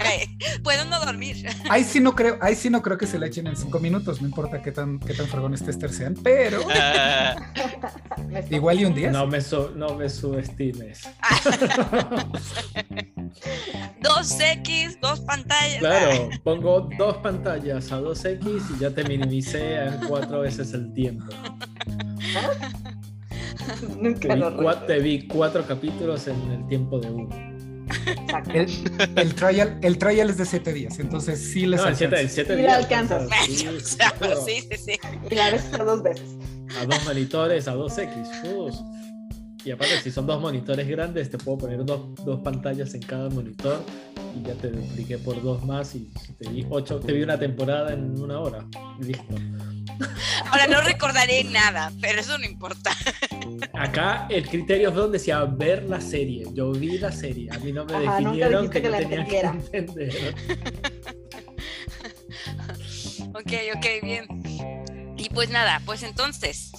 puedo 0.62 0.84
no 0.84 1.00
dormir. 1.04 1.46
Ahí 1.68 1.82
sí 1.82 1.98
no 2.00 2.14
creo, 2.14 2.38
ahí 2.40 2.54
sí 2.54 2.70
no 2.70 2.82
creo 2.82 2.98
que 2.98 3.06
se 3.06 3.18
le 3.18 3.26
echen 3.26 3.46
en 3.46 3.56
cinco 3.56 3.80
minutos, 3.80 4.20
no 4.20 4.28
importa 4.28 4.62
qué 4.62 4.70
tan, 4.72 5.00
qué 5.00 5.14
tan 5.14 5.26
fregones 5.26 5.64
tester 5.64 5.92
sean, 5.92 6.14
pero 6.22 6.60
igual 8.50 8.80
y 8.80 8.84
un 8.84 8.94
día. 8.94 9.10
No 9.10 9.26
me, 9.26 9.38
no 9.74 9.94
me 9.94 10.08
subestimes. 10.08 11.08
2X, 14.02 15.00
dos 15.00 15.20
pantallas. 15.20 15.78
Claro, 15.78 16.28
pongo 16.44 16.88
dos 16.98 17.16
pantallas 17.18 17.90
a 17.92 18.00
2X 18.00 18.76
y 18.76 18.78
ya 18.78 18.90
te 18.90 19.04
minimicé 19.04 19.76
en 19.76 19.98
cuatro 20.06 20.40
veces 20.40 20.72
el 20.72 20.92
tiempo. 20.92 21.26
te, 24.86 24.98
vi 24.98 25.26
cuatro, 25.26 25.66
capítulos 25.66 26.28
en 26.28 26.40
el 26.50 26.66
tiempo 26.68 26.98
de 26.98 27.10
uno. 27.10 27.56
El, 28.52 28.68
el, 29.16 29.34
trial, 29.34 29.78
el 29.82 29.98
trial 29.98 30.30
es 30.30 30.38
de 30.38 30.44
siete 30.44 30.72
días, 30.72 30.98
entonces 30.98 31.38
sí 31.38 31.66
les 31.66 31.80
no, 31.80 31.86
alcanza. 31.86 32.56
Días. 32.56 32.76
alcanzas. 32.76 33.28
Sí, 34.44 34.60
sí, 34.70 34.76
sí, 34.76 35.00
Y 35.30 35.34
la 35.34 35.50
ves 35.50 35.70
dos 35.70 36.02
veces. 36.02 36.36
A 36.80 36.84
dos 36.84 37.04
monitores, 37.04 37.68
a 37.68 37.74
dos 37.74 37.96
X. 37.96 38.12
Y 39.66 39.72
aparte, 39.72 40.00
si 40.00 40.12
son 40.12 40.28
dos 40.28 40.40
monitores 40.40 40.86
grandes, 40.86 41.28
te 41.28 41.38
puedo 41.38 41.58
poner 41.58 41.84
dos, 41.84 42.14
dos 42.24 42.38
pantallas 42.38 42.94
en 42.94 43.02
cada 43.02 43.28
monitor 43.28 43.84
y 44.36 44.46
ya 44.46 44.54
te 44.54 44.68
dupliqué 44.68 45.18
por 45.18 45.42
dos 45.42 45.64
más 45.64 45.96
y 45.96 46.08
te 46.38 46.48
vi 46.48 46.64
ocho, 46.70 47.00
te 47.00 47.12
vi 47.12 47.24
una 47.24 47.36
temporada 47.36 47.92
en 47.92 48.16
una 48.22 48.38
hora. 48.38 48.64
Listo. 49.00 49.34
Ahora 50.52 50.68
no 50.68 50.80
recordaré 50.82 51.42
nada, 51.42 51.90
pero 52.00 52.20
eso 52.20 52.38
no 52.38 52.44
importa. 52.44 52.92
Acá 53.72 54.28
el 54.30 54.46
criterio 54.48 54.90
es 54.90 54.94
donde 54.94 55.18
decía 55.18 55.44
ver 55.44 55.82
la 55.82 56.00
serie. 56.00 56.46
Yo 56.54 56.70
vi 56.70 56.98
la 56.98 57.10
serie. 57.10 57.50
A 57.50 57.58
mí 57.58 57.72
no 57.72 57.84
me 57.86 57.98
definieron 57.98 58.70
que, 58.70 58.80
no 58.82 58.98
tenía 58.98 59.24
que 59.24 59.40
entender. 59.40 60.34
ok, 63.34 63.52
ok, 63.74 63.86
bien. 64.00 64.28
Y 65.16 65.28
pues 65.30 65.50
nada, 65.50 65.82
pues 65.84 66.04
entonces, 66.04 66.70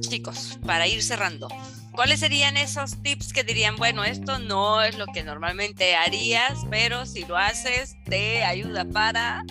chicos, 0.00 0.58
para 0.66 0.86
ir 0.86 1.02
cerrando, 1.02 1.48
¿cuáles 1.92 2.20
serían 2.20 2.56
esos 2.56 3.02
tips 3.02 3.32
que 3.32 3.44
dirían, 3.44 3.76
bueno, 3.76 4.04
esto 4.04 4.38
no 4.38 4.82
es 4.82 4.96
lo 4.96 5.06
que 5.06 5.22
normalmente 5.22 5.96
harías, 5.96 6.60
pero 6.70 7.06
si 7.06 7.24
lo 7.24 7.36
haces, 7.36 7.96
te 8.04 8.44
ayuda 8.44 8.84
para... 8.84 9.44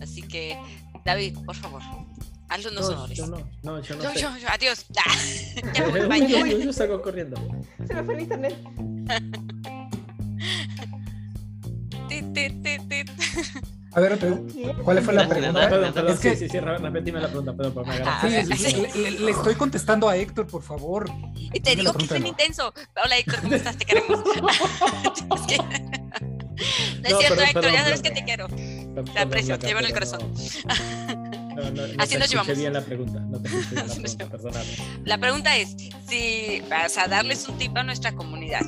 Así 0.00 0.22
que 0.22 0.58
David, 1.04 1.36
por 1.44 1.56
favor, 1.56 1.82
haz 2.48 2.64
unos 2.66 2.88
no, 2.88 2.96
honores. 2.96 3.18
Yo 3.18 3.26
no, 3.26 3.38
no, 3.62 3.80
yo 3.82 3.96
no. 3.96 4.02
Yo, 4.02 4.12
sé. 4.12 4.20
yo, 4.20 4.36
yo, 4.38 4.48
adiós. 4.48 4.86
ya 5.74 5.86
me 5.86 6.06
voy 6.06 6.26
yo, 6.26 6.46
yo, 6.46 6.58
yo 6.58 6.72
salgo 6.72 7.02
corriendo. 7.02 7.36
Se 7.86 7.94
me 7.94 8.04
fue 8.04 8.14
el 8.14 8.20
internet. 8.20 8.56
A 13.92 14.00
ver, 14.00 14.18
¿cuál 14.84 15.02
fue 15.02 15.14
la 15.14 15.28
pregunta? 15.28 15.68
Perdón, 15.68 15.92
perdón, 15.92 16.12
es 16.12 16.20
que... 16.20 16.36
sí, 16.36 16.44
sí, 16.44 16.48
sí, 16.48 16.60
repetime 16.60 17.20
la 17.20 17.26
pregunta, 17.26 17.52
perdón, 17.52 17.74
por 17.74 17.84
ah, 17.88 18.20
sí, 18.22 18.28
le, 18.94 19.10
le, 19.10 19.30
estoy 19.32 19.56
contestando 19.56 20.08
a 20.08 20.16
Héctor, 20.16 20.46
por 20.46 20.62
favor. 20.62 21.10
Y 21.34 21.58
te 21.58 21.74
digo 21.74 21.92
que 21.94 22.04
es 22.04 22.24
intenso. 22.24 22.72
Hola, 23.04 23.18
Héctor, 23.18 23.40
¿cómo 23.40 23.54
estás? 23.54 23.76
Te 23.76 23.84
queremos. 23.84 24.22
no 25.30 27.08
es 27.08 27.18
cierto, 27.18 27.42
Héctor, 27.42 27.72
ya 27.72 27.84
sabes 27.84 28.02
que 28.02 28.10
te 28.12 28.24
quiero. 28.24 28.46
Te 29.12 29.18
aprecio, 29.18 29.58
te 29.58 29.66
llevo 29.66 29.80
en 29.80 29.86
el 29.86 29.92
corazón. 29.92 30.20
No, 31.56 31.70
no, 31.72 31.82
Así 31.98 32.16
nos 32.16 32.30
llevamos. 32.30 32.56
bien 32.56 32.72
la 32.72 32.82
pregunta. 32.82 33.18
No 33.18 33.40
te 33.40 33.48
bien 33.48 33.64
la 33.74 33.82
pregunta, 33.94 34.26
perdóname. 34.26 34.76
La 35.04 35.18
pregunta 35.18 35.56
es 35.56 35.74
si 36.08 36.62
vas 36.70 36.96
a 36.96 37.08
darles 37.08 37.48
un 37.48 37.58
tip 37.58 37.76
a 37.76 37.82
nuestra 37.82 38.12
comunidad. 38.12 38.62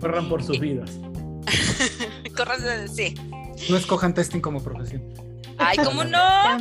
Corran 0.00 0.28
por 0.28 0.44
sus 0.44 0.60
vidas. 0.60 0.90
Corran, 2.36 2.88
sí. 2.94 3.14
No 3.68 3.76
escojan 3.76 4.14
testing 4.14 4.40
como 4.40 4.62
profesión. 4.62 5.02
Ay, 5.58 5.76
¿cómo 5.78 6.04
no? 6.04 6.58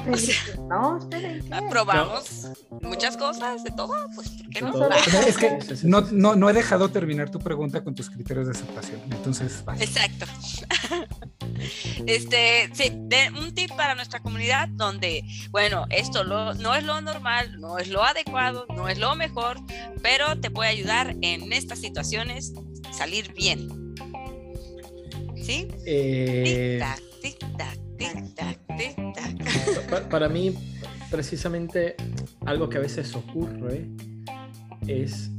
no, 0.68 1.69
Probamos 1.69 2.48
muchas 2.82 3.15
cosas, 3.15 3.64
de 3.64 3.72
todo, 3.72 3.94
pues, 4.15 4.30
¿por 4.30 4.49
qué 4.49 4.61
no? 4.61 4.90
Es 5.28 5.38
que 5.38 5.60
no, 5.84 6.02
no, 6.11 6.36
no, 6.36 6.49
he 6.49 6.53
dejado 6.53 6.90
terminar 6.90 7.30
tu 7.30 7.40
pregunta 7.40 7.84
con 7.84 7.94
tus 7.94 8.10
criterios 8.10 8.48
de 8.48 8.53
aceptación, 8.53 9.02
entonces... 9.11 9.64
Exacto. 9.80 10.26
Este, 12.06 12.69
sí, 12.74 12.91
de, 12.94 13.32
un 13.32 13.53
tip 13.56 13.72
para 13.76 13.95
nuestra 13.95 14.19
comunidad 14.19 14.68
donde, 14.69 15.24
bueno, 15.49 15.86
esto 15.90 16.24
no 16.24 16.76
es 16.76 16.84
lo 16.84 17.02
normal, 17.02 17.60
no 17.60 17.80
es 17.80 17.88
lo 17.88 18.03
adecuado, 18.03 18.68
no 18.76 18.88
es 18.88 18.99
lo 18.99 19.15
mejor, 19.15 19.57
pero 20.03 20.40
te 20.40 20.52
puede 20.52 20.69
ayudar 20.69 21.15
en 21.22 21.52
estas 21.52 21.80
situaciones 21.80 22.53
salir 22.91 23.34
bien. 23.34 23.87
¿Sí? 25.48 25.69
Eh... 25.86 26.84
Para 30.10 30.28
mí, 30.28 30.53
precisamente, 31.10 31.95
algo 32.45 32.68
que 32.68 32.78
a 32.78 32.82
veces 32.82 33.15
ocurre 33.15 33.88
es 34.88 35.32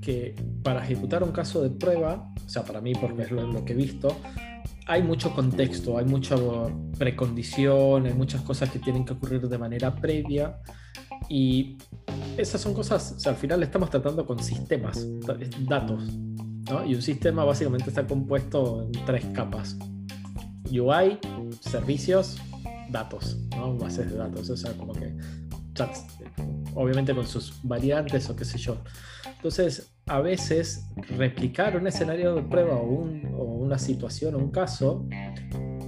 que 0.00 0.36
para 0.62 0.84
ejecutar 0.84 1.24
un 1.24 1.32
caso 1.32 1.60
de 1.60 1.70
prueba, 1.70 2.32
o 2.36 2.48
sea, 2.48 2.62
para 2.62 2.80
mí, 2.80 2.92
porque 2.92 3.22
es 3.22 3.32
lo 3.32 3.64
que 3.64 3.72
he 3.72 3.76
visto, 3.76 4.16
hay 4.86 5.02
mucho 5.02 5.34
contexto, 5.34 5.98
hay 5.98 6.04
mucha 6.04 6.36
precondición, 6.96 8.06
hay 8.06 8.14
muchas 8.14 8.42
cosas 8.42 8.70
que 8.70 8.78
tienen 8.78 9.04
que 9.04 9.14
ocurrir 9.14 9.48
de 9.48 9.58
manera 9.58 9.92
previa 9.92 10.60
y 11.28 11.78
esas 12.36 12.60
son 12.60 12.74
cosas, 12.74 13.14
o 13.16 13.18
sea, 13.18 13.32
al 13.32 13.38
final 13.38 13.60
estamos 13.64 13.90
tratando 13.90 14.24
con 14.24 14.38
sistemas, 14.38 15.04
datos, 15.68 16.04
¿no? 16.68 16.84
Y 16.84 16.94
un 16.94 17.02
sistema 17.02 17.44
básicamente 17.44 17.88
está 17.88 18.06
compuesto 18.06 18.82
en 18.82 18.92
tres 19.04 19.24
capas. 19.34 19.76
UI, 20.70 21.18
servicios, 21.60 22.36
datos, 22.90 23.38
¿no? 23.56 23.76
Bases 23.76 24.10
de 24.10 24.16
datos, 24.16 24.50
o 24.50 24.56
sea, 24.56 24.72
como 24.72 24.92
que 24.92 25.14
chats, 25.74 26.06
obviamente 26.74 27.14
con 27.14 27.26
sus 27.26 27.60
variantes 27.62 28.28
o 28.28 28.36
qué 28.36 28.44
sé 28.44 28.58
yo. 28.58 28.78
Entonces, 29.36 29.94
a 30.06 30.20
veces 30.20 30.86
replicar 31.16 31.76
un 31.76 31.86
escenario 31.86 32.34
de 32.34 32.42
prueba 32.42 32.74
o, 32.74 33.08
una 33.68 33.78
situación 33.78 34.34
o 34.34 34.38
un 34.38 34.50
caso, 34.50 35.06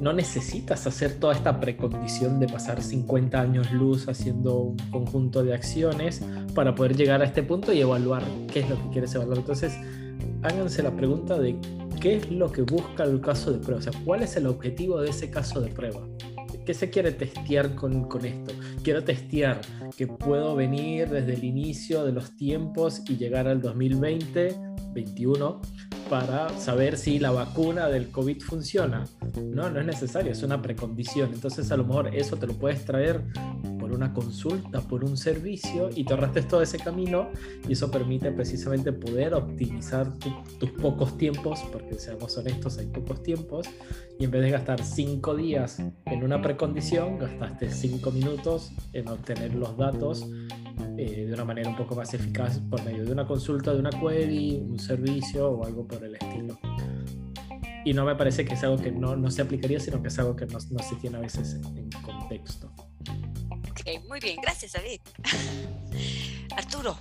no 0.00 0.12
necesitas 0.12 0.86
hacer 0.86 1.18
toda 1.18 1.34
esta 1.34 1.60
precondición 1.60 2.38
de 2.38 2.46
pasar 2.46 2.82
50 2.82 3.40
años 3.40 3.72
luz 3.72 4.08
haciendo 4.08 4.58
un 4.58 4.76
conjunto 4.90 5.42
de 5.42 5.54
acciones 5.54 6.22
para 6.54 6.74
poder 6.74 6.96
llegar 6.96 7.22
a 7.22 7.24
este 7.24 7.42
punto 7.42 7.72
y 7.72 7.80
evaluar 7.80 8.22
qué 8.52 8.60
es 8.60 8.70
lo 8.70 8.76
que 8.76 8.88
quieres 8.90 9.14
evaluar. 9.14 9.38
Entonces, 9.38 9.72
háganse 10.42 10.82
la 10.82 10.94
pregunta 10.94 11.38
de 11.38 11.56
qué 12.00 12.16
es 12.16 12.30
lo 12.30 12.50
que 12.50 12.62
busca 12.62 13.04
el 13.04 13.20
caso 13.20 13.52
de 13.52 13.58
prueba, 13.58 13.78
o 13.78 13.82
sea, 13.82 13.92
cuál 14.04 14.22
es 14.22 14.36
el 14.36 14.46
objetivo 14.46 15.00
de 15.00 15.10
ese 15.10 15.30
caso 15.30 15.60
de 15.60 15.68
prueba. 15.68 16.06
¿Qué 16.64 16.74
se 16.74 16.90
quiere 16.90 17.12
testear 17.12 17.74
con, 17.74 18.04
con, 18.04 18.24
esto? 18.24 18.52
Quiero 18.82 19.02
testear 19.02 19.60
que 19.96 20.06
puedo 20.06 20.54
venir 20.54 21.08
desde 21.08 21.34
el 21.34 21.44
inicio 21.44 22.04
de 22.04 22.12
los 22.12 22.36
tiempos 22.36 23.02
y 23.08 23.16
llegar 23.16 23.48
al 23.48 23.60
2020, 23.60 24.56
21, 24.92 25.60
para 26.08 26.48
saber 26.58 26.96
si 26.96 27.18
la 27.18 27.30
vacuna 27.30 27.88
del 27.88 28.10
COVID 28.10 28.40
funciona. 28.40 29.04
No, 29.42 29.70
no 29.70 29.80
es 29.80 29.86
necesario, 29.86 30.32
es 30.32 30.42
una 30.42 30.60
precondición. 30.60 31.30
Entonces 31.32 31.70
a 31.72 31.76
lo 31.76 31.84
mejor 31.84 32.14
eso 32.14 32.36
te 32.36 32.46
lo 32.46 32.54
puedes 32.54 32.84
traer 32.84 33.22
por 33.90 33.96
una 33.96 34.12
consulta, 34.14 34.80
por 34.82 35.04
un 35.04 35.16
servicio 35.16 35.90
y 35.94 36.04
te 36.04 36.12
ahorraste 36.12 36.42
todo 36.42 36.62
ese 36.62 36.78
camino 36.78 37.30
y 37.68 37.72
eso 37.72 37.90
permite 37.90 38.30
precisamente 38.30 38.92
poder 38.92 39.34
optimizar 39.34 40.12
tus 40.58 40.70
pocos 40.70 41.18
tiempos, 41.18 41.60
porque 41.72 41.94
seamos 41.94 42.36
honestos, 42.38 42.78
hay 42.78 42.86
pocos 42.86 43.20
tiempos, 43.22 43.66
y 44.18 44.24
en 44.24 44.30
vez 44.30 44.42
de 44.42 44.50
gastar 44.50 44.84
cinco 44.84 45.34
días 45.34 45.80
en 46.06 46.22
una 46.22 46.40
precondición, 46.40 47.18
gastaste 47.18 47.70
cinco 47.70 48.12
minutos 48.12 48.70
en 48.92 49.08
obtener 49.08 49.54
los 49.54 49.76
datos 49.76 50.24
eh, 50.96 51.26
de 51.26 51.34
una 51.34 51.44
manera 51.44 51.68
un 51.68 51.76
poco 51.76 51.96
más 51.96 52.14
eficaz 52.14 52.60
por 52.70 52.84
medio 52.84 53.04
de 53.04 53.10
una 53.10 53.26
consulta, 53.26 53.72
de 53.74 53.80
una 53.80 53.90
query, 53.90 54.62
un 54.68 54.78
servicio 54.78 55.50
o 55.50 55.64
algo 55.64 55.84
por 55.88 56.04
el 56.04 56.14
estilo. 56.14 56.60
Y 57.84 57.92
no 57.92 58.04
me 58.04 58.14
parece 58.14 58.44
que 58.44 58.54
es 58.54 58.62
algo 58.62 58.76
que 58.76 58.92
no, 58.92 59.16
no 59.16 59.30
se 59.32 59.42
aplicaría, 59.42 59.80
sino 59.80 60.00
que 60.00 60.08
es 60.08 60.18
algo 60.20 60.36
que 60.36 60.46
no, 60.46 60.58
no 60.70 60.78
se 60.78 60.94
tiene 60.96 61.16
a 61.16 61.20
veces 61.20 61.54
en, 61.54 61.76
en 61.76 61.90
contexto. 62.02 62.72
Ok, 63.80 64.08
muy 64.08 64.20
bien, 64.20 64.36
gracias 64.42 64.72
David. 64.72 65.00
Arturo. 66.56 66.98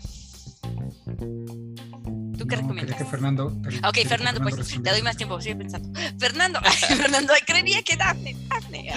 ¿Tú 2.38 2.48
qué 2.48 2.56
No, 2.56 2.62
recomiendas? 2.62 2.98
que 2.98 3.06
Fernando. 3.06 3.48
Ok, 3.88 3.98
Fernando, 4.08 4.42
pues 4.42 4.56
te 4.82 4.90
doy 4.90 5.02
más 5.02 5.18
tiempo, 5.18 5.42
sigue 5.42 5.58
pensando. 5.58 6.00
Fernando, 6.18 6.60
Fernando, 6.98 7.34
creería 7.46 7.82
que 7.82 7.98
Dafne, 7.98 8.36
Dafne. 8.48 8.92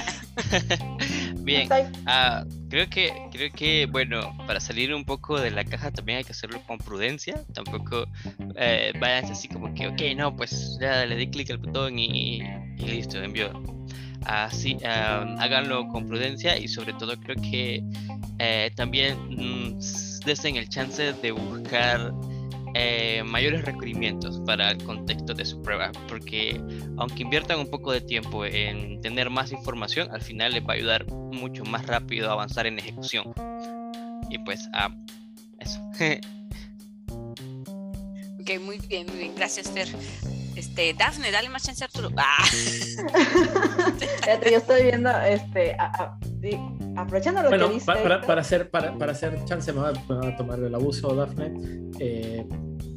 Bien, 1.43 1.69
ah, 2.07 2.45
creo 2.71 2.89
que, 2.89 3.13
creo 3.33 3.51
que, 3.53 3.87
bueno, 3.87 4.33
para 4.47 4.61
salir 4.61 4.95
un 4.95 5.05
poco 5.05 5.41
de 5.41 5.51
la 5.51 5.65
caja 5.65 5.91
también 5.91 6.19
hay 6.19 6.25
que 6.25 6.31
hacerlo 6.33 6.63
con 6.69 6.79
prudencia. 6.79 7.43
Tampoco 7.53 8.07
eh, 8.57 8.93
vayan 9.01 9.25
así 9.33 9.49
como 9.49 9.75
que, 9.75 9.89
ok, 9.89 10.01
no, 10.17 10.37
pues 10.37 10.79
ya 10.81 11.05
le 11.05 11.17
di 11.17 11.29
clic 11.29 11.51
al 11.51 11.59
botón 11.59 11.99
y, 11.99 12.43
y 12.79 12.85
listo, 12.87 13.21
envió. 13.21 13.51
Así, 14.27 14.77
háganlo 14.85 15.89
con 15.89 16.07
prudencia 16.07 16.57
y 16.57 16.69
sobre 16.69 16.93
todo 16.95 17.19
creo 17.19 17.37
que 17.37 17.83
eh, 18.39 18.71
también 18.77 19.17
mm, 19.31 19.79
desen 20.25 20.57
el 20.57 20.69
chance 20.69 21.13
de 21.13 21.33
buscar 21.33 22.13
eh, 22.75 23.23
mayores 23.25 23.65
requerimientos 23.65 24.41
para 24.47 24.71
el 24.71 24.83
contexto 24.83 25.35
de 25.35 25.45
su 25.45 25.61
prueba, 25.61 25.93
porque 26.09 26.61
aunque 26.97 27.23
inviertan 27.23 27.61
un 27.61 27.71
poco 27.71 27.93
de 27.93 28.01
tiempo 28.01 28.47
en 28.47 29.01
tener 29.01 29.29
más 29.29 29.53
información, 29.53 30.09
al 30.11 30.23
final 30.23 30.53
les 30.53 30.63
va 30.63 30.73
a 30.73 30.77
ayudar 30.77 31.07
mucho 31.07 31.65
más 31.65 31.87
rápido 31.87 32.31
a 32.31 32.33
avanzar 32.33 32.67
en 32.67 32.79
ejecución. 32.79 33.35
Y 34.31 34.39
pues, 34.39 34.69
ah, 34.73 34.95
eso. 35.59 35.81
Ok, 38.43 38.61
muy 38.61 38.77
bien, 38.89 39.07
muy 39.07 39.19
bien, 39.19 39.33
gracias 39.37 39.71
Fer. 39.71 39.87
Este, 40.57 40.95
Dafne, 40.95 41.31
dale 41.31 41.49
más 41.49 41.63
chance 41.65 41.83
a 41.83 41.87
Arturo. 41.87 42.11
Ah, 42.17 42.45
yo 44.51 44.57
estoy 44.59 44.83
viendo, 44.85 45.11
este, 45.23 45.75
a- 45.79 45.87
a- 45.87 46.19
sí, 46.41 46.59
aprovechando 46.97 47.43
lo 47.43 47.49
Bueno, 47.49 47.69
que 47.69 47.75
dice. 47.75 47.87
pa- 47.87 47.95
para, 48.03 48.15
Héctor, 48.17 48.27
para 48.27 48.41
hacer, 48.41 48.71
para, 48.71 48.99
para 48.99 49.13
hacer 49.13 49.45
chance, 49.45 49.73
me 49.73 49.81
va, 49.81 49.93
me 50.09 50.15
va 50.15 50.29
a 50.29 50.37
tomar 50.37 50.59
el 50.61 50.75
abuso, 50.75 51.15
Dafne. 51.15 51.53
Eh, 51.99 52.47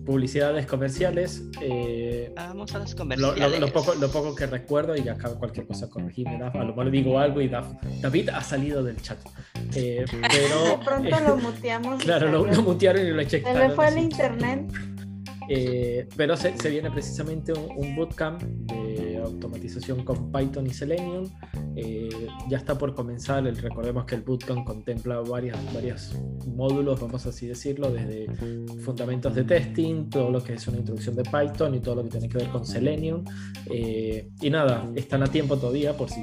publicidades 0.06 0.68
comerciales. 0.68 1.42
eh, 1.62 2.32
Vamos 2.36 2.74
a 2.76 2.80
las 2.80 2.92
lo, 2.92 2.98
comerciales. 2.98 3.60
lo- 3.60 3.66
lo 3.68 3.74
poco, 3.74 3.96
lo 3.96 4.12
poco 4.12 4.36
que 4.36 4.46
recuerdo, 4.46 4.96
y 4.96 5.08
acá 5.10 5.30
cualquier 5.36 5.66
cosa 5.66 5.90
corregirme, 5.90 6.38
Daf. 6.38 6.56
A 6.56 6.60
lo 6.60 6.68
mejor 6.68 6.92
digo 6.92 7.18
algo 7.20 7.42
y 7.42 7.48
Daf, 7.48 7.68
David 8.02 8.30
ha 8.30 8.42
salido 8.44 8.84
del 8.84 9.02
chat. 9.02 9.18
Eh, 9.74 10.06
de 10.12 10.28
pero. 10.30 10.80
pronto 10.84 11.16
eh, 11.18 11.22
lo 11.26 11.38
muteamos. 11.38 12.00
claro, 12.04 12.30
lo, 12.30 12.46
lo 12.46 12.62
mutearon 12.62 13.02
y 13.06 13.10
lo 13.12 13.18
Se 13.22 13.24
echectaron. 13.24 13.70
le 13.70 13.74
fue 13.74 13.88
el 13.88 13.98
internet. 13.98 14.72
Eh, 15.50 16.08
pero 16.16 16.36
se, 16.36 16.58
se 16.58 16.70
viene 16.70 16.90
precisamente 16.92 17.54
un, 17.54 17.68
un 17.76 17.96
bootcamp 17.96 18.42
de 18.42 19.18
automatización 19.18 20.04
con 20.04 20.32
Python 20.32 20.68
y 20.68 20.72
Selenium. 20.72 21.30
Eh, 21.76 22.10
ya 22.50 22.58
está 22.58 22.78
por 22.78 22.94
comenzar. 22.94 23.46
El, 23.48 23.58
recordemos 23.58 24.06
que 24.06 24.16
el 24.16 24.22
bootcamp 24.22 24.66
contempla 24.66 25.22
varias, 25.22 25.58
varios 25.74 26.16
módulos, 26.48 27.00
vamos 27.00 27.26
así 27.26 27.48
decirlo, 27.48 27.92
desde 27.92 28.28
fundamentos 28.80 29.36
de 29.36 29.44
testing, 29.44 30.10
todo 30.10 30.32
lo 30.32 30.44
que 30.44 30.54
es 30.54 30.68
una 30.68 30.78
introducción 30.78 31.16
de 31.16 31.24
Python 31.24 31.76
y 31.76 31.80
todo 31.80 31.96
lo 31.96 32.04
que 32.04 32.10
tiene 32.10 32.30
que 32.30 32.38
ver 32.38 32.50
con 32.50 32.66
Selenium. 32.66 33.24
Eh, 33.70 34.30
y 34.42 34.50
nada, 34.50 34.90
están 34.96 35.24
a 35.24 35.28
tiempo 35.28 35.58
todavía 35.58 35.96
por 35.96 36.10
si 36.10 36.22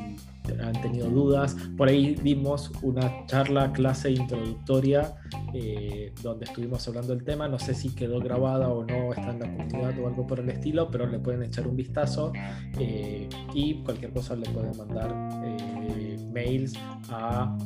han 0.63 0.81
tenido 0.81 1.09
dudas. 1.09 1.57
Por 1.77 1.89
ahí 1.89 2.15
dimos 2.23 2.71
una 2.83 3.27
charla, 3.27 3.73
clase 3.73 4.11
introductoria 4.11 5.15
eh, 5.55 6.13
donde 6.23 6.45
estuvimos 6.45 6.87
hablando 6.89 7.15
del 7.15 7.25
tema. 7.25 7.49
No 7.49 7.59
sé 7.59 7.75
si 7.75 7.95
quedó 7.95 8.21
grabada 8.21 8.69
o 8.69 8.85
no, 8.85 9.13
está 9.13 9.31
en 9.31 9.41
la 9.41 9.47
comunidad 9.47 9.99
o 9.99 10.09
algo 10.09 10.27
por 10.27 10.41
el 10.41 10.51
estilo, 10.51 10.91
pero 10.91 11.07
le 11.07 11.19
pueden 11.19 11.43
echar 11.43 11.67
un 11.67 11.77
vistazo 11.77 12.33
eh, 12.79 13.29
y 13.55 13.83
cualquier 13.83 14.13
cosa 14.13 14.37
le 14.37 14.49
pueden 14.51 14.77
mandar 14.77 15.15
eh, 15.45 16.19
mails 16.33 16.75
a 17.09 17.57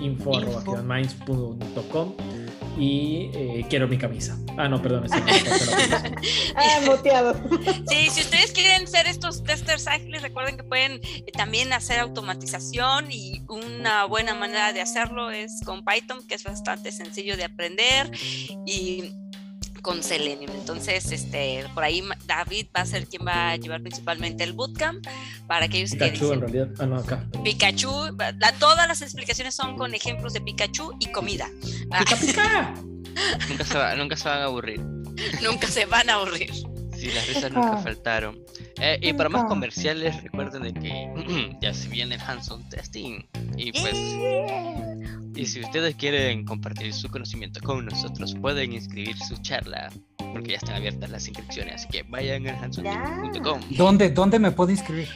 info.minds.com 0.00 2.14
y 2.78 3.30
eh, 3.34 3.66
quiero 3.68 3.88
mi 3.88 3.98
camisa. 3.98 4.38
Ah, 4.56 4.68
no, 4.68 4.80
perdón, 4.80 5.06
ese 5.06 5.20
no. 5.20 5.26
Ah, 6.56 6.80
muteado. 6.84 7.34
Sí, 7.88 8.10
si 8.10 8.20
ustedes 8.20 8.52
quieren 8.52 8.86
ser 8.86 9.06
estos 9.06 9.42
testers 9.44 9.86
ágiles, 9.86 10.22
recuerden 10.22 10.56
que 10.56 10.64
pueden 10.64 11.00
eh, 11.02 11.32
también 11.32 11.72
hacer 11.72 11.98
automatización 11.98 13.10
y 13.10 13.42
una 13.48 14.04
buena 14.04 14.34
manera 14.34 14.72
de 14.72 14.80
hacerlo 14.80 15.30
es 15.30 15.60
con 15.64 15.84
Python, 15.84 16.26
que 16.26 16.34
es 16.34 16.44
bastante 16.44 16.92
sencillo 16.92 17.36
de 17.36 17.44
aprender 17.44 18.10
y 18.66 19.14
con 19.80 20.02
Selenium. 20.02 20.50
Entonces, 20.54 21.10
este, 21.12 21.64
por 21.74 21.84
ahí 21.84 22.02
David 22.26 22.66
va 22.76 22.82
a 22.82 22.86
ser 22.86 23.06
quien 23.06 23.26
va 23.26 23.50
a 23.50 23.56
llevar 23.56 23.80
principalmente 23.82 24.44
el 24.44 24.52
bootcamp 24.52 25.06
para 25.46 25.66
aquellos 25.66 25.90
que 25.92 25.96
Pikachu 25.98 26.32
en 26.32 26.40
dicen 26.40 26.40
realidad. 26.40 26.68
Ah, 26.78 26.86
no, 26.86 26.96
acá. 26.98 27.26
Pikachu, 27.44 28.16
la- 28.38 28.52
todas 28.58 28.86
las 28.88 29.02
explicaciones 29.02 29.54
son 29.54 29.76
con 29.76 29.94
ejemplos 29.94 30.32
de 30.32 30.40
Pikachu 30.40 30.92
y 31.00 31.06
comida. 31.12 31.48
¡Pica, 31.98 32.16
pica! 32.16 32.74
Nunca 33.48 33.64
se, 33.64 33.76
va- 33.78 33.94
nunca 33.96 34.16
se 34.16 34.28
van 34.28 34.38
a 34.38 34.44
aburrir. 34.44 34.80
nunca 35.42 35.66
se 35.66 35.84
van 35.86 36.08
a 36.10 36.14
aburrir. 36.14 36.52
Sí, 36.96 37.10
las 37.12 37.26
risas 37.28 37.50
nunca 37.50 37.78
faltaron. 37.78 38.38
Eh, 38.80 38.98
y 39.02 39.12
para 39.14 39.28
más 39.28 39.44
comerciales, 39.44 40.22
recuerden 40.22 40.62
de 40.62 40.72
que 40.74 41.56
ya 41.62 41.74
se 41.74 41.88
viene 41.88 42.14
el 42.16 42.20
hands-on 42.20 42.66
testing. 42.68 43.26
Y 43.56 43.72
pues, 43.72 43.94
y 45.40 45.46
si 45.46 45.60
ustedes 45.60 45.94
quieren 45.96 46.44
compartir 46.44 46.92
su 46.92 47.08
conocimiento 47.08 47.60
con 47.60 47.84
nosotros, 47.86 48.34
pueden 48.40 48.72
inscribir 48.72 49.16
su 49.18 49.36
charla, 49.38 49.90
porque 50.18 50.50
ya 50.50 50.56
están 50.56 50.74
abiertas 50.76 51.08
las 51.10 51.26
inscripciones. 51.26 51.76
Así 51.76 51.88
que 51.88 52.02
vayan 52.02 52.46
a 52.48 52.58
handsontesting.com. 52.60 53.60
¿Dónde, 53.70 54.10
¿Dónde 54.10 54.38
me 54.38 54.50
puedo 54.50 54.70
inscribir? 54.70 55.08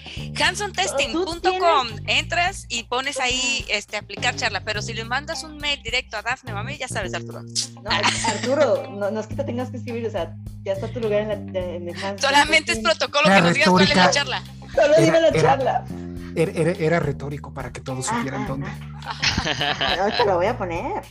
hansontesting.com 0.43 1.89
entras 2.07 2.67
y 2.69 2.85
pones 2.85 3.21
ahí 3.21 3.65
este 3.69 3.97
aplicar 3.97 4.35
charla, 4.37 4.61
pero 4.65 4.83
si 4.83 4.95
le 4.95 5.05
mandas 5.05 5.45
un 5.45 5.59
mail 5.59 5.83
directo 5.83 6.17
a 6.17 6.23
Dafne 6.23 6.53
Mami, 6.53 6.77
ya 6.79 6.89
sabes 6.89 7.13
Arturo. 7.15 7.43
No, 7.43 7.91
Arturo, 7.91 8.91
no, 8.91 9.11
no 9.11 9.21
es 9.21 9.27
que 9.27 9.35
te 9.35 9.45
tengas 9.45 9.71
que 9.71 9.77
escribir, 9.77 10.07
o 10.07 10.11
sea, 10.11 10.35
ya 10.65 10.73
está 10.73 10.89
tu 10.89 11.01
lugar 11.01 11.21
en, 11.23 11.29
la, 11.29 11.35
en 11.61 11.89
el. 11.89 12.19
Solamente 12.21 12.73
es 12.73 12.79
protocolo 12.79 13.25
que 13.33 13.41
nos 13.41 13.55
digas 13.55 13.69
cuál 13.69 13.85
es 13.85 13.95
la 13.95 14.11
charla. 14.11 14.43
Solo 14.75 14.95
dime 14.99 15.21
la 15.21 15.29
Era- 15.29 15.39
era- 15.39 15.43
charla. 15.57 15.85
Era, 16.37 16.53
era- 16.53 16.73
era 16.73 17.01
retórico 17.01 17.53
para 17.55 17.73
que 17.73 17.81
todos 17.81 18.07
supieran 18.07 18.43
ah, 18.43 18.47
dónde. 18.49 18.67
ah. 19.05 19.97
Ahorita 20.03 20.25
lo 20.25 20.37
voy 20.37 20.47
a 20.47 20.57
poner. 20.59 21.03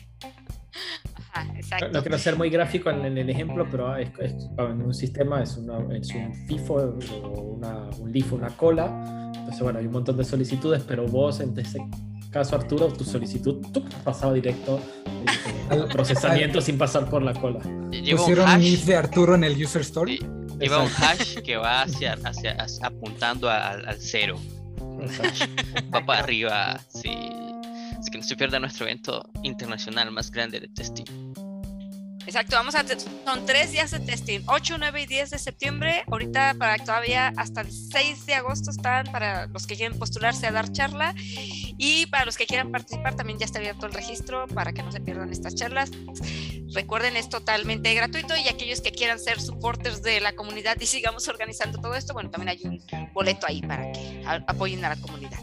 Ajá, 1.36 1.44
No, 1.46 1.54
exacto. 1.56 1.90
no 1.92 2.02
quiero 2.02 2.18
ser 2.18 2.36
muy 2.38 2.50
gráfico 2.50 2.90
en, 2.90 3.06
en 3.06 3.18
el 3.18 3.30
ejemplo, 3.30 3.68
pero 3.70 3.96
es, 3.98 4.10
es- 4.20 4.48
en 4.58 4.82
un 4.82 4.94
sistema 4.94 5.42
es, 5.42 5.56
una- 5.58 5.96
es 5.96 6.10
un 6.14 6.34
FIFO 6.48 6.74
o 6.76 7.42
una, 7.56 7.90
un 8.00 8.12
LIFO, 8.12 8.36
una 8.36 8.50
cola. 8.50 9.32
Entonces, 9.36 9.62
bueno, 9.62 9.80
hay 9.80 9.86
un 9.88 9.92
montón 9.94 10.18
de 10.18 10.24
solicitudes, 10.24 10.84
pero 10.88 11.06
vos, 11.08 11.40
en 11.40 11.58
ese 11.60 11.80
caso, 12.32 12.56
Arturo, 12.56 12.88
tu 12.88 13.04
solicitud 13.04 13.62
pasaba 14.04 14.34
directo 14.34 14.80
eh, 15.06 15.26
al 15.70 15.88
procesamiento 15.88 16.62
sin 16.62 16.78
pasar 16.78 17.10
por 17.10 17.22
la 17.22 17.34
cola. 17.34 17.60
Un 17.66 17.92
Pusieron 17.92 18.50
un. 18.50 18.62
GIF 18.62 18.86
de 18.86 18.96
Arturo 18.96 19.36
en 19.36 19.44
el 19.44 19.62
user 19.64 19.82
story. 19.82 20.20
Lleva 20.60 20.80
un 20.80 20.86
Exacto. 20.88 21.24
hash 21.24 21.38
que 21.40 21.58
va 21.58 21.82
hacia, 21.82 22.14
hacia, 22.24 22.52
hacia- 22.54 22.88
apuntando 22.88 23.50
al, 23.50 23.86
al 23.88 23.98
cero. 24.00 24.38
Va 25.94 26.06
para 26.06 26.20
arriba, 26.20 26.80
sí. 26.90 27.12
Así 27.98 28.12
que 28.12 28.18
no 28.18 28.24
se 28.24 28.36
pierda 28.36 28.60
nuestro 28.60 28.86
evento 28.86 29.30
internacional 29.44 30.12
más 30.12 30.32
grande 30.32 30.60
de 30.60 30.68
testing. 30.68 31.06
Exacto, 32.26 32.56
vamos 32.56 32.76
a 32.76 32.84
son 33.26 33.46
tres 33.46 33.72
días 33.72 33.92
de 33.92 34.00
testing, 34.00 34.42
8, 34.46 34.78
9 34.78 35.02
y 35.02 35.06
10 35.06 35.30
de 35.32 35.40
septiembre. 35.40 36.04
Ahorita 36.10 36.56
para 36.58 36.78
todavía 36.84 37.34
hasta 37.38 37.62
el 37.62 37.72
6 37.72 38.26
de 38.26 38.36
agosto 38.36 38.72
están 38.72 39.08
para 39.12 39.48
los 39.48 39.68
que 39.68 39.76
quieren 39.76 39.98
postularse 40.00 40.48
a 40.48 40.52
dar 40.52 40.72
charla 40.72 41.14
y 41.18 42.06
para 42.08 42.26
los 42.26 42.38
que 42.38 42.46
quieran 42.46 42.72
participar 42.72 43.16
también 43.16 43.40
ya 43.40 43.46
está 43.46 43.60
abierto 43.60 43.86
el 43.86 43.94
registro 43.94 44.48
para 44.48 44.72
que 44.72 44.84
no 44.84 44.92
se 44.92 45.02
pierdan 45.02 45.32
estas 45.32 45.56
charlas. 45.56 45.92
Recuerden, 46.74 47.18
es 47.18 47.30
totalmente 47.30 47.94
gratuito 47.94 48.36
y 48.36 48.48
aquellos 48.48 48.82
que 48.82 48.92
quieran 48.92 49.20
ser 49.20 49.40
supporters 49.42 50.02
de 50.02 50.22
la 50.22 50.34
comunidad 50.34 50.78
y 50.80 50.86
sigamos 50.86 51.28
organizando 51.28 51.80
todo 51.80 51.94
esto, 51.96 52.14
bueno, 52.14 52.32
también 52.32 52.50
hay 52.50 52.62
un 52.64 53.14
boleto 53.14 53.46
ahí 53.48 53.62
para 53.62 53.92
que 53.92 54.24
apoyen 54.26 54.84
a 54.86 54.90
la 54.90 54.96
comunidad. 54.96 55.40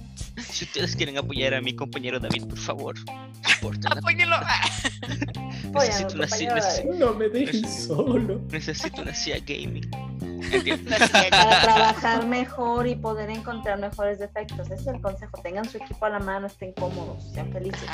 Si 0.51 0.65
ustedes 0.65 0.97
quieren 0.97 1.19
apoyar 1.19 1.55
a 1.55 1.61
mi 1.61 1.75
compañero 1.75 2.19
David, 2.19 2.47
por 2.47 2.59
favor. 2.59 2.97
Apóyenlo. 3.91 4.37
Necesito 5.73 6.15
una, 6.15 6.27
CIA 6.29 6.55
No 6.99 7.15
me 7.15 7.29
dejen 7.29 7.69
solo. 7.69 8.41
necesito 8.51 9.03
una 9.03 9.15
CIA 9.15 9.39
gaming. 9.47 9.89
Para 9.91 11.63
trabajar 11.63 12.27
mejor 12.27 12.87
y 12.87 12.95
poder 12.97 13.31
encontrar 13.31 13.79
mejores 13.79 14.19
defectos. 14.19 14.67
Ese 14.71 14.75
es 14.75 14.87
el 14.87 15.01
consejo. 15.01 15.41
Tengan 15.43 15.69
su 15.69 15.77
equipo 15.79 16.05
a 16.07 16.11
la 16.11 16.19
mano, 16.19 16.47
estén 16.47 16.73
cómodos, 16.73 17.23
sean 17.33 17.53
felices. 17.53 17.89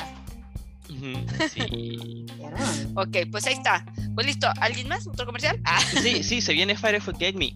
Sí. 1.53 2.25
Ok, 2.95 3.17
pues 3.31 3.45
ahí 3.45 3.53
está. 3.53 3.85
Pues 4.15 4.25
listo, 4.25 4.47
¿alguien 4.61 4.87
más? 4.87 5.05
¿Otro 5.07 5.25
comercial? 5.25 5.59
Ah. 5.65 5.79
sí, 5.81 6.23
sí, 6.23 6.41
se 6.41 6.53
viene 6.53 6.75
Firefox 6.77 7.17
Get 7.19 7.35
Me. 7.35 7.55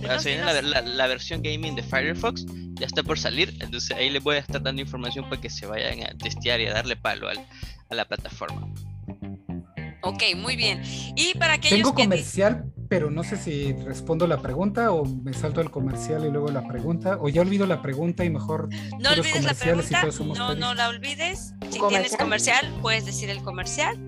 Ya 0.00 0.18
se 0.18 0.30
viene 0.30 0.44
la, 0.44 0.62
la- 0.62 0.82
la 0.82 1.06
versión 1.06 1.42
gaming 1.42 1.74
de 1.76 1.82
Firefox, 1.82 2.44
ya 2.74 2.86
está 2.86 3.02
por 3.04 3.18
salir, 3.20 3.56
entonces 3.60 3.92
ahí 3.96 4.10
les 4.10 4.20
voy 4.22 4.34
a 4.36 4.38
estar 4.40 4.60
dando 4.60 4.82
información 4.82 5.28
para 5.28 5.40
que 5.40 5.48
se 5.48 5.64
vayan 5.66 6.02
a 6.02 6.16
testear 6.18 6.60
y 6.60 6.66
a 6.66 6.72
darle 6.72 6.96
palo 6.96 7.28
al- 7.28 7.44
a 7.88 7.94
la 7.94 8.04
plataforma. 8.06 8.66
Ok, 10.02 10.22
muy 10.36 10.56
bien. 10.56 10.82
Y 11.16 11.34
para 11.38 11.54
aquellos 11.54 11.78
Tengo 11.78 11.94
que... 11.94 12.02
comercial, 12.04 12.64
pero 12.88 13.10
no 13.10 13.22
sé 13.24 13.36
si 13.36 13.72
respondo 13.72 14.26
la 14.26 14.42
pregunta 14.42 14.92
o 14.92 15.04
me 15.04 15.32
salto 15.32 15.60
al 15.60 15.70
comercial 15.70 16.26
y 16.26 16.30
luego 16.30 16.48
la 16.48 16.66
pregunta, 16.66 17.18
o 17.20 17.28
ya 17.28 17.40
olvido 17.40 17.66
la 17.66 17.80
pregunta 17.80 18.24
y 18.24 18.30
mejor 18.30 18.68
No 19.00 19.10
olvides 19.10 19.44
la 19.44 19.54
pregunta, 19.54 20.04
no, 20.36 20.54
no 20.54 20.74
la 20.74 20.88
olvides. 20.88 21.54
Si 21.70 21.78
tienes 21.88 22.16
¿Comercial? 22.16 22.18
comercial, 22.18 22.74
puedes 22.82 23.06
decir 23.06 23.30
el 23.30 23.42
comercial. 23.42 23.98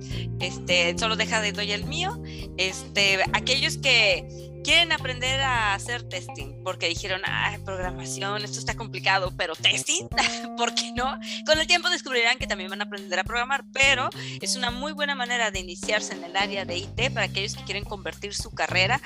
Este, 0.41 0.99
solo 0.99 1.17
deja 1.17 1.41
de 1.41 1.53
doy 1.53 1.73
el 1.73 1.85
mío. 1.87 2.21
Este, 2.59 3.21
aquellos 3.33 3.79
que 3.79 4.27
quieren 4.65 4.93
aprender 4.93 5.41
a 5.43 5.75
hacer 5.75 6.03
testing, 6.09 6.65
porque 6.65 6.89
dijeron, 6.89 7.21
ah, 7.27 7.57
programación, 7.65 8.43
esto 8.45 8.59
está 8.59 8.75
complicado, 8.75 9.33
pero 9.37 9.55
testing, 9.55 10.09
¿por 10.57 10.75
qué 10.75 10.91
no? 10.93 11.19
Con 11.47 11.61
el 11.61 11.67
tiempo 11.67 11.91
descubrirán 11.91 12.39
que 12.39 12.47
también 12.47 12.71
van 12.71 12.81
a 12.81 12.85
aprender 12.85 13.19
a 13.19 13.25
programar, 13.25 13.65
pero 13.73 14.09
es 14.41 14.57
una 14.57 14.71
muy 14.71 14.93
buena 14.93 15.15
manera 15.15 15.51
de 15.51 15.61
iniciarse 15.61 16.15
en 16.15 16.25
el 16.25 16.37
área 16.37 16.65
de 16.65 16.79
IT 16.79 17.13
para 17.13 17.27
aquellos 17.27 17.55
que 17.55 17.65
quieren 17.65 17.85
convertir 17.85 18.35
su 18.35 18.51
carrera. 18.51 19.01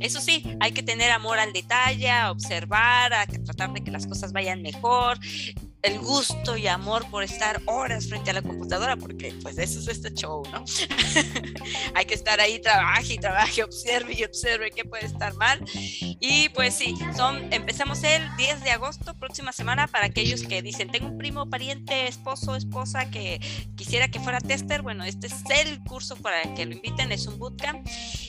Eso 0.00 0.20
sí, 0.20 0.42
hay 0.60 0.72
que 0.72 0.82
tener 0.82 1.10
amor 1.10 1.38
al 1.38 1.52
detalle, 1.52 2.10
observar, 2.24 3.12
a 3.12 3.26
tratar 3.26 3.72
de 3.72 3.84
que 3.84 3.90
las 3.90 4.06
cosas 4.06 4.32
vayan 4.32 4.62
mejor, 4.62 5.18
el 5.86 5.98
gusto 6.00 6.56
y 6.56 6.66
amor 6.66 7.08
por 7.10 7.22
estar 7.22 7.60
horas 7.66 8.08
frente 8.08 8.30
a 8.30 8.34
la 8.34 8.42
computadora, 8.42 8.96
porque 8.96 9.34
pues 9.42 9.58
eso 9.58 9.78
es 9.80 9.88
este 9.88 10.12
show, 10.14 10.42
¿no? 10.52 10.64
Hay 11.94 12.04
que 12.04 12.14
estar 12.14 12.40
ahí, 12.40 12.60
trabaje 12.60 13.14
y 13.14 13.18
trabaje, 13.18 13.62
observe 13.62 14.14
y 14.14 14.24
observe 14.24 14.70
qué 14.70 14.84
puede 14.84 15.06
estar 15.06 15.34
mal. 15.34 15.60
Y 16.20 16.48
pues 16.50 16.74
sí, 16.74 16.94
son, 17.16 17.52
empezamos 17.52 18.02
el 18.04 18.22
10 18.36 18.62
de 18.64 18.70
agosto, 18.70 19.14
próxima 19.14 19.52
semana, 19.52 19.86
para 19.86 20.06
aquellos 20.06 20.42
que 20.42 20.62
dicen, 20.62 20.90
tengo 20.90 21.06
un 21.08 21.18
primo, 21.18 21.48
pariente, 21.48 22.06
esposo, 22.08 22.56
esposa 22.56 23.10
que 23.10 23.40
quisiera 23.76 24.08
que 24.08 24.20
fuera 24.20 24.40
tester. 24.40 24.82
Bueno, 24.82 25.04
este 25.04 25.28
es 25.28 25.34
el 25.64 25.82
curso 25.84 26.16
para 26.16 26.54
que 26.54 26.66
lo 26.66 26.72
inviten, 26.74 27.12
es 27.12 27.26
un 27.26 27.38
bootcamp 27.38 27.86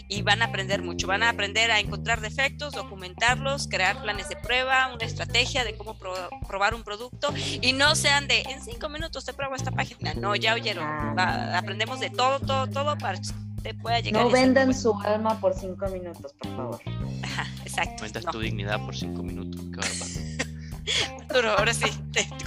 y 0.09 0.21
van 0.21 0.41
a 0.41 0.45
aprender 0.45 0.81
mucho. 0.81 1.07
Van 1.07 1.23
a 1.23 1.29
aprender 1.29 1.71
a 1.71 1.79
encontrar 1.79 2.21
defectos, 2.21 2.73
documentarlos, 2.73 3.67
crear 3.67 4.01
planes 4.01 4.29
de 4.29 4.35
prueba, 4.37 4.93
una 4.93 5.05
estrategia 5.05 5.63
de 5.63 5.75
cómo 5.75 5.97
pro- 5.97 6.29
probar 6.47 6.73
un 6.73 6.83
producto 6.83 7.33
y 7.61 7.73
no 7.73 7.95
sean 7.95 8.27
de 8.27 8.41
en 8.41 8.61
cinco 8.61 8.89
minutos 8.89 9.25
te 9.25 9.33
pruebo 9.33 9.55
esta 9.55 9.71
página. 9.71 10.13
No, 10.13 10.35
ya 10.35 10.53
oyeron. 10.53 10.85
Va- 11.17 11.57
aprendemos 11.57 11.99
de 11.99 12.09
todo, 12.09 12.39
todo, 12.39 12.67
todo 12.67 12.97
para 12.97 13.15
que 13.15 13.21
usted 13.57 13.75
pueda 13.81 13.99
llegar. 13.99 14.23
No 14.23 14.29
vendan 14.31 14.73
su 14.73 14.93
alma 15.01 15.39
por 15.39 15.53
cinco 15.53 15.87
minutos, 15.87 16.33
por 16.33 16.55
favor. 16.55 16.81
Ajá, 17.23 17.47
exacto. 17.65 18.05
No, 18.05 18.31
tu 18.31 18.39
dignidad 18.39 18.79
por 18.85 18.95
5 18.95 19.21
minutos. 19.23 19.61
Qué 19.71 19.77
bárbaro. 19.77 21.21
Arturo, 21.21 21.51
ahora 21.57 21.73
sí, 21.73 21.85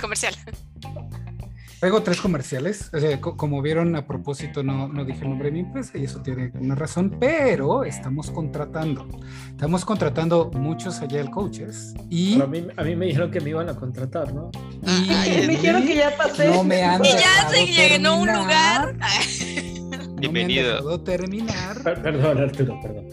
comercial. 0.01 0.35
Traigo 1.81 2.03
tres 2.03 2.21
comerciales. 2.21 2.91
O 2.93 3.01
sea, 3.01 3.19
co- 3.23 3.39
como 3.39 3.63
vieron, 3.63 3.97
a 3.97 4.07
propósito 4.07 4.63
no, 4.63 4.87
no 4.89 5.05
dije 5.07 5.23
el 5.23 5.31
nombre 5.31 5.47
de 5.47 5.53
mi 5.53 5.61
empresa 5.61 5.97
y 5.97 6.05
eso 6.05 6.21
tiene 6.21 6.53
una 6.61 6.75
razón, 6.75 7.17
pero 7.19 7.85
estamos 7.85 8.31
contratando. 8.31 9.09
Estamos 9.49 9.87
contratando 9.87 10.51
muchos 10.53 11.01
Agile 11.01 11.31
coaches 11.31 11.95
y, 12.11 12.35
Pero 12.35 12.45
a 12.45 12.49
mí, 12.49 12.67
a 12.77 12.83
mí 12.83 12.97
me 12.97 13.07
dijeron 13.07 13.31
que 13.31 13.41
me 13.41 13.51
iban 13.51 13.71
a 13.71 13.75
contratar, 13.77 14.35
¿no? 14.35 14.51
y- 14.83 15.11
Ay, 15.11 15.47
Me 15.47 15.57
dijeron 15.57 15.87
que 15.87 15.97
ya 15.97 16.15
pasé. 16.19 16.49
no 16.51 16.63
me 16.65 16.83
han 16.83 17.03
Y 17.03 17.09
ya 17.09 17.49
se 17.49 17.67
llenó 17.67 18.21
un 18.21 18.29
lugar. 18.33 18.95
No 20.21 20.33
Bienvenido. 20.33 20.85
Me 20.85 20.95
han 20.95 21.05
terminar. 21.05 21.83
Per- 21.83 22.03
perdón, 22.03 22.39
Arturo, 22.43 22.79
perdón. 22.83 23.07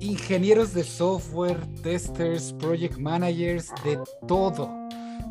ingenieros 0.00 0.74
de 0.74 0.84
software, 0.84 1.56
testers, 1.82 2.52
project 2.58 2.98
managers, 2.98 3.70
de 3.82 3.98
todo. 4.28 4.70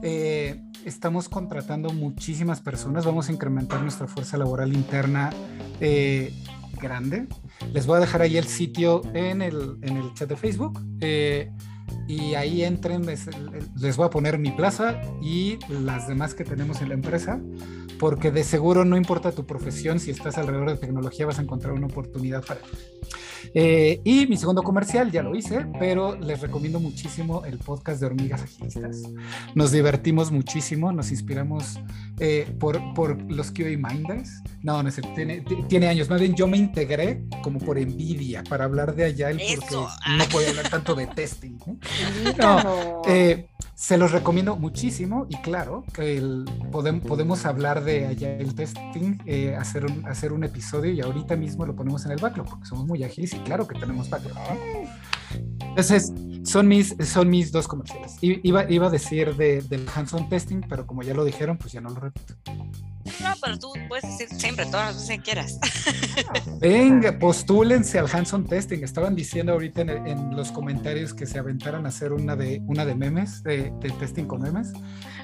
Eh, 0.01 0.59
estamos 0.85 1.29
contratando 1.29 1.91
muchísimas 1.91 2.61
personas, 2.61 3.05
vamos 3.05 3.29
a 3.29 3.31
incrementar 3.31 3.81
nuestra 3.81 4.07
fuerza 4.07 4.37
laboral 4.37 4.73
interna 4.73 5.31
eh, 5.79 6.33
grande. 6.81 7.27
Les 7.73 7.85
voy 7.85 7.97
a 7.97 7.99
dejar 7.99 8.21
ahí 8.21 8.37
el 8.37 8.45
sitio 8.45 9.01
en 9.13 9.41
el, 9.41 9.77
en 9.81 9.97
el 9.97 10.13
chat 10.13 10.29
de 10.29 10.35
Facebook. 10.35 10.81
eh, 11.01 11.51
y 12.07 12.35
ahí 12.35 12.63
entren, 12.63 13.05
les, 13.05 13.29
les 13.77 13.97
voy 13.97 14.05
a 14.05 14.09
poner 14.09 14.37
mi 14.37 14.51
plaza 14.51 15.01
y 15.21 15.57
las 15.69 16.07
demás 16.07 16.33
que 16.33 16.43
tenemos 16.43 16.81
en 16.81 16.89
la 16.89 16.95
empresa, 16.95 17.39
porque 18.01 18.31
de 18.31 18.43
seguro 18.43 18.83
no 18.83 18.97
importa 18.97 19.31
tu 19.31 19.45
profesión, 19.45 19.99
si 19.99 20.09
estás 20.09 20.39
alrededor 20.39 20.71
de 20.71 20.77
tecnología 20.77 21.27
vas 21.27 21.37
a 21.37 21.43
encontrar 21.43 21.73
una 21.73 21.85
oportunidad 21.85 22.43
para 22.43 22.59
ti. 22.59 22.69
Eh, 23.53 24.01
y 24.03 24.25
mi 24.25 24.37
segundo 24.37 24.63
comercial 24.63 25.11
ya 25.11 25.21
lo 25.21 25.35
hice, 25.35 25.67
pero 25.77 26.15
les 26.15 26.41
recomiendo 26.41 26.79
muchísimo 26.79 27.45
el 27.45 27.59
podcast 27.59 27.99
de 27.99 28.07
Hormigas 28.07 28.41
Agilistas. 28.41 29.03
Nos 29.53 29.71
divertimos 29.71 30.31
muchísimo, 30.31 30.91
nos 30.91 31.11
inspiramos 31.11 31.79
eh, 32.17 32.51
por, 32.59 32.81
por 32.95 33.21
los 33.31 33.51
QA 33.51 33.77
Minders. 33.77 34.31
No, 34.63 34.81
no 34.81 34.89
sé, 34.89 35.03
tiene, 35.13 35.41
tiene 35.69 35.87
años. 35.87 36.09
Más 36.09 36.19
bien 36.19 36.33
yo 36.33 36.47
me 36.47 36.57
integré 36.57 37.23
como 37.43 37.59
por 37.59 37.77
envidia 37.77 38.43
para 38.49 38.65
hablar 38.65 38.95
de 38.95 39.05
Agile 39.05 39.43
porque 39.57 39.65
Eso. 39.67 39.87
no 40.17 40.25
podía 40.25 40.49
hablar 40.49 40.69
tanto 40.69 40.95
de 40.95 41.05
testing. 41.05 41.55
¿no? 42.39 43.03
Se 43.81 43.97
los 43.97 44.11
recomiendo 44.11 44.55
muchísimo 44.57 45.25
y 45.27 45.37
claro, 45.37 45.83
que 45.91 46.15
el- 46.15 46.45
podem- 46.71 47.01
podemos 47.01 47.47
hablar 47.47 47.83
de 47.83 48.05
Agile 48.05 48.53
Testing, 48.55 49.17
eh, 49.25 49.55
hacer, 49.55 49.85
un, 49.85 50.05
hacer 50.05 50.33
un 50.33 50.43
episodio 50.43 50.91
y 50.93 51.01
ahorita 51.01 51.35
mismo 51.35 51.65
lo 51.65 51.75
ponemos 51.75 52.05
en 52.05 52.11
el 52.11 52.19
backlog 52.19 52.47
porque 52.47 52.67
somos 52.67 52.85
muy 52.85 53.03
ágiles 53.03 53.33
y 53.33 53.39
claro 53.39 53.67
que 53.67 53.79
tenemos 53.79 54.07
backlog. 54.07 54.37
Entonces, 55.59 56.11
son 56.43 56.67
mis, 56.67 56.95
son 57.05 57.29
mis 57.29 57.51
dos 57.51 57.67
comerciales. 57.67 58.15
Iba, 58.21 58.69
iba 58.69 58.87
a 58.87 58.89
decir 58.89 59.35
de, 59.35 59.61
del 59.61 59.85
hands-on 59.93 60.27
testing, 60.29 60.61
pero 60.67 60.85
como 60.87 61.03
ya 61.03 61.13
lo 61.13 61.23
dijeron, 61.23 61.57
pues 61.57 61.71
ya 61.73 61.81
no 61.81 61.89
lo 61.89 61.99
repito. 61.99 62.33
No, 63.21 63.29
pero 63.43 63.57
tú 63.59 63.71
puedes 63.87 64.03
decir 64.17 64.29
siempre 64.39 64.65
todas 64.65 64.87
las 64.87 64.95
veces 64.95 65.17
que 65.17 65.21
quieras. 65.23 65.59
Venga, 66.59 67.17
postúlense 67.19 67.99
al 67.99 68.07
hands-on 68.11 68.45
testing. 68.45 68.83
Estaban 68.83 69.15
diciendo 69.15 69.53
ahorita 69.53 69.81
en, 69.81 69.89
el- 69.89 70.07
en 70.07 70.35
los 70.35 70.51
comentarios 70.51 71.13
que 71.13 71.25
se 71.25 71.37
aventaran 71.39 71.85
a 71.85 71.89
hacer 71.89 72.13
una 72.13 72.35
de, 72.35 72.61
una 72.65 72.85
de 72.85 72.95
memes, 72.95 73.43
de, 73.43 73.71
de 73.79 73.89
testing 73.99 74.25
con 74.25 74.41
memes, 74.41 74.71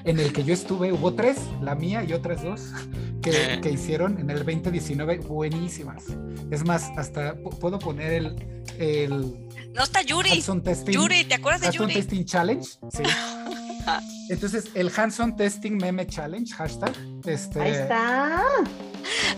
en 0.04 0.18
el 0.20 0.32
que 0.32 0.44
yo 0.44 0.54
estuve, 0.54 0.92
hubo 0.92 1.14
tres, 1.14 1.38
la 1.62 1.74
mía 1.74 2.04
y 2.04 2.12
otras 2.12 2.42
dos, 2.42 2.72
que, 3.22 3.58
que 3.62 3.70
hicieron 3.70 4.18
en 4.18 4.30
el 4.30 4.38
2019, 4.44 5.18
buenísimas. 5.18 6.04
Es 6.50 6.64
más, 6.64 6.90
hasta 6.96 7.34
pu- 7.36 7.58
puedo 7.58 7.78
poner 7.78 8.12
el, 8.12 8.62
el 8.78 9.47
No 9.74 9.84
está 9.84 10.02
Yuri. 10.02 10.30
hands-on 10.30 10.62
testing. 10.62 10.92
Yuri, 10.92 11.24
¿te 11.24 11.34
acuerdas 11.34 11.60
de 11.60 11.70
Yuri? 11.70 11.94
Testing 11.94 12.24
Challenge. 12.24 12.64
Sí. 12.64 13.02
Entonces, 14.30 14.66
el 14.74 14.92
Hands-on 14.94 15.36
Testing 15.36 15.78
Meme 15.78 16.06
Challenge, 16.06 16.52
hashtag. 16.54 16.92
Este, 17.24 17.60
Ahí 17.62 17.70
está. 17.72 18.42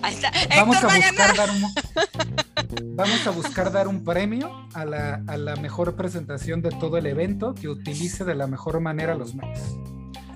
Ahí 0.03 0.15
está. 0.15 0.33
Vamos 0.57 0.77
Héctor 0.77 0.91
a 0.91 0.97
buscar 0.97 1.37
dar 1.37 1.51
un, 1.51 2.95
vamos 2.97 3.27
a 3.27 3.31
buscar 3.31 3.73
dar 3.73 3.87
un 3.89 4.03
premio 4.03 4.69
a 4.75 4.85
la, 4.85 5.23
a 5.29 5.37
la 5.37 5.55
mejor 5.57 5.95
presentación 5.95 6.63
de 6.63 6.71
todo 6.71 6.97
el 6.99 7.07
evento 7.07 7.55
que 7.55 7.69
utilice 7.69 8.25
de 8.25 8.35
la 8.35 8.49
mejor 8.49 8.81
manera 8.81 9.15
los 9.15 9.35
memes. 9.37 9.61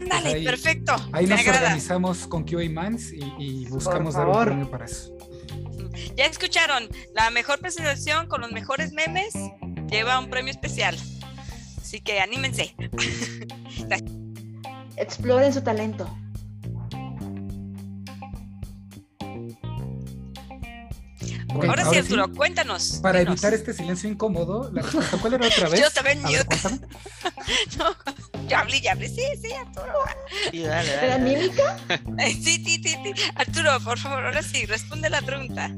Ándale, 0.00 0.34
ahí- 0.34 0.44
perfecto. 0.44 0.94
Ahí 1.12 1.24
Me 1.26 1.30
nos 1.32 1.40
agrada. 1.40 1.58
organizamos 1.62 2.26
con 2.28 2.44
QA 2.44 2.68
Minds 2.68 3.12
y, 3.12 3.24
y 3.38 3.66
buscamos 3.66 4.14
dar 4.14 4.26
un 4.28 4.32
favor. 4.34 4.46
premio 4.48 4.70
para 4.70 4.84
eso. 4.84 5.12
Ya 6.16 6.26
escucharon, 6.26 6.88
la 7.14 7.30
mejor 7.30 7.58
presentación 7.58 8.28
con 8.28 8.40
los 8.40 8.52
mejores 8.52 8.92
memes 8.92 9.32
lleva 9.90 10.18
un 10.18 10.30
premio 10.30 10.50
especial. 10.52 10.96
Así 11.80 12.00
que 12.00 12.20
anímense. 12.20 12.74
Exploren 14.96 15.52
su 15.52 15.60
talento. 15.62 16.08
Ok, 21.56 21.64
ahora, 21.66 21.82
sí, 21.82 21.86
ahora 21.88 21.98
Arturo, 22.00 22.32
cuéntanos. 22.34 22.98
Para 23.00 23.20
dinos. 23.20 23.34
evitar 23.34 23.54
este 23.54 23.72
silencio 23.72 24.10
incómodo, 24.10 24.70
la 24.72 24.82
respuesta, 24.82 25.16
¿cuál 25.18 25.34
era 25.34 25.46
otra 25.46 25.68
vez? 25.68 25.80
Yo 25.80 25.90
también, 25.90 26.20
yo-. 26.28 26.42
No, 27.78 28.48
ya 28.48 28.60
hablé, 28.60 28.80
ya 28.80 28.92
hablé. 28.92 29.08
Sí, 29.08 29.22
sí, 29.40 29.52
Arturo. 29.52 29.92
Sí, 30.50 30.62
dale, 30.62 30.90
dale, 30.90 31.06
¿Era 31.06 31.18
dale. 31.18 31.38
mímica? 31.38 31.78
Sí, 32.32 32.42
sí, 32.64 32.80
sí, 32.82 32.96
sí. 33.04 33.12
Arturo, 33.36 33.78
por 33.84 33.98
favor, 33.98 34.24
ahora 34.24 34.42
sí, 34.42 34.66
responde 34.66 35.08
la 35.10 35.22
pregunta. 35.22 35.70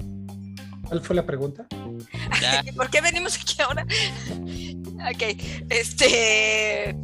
¿Cuál 0.89 1.01
fue 1.01 1.17
la 1.17 1.27
pregunta? 1.27 1.67
¿Por 2.77 2.91
qué 2.91 3.01
venimos 3.01 3.37
aquí 3.37 3.61
ahora? 3.61 3.85
Ok, 5.13 5.23
este, 5.69 6.97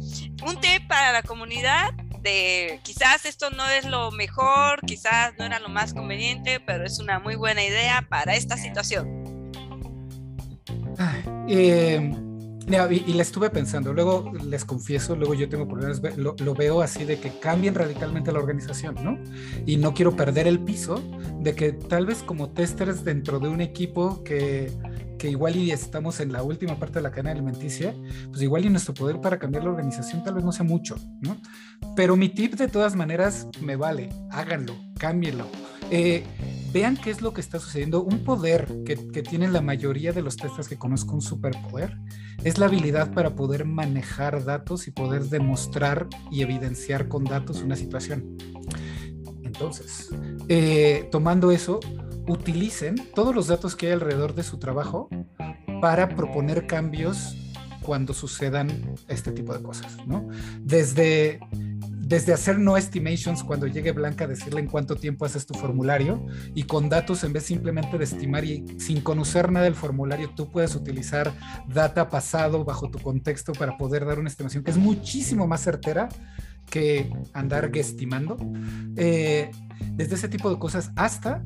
un 0.45 0.59
tip 0.61 0.87
para 0.87 1.11
la 1.11 1.23
comunidad 1.23 1.91
de 2.21 2.79
quizás 2.83 3.25
esto 3.25 3.49
no 3.49 3.67
es 3.67 3.85
lo 3.85 4.11
mejor, 4.11 4.79
quizás 4.85 5.33
no 5.37 5.45
era 5.45 5.59
lo 5.59 5.69
más 5.69 5.93
conveniente, 5.93 6.59
pero 6.59 6.85
es 6.85 6.99
una 6.99 7.19
muy 7.19 7.35
buena 7.35 7.63
idea 7.63 8.05
para 8.09 8.35
esta 8.35 8.57
situación. 8.57 9.51
Eh, 11.47 12.11
y, 12.67 13.03
y 13.07 13.13
la 13.13 13.21
estuve 13.21 13.49
pensando, 13.49 13.93
luego 13.93 14.31
les 14.45 14.65
confieso, 14.65 15.15
luego 15.15 15.33
yo 15.33 15.49
tengo 15.49 15.67
problemas, 15.67 16.01
lo 16.17 16.55
veo 16.55 16.81
así 16.81 17.03
de 17.03 17.19
que 17.19 17.39
cambien 17.39 17.75
radicalmente 17.75 18.31
la 18.31 18.39
organización, 18.39 18.95
¿no? 19.03 19.17
Y 19.65 19.77
no 19.77 19.93
quiero 19.93 20.15
perder 20.15 20.47
el 20.47 20.59
piso 20.59 21.01
de 21.39 21.55
que 21.55 21.73
tal 21.73 22.05
vez 22.05 22.23
como 22.23 22.51
testers 22.51 23.03
dentro 23.03 23.39
de 23.39 23.49
un 23.49 23.61
equipo 23.61 24.23
que, 24.23 24.71
que 25.17 25.29
igual 25.29 25.55
y 25.55 25.71
estamos 25.71 26.19
en 26.19 26.31
la 26.31 26.43
última 26.43 26.77
parte 26.77 26.95
de 26.95 27.03
la 27.03 27.11
cadena 27.11 27.31
alimenticia, 27.31 27.95
pues 28.29 28.41
igual 28.41 28.65
y 28.65 28.69
nuestro 28.69 28.93
poder 28.93 29.19
para 29.21 29.39
cambiar 29.39 29.63
la 29.63 29.71
organización 29.71 30.23
tal 30.23 30.35
vez 30.35 30.43
no 30.43 30.51
sea 30.51 30.65
mucho, 30.65 30.95
¿no? 31.21 31.37
Pero 31.95 32.15
mi 32.15 32.29
tip 32.29 32.55
de 32.55 32.67
todas 32.67 32.95
maneras 32.95 33.47
me 33.61 33.75
vale, 33.75 34.09
háganlo, 34.31 34.75
cámbienlo. 34.97 35.47
Eh, 35.91 36.23
vean 36.71 36.97
qué 36.97 37.11
es 37.11 37.21
lo 37.21 37.33
que 37.33 37.41
está 37.41 37.59
sucediendo. 37.59 38.03
Un 38.03 38.23
poder 38.23 38.67
que, 38.85 38.95
que 38.95 39.21
tienen 39.21 39.53
la 39.53 39.61
mayoría 39.61 40.11
de 40.11 40.21
los 40.21 40.37
testas 40.37 40.67
que 40.67 40.77
conozco, 40.77 41.13
un 41.13 41.21
superpoder, 41.21 41.97
es 42.43 42.57
la 42.57 42.65
habilidad 42.65 43.13
para 43.13 43.35
poder 43.35 43.65
manejar 43.65 44.43
datos 44.43 44.87
y 44.87 44.91
poder 44.91 45.23
demostrar 45.25 46.07
y 46.31 46.41
evidenciar 46.41 47.07
con 47.07 47.23
datos 47.23 47.61
una 47.61 47.75
situación. 47.75 48.37
Entonces, 49.43 50.09
eh, 50.49 51.07
tomando 51.11 51.51
eso, 51.51 51.79
utilicen 52.27 52.95
todos 53.13 53.35
los 53.35 53.47
datos 53.47 53.75
que 53.75 53.87
hay 53.87 53.93
alrededor 53.93 54.33
de 54.33 54.43
su 54.43 54.57
trabajo 54.57 55.09
para 55.79 56.09
proponer 56.09 56.65
cambios 56.65 57.37
cuando 57.81 58.13
sucedan 58.13 58.95
este 59.07 59.31
tipo 59.31 59.53
de 59.53 59.61
cosas, 59.61 59.97
¿no? 60.07 60.27
Desde 60.59 61.39
desde 62.03 62.33
hacer 62.33 62.59
no 62.59 62.75
estimations 62.75 63.43
cuando 63.43 63.65
llegue 63.65 63.93
Blanca, 63.93 64.27
decirle 64.27 64.59
en 64.59 64.67
cuánto 64.67 64.95
tiempo 64.95 65.25
haces 65.25 65.45
tu 65.45 65.53
formulario 65.53 66.25
y 66.53 66.63
con 66.63 66.89
datos 66.89 67.23
en 67.23 67.31
vez 67.31 67.43
simplemente 67.43 67.97
de 67.97 68.03
estimar 68.03 68.43
y 68.43 68.65
sin 68.77 69.01
conocer 69.01 69.51
nada 69.51 69.65
del 69.65 69.75
formulario, 69.75 70.29
tú 70.35 70.51
puedes 70.51 70.75
utilizar 70.75 71.33
data 71.67 72.09
pasado 72.09 72.65
bajo 72.65 72.89
tu 72.89 72.99
contexto 72.99 73.53
para 73.53 73.77
poder 73.77 74.05
dar 74.05 74.19
una 74.19 74.27
estimación 74.29 74.63
que 74.63 74.71
es 74.71 74.77
muchísimo 74.77 75.47
más 75.47 75.61
certera 75.61 76.09
que 76.69 77.09
andar 77.33 77.71
estimando. 77.73 78.37
Eh, 78.97 79.51
desde 79.91 80.15
ese 80.15 80.27
tipo 80.27 80.49
de 80.49 80.59
cosas 80.59 80.91
hasta 80.95 81.43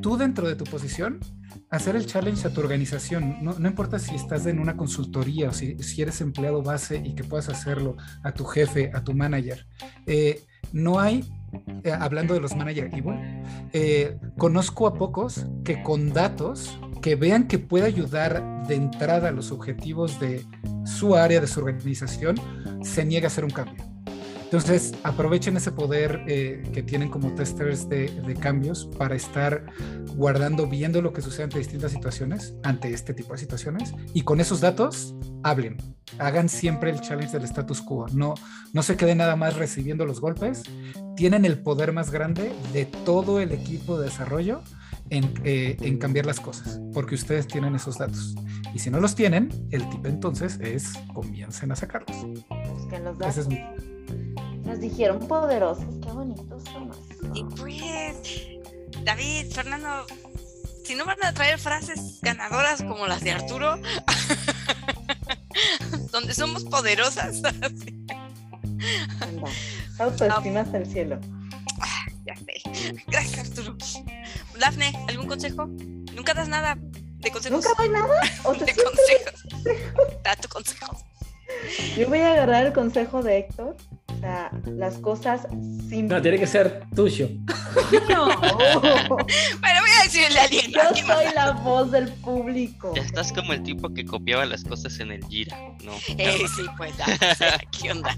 tú 0.00 0.16
dentro 0.16 0.48
de 0.48 0.54
tu 0.54 0.64
posición 0.64 1.20
hacer 1.70 1.96
el 1.96 2.06
challenge 2.06 2.46
a 2.46 2.52
tu 2.52 2.60
organización. 2.60 3.36
No, 3.42 3.54
importa 3.66 3.98
si 3.98 4.16
estás 4.16 4.46
en 4.46 4.58
una 4.58 4.76
consultoría 4.76 5.50
o 5.50 5.52
si, 5.52 5.78
si, 5.82 6.02
eres 6.02 6.20
empleado 6.20 6.62
base 6.62 7.00
y 7.04 7.14
que 7.14 7.24
puedas 7.24 7.48
hacerlo 7.48 7.96
a 8.22 8.32
tu 8.32 8.44
jefe, 8.44 8.90
a 8.92 9.02
tu 9.02 9.14
manager. 9.14 9.66
Eh, 10.06 10.42
no 10.72 11.00
hay, 11.00 11.24
eh, 11.84 11.92
hablando 11.92 12.34
de 12.34 12.40
los 12.40 12.54
managers 12.56 12.96
igual, 12.96 13.42
eh, 13.72 14.18
conozco 14.36 14.86
a 14.86 14.94
pocos 14.94 15.46
que 15.64 15.82
con 15.82 16.12
datos 16.12 16.78
que 17.02 17.14
vean 17.14 17.48
que 17.48 17.58
puede 17.58 17.86
ayudar 17.86 18.66
de 18.66 18.74
entrada 18.74 19.28
a 19.28 19.32
los 19.32 19.52
objetivos 19.52 20.20
de 20.20 20.44
su 20.84 21.14
área, 21.14 21.40
de 21.40 21.46
su 21.46 21.60
organización, 21.60 22.36
se 22.82 23.04
niega 23.04 23.26
a 23.26 23.28
hacer 23.28 23.44
un 23.44 23.50
cambio. 23.50 23.89
Entonces, 24.50 24.92
aprovechen 25.04 25.56
ese 25.56 25.70
poder 25.70 26.24
eh, 26.26 26.64
que 26.72 26.82
tienen 26.82 27.08
como 27.08 27.32
testers 27.36 27.88
de, 27.88 28.08
de, 28.08 28.34
cambios 28.34 28.86
para 28.98 29.14
estar 29.14 29.64
guardando, 30.16 30.66
viendo 30.66 31.00
lo 31.00 31.12
que 31.12 31.22
sucede 31.22 31.44
ante 31.44 31.58
distintas 31.58 31.92
situaciones, 31.92 32.56
ante 32.64 32.92
este 32.92 33.14
tipo 33.14 33.32
de 33.32 33.38
situaciones, 33.38 33.94
y 34.12 34.22
con 34.22 34.40
esos 34.40 34.60
datos, 34.60 35.14
hablen. 35.44 35.76
Hagan 36.18 36.48
siempre 36.48 36.90
el 36.90 37.00
challenge 37.00 37.32
del 37.32 37.44
status 37.44 37.80
quo. 37.80 38.08
No, 38.12 38.34
no 38.72 38.82
se 38.82 38.96
queden 38.96 39.18
nada 39.18 39.36
más 39.36 39.54
recibiendo 39.54 40.04
los 40.04 40.20
golpes. 40.20 40.64
Tienen 41.14 41.44
el 41.44 41.60
poder 41.60 41.92
más 41.92 42.10
grande 42.10 42.52
de 42.72 42.86
todo 42.86 43.38
el 43.38 43.52
equipo 43.52 44.00
de 44.00 44.06
desarrollo 44.06 44.62
en, 45.10 45.32
eh, 45.44 45.76
en, 45.80 45.98
cambiar 45.98 46.26
las 46.26 46.40
cosas, 46.40 46.80
porque 46.92 47.14
ustedes 47.14 47.46
tienen 47.46 47.76
esos 47.76 47.98
datos. 47.98 48.34
Y 48.74 48.80
si 48.80 48.90
no 48.90 48.98
los 48.98 49.14
tienen, 49.14 49.48
el 49.70 49.88
tip 49.90 50.06
entonces 50.06 50.58
es 50.60 50.92
comiencen 51.14 51.70
a 51.70 51.76
sacarlos. 51.76 52.26
Busquen 52.68 53.04
los 53.04 53.16
datos. 53.16 53.38
Ese 53.38 53.40
es 53.42 53.48
mi... 53.48 53.89
Nos 54.70 54.78
dijeron 54.78 55.18
poderosos, 55.26 55.96
qué 56.00 56.12
bonitos 56.12 56.62
somos. 56.72 56.96
Y 57.34 57.42
pues, 57.42 58.14
David, 59.02 59.50
Fernando, 59.52 60.06
si 60.84 60.94
no 60.94 61.04
van 61.04 61.18
a 61.24 61.34
traer 61.34 61.58
frases 61.58 62.20
ganadoras 62.22 62.80
como 62.80 63.08
las 63.08 63.20
de 63.20 63.32
Arturo, 63.32 63.80
donde 66.12 66.34
somos 66.34 66.62
poderosas. 66.62 67.42
Autoestima 69.98 70.60
hasta 70.60 70.78
el 70.78 70.86
cielo. 70.86 71.18
Ya 72.24 72.36
sé. 72.36 72.62
Gracias, 73.08 73.48
Arturo. 73.48 73.76
Dafne, 74.56 74.92
¿algún 75.08 75.26
consejo? 75.26 75.66
Nunca 76.14 76.32
das 76.32 76.46
nada 76.46 76.78
de 76.78 77.30
consejos. 77.32 77.64
¿Nunca 77.64 77.74
doy 77.76 77.88
nada? 77.88 78.20
¿O 78.44 78.54
de 78.54 78.72
consejos. 78.72 79.48
Da 80.22 80.36
tu 80.36 80.48
consejo. 80.48 80.96
Yo 81.96 82.08
voy 82.08 82.20
a 82.20 82.34
agarrar 82.34 82.66
el 82.66 82.72
consejo 82.72 83.20
de 83.20 83.38
Héctor. 83.38 83.76
Sea, 84.20 84.50
las 84.66 84.98
cosas 84.98 85.46
sin. 85.88 86.08
No, 86.08 86.20
tiene 86.20 86.38
que 86.38 86.46
ser 86.46 86.84
tuyo. 86.94 87.28
No. 88.08 88.26
bueno, 88.38 89.80
voy 89.80 89.90
a 89.98 90.02
decirle 90.04 90.38
a 90.38 90.42
alguien. 90.44 90.72
Yo 90.72 91.06
soy 91.06 91.24
la 91.34 91.52
voz 91.52 91.90
del 91.90 92.12
público. 92.12 92.92
Ya 92.94 93.02
estás 93.02 93.32
como 93.32 93.54
el 93.54 93.62
tipo 93.62 93.88
que 93.94 94.04
copiaba 94.04 94.44
las 94.44 94.62
cosas 94.64 95.00
en 95.00 95.12
el 95.12 95.24
Gira, 95.26 95.56
¿no? 95.84 95.92
Eh, 96.18 96.44
sí, 96.54 96.66
pues, 96.76 96.92
ya, 96.98 97.06
¿qué 97.70 97.92
onda? 97.92 98.14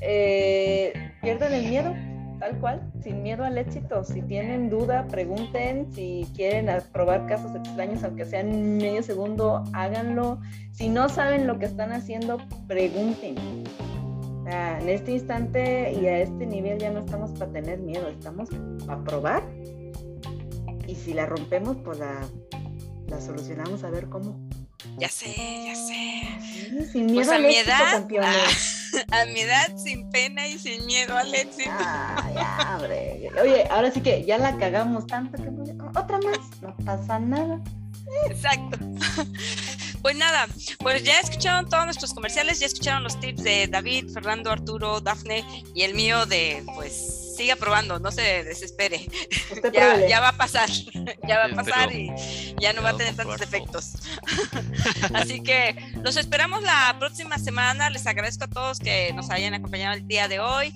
eh, 0.00 1.12
¿Pierden 1.22 1.52
el 1.52 1.66
miedo? 1.68 2.17
Tal 2.38 2.58
cual, 2.58 2.92
sin 3.02 3.22
miedo 3.22 3.44
al 3.44 3.58
éxito. 3.58 4.04
Si 4.04 4.22
tienen 4.22 4.70
duda, 4.70 5.06
pregunten. 5.08 5.92
Si 5.92 6.26
quieren 6.34 6.68
probar 6.92 7.26
casos 7.26 7.54
extraños, 7.54 8.02
aunque 8.04 8.24
sean 8.24 8.78
medio 8.78 9.02
segundo, 9.02 9.64
háganlo. 9.72 10.40
Si 10.72 10.88
no 10.88 11.08
saben 11.08 11.46
lo 11.46 11.58
que 11.58 11.66
están 11.66 11.92
haciendo, 11.92 12.38
pregunten. 12.66 13.36
en 14.46 14.88
este 14.88 15.12
instante 15.12 15.92
y 15.92 16.06
a 16.06 16.20
este 16.20 16.46
nivel 16.46 16.78
ya 16.78 16.90
no 16.90 17.00
estamos 17.00 17.32
para 17.32 17.52
tener 17.52 17.80
miedo, 17.80 18.08
estamos 18.08 18.48
para 18.86 19.04
probar. 19.04 19.42
Y 20.86 20.94
si 20.94 21.12
la 21.12 21.26
rompemos, 21.26 21.76
pues 21.84 21.98
la, 21.98 22.26
la 23.08 23.20
solucionamos 23.20 23.84
a 23.84 23.90
ver 23.90 24.08
cómo. 24.08 24.48
Ya 24.96 25.08
sé, 25.08 25.34
ya 25.64 25.74
sé. 25.74 26.22
Sí, 26.40 26.86
sin 26.92 27.06
miedo 27.06 27.16
pues 27.16 27.28
al 27.28 27.44
a 27.44 27.46
mi 27.46 27.54
éxito, 27.54 27.70
edad, 27.70 27.92
campeones. 27.92 28.77
a 29.10 29.24
mi 29.26 29.40
edad, 29.40 29.76
sin 29.76 30.08
pena 30.10 30.46
y 30.46 30.58
sin 30.58 30.84
miedo 30.86 31.16
al 31.16 31.34
éxito. 31.34 31.70
Ah, 31.72 32.30
ya, 32.34 32.76
hombre. 32.76 33.30
Oye, 33.40 33.66
ahora 33.70 33.90
sí 33.90 34.00
que 34.00 34.24
ya 34.24 34.38
la 34.38 34.56
cagamos 34.56 35.06
tanto 35.06 35.42
que 35.42 35.48
otra 35.98 36.18
más, 36.18 36.38
no 36.62 36.74
pasa 36.84 37.18
nada. 37.18 37.60
Exacto. 38.28 38.78
Pues 40.00 40.16
nada, 40.16 40.46
pues 40.78 41.02
ya 41.02 41.18
escucharon 41.18 41.68
todos 41.68 41.84
nuestros 41.84 42.14
comerciales, 42.14 42.60
ya 42.60 42.66
escucharon 42.66 43.02
los 43.02 43.18
tips 43.18 43.42
de 43.42 43.66
David, 43.66 44.08
Fernando, 44.14 44.52
Arturo, 44.52 45.00
Dafne 45.00 45.44
y 45.74 45.82
el 45.82 45.94
mío 45.94 46.24
de 46.24 46.62
pues 46.76 47.17
siga 47.38 47.54
probando, 47.54 48.00
no 48.00 48.10
se 48.10 48.44
desespere. 48.44 49.08
Ya, 49.72 50.06
ya, 50.06 50.20
va 50.20 50.28
a 50.28 50.36
pasar, 50.36 50.68
ya 51.28 51.38
va 51.38 51.44
a 51.46 51.54
pasar 51.54 51.92
y 51.92 52.10
ya 52.60 52.72
no 52.72 52.82
va 52.82 52.90
a 52.90 52.96
tener 52.96 53.14
tantos 53.16 53.38
defectos. 53.38 53.94
Así 55.14 55.42
que 55.42 55.74
los 56.02 56.16
esperamos 56.16 56.62
la 56.62 56.96
próxima 56.98 57.38
semana. 57.38 57.90
Les 57.90 58.06
agradezco 58.06 58.44
a 58.44 58.48
todos 58.48 58.78
que 58.78 59.12
nos 59.14 59.30
hayan 59.30 59.54
acompañado 59.54 59.94
el 59.94 60.06
día 60.06 60.28
de 60.28 60.40
hoy 60.40 60.72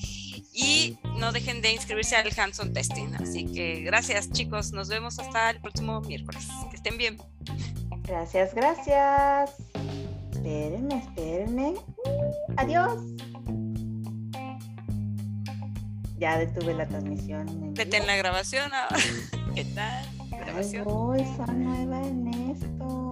y 0.52 0.98
no 1.16 1.32
dejen 1.32 1.62
de 1.62 1.72
inscribirse 1.72 2.16
al 2.16 2.28
Hanson 2.36 2.72
Testing. 2.72 3.14
Así 3.20 3.46
que 3.46 3.80
gracias 3.80 4.30
chicos, 4.30 4.72
nos 4.72 4.88
vemos 4.88 5.18
hasta 5.18 5.50
el 5.50 5.60
próximo 5.60 6.00
miércoles. 6.00 6.46
Que 6.70 6.76
estén 6.76 6.96
bien. 6.96 7.18
Gracias, 8.02 8.54
gracias. 8.54 9.50
Espérenme, 10.32 10.98
espérenme. 10.98 11.74
Adiós. 12.56 12.98
Ya 16.22 16.38
detuve 16.38 16.72
la 16.72 16.86
transmisión. 16.86 17.74
Vete 17.74 17.96
en 17.96 18.06
la 18.06 18.14
grabación 18.14 18.72
ahora. 18.72 18.96
¿Qué 19.56 19.64
tal? 19.64 20.06
Grabación. 20.30 20.84
Ay, 20.86 20.94
voy, 20.94 21.24
nueva 21.52 22.00
en 22.00 22.28
esto. 22.28 23.11